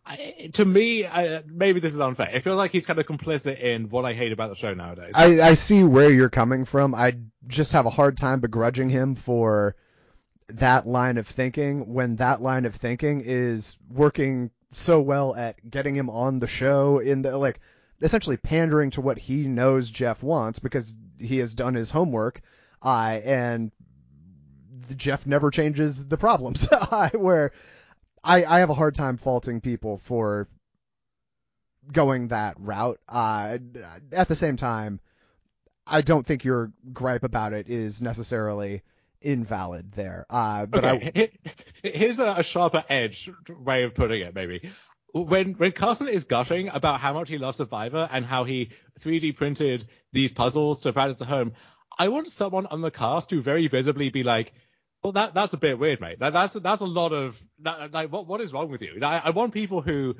I, 0.06 0.50
to 0.54 0.64
me, 0.64 1.06
I, 1.06 1.42
maybe 1.46 1.80
this 1.80 1.92
is 1.92 2.00
unfair. 2.00 2.30
It 2.32 2.44
feels 2.44 2.56
like 2.56 2.70
he's 2.70 2.86
kind 2.86 2.98
of 3.00 3.06
complicit 3.06 3.60
in 3.60 3.88
what 3.90 4.04
I 4.04 4.12
hate 4.12 4.32
about 4.32 4.50
the 4.50 4.54
show 4.54 4.72
nowadays. 4.74 5.12
I, 5.16 5.40
I 5.40 5.54
see 5.54 5.82
where 5.82 6.10
you're 6.10 6.30
coming 6.30 6.64
from. 6.64 6.94
I 6.94 7.16
just 7.48 7.72
have 7.72 7.86
a 7.86 7.90
hard 7.90 8.16
time 8.16 8.40
begrudging 8.40 8.90
him 8.90 9.16
for 9.16 9.74
that 10.48 10.86
line 10.86 11.18
of 11.18 11.26
thinking 11.26 11.92
when 11.92 12.16
that 12.16 12.42
line 12.42 12.64
of 12.64 12.74
thinking 12.74 13.22
is 13.24 13.76
working 13.88 14.50
so 14.72 15.00
well 15.00 15.34
at 15.34 15.68
getting 15.68 15.94
him 15.94 16.08
on 16.10 16.38
the 16.38 16.46
show 16.46 16.98
in 16.98 17.22
the 17.22 17.36
like 17.36 17.60
essentially 18.00 18.36
pandering 18.36 18.90
to 18.90 19.00
what 19.00 19.18
he 19.18 19.46
knows 19.46 19.90
Jeff 19.90 20.22
wants 20.22 20.58
because 20.58 20.96
he 21.18 21.38
has 21.38 21.54
done 21.54 21.74
his 21.74 21.90
homework 21.90 22.40
uh, 22.82 23.20
and 23.24 23.70
Jeff 24.96 25.26
never 25.26 25.50
changes 25.50 26.04
the 26.06 26.16
problems 26.16 26.68
where 27.12 27.52
I, 28.22 28.44
I 28.44 28.58
have 28.60 28.70
a 28.70 28.74
hard 28.74 28.94
time 28.94 29.16
faulting 29.16 29.60
people 29.60 29.98
for 29.98 30.48
going 31.90 32.28
that 32.28 32.56
route. 32.58 33.00
Uh, 33.08 33.58
at 34.12 34.28
the 34.28 34.36
same 34.36 34.56
time, 34.56 35.00
I 35.86 36.00
don't 36.02 36.24
think 36.24 36.44
your 36.44 36.72
gripe 36.92 37.24
about 37.24 37.52
it 37.52 37.68
is 37.68 38.00
necessarily 38.00 38.82
invalid 39.20 39.92
there. 39.92 40.26
Uh, 40.30 40.66
but 40.66 40.84
I, 40.84 41.30
here's 41.82 42.18
a, 42.18 42.34
a 42.38 42.42
sharper 42.42 42.84
edge 42.88 43.30
way 43.48 43.84
of 43.84 43.94
putting 43.94 44.22
it, 44.22 44.34
maybe. 44.34 44.70
When 45.14 45.52
when 45.54 45.72
Carson 45.72 46.08
is 46.08 46.24
gushing 46.24 46.68
about 46.68 47.00
how 47.00 47.12
much 47.12 47.28
he 47.28 47.36
loves 47.36 47.58
Survivor 47.58 48.08
and 48.10 48.24
how 48.24 48.44
he 48.44 48.70
3D 49.00 49.36
printed 49.36 49.86
these 50.12 50.32
puzzles 50.32 50.80
to 50.80 50.92
practice 50.92 51.20
at 51.20 51.28
home, 51.28 51.52
I 51.98 52.08
want 52.08 52.28
someone 52.28 52.66
on 52.66 52.80
the 52.80 52.90
cast 52.90 53.30
to 53.30 53.42
very 53.42 53.66
visibly 53.66 54.08
be 54.08 54.22
like, 54.22 54.54
Well, 55.02 55.12
that 55.14 55.34
that's 55.34 55.52
a 55.52 55.56
bit 55.56 55.78
weird, 55.80 56.00
mate. 56.00 56.20
That, 56.20 56.32
that's 56.32 56.54
that's 56.54 56.80
a 56.80 56.86
lot 56.86 57.12
of 57.12 57.40
that, 57.60 57.92
like 57.92 58.12
what 58.12 58.28
what 58.28 58.40
is 58.40 58.52
wrong 58.52 58.70
with 58.70 58.82
you? 58.82 59.00
I, 59.02 59.18
I 59.24 59.30
want 59.30 59.52
people 59.52 59.82
who 59.82 60.14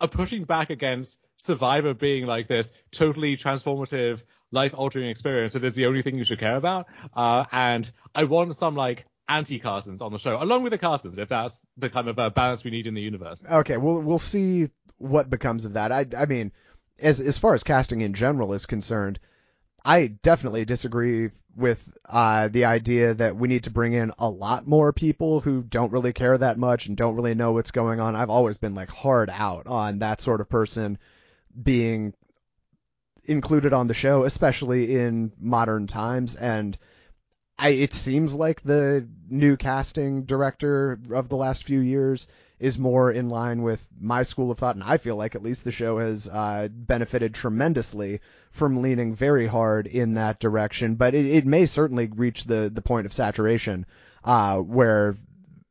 are 0.00 0.08
pushing 0.08 0.44
back 0.44 0.70
against 0.70 1.18
Survivor 1.36 1.92
being 1.92 2.24
like 2.26 2.48
this 2.48 2.72
totally 2.90 3.36
transformative, 3.36 4.22
life 4.50 4.72
altering 4.74 5.10
experience 5.10 5.52
that 5.52 5.64
is 5.64 5.74
the 5.74 5.86
only 5.86 6.00
thing 6.00 6.16
you 6.16 6.24
should 6.24 6.40
care 6.40 6.56
about. 6.56 6.86
Uh, 7.14 7.44
and 7.52 7.90
I 8.14 8.24
want 8.24 8.56
some 8.56 8.74
like 8.74 9.04
anti 9.28 9.58
Carsons 9.58 10.00
on 10.00 10.10
the 10.10 10.18
show, 10.18 10.42
along 10.42 10.62
with 10.62 10.72
the 10.72 10.78
Carsons, 10.78 11.18
if 11.18 11.28
that's 11.28 11.66
the 11.76 11.90
kind 11.90 12.08
of 12.08 12.18
uh, 12.18 12.30
balance 12.30 12.64
we 12.64 12.70
need 12.70 12.86
in 12.86 12.94
the 12.94 13.02
universe. 13.02 13.44
Okay, 13.48 13.76
we'll 13.76 14.00
we'll 14.00 14.18
see 14.18 14.70
what 14.96 15.28
becomes 15.28 15.66
of 15.66 15.74
that. 15.74 15.92
I 15.92 16.06
I 16.16 16.24
mean, 16.24 16.50
as 16.98 17.20
as 17.20 17.36
far 17.36 17.54
as 17.54 17.62
casting 17.62 18.00
in 18.00 18.14
general 18.14 18.54
is 18.54 18.64
concerned, 18.64 19.20
I 19.84 20.06
definitely 20.06 20.64
disagree 20.64 21.30
with 21.56 21.78
uh, 22.08 22.48
the 22.48 22.64
idea 22.64 23.14
that 23.14 23.36
we 23.36 23.48
need 23.48 23.64
to 23.64 23.70
bring 23.70 23.92
in 23.92 24.12
a 24.18 24.28
lot 24.28 24.66
more 24.66 24.92
people 24.92 25.40
who 25.40 25.62
don't 25.62 25.92
really 25.92 26.12
care 26.12 26.36
that 26.36 26.58
much 26.58 26.86
and 26.86 26.96
don't 26.96 27.14
really 27.14 27.34
know 27.34 27.52
what's 27.52 27.70
going 27.70 28.00
on. 28.00 28.16
I've 28.16 28.30
always 28.30 28.56
been 28.56 28.74
like 28.74 28.88
hard 28.88 29.30
out 29.30 29.66
on 29.66 30.00
that 30.00 30.20
sort 30.20 30.40
of 30.40 30.48
person 30.48 30.98
being 31.60 32.14
included 33.24 33.72
on 33.72 33.86
the 33.86 33.94
show, 33.94 34.24
especially 34.24 34.96
in 34.96 35.32
modern 35.38 35.86
times. 35.86 36.34
And 36.34 36.76
I, 37.58 37.68
it 37.68 37.92
seems 37.92 38.34
like 38.34 38.62
the 38.62 39.06
new 39.28 39.56
casting 39.56 40.24
director 40.24 40.98
of 41.12 41.28
the 41.28 41.36
last 41.36 41.64
few 41.64 41.80
years 41.80 42.26
is 42.58 42.78
more 42.78 43.10
in 43.10 43.28
line 43.28 43.62
with 43.62 43.86
my 44.00 44.22
school 44.22 44.50
of 44.50 44.58
thought, 44.58 44.76
and 44.76 44.84
I 44.84 44.96
feel 44.96 45.16
like 45.16 45.34
at 45.34 45.42
least 45.42 45.64
the 45.64 45.72
show 45.72 45.98
has 45.98 46.28
uh, 46.28 46.68
benefited 46.70 47.34
tremendously 47.34 48.20
from 48.50 48.80
leaning 48.80 49.14
very 49.14 49.46
hard 49.46 49.86
in 49.86 50.14
that 50.14 50.38
direction. 50.40 50.94
But 50.94 51.14
it, 51.14 51.26
it 51.26 51.46
may 51.46 51.66
certainly 51.66 52.06
reach 52.14 52.44
the 52.44 52.70
the 52.72 52.82
point 52.82 53.06
of 53.06 53.12
saturation 53.12 53.86
uh, 54.22 54.58
where 54.58 55.16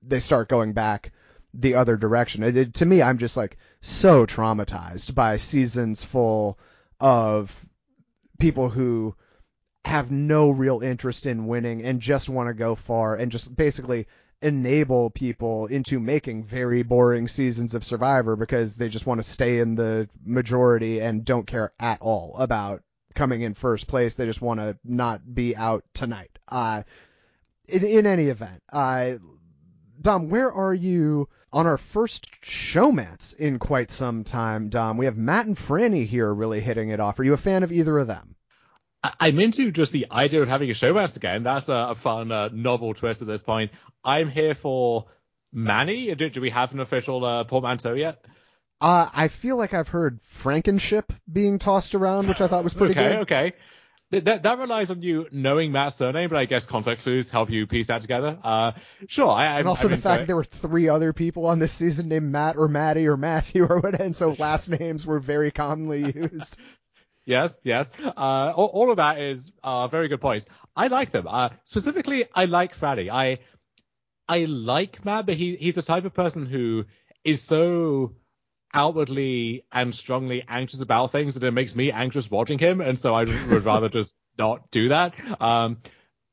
they 0.01 0.19
start 0.19 0.49
going 0.49 0.73
back 0.73 1.11
the 1.53 1.75
other 1.75 1.95
direction. 1.95 2.43
It, 2.43 2.57
it, 2.57 2.73
to 2.75 2.85
me, 2.85 3.01
I'm 3.01 3.17
just 3.17 3.37
like 3.37 3.57
so 3.81 4.25
traumatized 4.25 5.15
by 5.15 5.37
seasons 5.37 6.03
full 6.03 6.59
of 6.99 7.65
people 8.39 8.69
who 8.69 9.15
have 9.85 10.11
no 10.11 10.49
real 10.49 10.81
interest 10.81 11.25
in 11.25 11.47
winning 11.47 11.83
and 11.83 11.99
just 11.99 12.29
want 12.29 12.47
to 12.47 12.53
go 12.53 12.75
far 12.75 13.15
and 13.15 13.31
just 13.31 13.55
basically 13.55 14.07
enable 14.43 15.09
people 15.09 15.67
into 15.67 15.99
making 15.99 16.43
very 16.43 16.83
boring 16.83 17.27
seasons 17.27 17.73
of 17.73 17.83
Survivor 17.83 18.35
because 18.35 18.75
they 18.75 18.89
just 18.89 19.07
want 19.07 19.23
to 19.23 19.27
stay 19.27 19.59
in 19.59 19.75
the 19.75 20.09
majority 20.25 20.99
and 20.99 21.23
don't 21.23 21.47
care 21.47 21.71
at 21.79 22.01
all 22.01 22.35
about 22.37 22.83
coming 23.15 23.41
in 23.41 23.53
first 23.53 23.87
place. 23.87 24.15
They 24.15 24.25
just 24.25 24.41
want 24.41 24.59
to 24.59 24.77
not 24.83 25.33
be 25.33 25.55
out 25.55 25.85
tonight. 25.93 26.37
Uh, 26.49 26.83
in, 27.67 27.85
in 27.85 28.05
any 28.05 28.25
event, 28.25 28.61
uh, 28.71 29.13
Dom, 30.01 30.29
where 30.29 30.51
are 30.51 30.73
you 30.73 31.29
on 31.53 31.65
our 31.65 31.77
first 31.77 32.29
showmance 32.41 33.33
in 33.35 33.59
quite 33.59 33.89
some 33.89 34.25
time, 34.25 34.67
Dom? 34.67 34.97
We 34.97 35.05
have 35.05 35.15
Matt 35.15 35.45
and 35.45 35.55
Frannie 35.55 36.05
here 36.05 36.33
really 36.33 36.59
hitting 36.59 36.89
it 36.89 36.99
off. 36.99 37.17
Are 37.19 37.23
you 37.23 37.33
a 37.33 37.37
fan 37.37 37.63
of 37.63 37.71
either 37.71 37.97
of 37.97 38.07
them? 38.07 38.35
I'm 39.19 39.39
into 39.39 39.71
just 39.71 39.91
the 39.91 40.07
idea 40.11 40.41
of 40.41 40.47
having 40.47 40.69
a 40.69 40.73
showmance 40.73 41.17
again. 41.17 41.43
That's 41.43 41.67
a, 41.67 41.87
a 41.89 41.95
fun, 41.95 42.31
uh, 42.31 42.49
novel 42.53 42.93
twist 42.93 43.21
at 43.21 43.27
this 43.27 43.41
point. 43.43 43.71
I'm 44.03 44.29
here 44.29 44.55
for 44.55 45.05
Manny. 45.51 46.13
Do, 46.15 46.29
do 46.29 46.39
we 46.39 46.51
have 46.51 46.71
an 46.73 46.79
official 46.79 47.23
uh, 47.25 47.43
portmanteau 47.43 47.93
yet? 47.93 48.23
Uh, 48.79 49.09
I 49.13 49.27
feel 49.27 49.57
like 49.57 49.73
I've 49.73 49.87
heard 49.89 50.19
Frankenship 50.23 51.05
being 51.31 51.59
tossed 51.59 51.95
around, 51.95 52.27
which 52.27 52.41
I 52.41 52.47
thought 52.47 52.63
was 52.63 52.73
pretty 52.73 52.93
okay, 52.93 53.09
good. 53.09 53.19
Okay, 53.21 53.53
That, 54.21 54.43
that 54.43 54.59
relies 54.59 54.91
on 54.91 55.01
you 55.01 55.27
knowing 55.31 55.71
Matt's 55.71 55.95
surname, 55.95 56.29
but 56.29 56.37
I 56.37 56.45
guess 56.45 56.67
context 56.67 57.03
clues 57.03 57.31
help 57.31 57.49
you 57.49 57.65
piece 57.65 57.87
that 57.87 58.01
together. 58.01 58.37
Uh, 58.43 58.73
sure. 59.07 59.31
I, 59.31 59.59
and 59.59 59.67
also 59.67 59.87
I'm 59.87 59.91
the 59.91 59.97
fact 59.97 60.21
that 60.21 60.27
there 60.27 60.35
were 60.35 60.43
three 60.43 60.87
other 60.87 61.13
people 61.13 61.47
on 61.47 61.59
this 61.59 61.71
season 61.71 62.09
named 62.09 62.31
Matt 62.31 62.55
or 62.57 62.67
Maddie 62.67 63.07
or 63.07 63.17
Matthew 63.17 63.65
or 63.65 63.79
what, 63.79 63.99
and 63.99 64.15
so 64.15 64.31
last 64.39 64.69
names 64.69 65.05
were 65.05 65.19
very 65.19 65.51
commonly 65.51 66.13
used. 66.15 66.59
Yes, 67.25 67.59
yes. 67.63 67.91
Uh, 68.03 68.53
all, 68.55 68.65
all, 68.67 68.91
of 68.91 68.97
that 68.97 69.19
is 69.19 69.51
uh, 69.63 69.87
very 69.87 70.07
good 70.09 70.21
points. 70.21 70.45
I 70.75 70.87
like 70.87 71.11
them. 71.11 71.25
Uh, 71.27 71.49
specifically, 71.63 72.25
I 72.33 72.45
like 72.45 72.77
Frannie. 72.77 73.09
I 73.09 73.39
I 74.27 74.45
like 74.45 75.03
Matt, 75.05 75.25
but 75.25 75.35
he 75.35 75.55
he's 75.55 75.75
the 75.75 75.81
type 75.81 76.05
of 76.05 76.13
person 76.13 76.45
who 76.45 76.85
is 77.23 77.41
so 77.41 78.15
outwardly 78.73 79.65
and 79.71 79.93
strongly 79.93 80.43
anxious 80.47 80.81
about 80.81 81.11
things 81.11 81.35
that 81.35 81.43
it 81.45 81.51
makes 81.51 81.75
me 81.75 81.91
anxious 81.91 82.29
watching 82.29 82.59
him, 82.59 82.81
and 82.81 82.99
so 82.99 83.13
I 83.13 83.23
would 83.23 83.63
rather 83.65 83.89
just 83.89 84.15
not 84.37 84.69
do 84.71 84.89
that. 84.89 85.13
Um, 85.41 85.77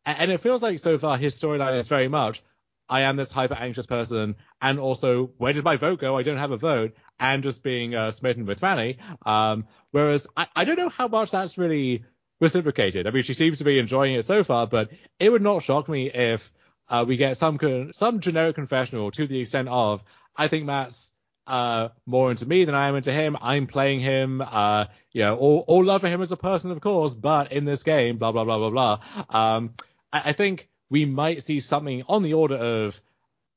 and 0.05 0.33
it 0.33 0.41
feels 0.41 0.63
like 0.63 0.79
so 0.79 0.99
far 0.99 1.19
his 1.19 1.39
storyline 1.39 1.77
is 1.77 1.89
very 1.89 2.09
much 2.09 2.43
I 2.91 3.03
am 3.03 3.17
this 3.17 3.31
hyper 3.31 3.55
anxious 3.55 3.87
person, 3.87 4.35
and 4.61 4.81
also 4.81 5.31
where 5.39 5.53
did 5.53 5.65
my 5.65 5.77
vote 5.77 6.01
go? 6.01 6.19
I 6.19 6.25
don't 6.25 6.39
have 6.39 6.51
a 6.51 6.57
vote, 6.57 6.95
and 7.21 7.43
just 7.43 7.63
being 7.63 7.95
uh, 7.95 8.11
smitten 8.11 8.47
with 8.47 8.61
Frannie. 8.61 8.97
Um, 9.25 9.67
whereas 9.91 10.27
I, 10.37 10.49
I 10.57 10.65
don't 10.65 10.79
know 10.79 10.89
how 10.89 11.07
much 11.07 11.31
that's 11.31 11.59
really 11.59 12.05
reciprocated. 12.41 13.07
I 13.07 13.11
mean, 13.11 13.23
she 13.23 13.35
seems 13.35 13.59
to 13.59 13.65
be 13.65 13.79
enjoying 13.79 14.15
it 14.15 14.25
so 14.25 14.43
far, 14.43 14.67
but 14.67 14.91
it 15.19 15.31
would 15.31 15.43
not 15.43 15.63
shock 15.63 15.89
me 15.89 16.11
if 16.11 16.53
uh, 16.89 17.05
we 17.07 17.17
get 17.17 17.37
some 17.37 17.59
con- 17.59 17.93
some 17.95 18.21
generic 18.21 18.57
confessional 18.57 19.11
to 19.13 19.27
the 19.27 19.41
extent 19.41 19.69
of 19.69 20.03
I 20.35 20.49
think 20.49 20.65
Matt's 20.65 21.13
uh, 21.47 21.89
more 22.07 22.31
into 22.31 22.47
me 22.47 22.65
than 22.65 22.75
I 22.75 22.89
am 22.89 22.97
into 22.97 23.13
him. 23.13 23.37
I'm 23.41 23.67
playing 23.67 24.01
him, 24.01 24.41
uh, 24.41 24.87
you 25.13 25.23
know, 25.23 25.37
all, 25.37 25.65
all 25.67 25.85
love 25.85 26.01
for 26.01 26.09
him 26.09 26.23
as 26.23 26.33
a 26.33 26.37
person, 26.37 26.71
of 26.71 26.81
course, 26.81 27.15
but 27.15 27.53
in 27.53 27.65
this 27.65 27.83
game, 27.83 28.17
blah 28.19 28.33
blah 28.33 28.45
blah 28.45 28.59
blah 28.59 28.71
blah. 28.71 29.27
Um, 29.29 29.75
I, 30.13 30.23
I 30.27 30.33
think 30.33 30.69
we 30.89 31.05
might 31.05 31.43
see 31.43 31.61
something 31.61 32.05
on 32.09 32.23
the 32.23 32.35
order 32.35 32.57
of 32.57 33.01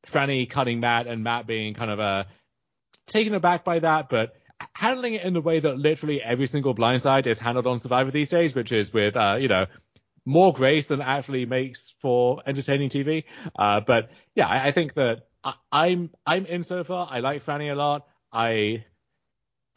Frannie 0.06 0.50
cutting 0.50 0.80
Matt 0.80 1.08
and 1.08 1.24
Matt 1.24 1.48
being 1.48 1.74
kind 1.74 1.92
of 1.92 2.00
a 2.00 2.28
taken 3.06 3.34
aback 3.34 3.64
by 3.64 3.80
that, 3.80 4.10
but 4.10 4.36
handling 4.74 5.16
it 5.16 5.24
in 5.24 5.34
the 5.34 5.42
way 5.42 5.60
that 5.60 5.78
literally 5.78 6.22
every 6.22 6.48
single 6.48 6.74
blindside 6.74 7.28
is 7.28 7.40
handled 7.40 7.68
on 7.68 7.80
Survivor 7.80 8.12
these 8.12 8.30
days, 8.30 8.56
which 8.56 8.72
is 8.72 8.94
with 8.94 9.16
uh, 9.16 9.38
you 9.40 9.48
know 9.48 9.66
more 10.26 10.54
grace 10.54 10.88
than 10.88 11.02
actually 11.02 11.46
makes 11.46 11.94
for 12.00 12.42
entertaining 12.46 12.90
TV. 12.90 13.26
Uh, 13.58 13.82
but 13.82 14.12
yeah, 14.36 14.48
I, 14.48 14.68
I 14.68 14.72
think 14.72 14.94
that 14.94 15.28
I, 15.44 15.54
I'm 15.72 16.10
I'm 16.26 16.46
in 16.46 16.64
so 16.64 16.84
far. 16.84 17.08
I 17.10 17.20
like 17.20 17.44
Frannie 17.44 17.72
a 17.72 17.76
lot. 17.76 18.08
I 18.32 18.86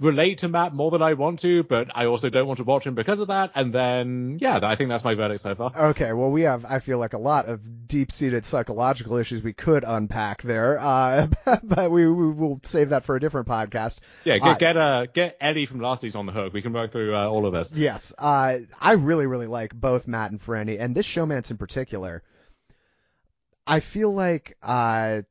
relate 0.00 0.38
to 0.38 0.48
Matt 0.48 0.74
more 0.74 0.90
than 0.90 1.00
I 1.00 1.14
want 1.14 1.40
to, 1.40 1.62
but 1.62 1.90
I 1.94 2.06
also 2.06 2.28
don't 2.28 2.46
want 2.46 2.58
to 2.58 2.64
watch 2.64 2.86
him 2.86 2.94
because 2.94 3.20
of 3.20 3.28
that. 3.28 3.52
And 3.54 3.72
then, 3.72 4.38
yeah, 4.40 4.60
I 4.62 4.76
think 4.76 4.90
that's 4.90 5.04
my 5.04 5.14
verdict 5.14 5.40
so 5.40 5.54
far. 5.54 5.72
Okay, 5.90 6.12
well, 6.12 6.30
we 6.30 6.42
have, 6.42 6.66
I 6.66 6.80
feel 6.80 6.98
like, 6.98 7.14
a 7.14 7.18
lot 7.18 7.46
of 7.46 7.88
deep-seated 7.88 8.44
psychological 8.44 9.16
issues 9.16 9.42
we 9.42 9.54
could 9.54 9.84
unpack 9.84 10.42
there, 10.42 10.78
uh, 10.80 11.28
but 11.62 11.90
we, 11.90 12.06
we 12.10 12.30
will 12.32 12.60
save 12.62 12.90
that 12.90 13.04
for 13.04 13.16
a 13.16 13.20
different 13.20 13.48
podcast. 13.48 14.00
Yeah, 14.24 14.38
get 14.38 14.46
uh, 14.46 14.54
get, 14.58 14.76
uh, 14.76 15.06
get 15.06 15.36
Eddie 15.40 15.66
from 15.66 15.80
last 15.80 16.02
season 16.02 16.20
on 16.20 16.26
the 16.26 16.32
hook. 16.32 16.52
We 16.52 16.62
can 16.62 16.72
work 16.72 16.92
through 16.92 17.16
uh, 17.16 17.26
all 17.26 17.46
of 17.46 17.52
this. 17.52 17.72
Yes, 17.72 18.12
uh, 18.18 18.58
I 18.80 18.92
really, 18.92 19.26
really 19.26 19.46
like 19.46 19.74
both 19.74 20.06
Matt 20.06 20.30
and 20.30 20.40
Frannie, 20.40 20.78
and 20.78 20.94
this 20.94 21.06
showmance 21.06 21.50
in 21.50 21.56
particular. 21.56 22.22
I 23.66 23.80
feel 23.80 24.12
like, 24.12 24.56
uh, 24.62 25.22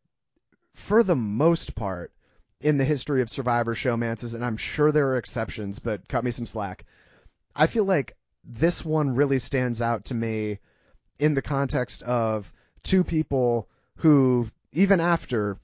for 0.74 1.04
the 1.04 1.16
most 1.16 1.74
part, 1.76 2.12
in 2.62 2.78
the 2.78 2.86
history 2.86 3.22
of 3.22 3.30
Survivor 3.30 3.76
showmances, 3.76 4.34
and 4.34 4.44
I'm 4.44 4.58
sure 4.58 4.92
there 4.92 5.10
are 5.10 5.18
exceptions, 5.18 5.80
but 5.80 6.08
cut 6.08 6.24
me 6.24 6.32
some 6.32 6.46
slack. 6.46 6.86
I 7.56 7.68
feel 7.68 7.86
like 7.86 8.16
this 8.44 8.86
one 8.86 9.16
really 9.16 9.40
stands 9.40 9.82
out 9.82 10.06
to 10.06 10.14
me 10.14 10.60
in 11.20 11.34
the 11.34 11.42
context 11.42 12.04
of 12.04 12.52
two 12.84 13.04
people 13.04 13.70
who, 13.98 14.50
even 14.72 15.00
after 15.00 15.58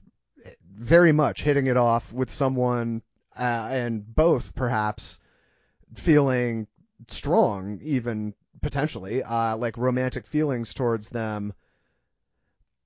very 0.74 1.12
much 1.12 1.42
hitting 1.42 1.66
it 1.66 1.76
off 1.76 2.12
with 2.12 2.30
someone, 2.30 3.02
uh, 3.38 3.68
and 3.70 4.14
both 4.14 4.54
perhaps 4.54 5.18
feeling 5.94 6.66
strong, 7.08 7.78
even 7.82 8.34
potentially, 8.62 9.22
uh, 9.22 9.56
like 9.56 9.76
romantic 9.76 10.26
feelings 10.26 10.72
towards 10.72 11.10
them, 11.10 11.52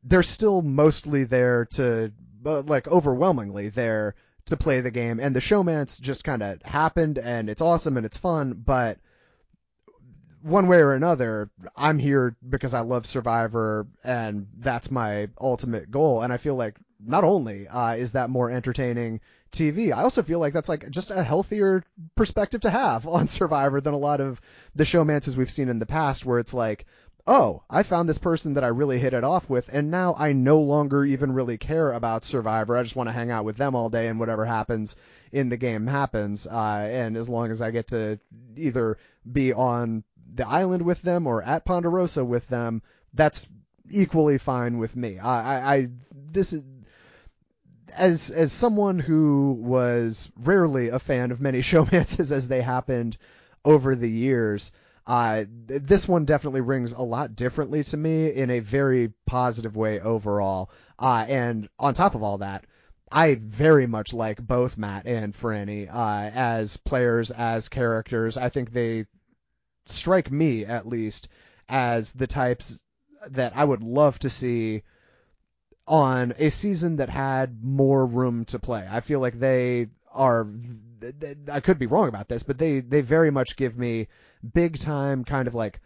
they're 0.02 0.22
still 0.22 0.62
mostly 0.62 1.24
there 1.24 1.64
to 1.64 2.12
but 2.46 2.66
like 2.66 2.86
overwhelmingly 2.86 3.70
there 3.70 4.14
to 4.44 4.56
play 4.56 4.80
the 4.80 4.92
game. 4.92 5.18
And 5.18 5.34
the 5.34 5.40
showmance 5.40 6.00
just 6.00 6.22
kind 6.22 6.44
of 6.44 6.62
happened, 6.62 7.18
and 7.18 7.50
it's 7.50 7.60
awesome 7.60 7.96
and 7.96 8.06
it's 8.06 8.16
fun, 8.16 8.62
but 8.64 8.98
one 10.42 10.68
way 10.68 10.78
or 10.78 10.92
another, 10.92 11.50
I'm 11.74 11.98
here 11.98 12.36
because 12.48 12.72
I 12.72 12.80
love 12.82 13.04
Survivor, 13.04 13.88
and 14.04 14.46
that's 14.58 14.92
my 14.92 15.28
ultimate 15.40 15.90
goal. 15.90 16.22
And 16.22 16.32
I 16.32 16.36
feel 16.36 16.54
like 16.54 16.76
not 17.04 17.24
only 17.24 17.66
uh, 17.66 17.96
is 17.96 18.12
that 18.12 18.30
more 18.30 18.48
entertaining 18.48 19.22
TV, 19.50 19.92
I 19.92 20.04
also 20.04 20.22
feel 20.22 20.38
like 20.38 20.54
that's 20.54 20.68
like 20.68 20.88
just 20.90 21.10
a 21.10 21.24
healthier 21.24 21.82
perspective 22.14 22.60
to 22.60 22.70
have 22.70 23.06
on 23.08 23.26
Survivor 23.26 23.80
than 23.80 23.92
a 23.92 23.98
lot 23.98 24.20
of 24.20 24.40
the 24.76 24.84
showmances 24.84 25.36
we've 25.36 25.50
seen 25.50 25.68
in 25.68 25.80
the 25.80 25.84
past, 25.84 26.24
where 26.24 26.38
it's 26.38 26.54
like, 26.54 26.86
oh, 27.26 27.62
I 27.68 27.82
found 27.82 28.08
this 28.08 28.18
person 28.18 28.54
that 28.54 28.64
I 28.64 28.68
really 28.68 28.98
hit 28.98 29.12
it 29.12 29.24
off 29.24 29.50
with, 29.50 29.68
and 29.72 29.90
now 29.90 30.14
I 30.16 30.32
no 30.32 30.60
longer 30.60 31.04
even 31.04 31.32
really 31.32 31.58
care 31.58 31.92
about 31.92 32.24
Survivor. 32.24 32.76
I 32.76 32.82
just 32.82 32.96
want 32.96 33.08
to 33.08 33.12
hang 33.12 33.30
out 33.30 33.44
with 33.44 33.56
them 33.56 33.74
all 33.74 33.88
day, 33.88 34.06
and 34.06 34.20
whatever 34.20 34.44
happens 34.44 34.96
in 35.32 35.48
the 35.48 35.56
game 35.56 35.86
happens. 35.86 36.46
Uh, 36.46 36.88
and 36.90 37.16
as 37.16 37.28
long 37.28 37.50
as 37.50 37.60
I 37.60 37.70
get 37.70 37.88
to 37.88 38.18
either 38.56 38.98
be 39.30 39.52
on 39.52 40.04
the 40.34 40.46
island 40.46 40.82
with 40.82 41.02
them 41.02 41.26
or 41.26 41.42
at 41.42 41.64
Ponderosa 41.64 42.24
with 42.24 42.46
them, 42.48 42.82
that's 43.14 43.48
equally 43.90 44.38
fine 44.38 44.78
with 44.78 44.94
me. 44.94 45.18
I, 45.18 45.58
I, 45.58 45.74
I 45.74 45.88
this 46.30 46.52
is 46.52 46.64
as 47.92 48.30
as 48.30 48.52
someone 48.52 48.98
who 48.98 49.56
was 49.58 50.30
rarely 50.36 50.88
a 50.88 50.98
fan 50.98 51.30
of 51.30 51.40
many 51.40 51.58
showmances 51.62 52.30
as 52.30 52.48
they 52.48 52.62
happened 52.62 53.16
over 53.64 53.96
the 53.96 54.10
years. 54.10 54.72
Uh, 55.06 55.44
this 55.48 56.08
one 56.08 56.24
definitely 56.24 56.60
rings 56.60 56.92
a 56.92 57.02
lot 57.02 57.36
differently 57.36 57.84
to 57.84 57.96
me 57.96 58.28
in 58.28 58.50
a 58.50 58.58
very 58.58 59.12
positive 59.24 59.76
way 59.76 60.00
overall. 60.00 60.70
Uh, 60.98 61.24
and 61.28 61.68
on 61.78 61.94
top 61.94 62.14
of 62.14 62.22
all 62.22 62.38
that, 62.38 62.64
I 63.10 63.36
very 63.40 63.86
much 63.86 64.12
like 64.12 64.44
both 64.44 64.76
Matt 64.76 65.06
and 65.06 65.32
Frannie 65.32 65.88
uh, 65.88 66.30
as 66.34 66.76
players, 66.76 67.30
as 67.30 67.68
characters. 67.68 68.36
I 68.36 68.48
think 68.48 68.72
they 68.72 69.06
strike 69.86 70.30
me, 70.30 70.64
at 70.64 70.88
least, 70.88 71.28
as 71.68 72.12
the 72.12 72.26
types 72.26 72.82
that 73.28 73.56
I 73.56 73.64
would 73.64 73.82
love 73.82 74.18
to 74.20 74.30
see 74.30 74.82
on 75.86 76.34
a 76.38 76.50
season 76.50 76.96
that 76.96 77.08
had 77.08 77.62
more 77.62 78.04
room 78.04 78.44
to 78.46 78.58
play. 78.58 78.86
I 78.90 79.00
feel 79.00 79.20
like 79.20 79.38
they 79.38 79.88
are. 80.12 80.48
I 81.52 81.60
could 81.60 81.78
be 81.78 81.86
wrong 81.86 82.08
about 82.08 82.28
this, 82.28 82.42
but 82.42 82.58
they 82.58 82.80
they 82.80 83.02
very 83.02 83.30
much 83.30 83.56
give 83.56 83.78
me 83.78 84.08
big 84.52 84.78
time 84.78 85.24
kind 85.24 85.48
of 85.48 85.54
like 85.54 85.80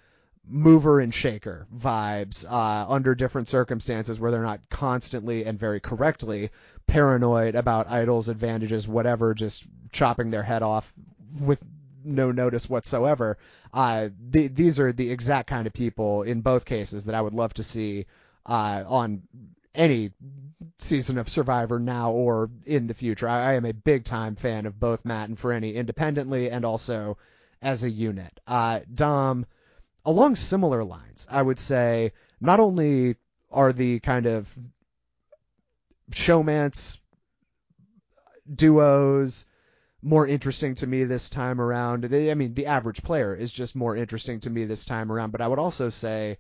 mover 0.46 1.00
and 1.00 1.14
shaker 1.14 1.66
vibes 1.76 2.44
uh, 2.50 2.86
under 2.88 3.14
different 3.14 3.46
circumstances 3.46 4.18
where 4.18 4.30
they're 4.30 4.42
not 4.42 4.60
constantly 4.70 5.44
and 5.44 5.58
very 5.58 5.80
correctly 5.80 6.50
paranoid 6.86 7.54
about 7.54 7.88
idols 7.88 8.28
advantages 8.28 8.88
whatever 8.88 9.34
just 9.34 9.64
chopping 9.92 10.30
their 10.30 10.42
head 10.42 10.62
off 10.62 10.92
with 11.38 11.62
no 12.04 12.32
notice 12.32 12.68
whatsoever 12.68 13.38
uh, 13.72 14.08
the, 14.30 14.48
these 14.48 14.80
are 14.80 14.92
the 14.92 15.10
exact 15.10 15.48
kind 15.48 15.66
of 15.66 15.72
people 15.72 16.22
in 16.22 16.40
both 16.40 16.64
cases 16.64 17.04
that 17.04 17.14
I 17.14 17.20
would 17.20 17.34
love 17.34 17.54
to 17.54 17.62
see 17.62 18.06
uh, 18.46 18.82
on 18.86 19.22
any 19.74 20.10
season 20.78 21.18
of 21.18 21.28
Survivor 21.28 21.78
now 21.78 22.10
or 22.12 22.50
in 22.66 22.86
the 22.86 22.94
future. 22.94 23.28
I, 23.28 23.50
I 23.50 23.54
am 23.54 23.64
a 23.64 23.72
big 23.72 24.04
time 24.04 24.34
fan 24.34 24.66
of 24.66 24.80
both 24.80 25.04
Matt 25.04 25.28
and 25.28 25.38
Frannie 25.38 25.74
independently 25.74 26.50
and 26.50 26.64
also 26.64 27.18
as 27.62 27.84
a 27.84 27.90
unit. 27.90 28.40
Uh, 28.46 28.80
Dom, 28.92 29.46
along 30.04 30.36
similar 30.36 30.84
lines, 30.84 31.26
I 31.30 31.42
would 31.42 31.58
say 31.58 32.12
not 32.40 32.60
only 32.60 33.16
are 33.50 33.72
the 33.72 34.00
kind 34.00 34.26
of 34.26 34.48
showmance 36.10 36.98
duos 38.52 39.46
more 40.02 40.26
interesting 40.26 40.74
to 40.76 40.86
me 40.86 41.04
this 41.04 41.28
time 41.28 41.60
around. 41.60 42.04
I 42.04 42.34
mean, 42.34 42.54
the 42.54 42.66
average 42.66 43.02
player 43.02 43.34
is 43.34 43.52
just 43.52 43.76
more 43.76 43.94
interesting 43.94 44.40
to 44.40 44.50
me 44.50 44.64
this 44.64 44.84
time 44.84 45.12
around, 45.12 45.30
but 45.30 45.40
I 45.40 45.48
would 45.48 45.58
also 45.58 45.90
say 45.90 46.38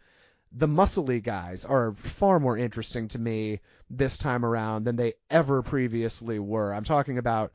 the 0.52 0.66
muscly 0.66 1.22
guys 1.22 1.64
are 1.64 1.94
far 1.94 2.40
more 2.40 2.56
interesting 2.56 3.08
to 3.08 3.18
me 3.18 3.60
this 3.88 4.18
time 4.18 4.44
around 4.44 4.84
than 4.84 4.96
they 4.96 5.14
ever 5.30 5.62
previously 5.62 6.38
were. 6.38 6.72
I'm 6.72 6.84
talking 6.84 7.18
about 7.18 7.52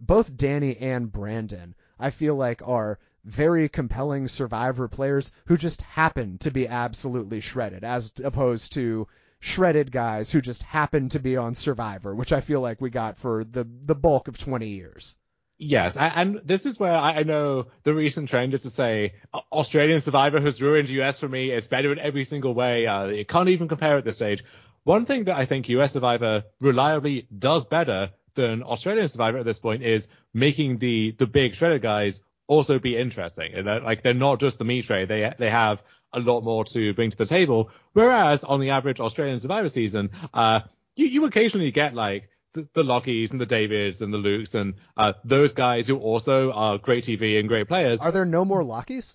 both 0.00 0.36
Danny 0.36 0.76
and 0.78 1.12
Brandon. 1.12 1.74
I 2.02 2.10
feel 2.10 2.34
like 2.34 2.60
are 2.66 2.98
very 3.24 3.68
compelling 3.68 4.28
survivor 4.28 4.88
players 4.88 5.30
who 5.46 5.56
just 5.56 5.82
happen 5.82 6.38
to 6.38 6.50
be 6.50 6.66
absolutely 6.66 7.40
shredded 7.40 7.84
as 7.84 8.12
opposed 8.22 8.72
to 8.72 9.06
shredded 9.38 9.92
guys 9.92 10.30
who 10.30 10.40
just 10.40 10.62
happen 10.62 11.08
to 11.10 11.18
be 11.18 11.36
on 11.36 11.54
survivor, 11.54 12.14
which 12.14 12.32
I 12.32 12.40
feel 12.40 12.60
like 12.60 12.80
we 12.80 12.90
got 12.90 13.18
for 13.18 13.44
the 13.44 13.66
the 13.84 13.94
bulk 13.94 14.28
of 14.28 14.38
20 14.38 14.68
years. 14.68 15.16
Yes, 15.58 15.96
and 15.96 16.40
this 16.44 16.66
is 16.66 16.80
where 16.80 16.96
I 16.96 17.22
know 17.22 17.66
the 17.84 17.94
recent 17.94 18.28
trend 18.28 18.52
is 18.52 18.62
to 18.62 18.70
say 18.70 19.14
Australian 19.52 20.00
Survivor 20.00 20.40
has 20.40 20.60
ruined 20.60 20.88
US 20.88 21.20
for 21.20 21.28
me. 21.28 21.50
It's 21.52 21.68
better 21.68 21.92
in 21.92 22.00
every 22.00 22.24
single 22.24 22.52
way. 22.52 22.86
Uh, 22.86 23.06
you 23.06 23.24
can't 23.24 23.48
even 23.48 23.68
compare 23.68 23.96
at 23.96 24.04
this 24.04 24.16
stage. 24.16 24.42
One 24.82 25.06
thing 25.06 25.24
that 25.24 25.36
I 25.36 25.44
think 25.44 25.68
US 25.68 25.92
Survivor 25.92 26.44
reliably 26.60 27.28
does 27.36 27.64
better 27.64 28.10
than 28.34 28.62
Australian 28.62 29.08
Survivor 29.08 29.38
at 29.38 29.44
this 29.44 29.58
point 29.58 29.82
is 29.82 30.08
making 30.32 30.78
the 30.78 31.12
the 31.12 31.26
big 31.26 31.54
shredded 31.54 31.82
guys 31.82 32.22
also 32.46 32.78
be 32.78 32.96
interesting. 32.96 33.54
And 33.54 33.66
like 33.66 34.02
they're 34.02 34.14
not 34.14 34.40
just 34.40 34.58
the 34.58 34.64
meat 34.64 34.84
tray. 34.84 35.04
They 35.04 35.32
they 35.38 35.50
have 35.50 35.82
a 36.12 36.20
lot 36.20 36.42
more 36.42 36.64
to 36.66 36.94
bring 36.94 37.10
to 37.10 37.16
the 37.16 37.26
table. 37.26 37.70
Whereas 37.92 38.44
on 38.44 38.60
the 38.60 38.70
average 38.70 39.00
Australian 39.00 39.38
Survivor 39.38 39.68
season, 39.68 40.10
uh, 40.34 40.60
you, 40.94 41.06
you 41.06 41.24
occasionally 41.24 41.70
get 41.70 41.94
like 41.94 42.28
the, 42.52 42.68
the 42.74 42.82
Lockies 42.82 43.32
and 43.32 43.40
the 43.40 43.46
Davids 43.46 44.02
and 44.02 44.12
the 44.12 44.18
Lukes 44.18 44.54
and 44.54 44.74
uh, 44.96 45.14
those 45.24 45.54
guys 45.54 45.86
who 45.86 45.98
also 45.98 46.52
are 46.52 46.78
great 46.78 47.04
TV 47.04 47.38
and 47.38 47.48
great 47.48 47.68
players. 47.68 48.00
Are 48.00 48.12
there 48.12 48.26
no 48.26 48.44
more 48.44 48.62
Lockies? 48.62 49.14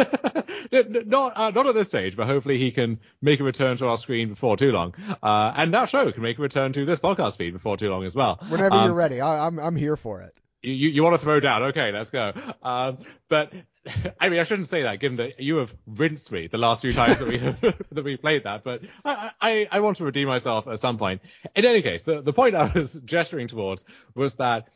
not 1.06 1.32
uh, 1.36 1.50
not 1.50 1.66
at 1.66 1.74
this 1.74 1.88
stage, 1.88 2.16
but 2.16 2.26
hopefully 2.26 2.58
he 2.58 2.70
can 2.70 2.98
make 3.20 3.40
a 3.40 3.44
return 3.44 3.76
to 3.78 3.86
our 3.86 3.96
screen 3.96 4.30
before 4.30 4.56
too 4.56 4.72
long, 4.72 4.94
uh, 5.22 5.52
and 5.56 5.74
that 5.74 5.88
show 5.88 6.10
can 6.12 6.22
make 6.22 6.38
a 6.38 6.42
return 6.42 6.72
to 6.72 6.84
this 6.84 6.98
podcast 6.98 7.36
feed 7.36 7.52
before 7.52 7.76
too 7.76 7.90
long 7.90 8.04
as 8.04 8.14
well. 8.14 8.38
Whenever 8.48 8.74
um, 8.74 8.86
you're 8.86 8.94
ready, 8.94 9.20
I, 9.20 9.46
am 9.46 9.58
I'm, 9.58 9.66
I'm 9.66 9.76
here 9.76 9.96
for 9.96 10.20
it. 10.20 10.34
You 10.62 10.88
you 10.90 11.02
want 11.02 11.14
to 11.14 11.24
throw 11.24 11.40
down? 11.40 11.62
Okay, 11.64 11.92
let's 11.92 12.10
go. 12.10 12.32
Um, 12.62 12.98
but 13.28 13.52
I 14.20 14.28
mean, 14.28 14.40
I 14.40 14.44
shouldn't 14.44 14.68
say 14.68 14.82
that, 14.82 15.00
given 15.00 15.16
that 15.16 15.40
you 15.40 15.56
have 15.56 15.74
rinsed 15.86 16.30
me 16.32 16.46
the 16.46 16.58
last 16.58 16.82
few 16.82 16.92
times 16.92 17.18
that 17.18 17.28
we 17.28 17.38
that 17.92 18.04
we 18.04 18.16
played 18.16 18.44
that. 18.44 18.64
But 18.64 18.82
I, 19.04 19.30
I, 19.40 19.68
I 19.70 19.80
want 19.80 19.98
to 19.98 20.04
redeem 20.04 20.28
myself 20.28 20.66
at 20.68 20.78
some 20.78 20.98
point. 20.98 21.22
In 21.54 21.64
any 21.64 21.82
case, 21.82 22.02
the 22.02 22.20
the 22.20 22.32
point 22.32 22.54
I 22.54 22.70
was 22.72 22.92
gesturing 22.92 23.48
towards 23.48 23.84
was 24.14 24.34
that 24.34 24.68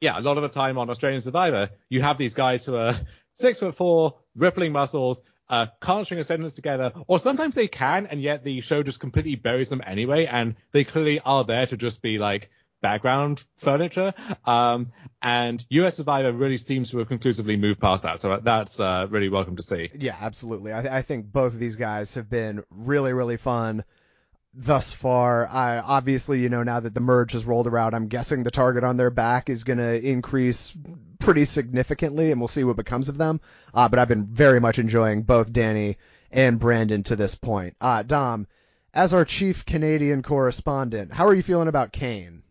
yeah, 0.00 0.18
a 0.18 0.22
lot 0.22 0.36
of 0.36 0.42
the 0.44 0.48
time 0.48 0.78
on 0.78 0.90
Australian 0.90 1.20
Survivor, 1.20 1.70
you 1.88 2.02
have 2.02 2.18
these 2.18 2.34
guys 2.34 2.64
who 2.64 2.76
are 2.76 2.94
six 3.38 3.58
foot 3.60 3.74
four, 3.74 4.16
rippling 4.34 4.72
muscles, 4.72 5.22
uh, 5.48 5.66
can't 5.80 6.04
string 6.04 6.20
a 6.20 6.24
sentence 6.24 6.54
together, 6.54 6.92
or 7.06 7.18
sometimes 7.18 7.54
they 7.54 7.68
can, 7.68 8.06
and 8.06 8.20
yet 8.20 8.44
the 8.44 8.60
show 8.60 8.82
just 8.82 9.00
completely 9.00 9.34
buries 9.34 9.70
them 9.70 9.80
anyway, 9.86 10.26
and 10.26 10.56
they 10.72 10.84
clearly 10.84 11.20
are 11.20 11.44
there 11.44 11.66
to 11.66 11.76
just 11.76 12.02
be 12.02 12.18
like 12.18 12.50
background 12.80 13.42
furniture. 13.56 14.12
Um, 14.44 14.92
and 15.22 15.64
US 15.70 15.96
Survivor 15.96 16.32
really 16.32 16.58
seems 16.58 16.90
to 16.90 16.98
have 16.98 17.08
conclusively 17.08 17.56
moved 17.56 17.80
past 17.80 18.02
that. 18.02 18.18
So 18.20 18.38
that's 18.42 18.78
uh, 18.78 19.06
really 19.08 19.28
welcome 19.28 19.56
to 19.56 19.62
see. 19.62 19.90
Yeah, 19.94 20.16
absolutely. 20.20 20.74
I, 20.74 20.82
th- 20.82 20.92
I, 20.92 21.02
think 21.02 21.32
both 21.32 21.54
of 21.54 21.58
these 21.58 21.76
guys 21.76 22.14
have 22.14 22.30
been 22.30 22.62
really, 22.70 23.12
really 23.12 23.36
fun 23.36 23.84
thus 24.54 24.92
far. 24.92 25.48
I, 25.48 25.78
obviously, 25.78 26.40
you 26.40 26.48
know, 26.48 26.62
now 26.62 26.80
that 26.80 26.94
the 26.94 27.00
merge 27.00 27.32
has 27.32 27.44
rolled 27.44 27.66
around, 27.66 27.94
I'm 27.94 28.08
guessing 28.08 28.42
the 28.42 28.50
target 28.50 28.84
on 28.84 28.96
their 28.96 29.10
back 29.10 29.48
is 29.48 29.64
going 29.64 29.78
to 29.78 30.00
increase 30.00 30.72
pretty 31.28 31.44
significantly, 31.44 32.32
and 32.32 32.40
we'll 32.40 32.48
see 32.48 32.64
what 32.64 32.76
becomes 32.76 33.10
of 33.10 33.18
them. 33.18 33.38
Uh, 33.74 33.86
but 33.86 33.98
I've 33.98 34.08
been 34.08 34.24
very 34.24 34.60
much 34.60 34.78
enjoying 34.78 35.24
both 35.24 35.52
Danny 35.52 35.98
and 36.30 36.58
Brandon 36.58 37.02
to 37.02 37.16
this 37.16 37.34
point. 37.34 37.76
Uh, 37.82 38.02
Dom, 38.02 38.46
as 38.94 39.12
our 39.12 39.26
chief 39.26 39.66
Canadian 39.66 40.22
correspondent, 40.22 41.12
how 41.12 41.26
are 41.26 41.34
you 41.34 41.42
feeling 41.42 41.68
about 41.68 41.92
Kane? 41.92 42.44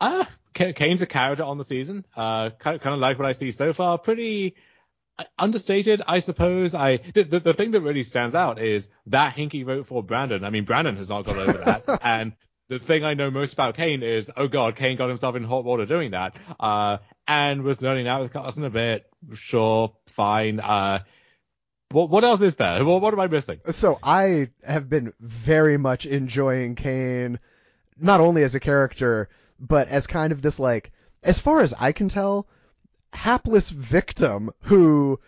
Ah, 0.00 0.30
Kane's 0.54 1.02
a 1.02 1.06
character 1.06 1.42
on 1.42 1.58
the 1.58 1.64
season. 1.64 2.06
Uh, 2.16 2.50
kind, 2.50 2.80
kind 2.80 2.94
of 2.94 3.00
like 3.00 3.18
what 3.18 3.26
I 3.26 3.32
see 3.32 3.50
so 3.50 3.72
far. 3.72 3.98
Pretty 3.98 4.54
uh, 5.18 5.24
understated, 5.36 6.02
I 6.06 6.20
suppose. 6.20 6.72
I 6.72 6.98
the, 6.98 7.24
the, 7.24 7.40
the 7.40 7.54
thing 7.54 7.72
that 7.72 7.80
really 7.80 8.04
stands 8.04 8.36
out 8.36 8.62
is 8.62 8.90
that 9.06 9.34
Hinky 9.34 9.64
vote 9.64 9.88
for 9.88 10.04
Brandon. 10.04 10.44
I 10.44 10.50
mean, 10.50 10.66
Brandon 10.66 10.96
has 10.98 11.08
not 11.08 11.24
got 11.24 11.36
over 11.36 11.58
that, 11.64 11.98
and 12.04 12.32
the 12.68 12.78
thing 12.78 13.04
I 13.04 13.14
know 13.14 13.32
most 13.32 13.52
about 13.52 13.76
Kane 13.76 14.04
is, 14.04 14.30
oh 14.36 14.46
god, 14.46 14.76
Kane 14.76 14.96
got 14.96 15.08
himself 15.08 15.34
in 15.34 15.42
hot 15.42 15.64
water 15.64 15.84
doing 15.86 16.12
that, 16.12 16.36
uh, 16.60 16.98
and 17.30 17.62
was 17.62 17.80
learning 17.80 18.08
out 18.08 18.22
with 18.22 18.32
Carson 18.32 18.64
a 18.64 18.70
bit. 18.70 19.06
Sure, 19.34 19.94
fine. 20.06 20.58
Uh, 20.58 21.04
what 21.92 22.10
what 22.10 22.24
else 22.24 22.40
is 22.40 22.56
there? 22.56 22.84
What, 22.84 23.00
what 23.00 23.14
am 23.14 23.20
I 23.20 23.28
missing? 23.28 23.60
So 23.70 24.00
I 24.02 24.48
have 24.64 24.88
been 24.88 25.12
very 25.20 25.76
much 25.76 26.06
enjoying 26.06 26.74
Kane, 26.74 27.38
not 27.96 28.20
only 28.20 28.42
as 28.42 28.56
a 28.56 28.60
character 28.60 29.28
but 29.60 29.88
as 29.88 30.06
kind 30.06 30.32
of 30.32 30.42
this 30.42 30.58
like, 30.58 30.90
as 31.22 31.38
far 31.38 31.60
as 31.60 31.74
I 31.78 31.92
can 31.92 32.08
tell, 32.08 32.48
hapless 33.12 33.68
victim 33.70 34.50
who 34.62 35.20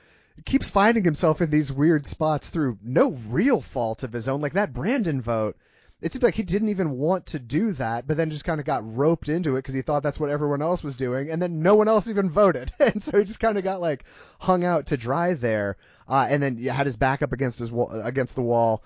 keeps 0.45 0.71
finding 0.71 1.05
himself 1.05 1.41
in 1.41 1.51
these 1.51 1.71
weird 1.71 2.07
spots 2.07 2.49
through 2.49 2.79
no 2.83 3.13
real 3.29 3.61
fault 3.61 4.03
of 4.03 4.13
his 4.13 4.29
own. 4.29 4.41
Like 4.41 4.55
that 4.55 4.73
Brandon 4.73 5.21
vote, 5.21 5.57
it 6.03 6.13
seemed 6.13 6.25
like 6.25 6.35
he 6.35 6.43
didn't 6.43 6.69
even 6.69 6.99
want 6.99 7.27
to 7.27 7.39
do 7.39 7.73
that, 7.73 8.07
but 8.07 8.17
then 8.17 8.31
just 8.31 8.45
kind 8.45 8.61
of 8.61 8.67
got 8.67 8.97
roped 8.97 9.29
into 9.29 9.57
it 9.57 9.61
because 9.61 9.75
he 9.75 9.83
thought 9.83 10.03
that's 10.03 10.21
what 10.21 10.31
everyone 10.31 10.61
else 10.61 10.83
was 10.83 10.97
doing, 10.97 11.31
and 11.31 11.41
then 11.41 11.63
no 11.63 11.77
one 11.77 11.89
else 11.89 12.09
even 12.09 12.29
voted, 12.29 12.73
and 12.81 13.03
so 13.03 13.19
he 13.19 13.25
just 13.25 13.41
kind 13.41 13.57
of 13.57 13.65
got 13.65 13.81
like 13.81 14.05
hung 14.39 14.65
out 14.65 14.87
to 14.87 14.97
dry 14.97 15.35
there, 15.35 15.77
uh, 16.09 16.27
and 16.29 16.43
then 16.43 16.59
had 16.59 16.87
his 16.87 16.97
back 16.97 17.23
up 17.23 17.33
against 17.33 17.59
his 17.59 17.71
wall, 17.71 17.91
against 17.91 18.35
the 18.35 18.43
wall 18.43 18.83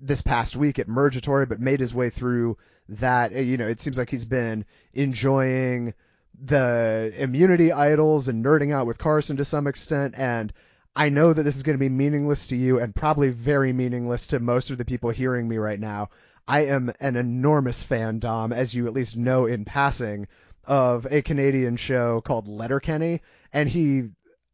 this 0.00 0.22
past 0.22 0.54
week 0.56 0.78
at 0.78 0.88
Mergatory, 0.88 1.46
but 1.46 1.60
made 1.60 1.80
his 1.80 1.94
way 1.94 2.10
through 2.10 2.56
that. 2.88 3.32
You 3.32 3.56
know, 3.56 3.66
it 3.66 3.80
seems 3.80 3.98
like 3.98 4.10
he's 4.10 4.24
been 4.24 4.64
enjoying 4.92 5.94
the 6.42 7.12
immunity 7.18 7.72
idols 7.72 8.28
and 8.28 8.44
nerding 8.44 8.72
out 8.72 8.86
with 8.86 8.98
Carson 8.98 9.36
to 9.36 9.44
some 9.44 9.66
extent. 9.66 10.14
And 10.16 10.52
I 10.96 11.08
know 11.08 11.32
that 11.32 11.42
this 11.42 11.56
is 11.56 11.62
going 11.62 11.76
to 11.76 11.80
be 11.80 11.88
meaningless 11.88 12.48
to 12.48 12.56
you 12.56 12.80
and 12.80 12.94
probably 12.94 13.30
very 13.30 13.72
meaningless 13.72 14.28
to 14.28 14.40
most 14.40 14.70
of 14.70 14.78
the 14.78 14.84
people 14.84 15.10
hearing 15.10 15.48
me 15.48 15.58
right 15.58 15.78
now. 15.78 16.08
I 16.50 16.64
am 16.64 16.92
an 16.98 17.14
enormous 17.14 17.84
fan, 17.84 18.18
Dom, 18.18 18.52
as 18.52 18.74
you 18.74 18.88
at 18.88 18.92
least 18.92 19.16
know 19.16 19.46
in 19.46 19.64
passing, 19.64 20.26
of 20.64 21.06
a 21.08 21.22
Canadian 21.22 21.76
show 21.76 22.20
called 22.22 22.48
Letterkenny, 22.48 23.22
and 23.52 23.68
he 23.68 24.08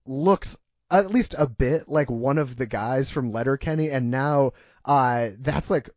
looks 0.04 0.58
at 0.90 1.10
least 1.10 1.34
a 1.38 1.46
bit 1.46 1.88
like 1.88 2.10
one 2.10 2.36
of 2.36 2.56
the 2.56 2.66
guys 2.66 3.08
from 3.08 3.32
Letterkenny, 3.32 3.88
and 3.90 4.10
now 4.10 4.52
uh, 4.84 5.30
that's 5.38 5.70
like 5.70 5.88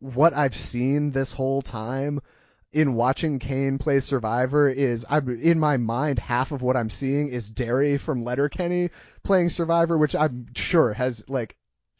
what 0.00 0.34
I've 0.34 0.54
seen 0.54 1.12
this 1.12 1.32
whole 1.32 1.62
time 1.62 2.20
in 2.70 2.92
watching 2.92 3.38
Kane 3.38 3.78
play 3.78 4.00
Survivor 4.00 4.68
is 4.68 5.06
I'm 5.08 5.30
in 5.40 5.58
my 5.58 5.78
mind 5.78 6.18
half 6.18 6.52
of 6.52 6.60
what 6.60 6.76
I'm 6.76 6.90
seeing 6.90 7.28
is 7.28 7.48
Dary 7.48 7.96
from 7.96 8.22
Letterkenny 8.22 8.90
playing 9.22 9.48
Survivor, 9.48 9.96
which 9.96 10.14
I'm 10.14 10.48
sure 10.54 10.92
has 10.92 11.26
like 11.26 11.56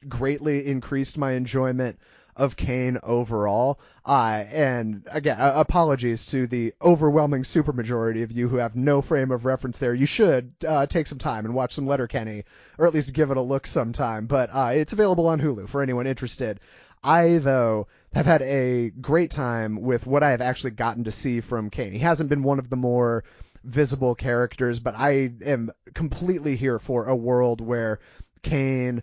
greatly 0.07 0.67
increased 0.67 1.17
my 1.17 1.33
enjoyment 1.33 1.99
of 2.39 2.57
Kane 2.57 2.99
overall. 3.03 3.81
Uh, 4.07 4.45
and 4.51 5.07
again, 5.11 5.37
apologies 5.39 6.25
to 6.27 6.47
the 6.47 6.73
overwhelming 6.81 7.43
supermajority 7.43 8.23
of 8.23 8.33
you 8.33 8.49
who 8.49 8.57
have 8.57 8.77
no 8.77 9.03
frame 9.03 9.31
of 9.33 9.45
reference 9.45 9.79
there. 9.79 9.93
You 9.93 10.07
should 10.07 10.53
uh, 10.67 10.87
take 10.87 11.09
some 11.09 11.19
time 11.19 11.45
and 11.45 11.55
watch 11.55 11.75
some 11.75 11.87
Letterkenny, 11.87 12.45
or 12.79 12.87
at 12.87 12.95
least 12.95 13.13
give 13.13 13.31
it 13.31 13.37
a 13.37 13.43
look 13.43 13.67
sometime. 13.67 14.27
But 14.27 14.51
uh, 14.53 14.71
it's 14.75 14.93
available 14.93 15.27
on 15.27 15.41
Hulu 15.41 15.69
for 15.69 15.83
anyone 15.83 16.07
interested. 16.07 16.61
I, 17.03 17.39
though, 17.39 17.89
have 18.13 18.27
had 18.27 18.43
a 18.43 18.91
great 18.91 19.31
time 19.31 19.83
with 19.83 20.07
what 20.07 20.23
I 20.23 20.31
have 20.31 20.41
actually 20.41 20.71
gotten 20.71 21.05
to 21.05 21.13
see 21.13 21.41
from 21.41 21.71
Kane. 21.71 21.93
He 21.93 21.99
hasn't 21.99 22.31
been 22.31 22.43
one 22.43 22.59
of 22.59 22.71
the 22.71 22.77
more 22.77 23.25
visible 23.65 24.15
characters, 24.15 24.79
but 24.79 24.95
I 24.97 25.33
am 25.45 25.71
completely 25.95 26.57
here 26.57 26.79
for 26.79 27.07
a 27.07 27.17
world 27.17 27.61
where 27.61 27.99
Kane, 28.43 29.03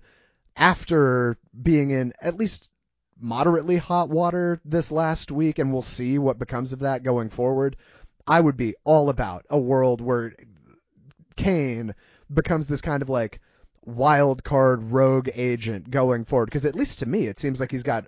after 0.56 1.38
being 1.62 1.92
in 1.92 2.14
at 2.22 2.38
least 2.38 2.70
moderately 3.20 3.78
hot 3.78 4.10
water 4.10 4.60
this 4.66 4.92
last 4.92 5.32
week, 5.32 5.60
and 5.60 5.72
we'll 5.72 5.82
see 5.82 6.18
what 6.18 6.40
becomes 6.40 6.74
of 6.74 6.80
that 6.80 7.04
going 7.04 7.30
forward. 7.30 7.76
I 8.28 8.40
would 8.40 8.58
be 8.58 8.76
all 8.84 9.10
about 9.10 9.46
a 9.50 9.58
world 9.58 10.02
where 10.02 10.34
Kane 11.36 11.94
becomes 12.34 12.68
this 12.68 12.82
kind 12.82 13.02
of 13.02 13.10
like 13.10 13.40
wild 13.86 14.44
card 14.44 14.92
rogue 14.92 15.30
agent 15.34 15.90
going 15.90 16.26
forward. 16.26 16.48
Because 16.48 16.66
at 16.66 16.76
least 16.76 17.00
to 17.00 17.06
me, 17.06 17.28
it 17.28 17.38
seems 17.38 17.60
like 17.60 17.72
he's 17.72 17.84
got, 17.84 18.06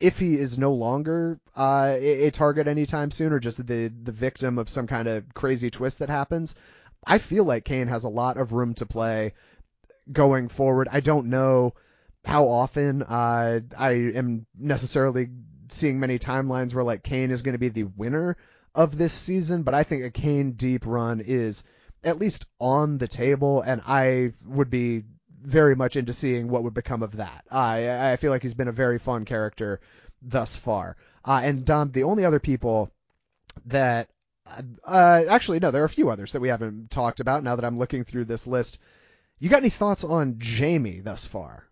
if 0.00 0.18
he 0.18 0.34
is 0.34 0.58
no 0.58 0.72
longer 0.72 1.40
uh, 1.56 1.96
a, 1.98 2.30
target 2.30 2.68
anytime 2.68 3.10
soon, 3.10 3.32
or 3.32 3.40
just 3.40 3.66
the 3.66 3.88
the 3.88 4.12
victim 4.12 4.58
of 4.58 4.68
some 4.68 4.86
kind 4.86 5.08
of 5.08 5.34
crazy 5.34 5.70
twist 5.70 5.98
that 5.98 6.08
happens, 6.08 6.54
I 7.04 7.18
feel 7.18 7.44
like 7.44 7.64
Kane 7.64 7.88
has 7.88 8.04
a 8.04 8.08
lot 8.08 8.36
of 8.36 8.52
room 8.52 8.74
to 8.74 8.86
play 8.86 9.34
going 10.10 10.48
forward. 10.48 10.88
I 10.90 11.00
don't 11.00 11.26
know 11.26 11.74
how 12.24 12.48
often 12.48 13.02
uh, 13.02 13.60
I 13.76 13.90
am 13.90 14.46
necessarily 14.58 15.28
seeing 15.68 16.00
many 16.00 16.18
timelines 16.18 16.74
where 16.74 16.84
like 16.84 17.02
Kane 17.02 17.30
is 17.30 17.42
going 17.42 17.54
to 17.54 17.58
be 17.58 17.68
the 17.68 17.84
winner 17.84 18.36
of 18.74 18.96
this 18.96 19.12
season, 19.12 19.62
but 19.62 19.74
I 19.74 19.82
think 19.82 20.04
a 20.04 20.10
Kane 20.10 20.52
deep 20.52 20.86
run 20.86 21.20
is 21.20 21.64
at 22.04 22.18
least 22.18 22.46
on 22.60 22.98
the 22.98 23.08
table, 23.08 23.62
and 23.62 23.82
I 23.86 24.32
would 24.46 24.70
be 24.70 25.04
very 25.42 25.74
much 25.74 25.96
into 25.96 26.12
seeing 26.12 26.48
what 26.48 26.62
would 26.64 26.74
become 26.74 27.02
of 27.02 27.16
that. 27.16 27.44
I 27.50 28.12
I 28.12 28.16
feel 28.16 28.30
like 28.30 28.42
he's 28.42 28.54
been 28.54 28.68
a 28.68 28.72
very 28.72 28.98
fun 28.98 29.24
character 29.24 29.80
thus 30.22 30.56
far. 30.56 30.96
Uh, 31.24 31.40
and 31.44 31.64
Dom, 31.64 31.92
the 31.92 32.04
only 32.04 32.24
other 32.24 32.40
people 32.40 32.90
that 33.66 34.08
uh, 34.84 35.24
actually 35.28 35.60
no, 35.60 35.70
there 35.70 35.82
are 35.82 35.86
a 35.86 35.90
few 35.90 36.10
others 36.10 36.32
that 36.32 36.40
we 36.40 36.48
haven't 36.48 36.90
talked 36.90 37.20
about. 37.20 37.42
Now 37.42 37.56
that 37.56 37.64
I'm 37.64 37.78
looking 37.78 38.04
through 38.04 38.24
this 38.26 38.46
list, 38.46 38.78
you 39.38 39.48
got 39.48 39.58
any 39.58 39.70
thoughts 39.70 40.04
on 40.04 40.38
Jaime 40.42 41.00
thus 41.00 41.24
far? 41.24 41.67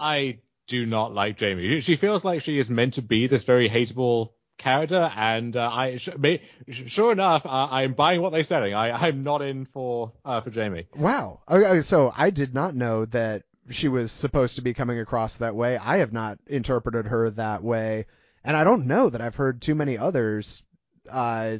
I 0.00 0.38
do 0.66 0.86
not 0.86 1.12
like 1.12 1.38
Jaime. 1.38 1.80
She 1.80 1.96
feels 1.96 2.24
like 2.24 2.42
she 2.42 2.58
is 2.58 2.70
meant 2.70 2.94
to 2.94 3.02
be 3.02 3.26
this 3.26 3.44
very 3.44 3.68
hateable 3.68 4.30
character, 4.56 5.10
and 5.16 5.56
uh, 5.56 5.68
I 5.68 5.96
sure 5.96 7.12
enough, 7.12 7.44
uh, 7.44 7.68
I'm 7.70 7.94
buying 7.94 8.20
what 8.22 8.32
they're 8.32 8.42
selling. 8.42 8.74
I, 8.74 8.92
I'm 8.92 9.22
not 9.24 9.42
in 9.42 9.64
for 9.64 10.12
uh, 10.24 10.40
for 10.40 10.50
Jaime. 10.50 10.86
Wow. 10.94 11.40
Okay, 11.50 11.80
so 11.80 12.12
I 12.16 12.30
did 12.30 12.54
not 12.54 12.74
know 12.74 13.04
that 13.06 13.42
she 13.70 13.88
was 13.88 14.12
supposed 14.12 14.56
to 14.56 14.62
be 14.62 14.74
coming 14.74 14.98
across 14.98 15.38
that 15.38 15.54
way. 15.54 15.76
I 15.76 15.98
have 15.98 16.12
not 16.12 16.38
interpreted 16.46 17.06
her 17.06 17.30
that 17.30 17.62
way, 17.62 18.06
and 18.44 18.56
I 18.56 18.64
don't 18.64 18.86
know 18.86 19.10
that 19.10 19.20
I've 19.20 19.34
heard 19.34 19.60
too 19.60 19.74
many 19.74 19.98
others 19.98 20.62
uh, 21.10 21.58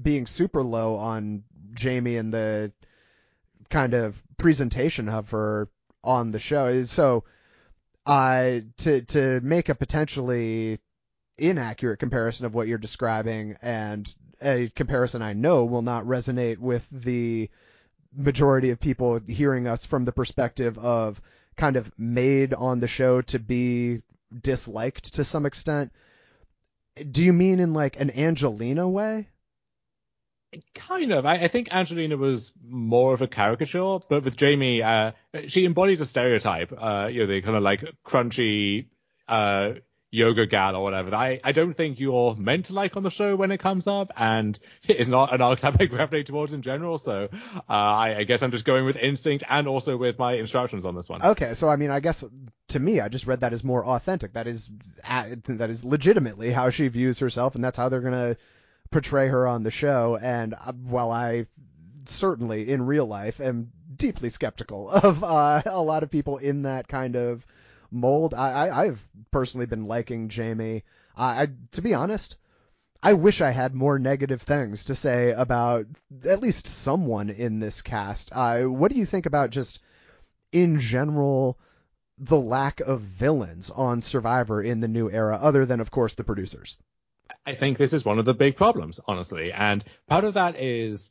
being 0.00 0.26
super 0.26 0.62
low 0.62 0.96
on 0.96 1.44
Jaime 1.80 2.16
and 2.16 2.32
the 2.32 2.72
kind 3.68 3.94
of 3.94 4.22
presentation 4.36 5.08
of 5.08 5.30
her 5.30 5.68
on 6.04 6.32
the 6.32 6.38
show. 6.38 6.82
So 6.84 7.24
uh, 8.06 8.60
to 8.78 9.02
to 9.02 9.40
make 9.42 9.68
a 9.68 9.74
potentially 9.74 10.78
inaccurate 11.38 11.98
comparison 11.98 12.46
of 12.46 12.54
what 12.54 12.68
you're 12.68 12.78
describing 12.78 13.56
and 13.62 14.12
a 14.40 14.68
comparison 14.74 15.22
I 15.22 15.32
know 15.32 15.64
will 15.64 15.82
not 15.82 16.04
resonate 16.04 16.58
with 16.58 16.86
the 16.90 17.48
majority 18.14 18.70
of 18.70 18.80
people 18.80 19.20
hearing 19.26 19.66
us 19.66 19.84
from 19.84 20.04
the 20.04 20.12
perspective 20.12 20.78
of 20.78 21.20
kind 21.56 21.76
of 21.76 21.90
made 21.98 22.52
on 22.54 22.80
the 22.80 22.88
show 22.88 23.22
to 23.22 23.38
be 23.38 24.02
disliked 24.40 25.14
to 25.14 25.24
some 25.24 25.46
extent. 25.46 25.92
Do 27.10 27.24
you 27.24 27.32
mean 27.32 27.60
in 27.60 27.72
like 27.72 27.98
an 27.98 28.10
Angelina 28.10 28.88
way? 28.88 29.28
Kind 30.74 31.12
of. 31.12 31.24
I, 31.24 31.34
I, 31.34 31.48
think 31.48 31.74
Angelina 31.74 32.16
was 32.16 32.52
more 32.68 33.14
of 33.14 33.22
a 33.22 33.26
caricature, 33.26 33.98
but 34.08 34.22
with 34.22 34.38
Jaime, 34.38 34.82
uh, 34.82 35.12
she 35.46 35.64
embodies 35.64 36.00
a 36.00 36.06
stereotype. 36.06 36.72
Uh, 36.76 37.08
you 37.10 37.20
know, 37.20 37.26
the 37.26 37.40
kind 37.40 37.56
of 37.56 37.62
like 37.62 37.82
crunchy, 38.04 38.86
uh, 39.28 39.72
yoga 40.12 40.46
gal 40.46 40.76
or 40.76 40.82
whatever. 40.82 41.14
I, 41.14 41.40
I 41.42 41.52
don't 41.52 41.72
think 41.72 41.98
you're 41.98 42.36
meant 42.36 42.66
to 42.66 42.74
like 42.74 42.96
on 42.96 43.02
the 43.02 43.10
show 43.10 43.34
when 43.34 43.50
it 43.50 43.58
comes 43.58 43.86
up, 43.86 44.12
and 44.14 44.56
it's 44.84 45.08
not 45.08 45.34
an 45.34 45.40
archetype 45.40 45.80
I 45.80 45.86
gravitate 45.86 46.26
towards 46.26 46.52
in 46.52 46.62
general. 46.62 46.98
So, 46.98 47.28
uh, 47.32 47.60
I, 47.68 48.18
I 48.18 48.24
guess 48.24 48.42
I'm 48.42 48.50
just 48.50 48.66
going 48.66 48.84
with 48.84 48.96
instinct 48.96 49.42
and 49.48 49.66
also 49.66 49.96
with 49.96 50.18
my 50.18 50.34
instructions 50.34 50.84
on 50.84 50.94
this 50.94 51.08
one. 51.08 51.22
Okay, 51.22 51.54
so 51.54 51.68
I 51.68 51.76
mean, 51.76 51.90
I 51.90 52.00
guess 52.00 52.22
to 52.68 52.78
me, 52.78 53.00
I 53.00 53.08
just 53.08 53.26
read 53.26 53.40
that 53.40 53.54
as 53.54 53.64
more 53.64 53.84
authentic. 53.84 54.34
That 54.34 54.46
is, 54.46 54.68
that 55.08 55.70
is 55.70 55.84
legitimately 55.84 56.52
how 56.52 56.68
she 56.68 56.88
views 56.88 57.18
herself, 57.18 57.54
and 57.54 57.64
that's 57.64 57.78
how 57.78 57.88
they're 57.88 58.00
gonna 58.00 58.36
portray 58.92 59.28
her 59.28 59.48
on 59.48 59.64
the 59.64 59.70
show. 59.70 60.18
And 60.20 60.54
uh, 60.54 60.72
while 60.72 61.10
I 61.10 61.46
certainly 62.04 62.68
in 62.68 62.86
real 62.86 63.06
life 63.06 63.40
am 63.40 63.72
deeply 63.96 64.28
skeptical 64.28 64.90
of 64.90 65.24
uh, 65.24 65.62
a 65.66 65.82
lot 65.82 66.02
of 66.02 66.10
people 66.10 66.38
in 66.38 66.62
that 66.62 66.88
kind 66.88 67.16
of 67.16 67.46
mold, 67.90 68.34
I, 68.34 68.82
I, 68.82 68.86
have 68.86 69.00
personally 69.30 69.66
been 69.66 69.86
liking 69.86 70.30
Jaime. 70.30 70.82
I, 71.16 71.48
to 71.72 71.82
be 71.82 71.94
honest, 71.94 72.36
I 73.02 73.14
wish 73.14 73.40
I 73.40 73.50
had 73.50 73.74
more 73.74 73.98
negative 73.98 74.42
things 74.42 74.84
to 74.84 74.94
say 74.94 75.32
about 75.32 75.86
at 76.24 76.40
least 76.40 76.66
someone 76.66 77.30
in 77.30 77.58
this 77.58 77.82
cast. 77.82 78.30
Uh, 78.32 78.62
what 78.62 78.92
do 78.92 78.98
you 78.98 79.06
think 79.06 79.26
about 79.26 79.50
just 79.50 79.80
in 80.52 80.80
general 80.80 81.58
the 82.18 82.40
lack 82.40 82.80
of 82.80 83.00
villains 83.00 83.70
on 83.70 84.00
Survivor 84.00 84.62
in 84.62 84.80
the 84.80 84.88
new 84.88 85.10
era, 85.10 85.38
other 85.40 85.66
than 85.66 85.80
of 85.80 85.90
course 85.90 86.14
the 86.14 86.24
producers? 86.24 86.78
I 87.44 87.54
think 87.54 87.78
this 87.78 87.92
is 87.92 88.04
one 88.04 88.18
of 88.18 88.24
the 88.24 88.34
big 88.34 88.56
problems, 88.56 89.00
honestly. 89.06 89.52
And 89.52 89.84
part 90.06 90.24
of 90.24 90.34
that 90.34 90.56
is 90.60 91.10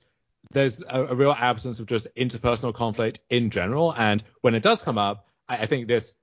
there's 0.52 0.82
a, 0.82 1.06
a 1.06 1.16
real 1.16 1.36
absence 1.38 1.80
of 1.80 1.86
just 1.88 2.08
interpersonal 2.16 2.74
conflict 2.74 3.20
in 3.30 3.50
general. 3.50 3.94
And 3.94 4.24
when 4.42 4.56
it 4.56 4.64
does 4.64 4.82
come 4.82 4.98
up, 4.98 5.28
I, 5.48 5.58
I 5.58 5.66
think 5.66 5.88
this 5.88 6.14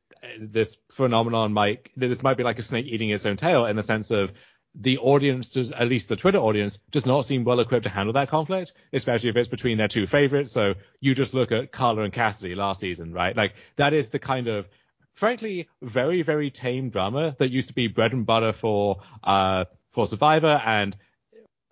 this 0.41 0.77
phenomenon 0.91 1.53
might 1.53 1.91
this 1.97 2.23
might 2.23 2.37
be 2.37 2.43
like 2.43 2.59
a 2.59 2.63
snake 2.63 2.87
eating 2.87 3.11
its 3.11 3.25
own 3.25 3.37
tail 3.37 3.67
in 3.67 3.77
the 3.77 3.83
sense 3.83 4.11
of 4.11 4.33
the 4.75 4.99
audience 4.99 5.53
does 5.53 5.73
at 5.73 5.89
least 5.89 6.09
the 6.09 6.17
Twitter 6.17 6.39
audience 6.39 6.79
does 6.91 7.07
not 7.07 7.25
seem 7.25 7.45
well 7.45 7.61
equipped 7.61 7.85
to 7.85 7.89
handle 7.89 8.13
that 8.13 8.29
conflict, 8.29 8.73
especially 8.93 9.31
if 9.31 9.37
it's 9.37 9.49
between 9.49 9.79
their 9.79 9.89
two 9.89 10.07
favorites. 10.07 10.53
So 10.53 10.75
you 11.01 11.15
just 11.15 11.35
look 11.35 11.53
at 11.53 11.73
Carla 11.73 12.03
and 12.03 12.13
Cassidy 12.13 12.55
last 12.55 12.81
season, 12.81 13.13
right? 13.13 13.37
Like 13.37 13.55
that 13.77 13.93
is 13.93 14.11
the 14.11 14.19
kind 14.19 14.49
of 14.49 14.69
frankly 15.15 15.69
very 15.83 16.23
very 16.23 16.51
tame 16.51 16.91
drama 16.91 17.35
that 17.39 17.51
used 17.51 17.69
to 17.69 17.75
be 17.75 17.89
bread 17.89 18.13
and 18.13 18.25
butter 18.25 18.53
for 18.53 19.01
uh 19.25 19.65
for 19.99 20.07
Survivor, 20.07 20.63
and 20.65 20.97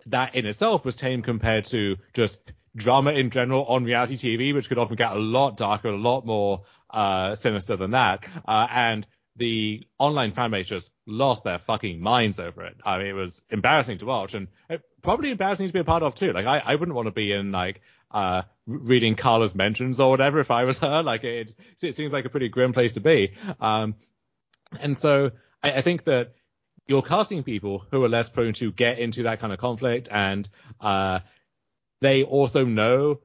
that 0.07 0.35
in 0.35 0.45
itself 0.45 0.83
was 0.83 0.97
tame 0.97 1.21
compared 1.21 1.63
to 1.63 1.95
just 2.13 2.51
drama 2.75 3.11
in 3.11 3.29
general 3.29 3.63
on 3.67 3.85
reality 3.85 4.17
TV, 4.17 4.53
which 4.53 4.67
could 4.67 4.77
often 4.77 4.97
get 4.97 5.13
a 5.13 5.19
lot 5.19 5.55
darker, 5.55 5.87
a 5.87 5.97
lot 5.97 6.25
more 6.25 6.63
uh, 6.89 7.35
sinister 7.35 7.77
than 7.77 7.91
that. 7.91 8.27
Uh, 8.45 8.67
and 8.69 9.07
the 9.37 9.87
online 9.97 10.33
fan 10.33 10.51
base 10.51 10.67
just 10.67 10.91
lost 11.05 11.45
their 11.45 11.57
fucking 11.57 12.01
minds 12.01 12.37
over 12.37 12.65
it. 12.65 12.75
I 12.83 12.97
mean, 12.97 13.07
it 13.07 13.13
was 13.13 13.41
embarrassing 13.49 13.99
to 13.99 14.05
watch 14.05 14.33
and 14.33 14.49
probably 15.01 15.31
embarrassing 15.31 15.67
to 15.67 15.73
be 15.73 15.79
a 15.79 15.85
part 15.85 16.03
of 16.03 16.13
too. 16.13 16.33
Like, 16.33 16.47
I, 16.47 16.61
I 16.65 16.75
wouldn't 16.75 16.97
want 16.97 17.05
to 17.05 17.13
be 17.13 17.31
in 17.31 17.53
like, 17.53 17.79
uh, 18.11 18.41
reading 18.65 19.15
Carla's 19.15 19.55
mentions 19.55 20.01
or 20.01 20.09
whatever 20.09 20.41
if 20.41 20.51
I 20.51 20.65
was 20.65 20.79
her. 20.79 21.01
Like, 21.01 21.23
it, 21.23 21.55
it 21.81 21.95
seems 21.95 22.11
like 22.11 22.25
a 22.25 22.29
pretty 22.29 22.49
grim 22.49 22.73
place 22.73 22.95
to 22.95 22.99
be. 22.99 23.35
Um, 23.61 23.95
and 24.77 24.97
so 24.97 25.31
I, 25.63 25.71
I 25.71 25.81
think 25.81 26.03
that 26.03 26.33
you're 26.87 27.01
casting 27.01 27.43
people 27.43 27.83
who 27.91 28.03
are 28.03 28.09
less 28.09 28.29
prone 28.29 28.53
to 28.53 28.71
get 28.71 28.99
into 28.99 29.23
that 29.23 29.39
kind 29.39 29.51
of 29.53 29.59
conflict 29.59 30.07
and 30.11 30.47
uh, 30.79 31.19
they 32.01 32.23
also 32.23 32.65
know 32.65 33.19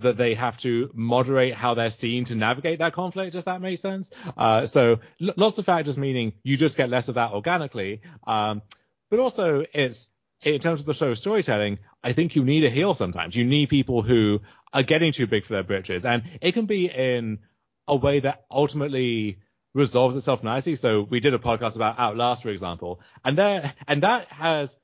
that 0.00 0.16
they 0.16 0.34
have 0.34 0.56
to 0.58 0.90
moderate 0.94 1.54
how 1.54 1.74
they're 1.74 1.90
seen 1.90 2.24
to 2.24 2.34
navigate 2.34 2.78
that 2.78 2.94
conflict, 2.94 3.34
if 3.34 3.44
that 3.44 3.60
makes 3.60 3.80
sense. 3.80 4.10
Uh, 4.36 4.64
so 4.64 5.00
l- 5.20 5.34
lots 5.36 5.58
of 5.58 5.66
factors 5.66 5.98
meaning 5.98 6.32
you 6.42 6.56
just 6.56 6.76
get 6.76 6.88
less 6.88 7.08
of 7.08 7.16
that 7.16 7.32
organically. 7.32 8.00
Um, 8.26 8.62
but 9.10 9.20
also 9.20 9.64
it's 9.74 10.10
in 10.42 10.60
terms 10.60 10.80
of 10.80 10.86
the 10.86 10.94
show 10.94 11.14
storytelling, 11.14 11.78
I 12.02 12.12
think 12.14 12.34
you 12.34 12.44
need 12.44 12.64
a 12.64 12.70
heel 12.70 12.94
sometimes. 12.94 13.36
You 13.36 13.44
need 13.44 13.68
people 13.68 14.02
who 14.02 14.40
are 14.72 14.82
getting 14.82 15.12
too 15.12 15.26
big 15.26 15.44
for 15.44 15.52
their 15.52 15.62
britches, 15.62 16.04
and 16.04 16.24
it 16.40 16.52
can 16.52 16.66
be 16.66 16.86
in 16.86 17.38
a 17.86 17.94
way 17.94 18.20
that 18.20 18.44
ultimately 18.50 19.38
resolves 19.74 20.16
itself 20.16 20.42
nicely. 20.42 20.74
So 20.74 21.02
we 21.02 21.20
did 21.20 21.34
a 21.34 21.38
podcast 21.38 21.76
about 21.76 21.98
Outlast, 21.98 22.42
for 22.42 22.50
example, 22.50 23.00
and 23.24 23.36
there 23.36 23.72
and 23.86 24.02
that 24.02 24.28
has 24.28 24.78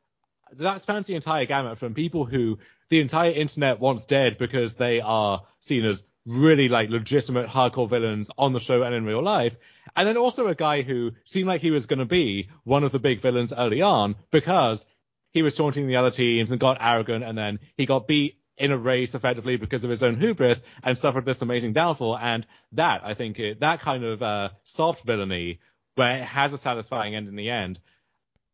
that 0.53 0.81
spans 0.81 1.07
the 1.07 1.15
entire 1.15 1.45
gamut 1.45 1.79
from 1.79 1.95
people 1.95 2.25
who 2.25 2.59
the 2.89 3.01
entire 3.01 3.31
internet 3.31 3.81
wants 3.81 4.07
dead 4.07 4.39
because 4.39 4.75
they 4.75 5.01
are 5.01 5.43
seen 5.61 5.85
as 5.85 6.07
really 6.27 6.69
like 6.69 6.91
legitimate 6.91 7.49
hardcore 7.49 7.89
villains 7.89 8.31
on 8.39 8.53
the 8.53 8.61
show 8.61 8.83
and 8.83 8.95
in 8.95 9.05
real 9.05 9.23
life. 9.23 9.57
And 9.97 10.07
then 10.07 10.17
also 10.17 10.47
a 10.47 10.55
guy 10.55 10.83
who 10.83 11.13
seemed 11.25 11.49
like 11.49 11.61
he 11.61 11.71
was 11.71 11.87
going 11.87 11.99
to 11.99 12.07
be 12.07 12.49
one 12.65 12.85
of 12.85 12.93
the 12.93 12.99
big 12.99 13.21
villains 13.21 13.53
early 13.53 13.83
on 13.83 14.17
because 14.31 14.87
he 15.33 15.43
was 15.43 15.55
taunting 15.55 15.87
the 15.87 15.97
other 15.97 16.11
teams 16.11 16.51
and 16.51 16.61
got 16.61 16.79
arrogant 16.81 17.25
and 17.25 17.37
then 17.37 17.59
he 17.77 17.87
got 17.87 18.07
beat 18.07 18.38
in 18.59 18.73
a 18.73 18.79
race 18.79 19.15
effectively 19.15 19.57
because 19.57 19.85
of 19.85 19.91
his 19.91 20.03
own 20.03 20.19
hubris 20.19 20.65
and 20.83 20.99
suffered 20.99 21.25
this 21.25 21.43
amazing 21.43 21.73
downfall. 21.73 22.19
And 22.19 22.47
that, 22.73 23.03
I 23.05 23.15
think, 23.15 23.39
it, 23.39 23.61
that 23.61 23.81
kind 23.81 24.05
of 24.05 24.23
uh, 24.23 24.51
soft 24.65 25.05
villainy 25.05 25.61
where 25.95 26.19
it 26.19 26.25
has 26.25 26.53
a 26.53 26.59
satisfying 26.59 27.15
end 27.15 27.29
in 27.29 27.37
the 27.37 27.51
end, 27.51 27.81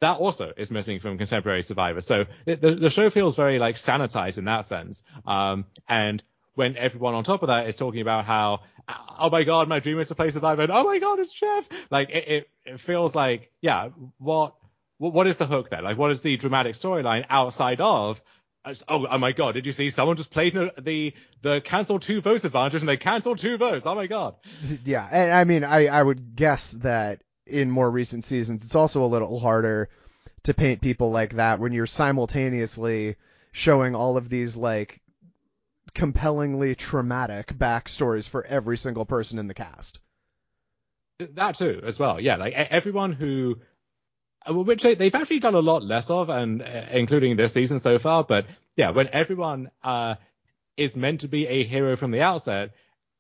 that 0.01 0.19
also 0.19 0.53
is 0.57 0.71
missing 0.71 0.99
from 0.99 1.19
contemporary 1.19 1.63
Survivor. 1.63 2.01
So 2.01 2.27
the, 2.47 2.57
the 2.57 2.91
show 2.91 3.11
feels 3.11 3.37
very 3.37 3.59
like 3.59 3.77
sanitized 3.77 4.39
in 4.39 4.45
that 4.47 4.65
sense. 4.65 5.03
Um, 5.27 5.67
and 5.89 6.23
when 6.55 6.77
everyone 6.77 7.15
on 7.15 7.25
top 7.25 7.43
of 7.43 7.49
that 7.49 7.67
is 7.69 7.77
talking 7.77 8.01
about 8.01 8.25
how, 8.25 8.61
oh 9.19 9.31
my 9.31 9.45
god, 9.45 9.69
my 9.69 9.81
dream 9.81 9.99
is 9.99 10.09
to 10.09 10.15
play 10.15 10.31
Survivor, 10.31 10.63
and 10.63 10.73
oh 10.73 10.85
my 10.85 10.99
god, 10.99 11.19
it's 11.19 11.33
Jeff. 11.33 11.69
Like 11.91 12.11
it, 12.11 12.29
it, 12.29 12.51
it 12.65 12.81
feels 12.81 13.15
like, 13.15 13.51
yeah, 13.61 13.89
what, 14.19 14.55
what 14.99 15.27
is 15.27 15.37
the 15.37 15.47
hook 15.47 15.71
there? 15.71 15.83
Like, 15.83 15.99
what 15.99 16.13
is 16.13 16.23
the 16.23 16.37
dramatic 16.37 16.75
storyline 16.75 17.27
outside 17.29 17.81
of 17.81 18.23
Oh, 18.65 19.07
oh 19.11 19.19
my 19.19 19.32
god! 19.32 19.53
Did 19.53 19.66
you 19.66 19.73
see 19.73 19.91
someone 19.91 20.16
just 20.16 20.31
played 20.31 20.55
the 20.78 21.12
the 21.43 21.61
cancel 21.61 21.99
two 21.99 22.20
votes 22.20 22.45
advantage 22.45 22.81
and 22.81 22.89
they 22.89 22.97
canceled 22.97 23.39
two 23.39 23.59
votes? 23.59 23.86
Oh 23.86 23.95
my 23.95 24.07
god! 24.07 24.36
Yeah, 24.85 25.07
and 25.11 25.32
I 25.32 25.45
mean, 25.45 25.65
I 25.65 25.86
I 25.86 26.03
would 26.03 26.35
guess 26.35 26.73
that 26.73 27.23
in 27.47 27.70
more 27.70 27.91
recent 27.91 28.24
seasons, 28.24 28.65
it's 28.65 28.74
also 28.74 29.05
a 29.05 29.07
little 29.07 29.39
harder 29.39 29.91
to 30.45 30.55
paint 30.55 30.81
people 30.81 31.11
like 31.11 31.35
that 31.35 31.61
when 31.61 31.73
you're 31.73 31.86
simultaneously 31.86 33.16
showing 33.53 33.95
all 33.95 34.16
of 34.16 34.28
these 34.28 34.57
like 34.57 35.01
compellingly 35.95 36.74
traumatic 36.74 37.55
backstories 37.57 38.28
for 38.28 38.45
every 38.47 38.77
single 38.77 39.05
person 39.05 39.39
in 39.39 39.47
the 39.47 39.55
cast. 39.55 40.01
That 41.19 41.55
too, 41.55 41.81
as 41.85 41.99
well. 41.99 42.20
Yeah, 42.20 42.36
like 42.36 42.55
everyone 42.55 43.12
who 43.12 43.59
which 44.49 44.83
they, 44.83 44.95
have 44.95 45.15
actually 45.15 45.41
done 45.41 45.55
a 45.55 45.61
lot 45.61 45.83
less 45.83 46.11
of, 46.11 46.29
and 46.29 46.62
uh, 46.62 46.85
including 46.91 47.37
this 47.37 47.53
season 47.53 47.79
so 47.79 47.99
far. 47.99 48.25
But 48.25 48.47
yeah, 48.77 48.91
when 48.91 49.09
everyone 49.12 49.71
uh, 49.83 50.16
is 50.77 50.97
meant 50.97 51.21
to 51.21 51.29
be 51.29 51.47
a 51.47 51.65
hero 51.65 51.97
from 51.97 52.11
the 52.11 52.21
outset, 52.21 52.73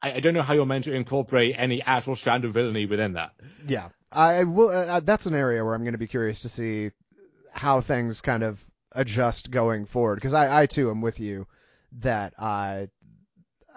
I, 0.02 0.14
I, 0.14 0.20
don't 0.20 0.34
know 0.34 0.42
how 0.42 0.54
you're 0.54 0.66
meant 0.66 0.84
to 0.84 0.92
incorporate 0.92 1.54
any 1.56 1.80
actual 1.82 2.16
strand 2.16 2.44
of 2.44 2.52
villainy 2.52 2.86
within 2.86 3.14
that. 3.14 3.32
Yeah, 3.66 3.88
I 4.12 4.44
will. 4.44 4.68
Uh, 4.68 4.86
uh 4.86 5.00
that's 5.00 5.26
an 5.26 5.34
area 5.34 5.64
where 5.64 5.74
I'm 5.74 5.82
going 5.82 5.92
to 5.92 5.98
be 5.98 6.06
curious 6.06 6.40
to 6.40 6.48
see 6.48 6.90
how 7.52 7.80
things 7.80 8.20
kind 8.20 8.42
of 8.42 8.62
adjust 8.92 9.50
going 9.50 9.86
forward. 9.86 10.16
Because 10.16 10.34
I, 10.34 10.62
I 10.62 10.66
too 10.66 10.90
am 10.90 11.00
with 11.00 11.20
you 11.20 11.46
that 12.00 12.34
uh, 12.38 12.86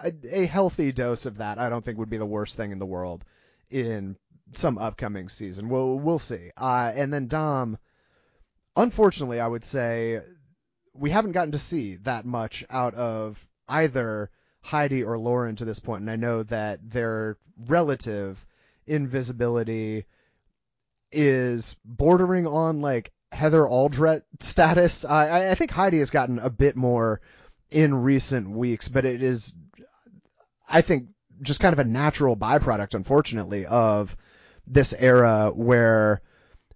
a, 0.02 0.12
a 0.30 0.46
healthy 0.46 0.92
dose 0.92 1.26
of 1.26 1.38
that 1.38 1.58
I 1.58 1.68
don't 1.68 1.84
think 1.84 1.98
would 1.98 2.10
be 2.10 2.18
the 2.18 2.26
worst 2.26 2.56
thing 2.56 2.72
in 2.72 2.78
the 2.78 2.86
world 2.86 3.24
in 3.70 4.16
some 4.54 4.78
upcoming 4.78 5.28
season. 5.28 5.68
We'll 5.68 5.98
we'll 5.98 6.18
see. 6.18 6.50
Uh, 6.56 6.92
and 6.94 7.12
then 7.12 7.26
Dom, 7.26 7.78
unfortunately, 8.76 9.40
I 9.40 9.46
would 9.46 9.64
say 9.64 10.20
we 10.94 11.10
haven't 11.10 11.32
gotten 11.32 11.52
to 11.52 11.58
see 11.58 11.96
that 11.96 12.24
much 12.24 12.64
out 12.70 12.94
of 12.94 13.46
either 13.68 14.30
Heidi 14.60 15.04
or 15.04 15.18
Lauren 15.18 15.56
to 15.56 15.64
this 15.64 15.78
point. 15.78 16.00
point, 16.00 16.02
and 16.02 16.10
I 16.10 16.16
know 16.16 16.42
that 16.44 16.90
their 16.90 17.38
relative 17.66 18.44
invisibility 18.86 20.04
is 21.12 21.76
bordering 21.84 22.46
on 22.46 22.80
like 22.80 23.12
Heather 23.32 23.62
Aldret 23.62 24.22
status. 24.40 25.04
I, 25.04 25.50
I 25.50 25.54
think 25.54 25.70
Heidi 25.70 25.98
has 25.98 26.10
gotten 26.10 26.38
a 26.38 26.50
bit 26.50 26.76
more 26.76 27.20
in 27.70 27.94
recent 27.94 28.50
weeks, 28.50 28.88
but 28.88 29.04
it 29.04 29.22
is, 29.22 29.54
I 30.68 30.80
think, 30.80 31.08
just 31.42 31.60
kind 31.60 31.72
of 31.72 31.78
a 31.78 31.84
natural 31.84 32.36
byproduct, 32.36 32.94
unfortunately, 32.94 33.66
of 33.66 34.16
this 34.70 34.92
era 34.98 35.50
where 35.54 36.20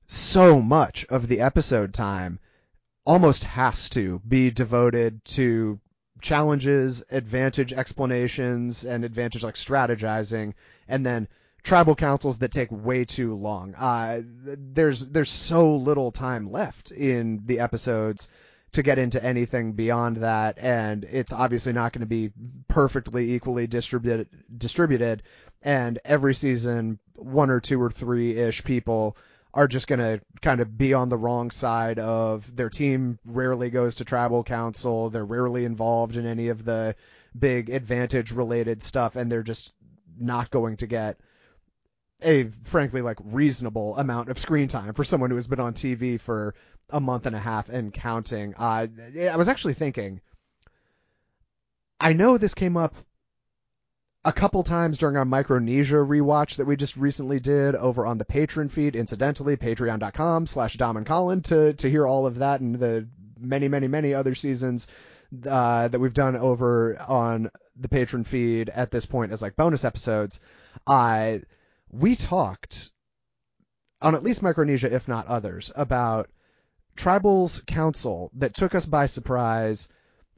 so 0.06 0.60
much 0.60 1.04
of 1.06 1.28
the 1.28 1.40
episode 1.40 1.94
time 1.94 2.38
almost 3.04 3.44
has 3.44 3.90
to 3.90 4.20
be 4.26 4.50
devoted 4.50 5.24
to 5.24 5.80
challenges, 6.20 7.02
advantage 7.10 7.72
explanations, 7.72 8.84
and 8.84 9.04
advantage 9.04 9.42
like 9.42 9.56
strategizing, 9.56 10.54
and 10.88 11.04
then 11.04 11.28
tribal 11.62 11.94
councils 11.94 12.38
that 12.38 12.52
take 12.52 12.70
way 12.70 13.04
too 13.04 13.34
long. 13.34 13.74
Uh, 13.74 14.20
there's 14.24 15.06
there's 15.08 15.30
so 15.30 15.76
little 15.76 16.12
time 16.12 16.50
left 16.50 16.90
in 16.90 17.42
the 17.46 17.60
episodes 17.60 18.28
to 18.72 18.82
get 18.82 18.98
into 18.98 19.22
anything 19.22 19.72
beyond 19.72 20.18
that, 20.18 20.58
and 20.58 21.04
it's 21.04 21.32
obviously 21.32 21.72
not 21.72 21.92
going 21.92 22.00
to 22.00 22.06
be 22.06 22.30
perfectly 22.68 23.34
equally 23.34 23.66
distributed 23.66 24.28
distributed. 24.56 25.22
And 25.62 25.98
every 26.04 26.34
season, 26.34 26.98
one 27.14 27.50
or 27.50 27.60
two 27.60 27.80
or 27.80 27.90
three 27.90 28.36
ish 28.36 28.64
people 28.64 29.16
are 29.54 29.68
just 29.68 29.86
going 29.86 29.98
to 29.98 30.20
kind 30.40 30.60
of 30.60 30.78
be 30.78 30.94
on 30.94 31.08
the 31.08 31.16
wrong 31.16 31.50
side 31.50 31.98
of 31.98 32.54
their 32.56 32.70
team 32.70 33.18
rarely 33.24 33.70
goes 33.70 33.96
to 33.96 34.04
tribal 34.04 34.42
council 34.42 35.10
they're 35.10 35.24
rarely 35.26 35.66
involved 35.66 36.16
in 36.16 36.24
any 36.24 36.48
of 36.48 36.64
the 36.64 36.94
big 37.38 37.68
advantage 37.68 38.32
related 38.32 38.82
stuff 38.82 39.14
and 39.14 39.30
they're 39.30 39.42
just 39.42 39.74
not 40.18 40.50
going 40.50 40.76
to 40.76 40.86
get 40.86 41.18
a 42.22 42.44
frankly 42.64 43.02
like 43.02 43.18
reasonable 43.24 43.96
amount 43.98 44.28
of 44.28 44.38
screen 44.38 44.68
time 44.68 44.94
for 44.94 45.04
someone 45.04 45.30
who 45.30 45.36
has 45.36 45.46
been 45.46 45.60
on 45.60 45.74
TV 45.74 46.20
for 46.20 46.54
a 46.90 47.00
month 47.00 47.26
and 47.26 47.34
a 47.34 47.38
half 47.38 47.68
and 47.68 47.92
counting. 47.92 48.54
Uh, 48.56 48.86
I 49.30 49.36
was 49.36 49.48
actually 49.48 49.74
thinking, 49.74 50.20
I 52.00 52.12
know 52.12 52.38
this 52.38 52.54
came 52.54 52.76
up 52.76 52.94
a 54.24 54.32
couple 54.32 54.62
times 54.62 54.98
during 54.98 55.16
our 55.16 55.24
Micronesia 55.24 55.96
rewatch 55.96 56.56
that 56.56 56.66
we 56.66 56.76
just 56.76 56.96
recently 56.96 57.40
did 57.40 57.74
over 57.74 58.06
on 58.06 58.18
the 58.18 58.24
Patreon 58.24 58.70
feed. 58.70 58.94
Incidentally, 58.94 59.56
patreon.com 59.56 60.46
slash 60.46 60.74
Dom 60.74 60.96
and 60.96 61.06
Colin 61.06 61.42
to, 61.42 61.72
to 61.74 61.90
hear 61.90 62.06
all 62.06 62.26
of 62.26 62.36
that 62.36 62.60
and 62.60 62.76
the 62.76 63.08
many, 63.38 63.68
many, 63.68 63.88
many 63.88 64.14
other 64.14 64.34
seasons 64.34 64.86
uh, 65.46 65.88
that 65.88 65.98
we've 65.98 66.14
done 66.14 66.36
over 66.36 67.00
on 67.08 67.50
the 67.76 67.88
Patreon 67.88 68.26
feed 68.26 68.68
at 68.68 68.90
this 68.90 69.06
point 69.06 69.32
as 69.32 69.42
like 69.42 69.56
bonus 69.56 69.84
episodes. 69.84 70.40
Uh, 70.86 71.38
we 71.90 72.14
talked 72.14 72.90
on 74.00 74.14
at 74.14 74.22
least 74.22 74.42
Micronesia, 74.42 74.92
if 74.92 75.08
not 75.08 75.26
others, 75.26 75.72
about 75.74 76.28
Tribal's 76.96 77.62
council 77.66 78.30
that 78.34 78.54
took 78.54 78.74
us 78.74 78.86
by 78.86 79.06
surprise 79.06 79.88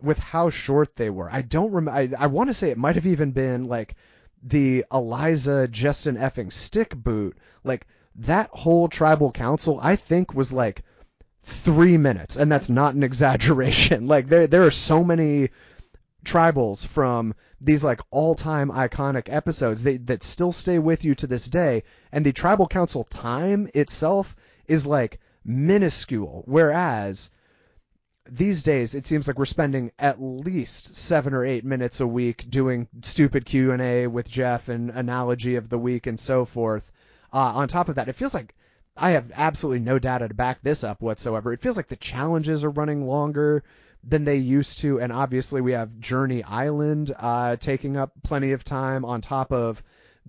with 0.03 0.19
how 0.19 0.51
short 0.51 0.97
they 0.97 1.11
were. 1.11 1.29
I 1.31 1.43
don't 1.43 1.73
remember. 1.73 1.99
I, 1.99 2.11
I 2.19 2.27
want 2.27 2.51
to 2.51 2.55
say 2.55 2.71
it 2.71 2.79
might 2.79 2.97
have 2.97 3.07
even 3.07 3.33
been 3.33 3.65
like 3.69 3.97
the 4.43 4.85
Eliza 4.93 5.69
Justin 5.69 6.17
effing 6.17 6.53
stick 6.53 6.95
boot. 6.95 7.37
Like 7.63 7.87
that 8.17 8.51
whole 8.51 8.89
tribal 8.89 9.33
council, 9.33 9.79
I 9.83 9.97
think 9.97 10.35
was 10.35 10.53
like 10.53 10.83
three 11.43 11.97
minutes, 11.97 12.37
and 12.37 12.51
that's 12.51 12.69
not 12.69 12.95
an 12.95 13.03
exaggeration. 13.03 14.07
Like 14.15 14.29
there, 14.29 14.47
there 14.47 14.65
are 14.67 14.71
so 14.71 15.03
many 15.03 15.51
tribals 16.25 16.87
from 16.87 17.35
these 17.61 17.85
like 17.85 18.01
all-time 18.11 18.71
iconic 18.71 19.29
episodes 19.29 19.83
that 19.83 20.07
that 20.07 20.23
still 20.23 20.53
stay 20.53 20.79
with 20.79 21.05
you 21.05 21.15
to 21.15 21.27
this 21.27 21.47
day 21.47 21.83
and 22.13 22.25
the 22.25 22.33
tribal 22.33 22.67
council 22.67 23.05
time 23.05 23.69
itself 23.75 24.35
is 24.67 24.87
like 24.87 25.21
minuscule 25.45 26.43
whereas 26.47 27.31
these 28.31 28.63
days 28.63 28.95
it 28.95 29.05
seems 29.05 29.27
like 29.27 29.39
we're 29.39 29.45
spending 29.45 29.93
at 29.99 30.21
least 30.21 30.97
7 30.97 31.35
or 31.35 31.45
8 31.45 31.65
minutes 31.65 32.01
a 32.01 32.07
week 32.07 32.49
doing 32.49 32.89
stupid 33.03 33.45
Q&A 33.45 34.07
with 34.07 34.31
Jeff 34.31 34.69
and 34.69 34.91
analogy 34.91 35.57
of 35.57 35.69
the 35.69 35.79
week 35.79 36.07
and 36.07 36.19
so 36.19 36.45
forth 36.45 36.91
uh, 37.33 37.53
on 37.57 37.69
top 37.69 37.89
of 37.89 37.97
that 37.97 38.09
it 38.09 38.15
feels 38.15 38.35
like 38.35 38.55
I 38.97 39.11
have 39.11 39.33
absolutely 39.35 39.81
no 39.81 39.99
data 39.99 40.29
to 40.29 40.35
back 40.35 40.63
this 40.63 40.85
up 40.85 41.03
whatsoever. 41.03 41.53
It 41.53 41.61
feels 41.61 41.77
like 41.77 41.89
the 41.89 41.97
challenges 41.97 42.63
are 42.63 42.71
running 42.71 43.07
longer 43.07 43.65
than 44.05 44.25
they 44.25 44.37
used 44.37 44.79
to. 44.79 45.01
And 45.01 45.13
obviously, 45.13 45.61
we 45.61 45.73
have 45.73 45.99
Journey 45.99 46.45
Island 46.45 47.13
uh, 47.19 47.57
taking 47.57 47.97
up 47.97 48.13
plenty 48.23 48.53
of 48.53 48.63
time 48.63 49.05
on 49.05 49.21
top 49.21 49.53
of 49.53 49.83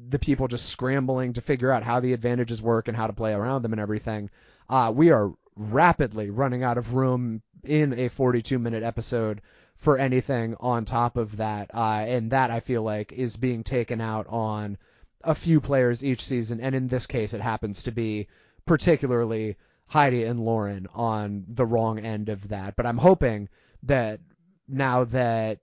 the 0.10 0.20
people 0.20 0.48
just 0.48 0.68
scrambling 0.68 1.34
to 1.34 1.42
figure 1.42 1.72
out 1.72 1.84
how 1.84 2.00
the 2.00 2.14
advantages 2.14 2.62
work 2.62 2.88
and 2.88 2.98
how 2.98 3.08
to 3.08 3.14
play 3.14 3.34
around 3.34 3.62
them 3.62 3.72
and 3.72 3.80
everything. 3.80 4.30
Uh, 4.68 4.92
we 4.94 5.12
are 5.12 5.32
rapidly 5.56 6.30
running 6.30 6.64
out 6.64 6.78
of 6.78 6.96
room 6.96 7.42
in 7.66 7.94
a 7.94 8.10
42 8.10 8.60
minute 8.60 8.84
episode 8.84 9.42
for 9.78 9.98
anything 9.98 10.56
on 10.60 10.86
top 10.86 11.18
of 11.18 11.38
that. 11.38 11.72
Uh, 11.74 12.06
and 12.08 12.32
that 12.32 12.52
I 12.52 12.60
feel 12.60 12.84
like 12.84 13.12
is 13.12 13.36
being 13.36 13.64
taken 13.64 14.02
out 14.02 14.28
on 14.28 14.78
a 15.24 15.36
few 15.36 15.60
players 15.60 16.04
each 16.04 16.24
season. 16.24 16.62
And 16.62 16.76
in 16.76 16.88
this 16.88 17.06
case, 17.06 17.34
it 17.34 17.42
happens 17.42 17.84
to 17.84 17.92
be 17.92 18.28
particularly 18.66 19.58
Heidi 19.88 20.24
and 20.24 20.40
Lauren 20.40 20.88
on 20.94 21.46
the 21.48 21.66
wrong 21.66 22.00
end 22.00 22.30
of 22.30 22.48
that. 22.50 22.76
But 22.76 22.86
I'm 22.86 22.98
hoping 22.98 23.50
that 23.84 24.20
now 24.68 25.04
that 25.06 25.60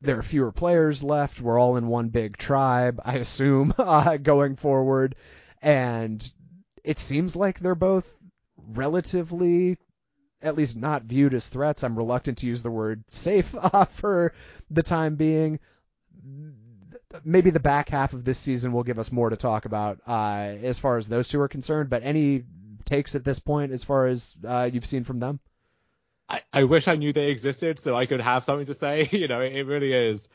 there 0.00 0.18
are 0.18 0.22
fewer 0.22 0.52
players 0.52 1.02
left, 1.02 1.40
we're 1.40 1.58
all 1.58 1.76
in 1.76 1.88
one 1.88 2.08
big 2.08 2.36
tribe, 2.36 3.00
I 3.04 3.14
assume, 3.14 3.74
uh, 3.78 4.16
going 4.18 4.56
forward, 4.56 5.16
and 5.60 6.32
it 6.84 6.98
seems 6.98 7.34
like 7.34 7.58
they're 7.58 7.74
both 7.74 8.06
relatively 8.56 9.76
at 10.42 10.56
least 10.56 10.76
not 10.76 11.02
viewed 11.02 11.34
as 11.34 11.48
threats. 11.48 11.82
I'm 11.82 11.96
reluctant 11.96 12.38
to 12.38 12.46
use 12.46 12.62
the 12.62 12.70
word 12.70 13.04
safe 13.10 13.54
uh, 13.60 13.84
for 13.86 14.32
the 14.70 14.82
time 14.82 15.16
being. 15.16 15.58
Maybe 17.24 17.50
the 17.50 17.60
back 17.60 17.88
half 17.88 18.12
of 18.12 18.24
this 18.24 18.38
season 18.38 18.72
will 18.72 18.82
give 18.82 18.98
us 18.98 19.10
more 19.10 19.30
to 19.30 19.36
talk 19.36 19.64
about 19.64 20.00
uh, 20.06 20.56
as 20.62 20.78
far 20.78 20.98
as 20.98 21.08
those 21.08 21.28
two 21.28 21.40
are 21.40 21.48
concerned. 21.48 21.90
But 21.90 22.02
any 22.02 22.44
takes 22.84 23.14
at 23.14 23.24
this 23.24 23.38
point 23.38 23.72
as 23.72 23.84
far 23.84 24.06
as 24.06 24.34
uh, 24.46 24.68
you've 24.72 24.86
seen 24.86 25.04
from 25.04 25.20
them? 25.20 25.40
I, 26.28 26.42
I 26.52 26.64
wish 26.64 26.88
I 26.88 26.96
knew 26.96 27.12
they 27.12 27.30
existed 27.30 27.78
so 27.78 27.96
I 27.96 28.06
could 28.06 28.20
have 28.20 28.44
something 28.44 28.66
to 28.66 28.74
say. 28.74 29.08
You 29.18 29.28
know, 29.28 29.40
it, 29.40 29.62
really 29.62 29.92
is. 29.92 30.28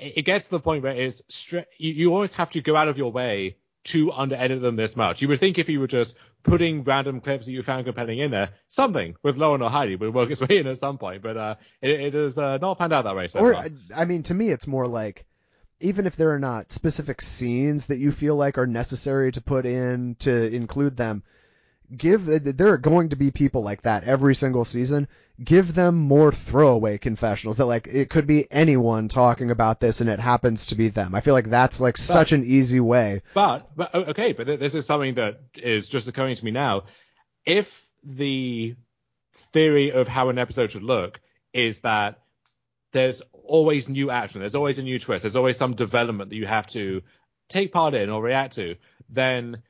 It, 0.00 0.18
it 0.18 0.22
gets 0.22 0.46
to 0.46 0.52
the 0.52 0.60
point 0.60 0.82
where 0.82 0.94
it's 0.94 1.22
stri- 1.22 1.66
you, 1.76 1.92
you 1.92 2.14
always 2.14 2.32
have 2.34 2.50
to 2.52 2.60
go 2.60 2.76
out 2.76 2.88
of 2.88 2.98
your 2.98 3.10
way 3.10 3.56
to 3.84 4.12
under 4.12 4.36
edit 4.36 4.60
them 4.62 4.76
this 4.76 4.96
much. 4.96 5.22
You 5.22 5.28
would 5.28 5.40
think 5.40 5.58
if 5.58 5.68
you 5.68 5.80
were 5.80 5.86
just 5.86 6.16
putting 6.42 6.84
random 6.84 7.20
clips 7.20 7.46
that 7.46 7.52
you 7.52 7.62
found 7.62 7.84
compelling 7.84 8.18
in 8.18 8.30
there, 8.30 8.50
something 8.68 9.14
with 9.22 9.36
Lauren 9.36 9.62
or 9.62 9.70
Heidi 9.70 9.96
would 9.96 10.14
work 10.14 10.30
its 10.30 10.40
way 10.48 10.58
in 10.58 10.66
at 10.66 10.78
some 10.78 10.98
point. 10.98 11.22
But 11.22 11.36
uh, 11.36 11.54
it, 11.82 12.00
it 12.00 12.14
has 12.14 12.38
uh, 12.38 12.58
not 12.58 12.78
panned 12.78 12.92
out 12.92 13.04
that 13.04 13.16
way 13.16 13.26
so 13.26 13.40
or, 13.40 13.54
far. 13.54 13.68
I 13.94 14.04
mean, 14.04 14.22
to 14.24 14.34
me, 14.34 14.50
it's 14.50 14.66
more 14.66 14.86
like 14.86 15.26
even 15.80 16.06
if 16.06 16.16
there 16.16 16.32
are 16.32 16.38
not 16.38 16.72
specific 16.72 17.22
scenes 17.22 17.86
that 17.86 17.98
you 17.98 18.10
feel 18.10 18.36
like 18.36 18.58
are 18.58 18.66
necessary 18.66 19.30
to 19.32 19.40
put 19.40 19.64
in 19.64 20.16
to 20.20 20.52
include 20.52 20.96
them, 20.96 21.22
give 21.96 22.26
there 22.26 22.68
are 22.68 22.78
going 22.78 23.10
to 23.10 23.16
be 23.16 23.30
people 23.30 23.62
like 23.62 23.82
that 23.82 24.04
every 24.04 24.34
single 24.34 24.64
season. 24.64 25.08
Give 25.42 25.72
them 25.72 25.96
more 25.96 26.32
throwaway 26.32 26.98
confessionals 26.98 27.58
that 27.58 27.66
like 27.66 27.86
it 27.86 28.10
could 28.10 28.26
be 28.26 28.50
anyone 28.50 29.08
talking 29.08 29.50
about 29.50 29.78
this 29.80 30.00
and 30.00 30.10
it 30.10 30.18
happens 30.18 30.66
to 30.66 30.74
be 30.74 30.88
them. 30.88 31.14
I 31.14 31.20
feel 31.20 31.34
like 31.34 31.48
that's 31.48 31.80
like 31.80 31.96
such 31.96 32.32
an 32.32 32.44
easy 32.44 32.80
way. 32.80 33.22
But, 33.34 33.70
but 33.76 33.94
okay, 33.94 34.32
but 34.32 34.48
th- 34.48 34.60
this 34.60 34.74
is 34.74 34.84
something 34.84 35.14
that 35.14 35.40
is 35.54 35.88
just 35.88 36.08
occurring 36.08 36.34
to 36.34 36.44
me 36.44 36.50
now. 36.50 36.84
If 37.46 37.88
the 38.02 38.74
theory 39.32 39.92
of 39.92 40.08
how 40.08 40.28
an 40.28 40.38
episode 40.38 40.72
should 40.72 40.82
look 40.82 41.20
is 41.52 41.80
that 41.80 42.20
there's 42.92 43.22
always 43.44 43.88
new 43.88 44.10
action, 44.10 44.40
there's 44.40 44.56
always 44.56 44.78
a 44.78 44.82
new 44.82 44.98
twist, 44.98 45.22
there's 45.22 45.36
always 45.36 45.56
some 45.56 45.74
development 45.74 46.30
that 46.30 46.36
you 46.36 46.46
have 46.46 46.66
to 46.68 47.02
take 47.48 47.72
part 47.72 47.94
in 47.94 48.10
or 48.10 48.20
react 48.20 48.54
to, 48.56 48.74
then 49.08 49.62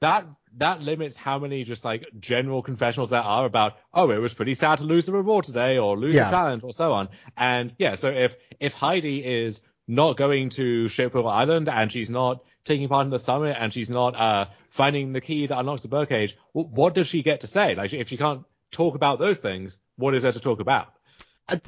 that 0.00 0.26
that 0.58 0.80
limits 0.82 1.16
how 1.16 1.38
many 1.38 1.64
just 1.64 1.84
like 1.84 2.06
general 2.20 2.62
confessionals 2.62 3.10
there 3.10 3.22
are 3.22 3.44
about 3.46 3.76
oh 3.94 4.10
it 4.10 4.18
was 4.18 4.34
pretty 4.34 4.54
sad 4.54 4.78
to 4.78 4.84
lose 4.84 5.06
the 5.06 5.12
reward 5.12 5.44
today 5.44 5.78
or 5.78 5.96
lose 5.98 6.14
Yeah. 6.14 6.24
the 6.24 6.30
challenge 6.30 6.62
or 6.64 6.72
so 6.72 6.92
on. 6.92 7.08
And 7.36 7.74
yeah 7.78 7.94
so 7.94 8.10
if 8.10 8.36
if 8.60 8.72
heidi 8.74 9.24
is 9.24 9.60
not 9.86 10.16
going 10.16 10.50
to 10.50 10.86
Shipwheel 10.86 11.30
Island 11.30 11.68
and 11.68 11.90
she's 11.90 12.10
not 12.10 12.44
taking 12.64 12.88
part 12.88 13.06
in 13.06 13.10
the 13.10 13.18
summit 13.18 13.56
and 13.58 13.72
she's 13.72 13.88
not 13.90 14.14
uh 14.16 14.46
finding 14.70 15.12
the 15.12 15.20
key 15.20 15.46
that 15.46 15.58
unlocks 15.58 15.82
the 15.82 15.88
birdcage 15.88 16.36
wh- 16.52 16.70
what 16.72 16.94
does 16.94 17.06
she 17.06 17.22
get 17.22 17.40
to 17.40 17.46
say? 17.46 17.74
Like 17.74 17.92
if 17.94 18.08
she 18.08 18.16
can't 18.16 18.44
talk 18.70 18.94
about 18.94 19.18
those 19.18 19.38
things 19.38 19.78
what 19.96 20.14
is 20.14 20.22
there 20.22 20.32
to 20.32 20.40
talk 20.40 20.60
about? 20.60 20.92
I, 21.48 21.60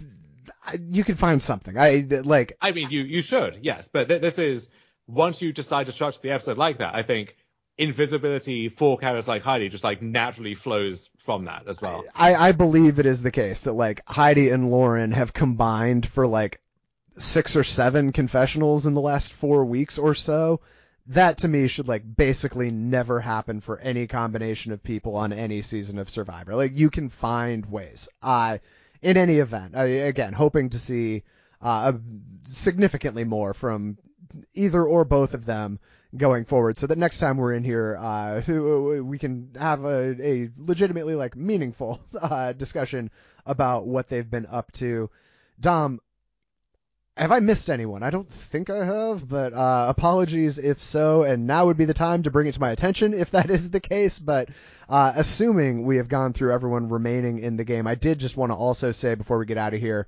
you 0.91 1.05
can 1.05 1.15
find 1.15 1.41
something. 1.41 1.79
I 1.79 2.07
like 2.25 2.57
I 2.61 2.73
mean, 2.73 2.91
you 2.91 3.03
you 3.03 3.23
should, 3.23 3.61
yes, 3.62 3.89
but 3.93 4.09
th- 4.09 4.21
this 4.21 4.39
is 4.39 4.71
once 5.07 5.41
you 5.43 5.53
decide 5.53 5.87
to 5.87 5.93
structure 5.93 6.21
the 6.23 6.31
episode 6.31 6.59
like 6.59 6.79
that, 6.79 6.95
I 6.95 7.03
think 7.03 7.37
invisibility 7.81 8.69
for 8.69 8.98
characters 8.98 9.27
like 9.27 9.43
Heidi 9.43 9.70
just 9.70 9.85
like 9.85 10.02
naturally 10.02 10.55
flows 10.55 11.09
from 11.16 11.47
that 11.47 11.66
as 11.66 11.81
well. 11.81 12.05
I, 12.15 12.35
I 12.35 12.52
believe 12.52 12.98
it 12.98 13.07
is 13.07 13.23
the 13.23 13.31
case 13.31 13.62
that 13.62 13.73
like 13.73 14.02
Heidi 14.07 14.51
and 14.51 14.70
Lauren 14.70 15.12
have 15.12 15.32
combined 15.32 16.07
for 16.07 16.27
like 16.27 16.61
six 17.16 17.57
or 17.57 17.65
seven 17.65 18.12
confessionals 18.12 18.86
in 18.86 18.93
the 18.93 19.01
last 19.01 19.32
four 19.32 19.65
weeks 19.65 19.97
or 19.97 20.15
so. 20.15 20.61
That 21.07 21.39
to 21.39 21.48
me 21.48 21.69
should 21.69 21.89
like 21.89 22.02
basically 22.16 22.70
never 22.70 23.19
happen 23.19 23.62
for 23.62 23.78
any 23.78 24.07
combination 24.07 24.73
of 24.73 24.82
people 24.82 25.16
on 25.16 25.32
any 25.32 25.62
season 25.62 25.98
of 25.98 26.11
Survivor. 26.11 26.55
Like 26.55 26.77
you 26.77 26.90
can 26.90 27.09
find 27.09 27.65
ways. 27.65 28.09
I, 28.23 28.61
in 29.01 29.16
any 29.16 29.39
event, 29.39 29.74
I, 29.74 29.85
again, 29.85 30.35
hoping 30.35 30.69
to 30.70 30.78
see 30.78 31.23
uh, 31.62 31.94
significantly 32.47 33.24
more 33.24 33.55
from 33.55 33.97
either 34.52 34.85
or 34.85 35.07
both 35.07 35.32
of 35.32 35.47
them 35.47 35.81
going 36.16 36.45
forward. 36.45 36.77
So 36.77 36.87
that 36.87 36.99
next 36.99 37.19
time 37.19 37.37
we're 37.37 37.55
in 37.55 37.65
here 37.65 37.97
uh 37.97 38.43
we 39.03 39.19
can 39.19 39.51
have 39.59 39.85
a, 39.85 40.16
a 40.20 40.51
legitimately 40.57 41.15
like 41.15 41.37
meaningful 41.37 42.01
uh 42.20 42.53
discussion 42.53 43.11
about 43.47 43.87
what 43.87 44.09
they've 44.09 44.28
been 44.28 44.47
up 44.47 44.73
to. 44.73 45.11
Dom 45.61 46.01
have 47.16 47.32
i 47.32 47.39
missed 47.39 47.69
anyone? 47.69 48.03
I 48.03 48.11
don't 48.11 48.28
think 48.28 48.70
i 48.70 48.85
have 48.85 49.28
but 49.28 49.53
uh 49.53 49.87
apologies 49.89 50.59
if 50.59 50.82
so 50.82 51.23
and 51.23 51.47
now 51.47 51.66
would 51.66 51.77
be 51.77 51.85
the 51.85 51.95
time 51.95 52.23
to 52.23 52.31
bring 52.31 52.47
it 52.47 52.55
to 52.55 52.61
my 52.61 52.70
attention 52.70 53.15
if 53.15 53.31
that 53.32 53.51
is 53.51 53.70
the 53.70 53.81
case 53.81 54.19
but 54.19 54.49
uh 54.89 55.12
assuming 55.15 55.85
we 55.85 55.99
have 55.99 56.09
gone 56.09 56.32
through 56.32 56.55
everyone 56.55 56.89
remaining 56.89 57.39
in 57.39 57.57
the 57.57 57.65
game 57.65 57.87
i 57.87 57.95
did 57.95 58.19
just 58.19 58.37
want 58.37 58.51
to 58.51 58.57
also 58.57 58.91
say 58.91 59.15
before 59.15 59.39
we 59.39 59.47
get 59.47 59.59
out 59.59 59.74
of 59.74 59.81
here 59.81 60.07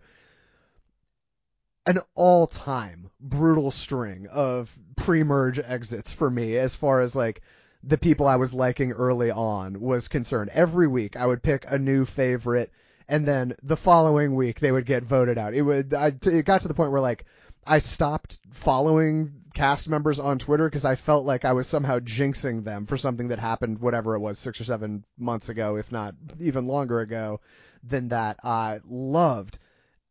an 1.87 1.99
all-time 2.15 3.11
brutal 3.20 3.70
string 3.70 4.27
of 4.31 4.77
pre-merge 5.03 5.59
exits 5.59 6.12
for 6.12 6.31
me 6.31 6.57
as 6.57 6.77
far 6.77 7.01
as 7.01 7.16
like 7.16 7.43
the 7.83 7.99
people 7.99 8.29
I 8.29 8.37
was 8.37 8.55
liking 8.55 8.93
early 8.93 9.33
on 9.33 9.81
was 9.81 10.07
concerned. 10.07 10.51
Every 10.55 10.87
week 10.87 11.16
I 11.16 11.27
would 11.27 11.43
pick 11.43 11.65
a 11.66 11.79
new 11.79 12.05
favorite 12.05 12.70
and 13.09 13.27
then 13.27 13.57
the 13.65 13.77
following 13.77 14.37
week 14.37 14.61
they 14.61 14.70
would 14.70 14.87
get 14.87 15.03
voted 15.03 15.39
out. 15.39 15.55
It 15.55 15.62
would 15.62 15.93
I, 15.93 16.15
it 16.24 16.45
got 16.45 16.61
to 16.61 16.69
the 16.69 16.74
point 16.74 16.93
where 16.93 17.01
like 17.01 17.24
I 17.66 17.81
stopped 17.81 18.39
following 18.53 19.33
cast 19.55 19.89
members 19.89 20.20
on 20.20 20.39
Twitter 20.39 20.69
because 20.69 20.85
I 20.85 20.95
felt 20.95 21.27
like 21.27 21.45
I 21.45 21.53
was 21.53 21.66
somehow 21.66 21.99
jinxing 21.99 22.62
them 22.62 22.87
for 22.87 22.97
something 22.97 23.29
that 23.29 23.41
happened 23.41 23.81
whatever 23.81 24.15
it 24.15 24.20
was 24.20 24.39
6 24.39 24.61
or 24.61 24.65
7 24.65 25.05
months 25.19 25.49
ago 25.49 25.77
if 25.77 25.91
not 25.91 26.15
even 26.39 26.69
longer 26.69 27.01
ago 27.01 27.41
than 27.83 28.09
that. 28.09 28.39
I 28.45 28.79
loved 28.89 29.59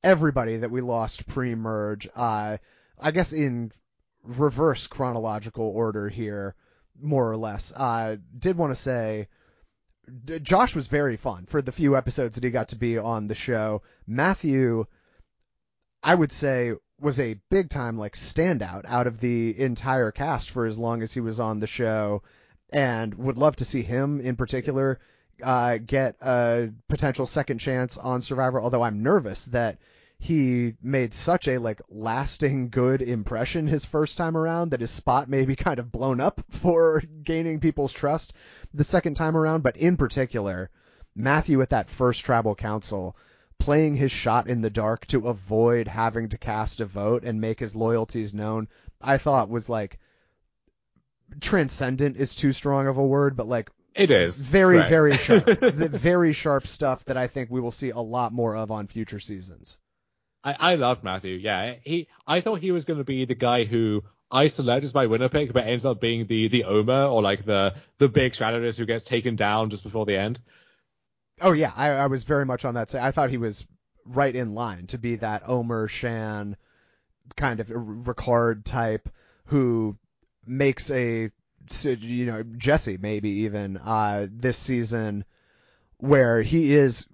everybody 0.04 0.58
that 0.58 0.72
we 0.72 0.82
lost 0.82 1.28
pre-merge. 1.28 2.10
Uh, 2.14 2.58
I 3.00 3.12
guess 3.12 3.32
in 3.32 3.72
reverse 4.24 4.88
chronological 4.88 5.66
order 5.66 6.10
here, 6.10 6.56
more 7.00 7.30
or 7.32 7.38
less. 7.38 7.74
Uh, 7.76 8.18
did 8.38 8.58
want 8.58 8.72
to 8.72 8.82
say 8.82 9.28
Josh 10.42 10.76
was 10.76 10.88
very 10.88 11.16
fun 11.16 11.46
for 11.46 11.62
the 11.62 11.72
few 11.72 11.96
episodes 11.96 12.36
that 12.36 12.44
he 12.44 12.50
got 12.50 12.70
to 12.70 12.76
be 12.76 12.98
on 12.98 13.28
the 13.28 13.36
show. 13.36 13.82
Matthew, 14.08 14.86
I 16.04 16.16
would 16.16 16.32
say, 16.32 16.74
was 17.00 17.20
a 17.20 17.40
big 17.50 17.70
time 17.70 17.98
like 17.98 18.16
standout 18.16 18.86
out 18.86 19.08
of 19.08 19.20
the 19.20 19.60
entire 19.60 20.12
cast 20.12 20.50
for 20.52 20.66
as 20.66 20.78
long 20.78 21.02
as 21.02 21.14
he 21.14 21.20
was 21.20 21.40
on 21.40 21.60
the 21.60 21.68
show, 21.68 22.24
and 22.72 23.14
would 23.16 23.38
love 23.38 23.56
to 23.58 23.66
see 23.66 23.84
him 23.84 24.22
in 24.22 24.36
particular 24.36 25.00
uh, 25.42 25.78
get 25.78 26.16
a 26.22 26.70
potential 26.88 27.26
second 27.26 27.60
chance 27.60 27.98
on 27.98 28.22
Survivor. 28.22 28.62
Although 28.62 28.84
I'm 28.84 29.04
nervous 29.04 29.46
that 29.46 29.78
he 30.24 30.76
made 30.84 31.12
such 31.16 31.48
a 31.48 31.58
like 31.58 31.82
lasting 31.90 32.70
good 32.70 33.02
impression 33.02 33.66
his 33.66 33.86
first 33.86 34.20
time 34.20 34.38
around 34.38 34.70
that 34.70 34.82
his 34.82 34.92
spot 34.92 35.28
may 35.28 35.46
be 35.46 35.56
kind 35.68 35.80
of 35.80 35.92
blown 35.92 36.22
up 36.22 36.44
for 36.48 37.02
gaining 37.24 37.60
people's 37.60 37.92
trust 37.92 38.32
the 38.72 38.84
second 38.84 39.16
time 39.16 39.36
around. 39.36 39.64
But 39.64 39.78
in 39.78 39.98
particular, 39.98 40.70
Matthew 41.16 41.60
at 41.64 41.72
that 41.72 41.90
first 41.90 42.24
tribal 42.24 42.54
council 42.54 43.18
playing 43.58 43.96
his 43.96 44.12
shot 44.12 44.48
in 44.48 44.62
the 44.62 44.70
dark 44.70 45.08
to 45.08 45.28
avoid 45.28 45.88
having 45.88 46.30
to 46.30 46.38
cast 46.38 46.82
a 46.82 46.86
vote 46.86 47.24
and 47.24 47.42
make 47.42 47.60
his 47.60 47.76
loyalties 47.76 48.32
known, 48.32 48.68
I 49.02 49.18
thought 49.18 49.50
was 49.50 49.70
like 49.70 49.98
transcendent 51.40 52.16
is 52.16 52.36
too 52.36 52.52
strong 52.52 52.86
of 52.86 53.00
a 53.00 53.04
word, 53.04 53.36
but 53.36 53.48
like 53.48 53.72
It 53.96 54.12
is 54.12 54.44
very, 54.44 54.76
correct. 54.76 54.90
very 54.90 55.18
sharp, 55.18 55.46
the 55.46 55.90
very 55.92 56.32
sharp 56.34 56.68
stuff 56.68 57.06
that 57.06 57.18
I 57.18 57.26
think 57.26 57.50
we 57.50 57.60
will 57.60 57.72
see 57.72 57.90
a 57.90 57.98
lot 58.00 58.32
more 58.34 58.56
of 58.56 58.70
on 58.70 58.86
future 58.86 59.20
seasons. 59.20 59.80
I, 60.44 60.56
I 60.60 60.76
loved 60.76 61.04
Matthew. 61.04 61.36
Yeah, 61.36 61.76
he. 61.84 62.08
I 62.26 62.42
thought 62.42 62.60
he 62.60 62.72
was 62.72 62.86
going 62.86 63.00
to 63.00 63.04
be 63.04 63.26
the 63.26 63.36
guy 63.36 63.64
who 63.64 64.04
I 64.32 64.48
selected 64.48 64.94
by 64.94 65.08
winner 65.08 65.30
pick, 65.30 65.54
but 65.54 65.68
ends 65.68 65.86
up 65.86 66.00
being 66.00 66.26
the 66.26 66.48
the 66.48 66.64
Omar 66.64 67.08
or 67.08 67.22
like 67.22 67.46
the 67.46 67.76
the 67.98 68.08
big 68.08 68.34
strategist 68.34 68.80
who 68.80 68.86
gets 68.86 69.04
taken 69.04 69.36
down 69.36 69.70
just 69.70 69.84
before 69.84 70.06
the 70.06 70.18
end. 70.18 70.40
Oh 71.42 71.52
yeah, 71.52 71.72
I, 71.76 71.90
I 71.90 72.08
was 72.08 72.24
very 72.24 72.46
much 72.46 72.66
on 72.66 72.76
that. 72.76 72.94
I 72.96 73.12
thought 73.12 73.30
he 73.30 73.38
was 73.38 73.68
right 74.06 74.36
in 74.36 74.56
line 74.56 74.88
to 74.88 74.98
be 74.98 75.18
that 75.18 75.44
Omar 75.48 75.88
Shan 75.88 76.56
kind 77.36 77.60
of 77.60 77.68
Ricard 77.68 78.64
type 78.64 79.10
who 79.46 79.98
makes 80.46 80.90
a 80.92 81.32
you 81.84 82.26
know 82.26 82.44
Jesse 82.44 82.98
maybe 82.98 83.30
even 83.30 83.78
uh, 83.78 84.28
this 84.32 84.58
season 84.58 85.26
where 85.98 86.42
he 86.42 86.74
is 86.74 87.06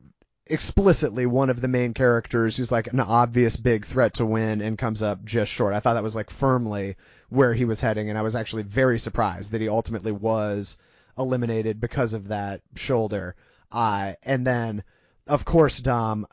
explicitly 0.50 1.26
one 1.26 1.50
of 1.50 1.62
the 1.62 1.68
main 1.68 1.94
characters 1.94 2.58
who's 2.58 2.72
like 2.72 2.88
an 2.88 3.00
obvious 3.00 3.56
big 3.56 3.86
threat 3.86 4.14
to 4.16 4.26
win 4.26 4.62
and 4.62 4.78
comes 4.78 5.02
up 5.02 5.24
just 5.24 5.52
short. 5.52 5.74
I 5.74 5.80
thought 5.80 5.96
that 5.96 6.04
was 6.04 6.16
like 6.16 6.30
firmly 6.30 6.96
where 7.30 7.54
he 7.54 7.66
was 7.66 7.82
heading 7.82 8.10
and 8.10 8.18
I 8.18 8.22
was 8.22 8.36
actually 8.36 8.64
very 8.64 9.00
surprised 9.00 9.52
that 9.52 9.62
he 9.62 9.70
ultimately 9.70 10.12
was 10.12 10.78
eliminated 11.18 11.80
because 11.80 12.14
of 12.14 12.30
that 12.30 12.62
shoulder. 12.76 13.36
Uh, 13.72 14.14
and 14.24 14.46
then 14.46 14.84
of 15.28 15.46
course 15.46 15.80
Dom 15.80 16.26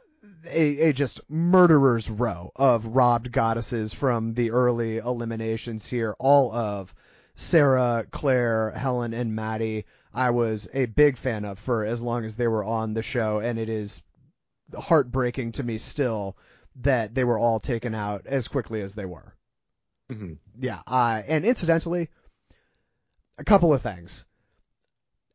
a, 0.51 0.89
a 0.89 0.93
just 0.93 1.21
murderer's 1.31 2.11
row 2.11 2.53
of 2.57 2.87
robbed 2.87 3.33
goddesses 3.33 3.93
from 3.93 4.35
the 4.35 4.51
early 4.51 4.99
eliminations 4.99 5.87
here, 5.87 6.15
all 6.19 6.53
of 6.53 6.95
Sarah, 7.35 8.07
Claire, 8.11 8.71
Helen, 8.73 9.15
and 9.15 9.35
Maddy, 9.35 9.87
I 10.15 10.31
was 10.31 10.69
a 10.73 10.87
big 10.87 11.17
fan 11.17 11.45
of 11.45 11.59
for 11.59 11.85
as 11.85 12.01
long 12.01 12.25
as 12.25 12.37
they 12.37 12.47
were 12.47 12.65
on 12.65 12.95
the 12.95 13.03
show, 13.03 13.41
and 13.41 13.59
it 13.59 13.69
is 13.69 14.03
heartbreaking 14.73 15.53
to 15.53 15.63
me 15.63 15.79
still 15.79 16.37
that 16.77 17.15
they 17.15 17.25
were 17.25 17.39
all 17.39 17.61
taken 17.61 17.95
out 17.95 18.27
as 18.27 18.49
quickly 18.49 18.81
as 18.81 18.95
they 18.95 19.05
were. 19.05 19.35
Mm-hmm. 20.11 20.35
Yeah, 20.59 20.81
uh, 20.87 21.23
and 21.27 21.45
incidentally, 21.45 22.11
a 23.39 23.45
couple 23.45 23.73
of 23.73 23.83
things. 23.83 24.27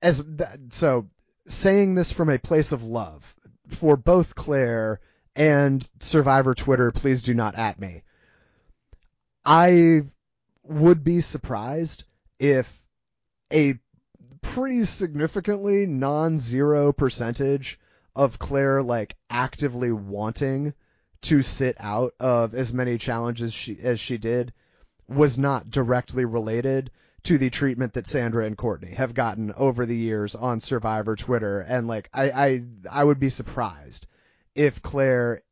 As 0.02 0.24
th- 0.24 0.50
so, 0.70 1.10
saying 1.48 1.96
this 1.96 2.12
from 2.12 2.30
a 2.30 2.40
place 2.40 2.72
of 2.72 2.84
love 2.84 3.36
for 3.68 3.98
both 3.98 4.36
Claire 4.36 5.02
and 5.36 5.88
Survivor 6.00 6.54
Twitter, 6.54 6.92
please 6.92 7.22
do 7.22 7.34
not 7.34 7.56
at 7.56 7.80
me. 7.80 8.04
I 9.46 10.04
would 10.64 11.04
be 11.04 11.22
surprised 11.22 12.04
if 12.38 12.82
a 13.52 13.80
pretty 14.54 14.84
significantly 14.84 15.86
non-zero 15.86 16.92
percentage 16.92 17.80
of 18.16 18.40
Claire 18.40 18.82
like 18.82 19.16
actively 19.30 19.92
wanting 19.92 20.74
to 21.22 21.44
sit 21.44 21.78
out 21.80 22.16
of 22.20 22.56
as 22.56 22.74
many 22.74 22.98
challenges 22.98 23.54
she, 23.54 23.80
as 23.80 24.00
she 24.00 24.18
did 24.18 24.52
was 25.08 25.38
not 25.38 25.70
directly 25.70 26.26
related 26.26 26.90
to 27.22 27.38
the 27.38 27.52
treatment 27.52 27.94
that 27.94 28.08
Sandra 28.08 28.44
and 28.44 28.58
Courtney 28.58 28.96
have 28.96 29.14
gotten 29.14 29.54
over 29.54 29.86
the 29.86 29.96
years 29.96 30.34
on 30.34 30.60
Survivor 30.60 31.16
Twitter. 31.16 31.62
And 31.62 31.88
like, 31.88 32.10
I, 32.12 32.32
I, 32.32 32.64
I 32.90 33.04
would 33.04 33.20
be 33.20 33.30
surprised 33.30 34.08
if 34.56 34.82
Claire, 34.82 35.44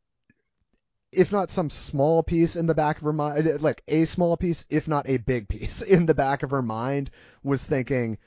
if 1.12 1.32
not 1.32 1.52
some 1.52 1.70
small 1.70 2.24
piece 2.24 2.56
in 2.56 2.66
the 2.66 2.74
back 2.74 2.98
of 2.98 3.04
her 3.04 3.14
mind, 3.14 3.62
like 3.62 3.84
a 3.88 4.06
small 4.06 4.38
piece, 4.38 4.66
if 4.72 4.88
not 4.88 5.08
a 5.08 5.18
big 5.18 5.48
piece 5.48 5.82
in 5.84 6.08
the 6.08 6.16
back 6.16 6.42
of 6.42 6.50
her 6.50 6.64
mind 6.64 7.12
was 7.44 7.64
thinking, 7.64 8.18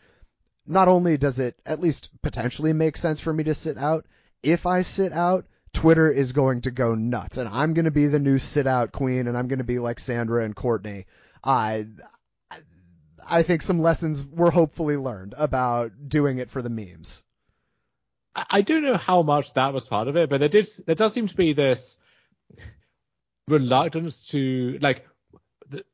not 0.70 0.88
only 0.88 1.16
does 1.16 1.38
it 1.38 1.60
at 1.66 1.80
least 1.80 2.10
potentially 2.22 2.72
make 2.72 2.97
sense 2.97 3.20
for 3.20 3.32
me 3.32 3.44
to 3.44 3.55
sit 3.55 3.76
out, 3.76 4.06
if 4.42 4.66
I 4.66 4.82
sit 4.82 5.12
out, 5.12 5.47
Twitter 5.72 6.10
is 6.10 6.32
going 6.32 6.62
to 6.62 6.70
go 6.70 6.94
nuts, 6.94 7.36
and 7.36 7.48
I'm 7.48 7.74
going 7.74 7.84
to 7.84 7.90
be 7.90 8.06
the 8.06 8.18
new 8.18 8.38
sit 8.38 8.66
out 8.66 8.92
queen, 8.92 9.28
and 9.28 9.36
I'm 9.36 9.48
going 9.48 9.59
to 9.59 9.64
be 9.64 9.78
like 9.78 10.01
Sandra 10.01 10.44
and 10.44 10.55
Courtney. 10.55 11.06
I, 11.44 11.86
I 13.28 13.42
think 13.42 13.62
some 13.62 13.80
lessons 13.80 14.24
were 14.24 14.51
hopefully 14.51 14.97
learned 14.97 15.34
about 15.36 15.92
doing 16.09 16.38
it 16.38 16.51
for 16.51 16.62
the 16.62 16.70
memes. 16.70 17.22
I, 18.34 18.62
don't 18.62 18.82
know 18.82 18.97
how 18.97 19.22
much 19.22 19.55
that 19.55 19.74
was 19.74 19.88
part 19.88 20.09
of 20.09 20.16
it, 20.16 20.30
but 20.30 20.38
there 20.38 20.48
did 20.48 20.68
there 20.86 20.94
does 20.94 21.12
seem 21.12 21.26
to 21.26 21.36
be 21.36 21.52
this 21.52 21.98
reluctance 23.48 24.28
to 24.28 24.78
like 24.80 25.05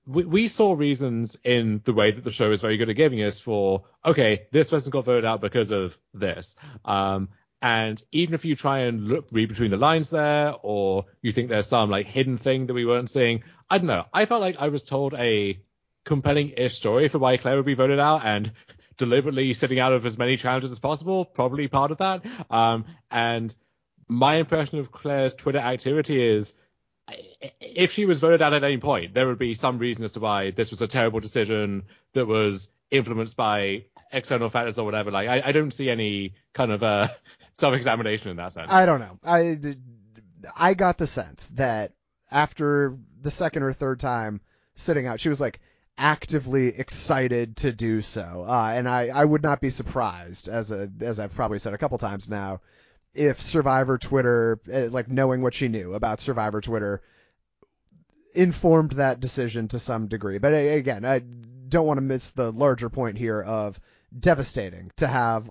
we, 0.07 0.25
we 0.25 0.49
saw 0.49 0.73
reasons 0.73 1.37
in 1.45 1.81
the 1.85 1.93
way 1.93 2.11
that 2.11 2.25
the 2.25 2.31
show 2.31 2.51
is 2.53 2.61
very 2.61 2.77
good 2.77 2.89
at 2.89 2.97
giving 2.97 3.23
us 3.23 3.41
for 3.41 3.85
okay 4.05 4.47
this 4.51 4.71
person 4.71 4.91
got 4.91 5.05
voted 5.05 5.25
out 5.25 5.41
because 5.41 5.71
of 5.71 5.99
this. 6.15 6.57
Um 6.85 7.29
and 7.63 8.03
even 8.13 8.35
if 8.35 8.45
you 8.45 8.55
try 8.55 8.81
and 8.81 9.09
look 9.09 9.29
read 9.33 9.49
between 9.49 9.71
the 9.71 9.77
lines 9.77 10.11
there 10.11 10.55
or 10.63 11.07
you 11.23 11.33
think 11.33 11.49
there's 11.49 11.67
some 11.67 11.91
like 11.91 12.07
hidden 12.07 12.37
thing 12.37 12.67
that 12.67 12.75
we 12.75 12.85
weren't 12.85 13.11
seeing 13.11 13.43
i 13.71 13.79
don't 13.79 13.87
know. 13.87 14.05
I 14.13 14.27
felt 14.27 14.41
like 14.41 14.57
i 14.59 14.69
was 14.69 14.83
told 14.83 15.15
a 15.15 15.61
compelling-ish 16.05 16.75
story 16.75 17.09
for 17.09 17.19
why 17.19 17.37
claire 17.37 17.57
would 17.57 17.67
be 17.67 17.75
voted 17.75 17.99
out 17.99 18.25
and 18.25 18.53
deliberately 18.97 19.53
sitting 19.53 19.79
out 19.79 19.93
of 19.93 20.07
as 20.07 20.17
many 20.17 20.37
challenges 20.37 20.73
as 20.73 20.79
possible 20.79 21.25
probably 21.25 21.69
part 21.69 21.91
of 21.91 21.99
that. 21.99 22.25
Um 22.51 22.85
and 23.11 23.55
my 24.09 24.37
impression 24.37 24.79
of 24.79 24.93
claire's 24.93 25.35
twitter 25.35 25.59
activity 25.59 26.23
is 26.23 26.55
if 27.61 27.93
she 27.93 28.05
was 28.05 28.21
voted 28.21 28.43
out 28.43 28.53
at 28.53 28.65
any 28.65 28.79
point, 28.79 29.15
there 29.15 29.27
would 29.27 29.39
be 29.39 29.55
some 29.55 29.79
reason 29.79 30.05
as 30.05 30.13
to 30.13 30.21
why 30.21 30.51
this 30.51 30.71
was 30.71 30.83
a 30.83 30.89
terrible 30.89 31.21
decision 31.21 31.85
that 32.15 32.27
was 32.27 32.69
influenced 32.91 33.37
by 33.37 33.85
external 34.13 34.49
factors 34.49 34.79
or 34.79 34.85
whatever. 34.85 35.11
Like, 35.11 35.29
I, 35.29 35.43
I 35.47 35.53
don't 35.53 35.73
see 35.73 35.91
any 35.91 36.35
kind 36.53 36.73
of 36.73 36.83
uh, 36.83 37.09
self-examination 37.55 38.31
in 38.31 38.37
that 38.37 38.53
sense. 38.53 38.71
I 38.71 38.87
don't 38.87 39.01
know. 39.01 39.19
I, 39.25 39.59
I 40.57 40.75
got 40.75 40.99
the 40.99 41.07
sense 41.07 41.49
that 41.51 41.93
after 42.31 42.97
the 43.21 43.31
second 43.31 43.63
or 43.63 43.73
third 43.73 44.01
time 44.01 44.41
sitting 44.75 45.07
out, 45.07 45.21
she 45.21 45.29
was 45.29 45.41
like 45.41 45.61
actively 45.99 46.69
excited 46.69 47.57
to 47.59 47.73
do 47.73 48.03
so. 48.03 48.45
Uh, 48.47 48.73
and 48.75 48.89
I, 48.89 49.09
I 49.09 49.25
would 49.25 49.43
not 49.43 49.61
be 49.61 49.71
surprised, 49.71 50.49
as 50.49 50.73
a 50.73 50.91
as 51.01 51.19
I've 51.19 51.35
probably 51.35 51.59
said 51.59 51.75
a 51.75 51.79
couple 51.79 51.99
times 51.99 52.29
now, 52.29 52.61
if 53.17 53.41
Survivor 53.41 53.99
Twitter, 53.99 54.61
eh, 54.71 54.89
like 54.91 55.09
knowing 55.09 55.43
what 55.43 55.55
she 55.55 55.69
knew 55.69 55.95
about 55.95 56.21
Survivor 56.21 56.61
Twitter, 56.61 57.03
informed 58.35 58.93
that 58.93 59.21
decision 59.21 59.69
to 59.69 59.79
some 59.79 60.07
degree. 60.07 60.39
But 60.39 60.53
eh, 60.53 60.75
again, 60.75 61.05
I 61.05 61.21
don't 61.21 61.87
want 61.87 61.99
to 61.99 62.03
miss 62.03 62.31
the 62.33 62.53
larger 62.53 62.91
point 62.91 63.19
here 63.19 63.41
of 63.41 63.81
devastating 64.17 64.91
to 64.97 65.07
have 65.07 65.51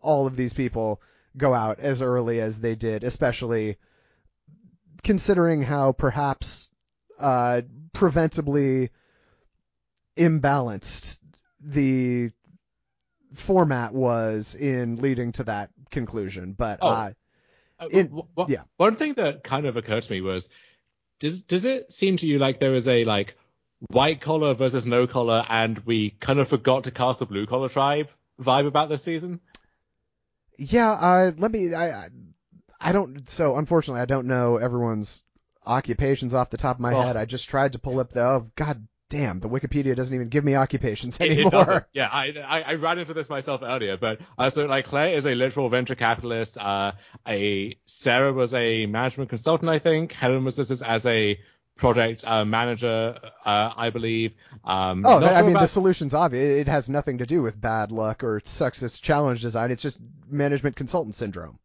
all 0.00 0.26
of 0.26 0.36
these 0.36 0.52
people 0.52 1.00
go 1.36 1.54
out 1.54 1.80
as 1.80 2.02
early 2.02 2.40
as 2.40 2.60
they 2.60 2.74
did, 2.74 3.04
especially 3.04 3.76
considering 5.02 5.62
how 5.62 5.92
perhaps 5.92 6.70
uh, 7.18 7.62
preventably 7.92 8.90
imbalanced 10.16 11.18
the 11.60 12.30
format 13.34 13.94
was 13.94 14.54
in 14.54 14.96
leading 14.96 15.32
to 15.32 15.44
that 15.44 15.70
conclusion. 15.92 16.54
But 16.58 16.80
Oh. 16.82 16.88
uh, 16.88 17.12
Uh, 17.78 17.88
w- 17.88 18.26
w- 18.36 18.54
yeah. 18.54 18.62
One 18.76 18.94
thing 18.96 19.14
that 19.14 19.42
kind 19.42 19.66
of 19.66 19.76
occurred 19.76 20.04
to 20.04 20.12
me 20.12 20.20
was, 20.20 20.48
does 21.20 21.40
does 21.40 21.64
it 21.64 21.90
seem 21.92 22.16
to 22.18 22.26
you 22.26 22.38
like 22.38 22.58
there 22.60 22.74
is 22.74 22.86
a 22.88 23.02
like 23.04 23.36
white 23.88 24.20
collar 24.20 24.54
versus 24.54 24.86
no 24.86 25.06
collar, 25.08 25.44
and 25.48 25.78
we 25.80 26.10
kind 26.10 26.38
of 26.38 26.46
forgot 26.48 26.84
to 26.84 26.90
cast 26.92 27.18
the 27.18 27.26
blue 27.26 27.46
collar 27.46 27.68
tribe 27.68 28.08
vibe 28.40 28.66
about 28.68 28.88
this 28.88 29.02
season? 29.02 29.40
yeah, 30.58 30.92
uh, 30.92 31.32
let 31.38 31.50
me. 31.50 31.74
I 31.74 32.04
I- 32.04 32.08
I 32.84 32.90
don't. 32.92 33.28
So 33.28 33.56
unfortunately, 33.56 34.00
I 34.02 34.06
don't 34.06 34.26
know 34.26 34.56
everyone's 34.56 35.22
occupations 35.64 36.34
off 36.34 36.50
the 36.50 36.56
top 36.56 36.76
of 36.76 36.80
my 36.80 36.92
Oh. 36.94 37.00
head. 37.00 37.16
I 37.16 37.24
just 37.26 37.48
tried 37.48 37.72
to 37.72 37.78
pull 37.78 38.00
up 38.00 38.10
the. 38.12 38.22
Oh 38.22 38.50
God 38.56 38.86
damn, 39.12 39.40
the 39.40 39.48
Wikipedia 39.48 39.94
doesn't 39.94 40.14
even 40.14 40.28
give 40.30 40.42
me 40.42 40.54
occupations 40.56 41.20
anymore. 41.20 41.48
It 41.48 41.50
doesn't. 41.50 41.84
Yeah, 41.92 42.08
I, 42.10 42.32
I 42.46 42.62
I 42.62 42.74
ran 42.74 42.98
into 42.98 43.12
this 43.12 43.28
myself 43.28 43.60
earlier, 43.62 43.96
but 43.98 44.20
uh, 44.38 44.48
so 44.48 44.64
like 44.64 44.86
Claire 44.86 45.14
is 45.16 45.26
a 45.26 45.34
literal 45.34 45.68
venture 45.68 45.94
capitalist. 45.94 46.56
Uh, 46.58 46.92
a 47.28 47.76
Sarah 47.84 48.32
was 48.32 48.54
a 48.54 48.86
management 48.86 49.28
consultant, 49.28 49.68
I 49.70 49.78
think. 49.78 50.12
Helen 50.12 50.44
was 50.44 50.56
listed 50.58 50.80
as 50.82 51.04
a 51.04 51.38
project 51.76 52.24
uh, 52.26 52.44
manager, 52.44 53.18
uh, 53.44 53.72
I 53.76 53.90
believe. 53.90 54.34
Um, 54.64 55.04
Oh, 55.06 55.18
I 55.24 55.42
mean, 55.42 55.52
the 55.52 55.58
about- 55.58 55.68
solution's 55.68 56.14
obvious. 56.14 56.60
It 56.60 56.68
has 56.68 56.88
nothing 56.88 57.18
to 57.18 57.26
do 57.26 57.42
with 57.42 57.60
bad 57.60 57.92
luck 57.92 58.24
or 58.24 58.40
sexist 58.40 59.02
challenge 59.02 59.42
design. 59.42 59.70
It's 59.70 59.82
just 59.82 59.98
management 60.30 60.76
consultant 60.76 61.14
syndrome. 61.14 61.58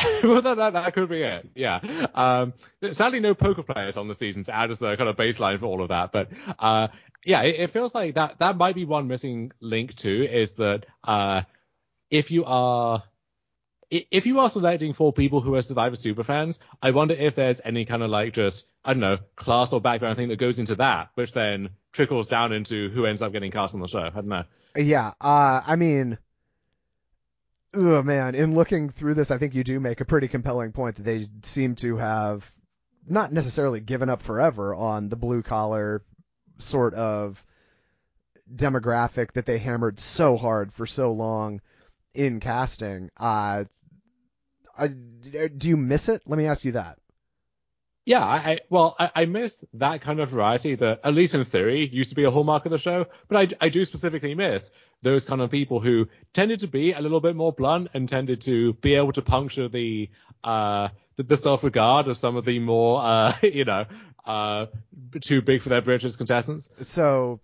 well, 0.22 0.42
that, 0.42 0.56
that, 0.56 0.72
that 0.74 0.94
could 0.94 1.08
be 1.08 1.22
it. 1.22 1.48
Yeah. 1.54 1.80
Um, 2.14 2.54
sadly, 2.92 3.20
no 3.20 3.34
poker 3.34 3.62
players 3.62 3.96
on 3.96 4.08
the 4.08 4.14
season 4.14 4.44
to 4.44 4.54
add 4.54 4.70
as 4.70 4.82
a 4.82 4.96
kind 4.96 5.08
of 5.08 5.16
baseline 5.16 5.58
for 5.58 5.66
all 5.66 5.82
of 5.82 5.88
that. 5.88 6.12
But 6.12 6.30
uh, 6.58 6.88
yeah, 7.24 7.42
it, 7.42 7.60
it 7.60 7.70
feels 7.70 7.94
like 7.94 8.14
that 8.14 8.38
that 8.38 8.56
might 8.56 8.74
be 8.74 8.84
one 8.84 9.08
missing 9.08 9.52
link 9.60 9.94
too. 9.94 10.26
Is 10.30 10.52
that 10.52 10.86
uh, 11.04 11.42
if 12.10 12.30
you 12.30 12.44
are 12.44 13.02
if 13.90 14.26
you 14.26 14.38
are 14.38 14.48
selecting 14.48 14.92
for 14.92 15.12
people 15.12 15.40
who 15.40 15.54
are 15.56 15.62
Survivor 15.62 15.96
super 15.96 16.22
fans, 16.22 16.60
I 16.80 16.92
wonder 16.92 17.14
if 17.14 17.34
there's 17.34 17.60
any 17.64 17.84
kind 17.84 18.02
of 18.02 18.10
like 18.10 18.32
just 18.32 18.66
I 18.84 18.92
don't 18.92 19.00
know 19.00 19.18
class 19.36 19.72
or 19.72 19.80
background 19.80 20.16
thing 20.16 20.28
that 20.28 20.38
goes 20.38 20.58
into 20.58 20.76
that, 20.76 21.10
which 21.14 21.32
then 21.32 21.70
trickles 21.92 22.28
down 22.28 22.52
into 22.52 22.88
who 22.90 23.04
ends 23.06 23.22
up 23.22 23.32
getting 23.32 23.50
cast 23.50 23.74
on 23.74 23.80
the 23.80 23.88
show. 23.88 24.00
I 24.00 24.10
don't 24.10 24.28
know. 24.28 24.44
Yeah, 24.76 25.12
uh, 25.20 25.62
I 25.66 25.74
mean, 25.76 26.18
oh 27.74 28.02
man, 28.02 28.34
in 28.34 28.54
looking 28.54 28.90
through 28.90 29.14
this, 29.14 29.30
I 29.30 29.38
think 29.38 29.54
you 29.54 29.64
do 29.64 29.80
make 29.80 30.00
a 30.00 30.04
pretty 30.04 30.28
compelling 30.28 30.72
point 30.72 30.96
that 30.96 31.02
they 31.02 31.28
seem 31.42 31.74
to 31.76 31.96
have 31.96 32.50
not 33.06 33.32
necessarily 33.32 33.80
given 33.80 34.08
up 34.08 34.22
forever 34.22 34.74
on 34.74 35.08
the 35.08 35.16
blue 35.16 35.42
collar 35.42 36.02
sort 36.58 36.94
of 36.94 37.42
demographic 38.54 39.32
that 39.32 39.46
they 39.46 39.58
hammered 39.58 39.98
so 39.98 40.36
hard 40.36 40.72
for 40.72 40.86
so 40.86 41.12
long 41.12 41.60
in 42.14 42.40
casting. 42.40 43.10
Uh, 43.16 43.64
I, 44.76 44.88
do 44.88 45.68
you 45.68 45.76
miss 45.76 46.08
it? 46.08 46.22
Let 46.26 46.38
me 46.38 46.46
ask 46.46 46.64
you 46.64 46.72
that. 46.72 46.98
Yeah, 48.06 48.24
I, 48.24 48.36
I 48.36 48.58
well, 48.70 48.96
I, 48.98 49.10
I 49.14 49.24
miss 49.26 49.62
that 49.74 50.00
kind 50.00 50.20
of 50.20 50.30
variety 50.30 50.74
that, 50.76 51.00
at 51.04 51.14
least 51.14 51.34
in 51.34 51.44
theory, 51.44 51.86
used 51.86 52.10
to 52.10 52.16
be 52.16 52.24
a 52.24 52.30
hallmark 52.30 52.64
of 52.64 52.72
the 52.72 52.78
show. 52.78 53.06
But 53.28 53.52
I, 53.60 53.66
I 53.66 53.68
do 53.68 53.84
specifically 53.84 54.34
miss 54.34 54.70
those 55.02 55.24
kind 55.24 55.40
of 55.40 55.50
people 55.50 55.80
who 55.80 56.08
tended 56.32 56.60
to 56.60 56.68
be 56.68 56.92
a 56.92 57.00
little 57.00 57.20
bit 57.20 57.36
more 57.36 57.52
blunt 57.52 57.88
and 57.94 58.08
tended 58.08 58.40
to 58.42 58.74
be 58.74 58.94
able 58.94 59.12
to 59.12 59.22
puncture 59.22 59.68
the 59.68 60.08
uh 60.44 60.88
the, 61.16 61.22
the 61.22 61.36
self 61.36 61.64
regard 61.64 62.08
of 62.08 62.16
some 62.18 62.36
of 62.36 62.44
the 62.44 62.58
more 62.58 63.00
uh 63.02 63.32
you 63.42 63.64
know 63.64 63.84
uh 64.26 64.66
too 65.20 65.42
big 65.42 65.62
for 65.62 65.68
their 65.68 65.82
britches 65.82 66.16
contestants. 66.16 66.68
so 66.82 67.40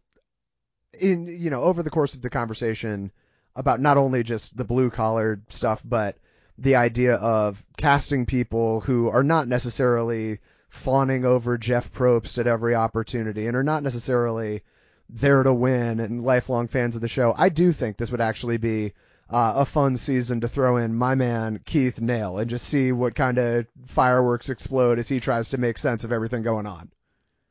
in 0.98 1.26
you 1.26 1.50
know 1.50 1.62
over 1.62 1.82
the 1.82 1.90
course 1.90 2.14
of 2.14 2.22
the 2.22 2.30
conversation 2.30 3.10
about 3.54 3.80
not 3.80 3.96
only 3.96 4.22
just 4.22 4.56
the 4.56 4.64
blue 4.64 4.90
collar 4.90 5.40
stuff 5.48 5.82
but 5.84 6.16
the 6.58 6.76
idea 6.76 7.14
of 7.14 7.64
casting 7.76 8.24
people 8.24 8.80
who 8.80 9.08
are 9.08 9.24
not 9.24 9.46
necessarily 9.46 10.38
fawning 10.68 11.24
over 11.24 11.58
Jeff 11.58 11.92
Probst 11.92 12.38
at 12.38 12.46
every 12.46 12.74
opportunity 12.74 13.46
and 13.46 13.56
are 13.56 13.62
not 13.62 13.82
necessarily 13.82 14.62
there 15.08 15.42
to 15.42 15.52
win 15.52 16.00
and 16.00 16.24
lifelong 16.24 16.68
fans 16.68 16.96
of 16.96 17.02
the 17.02 17.08
show, 17.08 17.34
I 17.36 17.48
do 17.48 17.72
think 17.72 17.96
this 17.96 18.10
would 18.10 18.20
actually 18.20 18.56
be 18.56 18.92
uh, 19.30 19.54
a 19.56 19.64
fun 19.64 19.96
season 19.96 20.40
to 20.40 20.48
throw 20.48 20.76
in 20.76 20.94
my 20.94 21.14
man 21.14 21.60
Keith 21.64 22.00
Nale 22.00 22.38
and 22.38 22.50
just 22.50 22.66
see 22.66 22.92
what 22.92 23.14
kind 23.14 23.38
of 23.38 23.66
fireworks 23.86 24.48
explode 24.48 24.98
as 24.98 25.08
he 25.08 25.20
tries 25.20 25.50
to 25.50 25.58
make 25.58 25.78
sense 25.78 26.04
of 26.04 26.12
everything 26.12 26.42
going 26.42 26.66
on. 26.66 26.90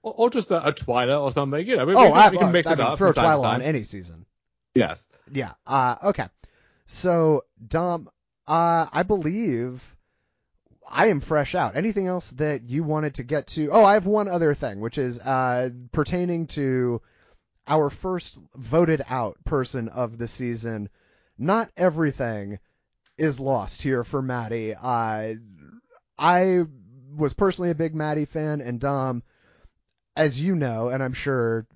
Or, 0.01 0.13
or 0.15 0.29
just 0.29 0.51
a, 0.51 0.67
a 0.67 0.71
Twilight 0.71 1.17
or 1.17 1.31
something. 1.31 1.65
You 1.65 1.77
know, 1.77 1.85
we, 1.85 1.95
oh, 1.95 2.11
we, 2.11 2.17
I, 2.17 2.29
we 2.29 2.37
can 2.37 2.51
mix 2.51 2.67
I 2.67 2.73
it 2.73 2.77
mean, 2.79 2.87
up. 2.87 2.97
Throw 2.97 3.11
Twilight 3.11 3.55
on 3.55 3.61
any 3.61 3.83
season. 3.83 4.25
Yes. 4.73 5.09
Yeah. 5.31 5.53
Uh, 5.65 5.95
okay. 6.03 6.27
So, 6.85 7.43
Dom, 7.67 8.09
uh, 8.47 8.87
I 8.91 9.03
believe 9.03 9.81
I 10.87 11.07
am 11.07 11.19
fresh 11.19 11.55
out. 11.55 11.75
Anything 11.75 12.07
else 12.07 12.29
that 12.31 12.69
you 12.69 12.83
wanted 12.83 13.15
to 13.15 13.23
get 13.23 13.47
to? 13.47 13.69
Oh, 13.71 13.83
I 13.83 13.95
have 13.95 14.05
one 14.05 14.27
other 14.27 14.53
thing, 14.53 14.79
which 14.79 14.97
is 14.97 15.19
uh, 15.19 15.69
pertaining 15.91 16.47
to 16.47 17.01
our 17.67 17.89
first 17.89 18.39
voted 18.55 19.03
out 19.09 19.37
person 19.43 19.89
of 19.89 20.17
the 20.17 20.27
season. 20.27 20.89
Not 21.37 21.71
everything 21.75 22.59
is 23.17 23.39
lost 23.39 23.81
here 23.81 24.03
for 24.03 24.21
Maddy. 24.21 24.73
Uh, 24.73 25.35
I 26.17 26.63
was 27.15 27.33
personally 27.33 27.71
a 27.71 27.75
big 27.75 27.95
Maddy 27.95 28.25
fan, 28.25 28.61
and 28.61 28.79
Dom, 28.79 29.23
as 30.15 30.39
you 30.39 30.55
know, 30.55 30.89
and 30.89 31.01
I'm 31.01 31.13
sure 31.13 31.67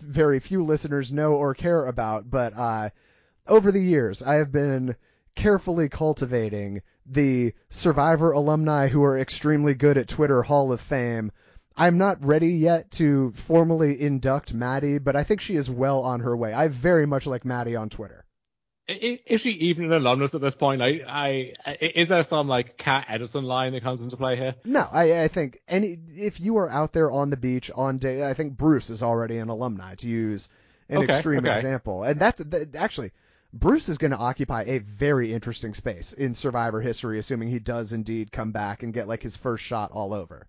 very 0.00 0.40
few 0.40 0.64
listeners 0.64 1.12
know 1.12 1.34
or 1.34 1.54
care 1.54 1.86
about, 1.86 2.30
but 2.30 2.56
uh, 2.56 2.90
over 3.46 3.70
the 3.70 3.82
years, 3.82 4.22
I 4.22 4.34
have 4.34 4.50
been 4.50 4.96
carefully 5.34 5.88
cultivating 5.88 6.82
the 7.06 7.54
Survivor 7.70 8.32
alumni 8.32 8.88
who 8.88 9.02
are 9.04 9.18
extremely 9.18 9.74
good 9.74 9.96
at 9.96 10.08
Twitter 10.08 10.42
Hall 10.42 10.72
of 10.72 10.80
Fame. 10.80 11.30
I'm 11.78 11.96
not 11.96 12.24
ready 12.24 12.48
yet 12.48 12.90
to 12.92 13.32
formally 13.32 14.00
induct 14.00 14.52
Maddy, 14.52 14.98
but 14.98 15.14
I 15.16 15.22
think 15.24 15.40
she 15.40 15.56
is 15.56 15.70
well 15.70 16.00
on 16.00 16.20
her 16.20 16.36
way. 16.36 16.52
I 16.52 16.68
very 16.68 17.06
much 17.06 17.26
like 17.26 17.44
Maddy 17.44 17.76
on 17.76 17.88
Twitter. 17.88 18.24
Is 18.88 19.42
she 19.42 19.50
even 19.50 19.84
an 19.84 19.92
alumnus 19.92 20.34
at 20.34 20.40
this 20.40 20.54
point? 20.54 20.80
I, 20.80 21.02
I, 21.06 21.54
is 21.80 22.08
there 22.08 22.22
some 22.22 22.48
like 22.48 22.78
Kat 22.78 23.06
Edorsson 23.06 23.44
line 23.44 23.72
that 23.72 23.82
comes 23.82 24.00
into 24.00 24.16
play 24.16 24.36
here? 24.36 24.54
No, 24.64 24.88
I, 24.90 25.24
I 25.24 25.28
think 25.28 25.60
any 25.68 25.98
if 26.16 26.40
you 26.40 26.56
are 26.56 26.70
out 26.70 26.94
there 26.94 27.10
on 27.10 27.28
the 27.28 27.36
beach 27.36 27.70
on 27.74 27.98
day, 27.98 28.26
I 28.26 28.32
think 28.32 28.56
Bruce 28.56 28.88
is 28.88 29.02
already 29.02 29.36
an 29.36 29.50
alumni 29.50 29.94
to 29.96 30.08
use 30.08 30.48
an 30.88 31.02
Okay, 31.02 31.12
extreme 31.12 31.46
okay. 31.46 31.54
example, 31.54 32.02
and 32.02 32.18
that's 32.18 32.42
that, 32.44 32.74
actually 32.74 33.12
Bruce 33.52 33.90
is 33.90 33.98
going 33.98 34.10
to 34.10 34.16
occupy 34.16 34.64
a 34.66 34.78
very 34.78 35.32
interesting 35.34 35.74
space 35.74 36.14
in 36.14 36.32
Survivor 36.32 36.80
history, 36.80 37.18
assuming 37.18 37.48
he 37.48 37.58
does 37.58 37.92
indeed 37.92 38.32
come 38.32 38.52
back 38.52 38.82
and 38.82 38.94
get 38.94 39.06
like 39.06 39.22
his 39.22 39.36
first 39.36 39.64
shot 39.64 39.90
all 39.92 40.14
over. 40.14 40.46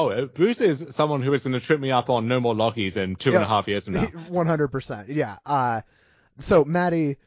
Oh, 0.00 0.08
uh, 0.08 0.24
Bruce 0.24 0.62
is 0.62 0.86
someone 0.90 1.20
who 1.20 1.34
is 1.34 1.44
going 1.44 1.52
to 1.52 1.60
trip 1.60 1.78
me 1.78 1.90
up 1.90 2.08
on 2.08 2.26
No 2.26 2.40
More 2.40 2.54
Lockies 2.54 2.96
in 2.96 3.16
two 3.16 3.34
and 3.34 3.42
a 3.42 3.46
half 3.46 3.68
years 3.68 3.84
from 3.84 3.94
now. 3.94 4.06
One 4.28 4.46
hundred 4.46 4.68
percent, 4.68 5.10
yeah. 5.10 5.36
Uh, 5.44 5.82
so 6.38 6.64
Maddy, 6.64 7.18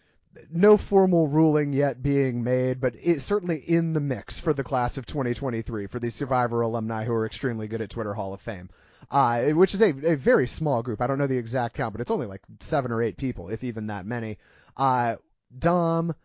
no 0.52 0.78
formal 0.78 1.28
ruling 1.28 1.74
yet 1.74 2.02
being 2.02 2.44
made, 2.44 2.82
but 2.82 2.96
it's 3.00 3.24
certainly 3.24 3.58
in 3.58 3.94
the 3.94 4.00
mix 4.00 4.40
for 4.40 4.54
the 4.54 4.64
class 4.64 4.98
of 4.98 5.06
2023 5.06 5.86
for 5.86 6.00
the 6.00 6.10
Survivor 6.10 6.62
alumni 6.62 7.04
who 7.04 7.14
are 7.14 7.28
extremely 7.28 7.68
good 7.68 7.82
at 7.82 7.92
Twitter 7.92 8.16
Hall 8.16 8.34
of 8.34 8.42
Fame, 8.42 8.72
uh, 9.12 9.44
which 9.50 9.76
is 9.76 9.82
a, 9.84 9.90
a 9.90 10.16
very 10.16 10.48
small 10.48 10.82
group. 10.82 11.00
I 11.00 11.06
don't 11.06 11.20
know 11.20 11.28
the 11.28 11.38
exact 11.38 11.76
count, 11.76 11.94
but 11.94 12.02
it's 12.02 12.10
only 12.10 12.26
like 12.26 12.42
seven 12.60 12.92
or 12.92 13.04
eight 13.04 13.18
people, 13.18 13.50
if 13.50 13.64
even 13.64 13.88
that 13.88 14.08
many. 14.08 14.40
Uh, 14.76 15.18
Dom, 15.56 16.16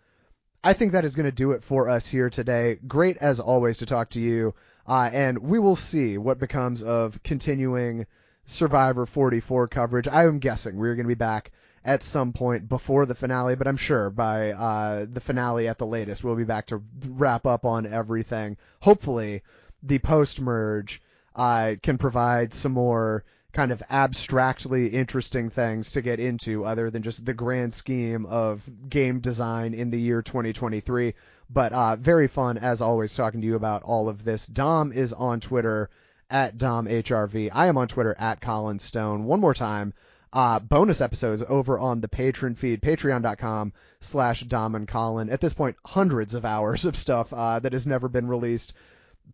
I 0.65 0.73
think 0.73 0.93
that 0.93 1.05
is 1.05 1.15
going 1.15 1.27
to 1.27 1.33
do 1.33 1.53
it 1.53 1.63
for 1.63 1.91
us 1.91 2.07
here 2.07 2.31
today. 2.31 2.79
Great 2.87 3.19
as 3.19 3.39
always 3.39 3.79
to 3.79 3.87
talk 3.87 4.11
to 4.11 4.21
you, 4.21 4.55
uh, 4.89 5.11
and 5.13 5.39
we 5.39 5.59
will 5.59 5.77
see 5.77 6.17
what 6.17 6.39
becomes 6.39 6.83
of 6.83 7.23
continuing 7.23 8.07
Survivor 8.47 9.05
44 9.05 9.69
coverage. 9.69 10.09
I 10.09 10.25
am 10.25 10.39
guessing 10.39 10.77
we're 10.77 10.95
going 10.95 11.05
to 11.05 11.09
be 11.09 11.15
back 11.15 11.53
at 11.85 12.03
some 12.03 12.33
point 12.33 12.69
before 12.69 13.05
the 13.05 13.15
finale, 13.15 13.55
but 13.55 13.69
I'm 13.69 13.77
sure 13.77 14.09
by 14.09 14.53
uh, 14.53 15.07
the 15.13 15.21
finale 15.21 15.69
at 15.69 15.77
the 15.77 15.87
latest, 15.87 16.25
we'll 16.25 16.35
be 16.35 16.45
back 16.45 16.67
to 16.69 16.83
wrap 17.07 17.47
up 17.47 17.67
on 17.67 17.87
everything. 17.87 18.57
Hopefully, 18.81 19.43
the 19.83 19.99
post 19.99 20.41
merge 20.41 21.03
uh, 21.37 21.75
can 21.83 21.99
provide 21.99 22.55
some 22.55 22.73
more 22.73 23.25
kind 23.53 23.73
of 23.73 23.83
abstractly 23.91 24.89
interesting 24.89 25.51
things 25.51 25.91
to 25.93 26.03
get 26.03 26.21
into 26.21 26.65
other 26.65 26.91
than 26.91 27.03
just 27.03 27.25
the 27.25 27.35
grand 27.35 27.73
scheme 27.73 28.27
of 28.27 28.69
game 28.89 29.21
design 29.21 29.75
in 29.75 29.91
the 29.91 30.01
year 30.01 30.23
2023. 30.23 31.15
But 31.51 31.73
uh, 31.73 31.97
very 31.97 32.29
fun 32.29 32.59
as 32.59 32.83
always 32.83 33.15
talking 33.15 33.41
to 33.41 33.47
you 33.47 33.57
about 33.57 33.83
all 33.83 34.09
of 34.09 34.25
this. 34.25 34.47
Dom 34.47 34.93
is 34.93 35.13
on 35.13 35.41
Twitter 35.41 35.89
at 36.31 36.59
DomHRV. 36.59 37.51
I 37.53 37.67
am 37.67 37.79
on 37.79 37.89
Twitter 37.89 38.15
at 38.19 38.41
Colin 38.41 38.79
Stone. 38.79 39.25
One 39.25 39.41
more 39.41 39.55
time, 39.55 39.95
uh, 40.33 40.59
bonus 40.59 41.01
episodes 41.01 41.43
over 41.49 41.79
on 41.79 42.01
the 42.01 42.09
Patreon 42.09 42.57
feed, 42.57 42.83
patreon.com 42.83 43.73
slash 44.01 44.43
Dom 44.43 44.75
and 44.75 44.87
Colin. 44.87 45.31
At 45.31 45.41
this 45.41 45.55
point, 45.55 45.77
hundreds 45.85 46.35
of 46.35 46.45
hours 46.45 46.85
of 46.85 46.97
stuff 46.97 47.33
uh, 47.33 47.61
that 47.61 47.73
has 47.73 47.87
never 47.87 48.09
been 48.09 48.29
released 48.29 48.75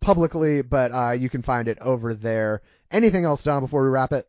publicly, 0.00 0.62
but 0.62 0.92
uh, 0.92 1.10
you 1.12 1.28
can 1.28 1.42
find 1.42 1.66
it 1.66 1.78
over 1.80 2.14
there. 2.14 2.62
Anything 2.90 3.24
else, 3.24 3.42
Dom, 3.42 3.62
before 3.62 3.82
we 3.82 3.88
wrap 3.88 4.12
it? 4.12 4.28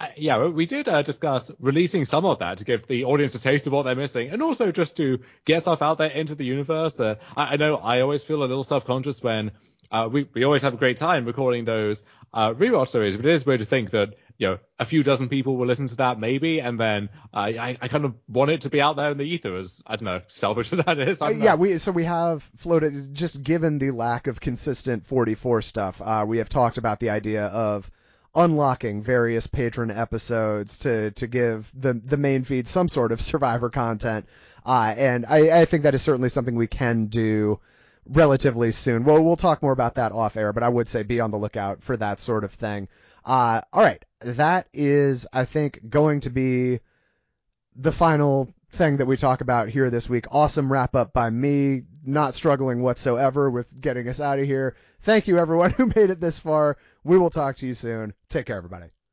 Uh, 0.00 0.06
yeah, 0.16 0.46
we 0.46 0.64
did 0.64 0.88
uh, 0.88 1.02
discuss 1.02 1.50
releasing 1.60 2.06
some 2.06 2.24
of 2.24 2.38
that 2.38 2.58
to 2.58 2.64
give 2.64 2.86
the 2.86 3.04
audience 3.04 3.34
a 3.34 3.38
taste 3.38 3.66
of 3.66 3.74
what 3.74 3.82
they're 3.82 3.94
missing, 3.94 4.30
and 4.30 4.42
also 4.42 4.72
just 4.72 4.96
to 4.96 5.20
get 5.44 5.60
stuff 5.60 5.82
out 5.82 5.98
there 5.98 6.10
into 6.10 6.34
the 6.34 6.44
universe. 6.44 6.98
Uh, 6.98 7.16
I, 7.36 7.52
I 7.52 7.56
know 7.56 7.76
I 7.76 8.00
always 8.00 8.24
feel 8.24 8.38
a 8.38 8.46
little 8.46 8.64
self-conscious 8.64 9.22
when 9.22 9.50
uh, 9.92 10.08
we 10.10 10.26
we 10.32 10.44
always 10.44 10.62
have 10.62 10.72
a 10.72 10.78
great 10.78 10.96
time 10.96 11.26
recording 11.26 11.66
those 11.66 12.06
uh, 12.32 12.54
rewatch 12.54 12.88
series, 12.88 13.14
but 13.14 13.26
it 13.26 13.32
is 13.32 13.44
weird 13.44 13.60
to 13.60 13.66
think 13.66 13.90
that 13.90 14.14
you 14.38 14.48
know 14.48 14.58
a 14.78 14.86
few 14.86 15.02
dozen 15.02 15.28
people 15.28 15.58
will 15.58 15.66
listen 15.66 15.86
to 15.88 15.96
that 15.96 16.18
maybe, 16.18 16.60
and 16.60 16.80
then 16.80 17.10
uh, 17.34 17.38
I 17.38 17.76
I 17.78 17.88
kind 17.88 18.06
of 18.06 18.14
want 18.26 18.50
it 18.50 18.62
to 18.62 18.70
be 18.70 18.80
out 18.80 18.96
there 18.96 19.10
in 19.10 19.18
the 19.18 19.24
ether 19.24 19.54
as 19.54 19.82
I 19.86 19.96
don't 19.96 20.06
know 20.06 20.22
selfish 20.28 20.72
as 20.72 20.78
that 20.84 20.98
is. 20.98 21.20
Uh, 21.20 21.28
yeah, 21.28 21.56
we 21.56 21.76
so 21.76 21.92
we 21.92 22.04
have 22.04 22.42
floated 22.56 23.12
just 23.12 23.42
given 23.42 23.78
the 23.78 23.90
lack 23.90 24.28
of 24.28 24.40
consistent 24.40 25.06
44 25.06 25.60
stuff. 25.60 26.00
Uh, 26.00 26.24
we 26.26 26.38
have 26.38 26.48
talked 26.48 26.78
about 26.78 27.00
the 27.00 27.10
idea 27.10 27.44
of 27.44 27.90
unlocking 28.34 29.02
various 29.02 29.46
Patreon 29.46 29.96
episodes 29.96 30.78
to 30.78 31.10
to 31.12 31.26
give 31.26 31.70
the 31.74 31.94
the 31.94 32.16
main 32.16 32.44
feed 32.44 32.68
some 32.68 32.88
sort 32.88 33.12
of 33.12 33.20
survivor 33.30 33.70
content. 33.70 34.26
Uh, 34.64 34.94
and 34.96 35.26
I, 35.26 35.62
I 35.62 35.64
think 35.64 35.84
that 35.84 35.94
is 35.94 36.02
certainly 36.02 36.28
something 36.28 36.54
we 36.54 36.66
can 36.66 37.06
do 37.06 37.60
relatively 38.06 38.72
soon. 38.72 39.04
Well, 39.04 39.22
we'll 39.22 39.36
talk 39.36 39.62
more 39.62 39.72
about 39.72 39.94
that 39.94 40.12
off 40.12 40.36
air, 40.36 40.52
but 40.52 40.62
I 40.62 40.68
would 40.68 40.88
say 40.88 41.02
be 41.02 41.20
on 41.20 41.30
the 41.30 41.38
lookout 41.38 41.82
for 41.82 41.96
that 41.96 42.20
sort 42.20 42.44
of 42.44 42.52
thing. 42.52 42.88
Uh, 43.24 43.62
all 43.72 43.82
right, 43.82 44.04
that 44.20 44.68
is 44.72 45.26
I 45.32 45.44
think 45.44 45.80
going 45.88 46.20
to 46.20 46.30
be 46.30 46.80
the 47.76 47.92
final 47.92 48.48
thing 48.72 48.98
that 48.98 49.06
we 49.06 49.16
talk 49.16 49.40
about 49.40 49.68
here 49.68 49.90
this 49.90 50.08
week. 50.08 50.26
Awesome 50.30 50.72
wrap 50.72 50.94
up 50.94 51.12
by 51.12 51.30
me, 51.30 51.82
not 52.04 52.34
struggling 52.34 52.82
whatsoever 52.82 53.50
with 53.50 53.80
getting 53.80 54.08
us 54.08 54.20
out 54.20 54.38
of 54.38 54.46
here. 54.46 54.76
Thank 55.02 55.28
you 55.28 55.38
everyone 55.38 55.70
who 55.76 55.86
made 55.86 56.10
it 56.10 56.20
this 56.20 56.38
far. 56.38 56.76
We 57.04 57.18
will 57.18 57.30
talk 57.30 57.56
to 57.56 57.66
you 57.66 57.74
soon. 57.74 58.12
Take 58.28 58.46
care 58.46 58.56
everybody. 58.56 58.90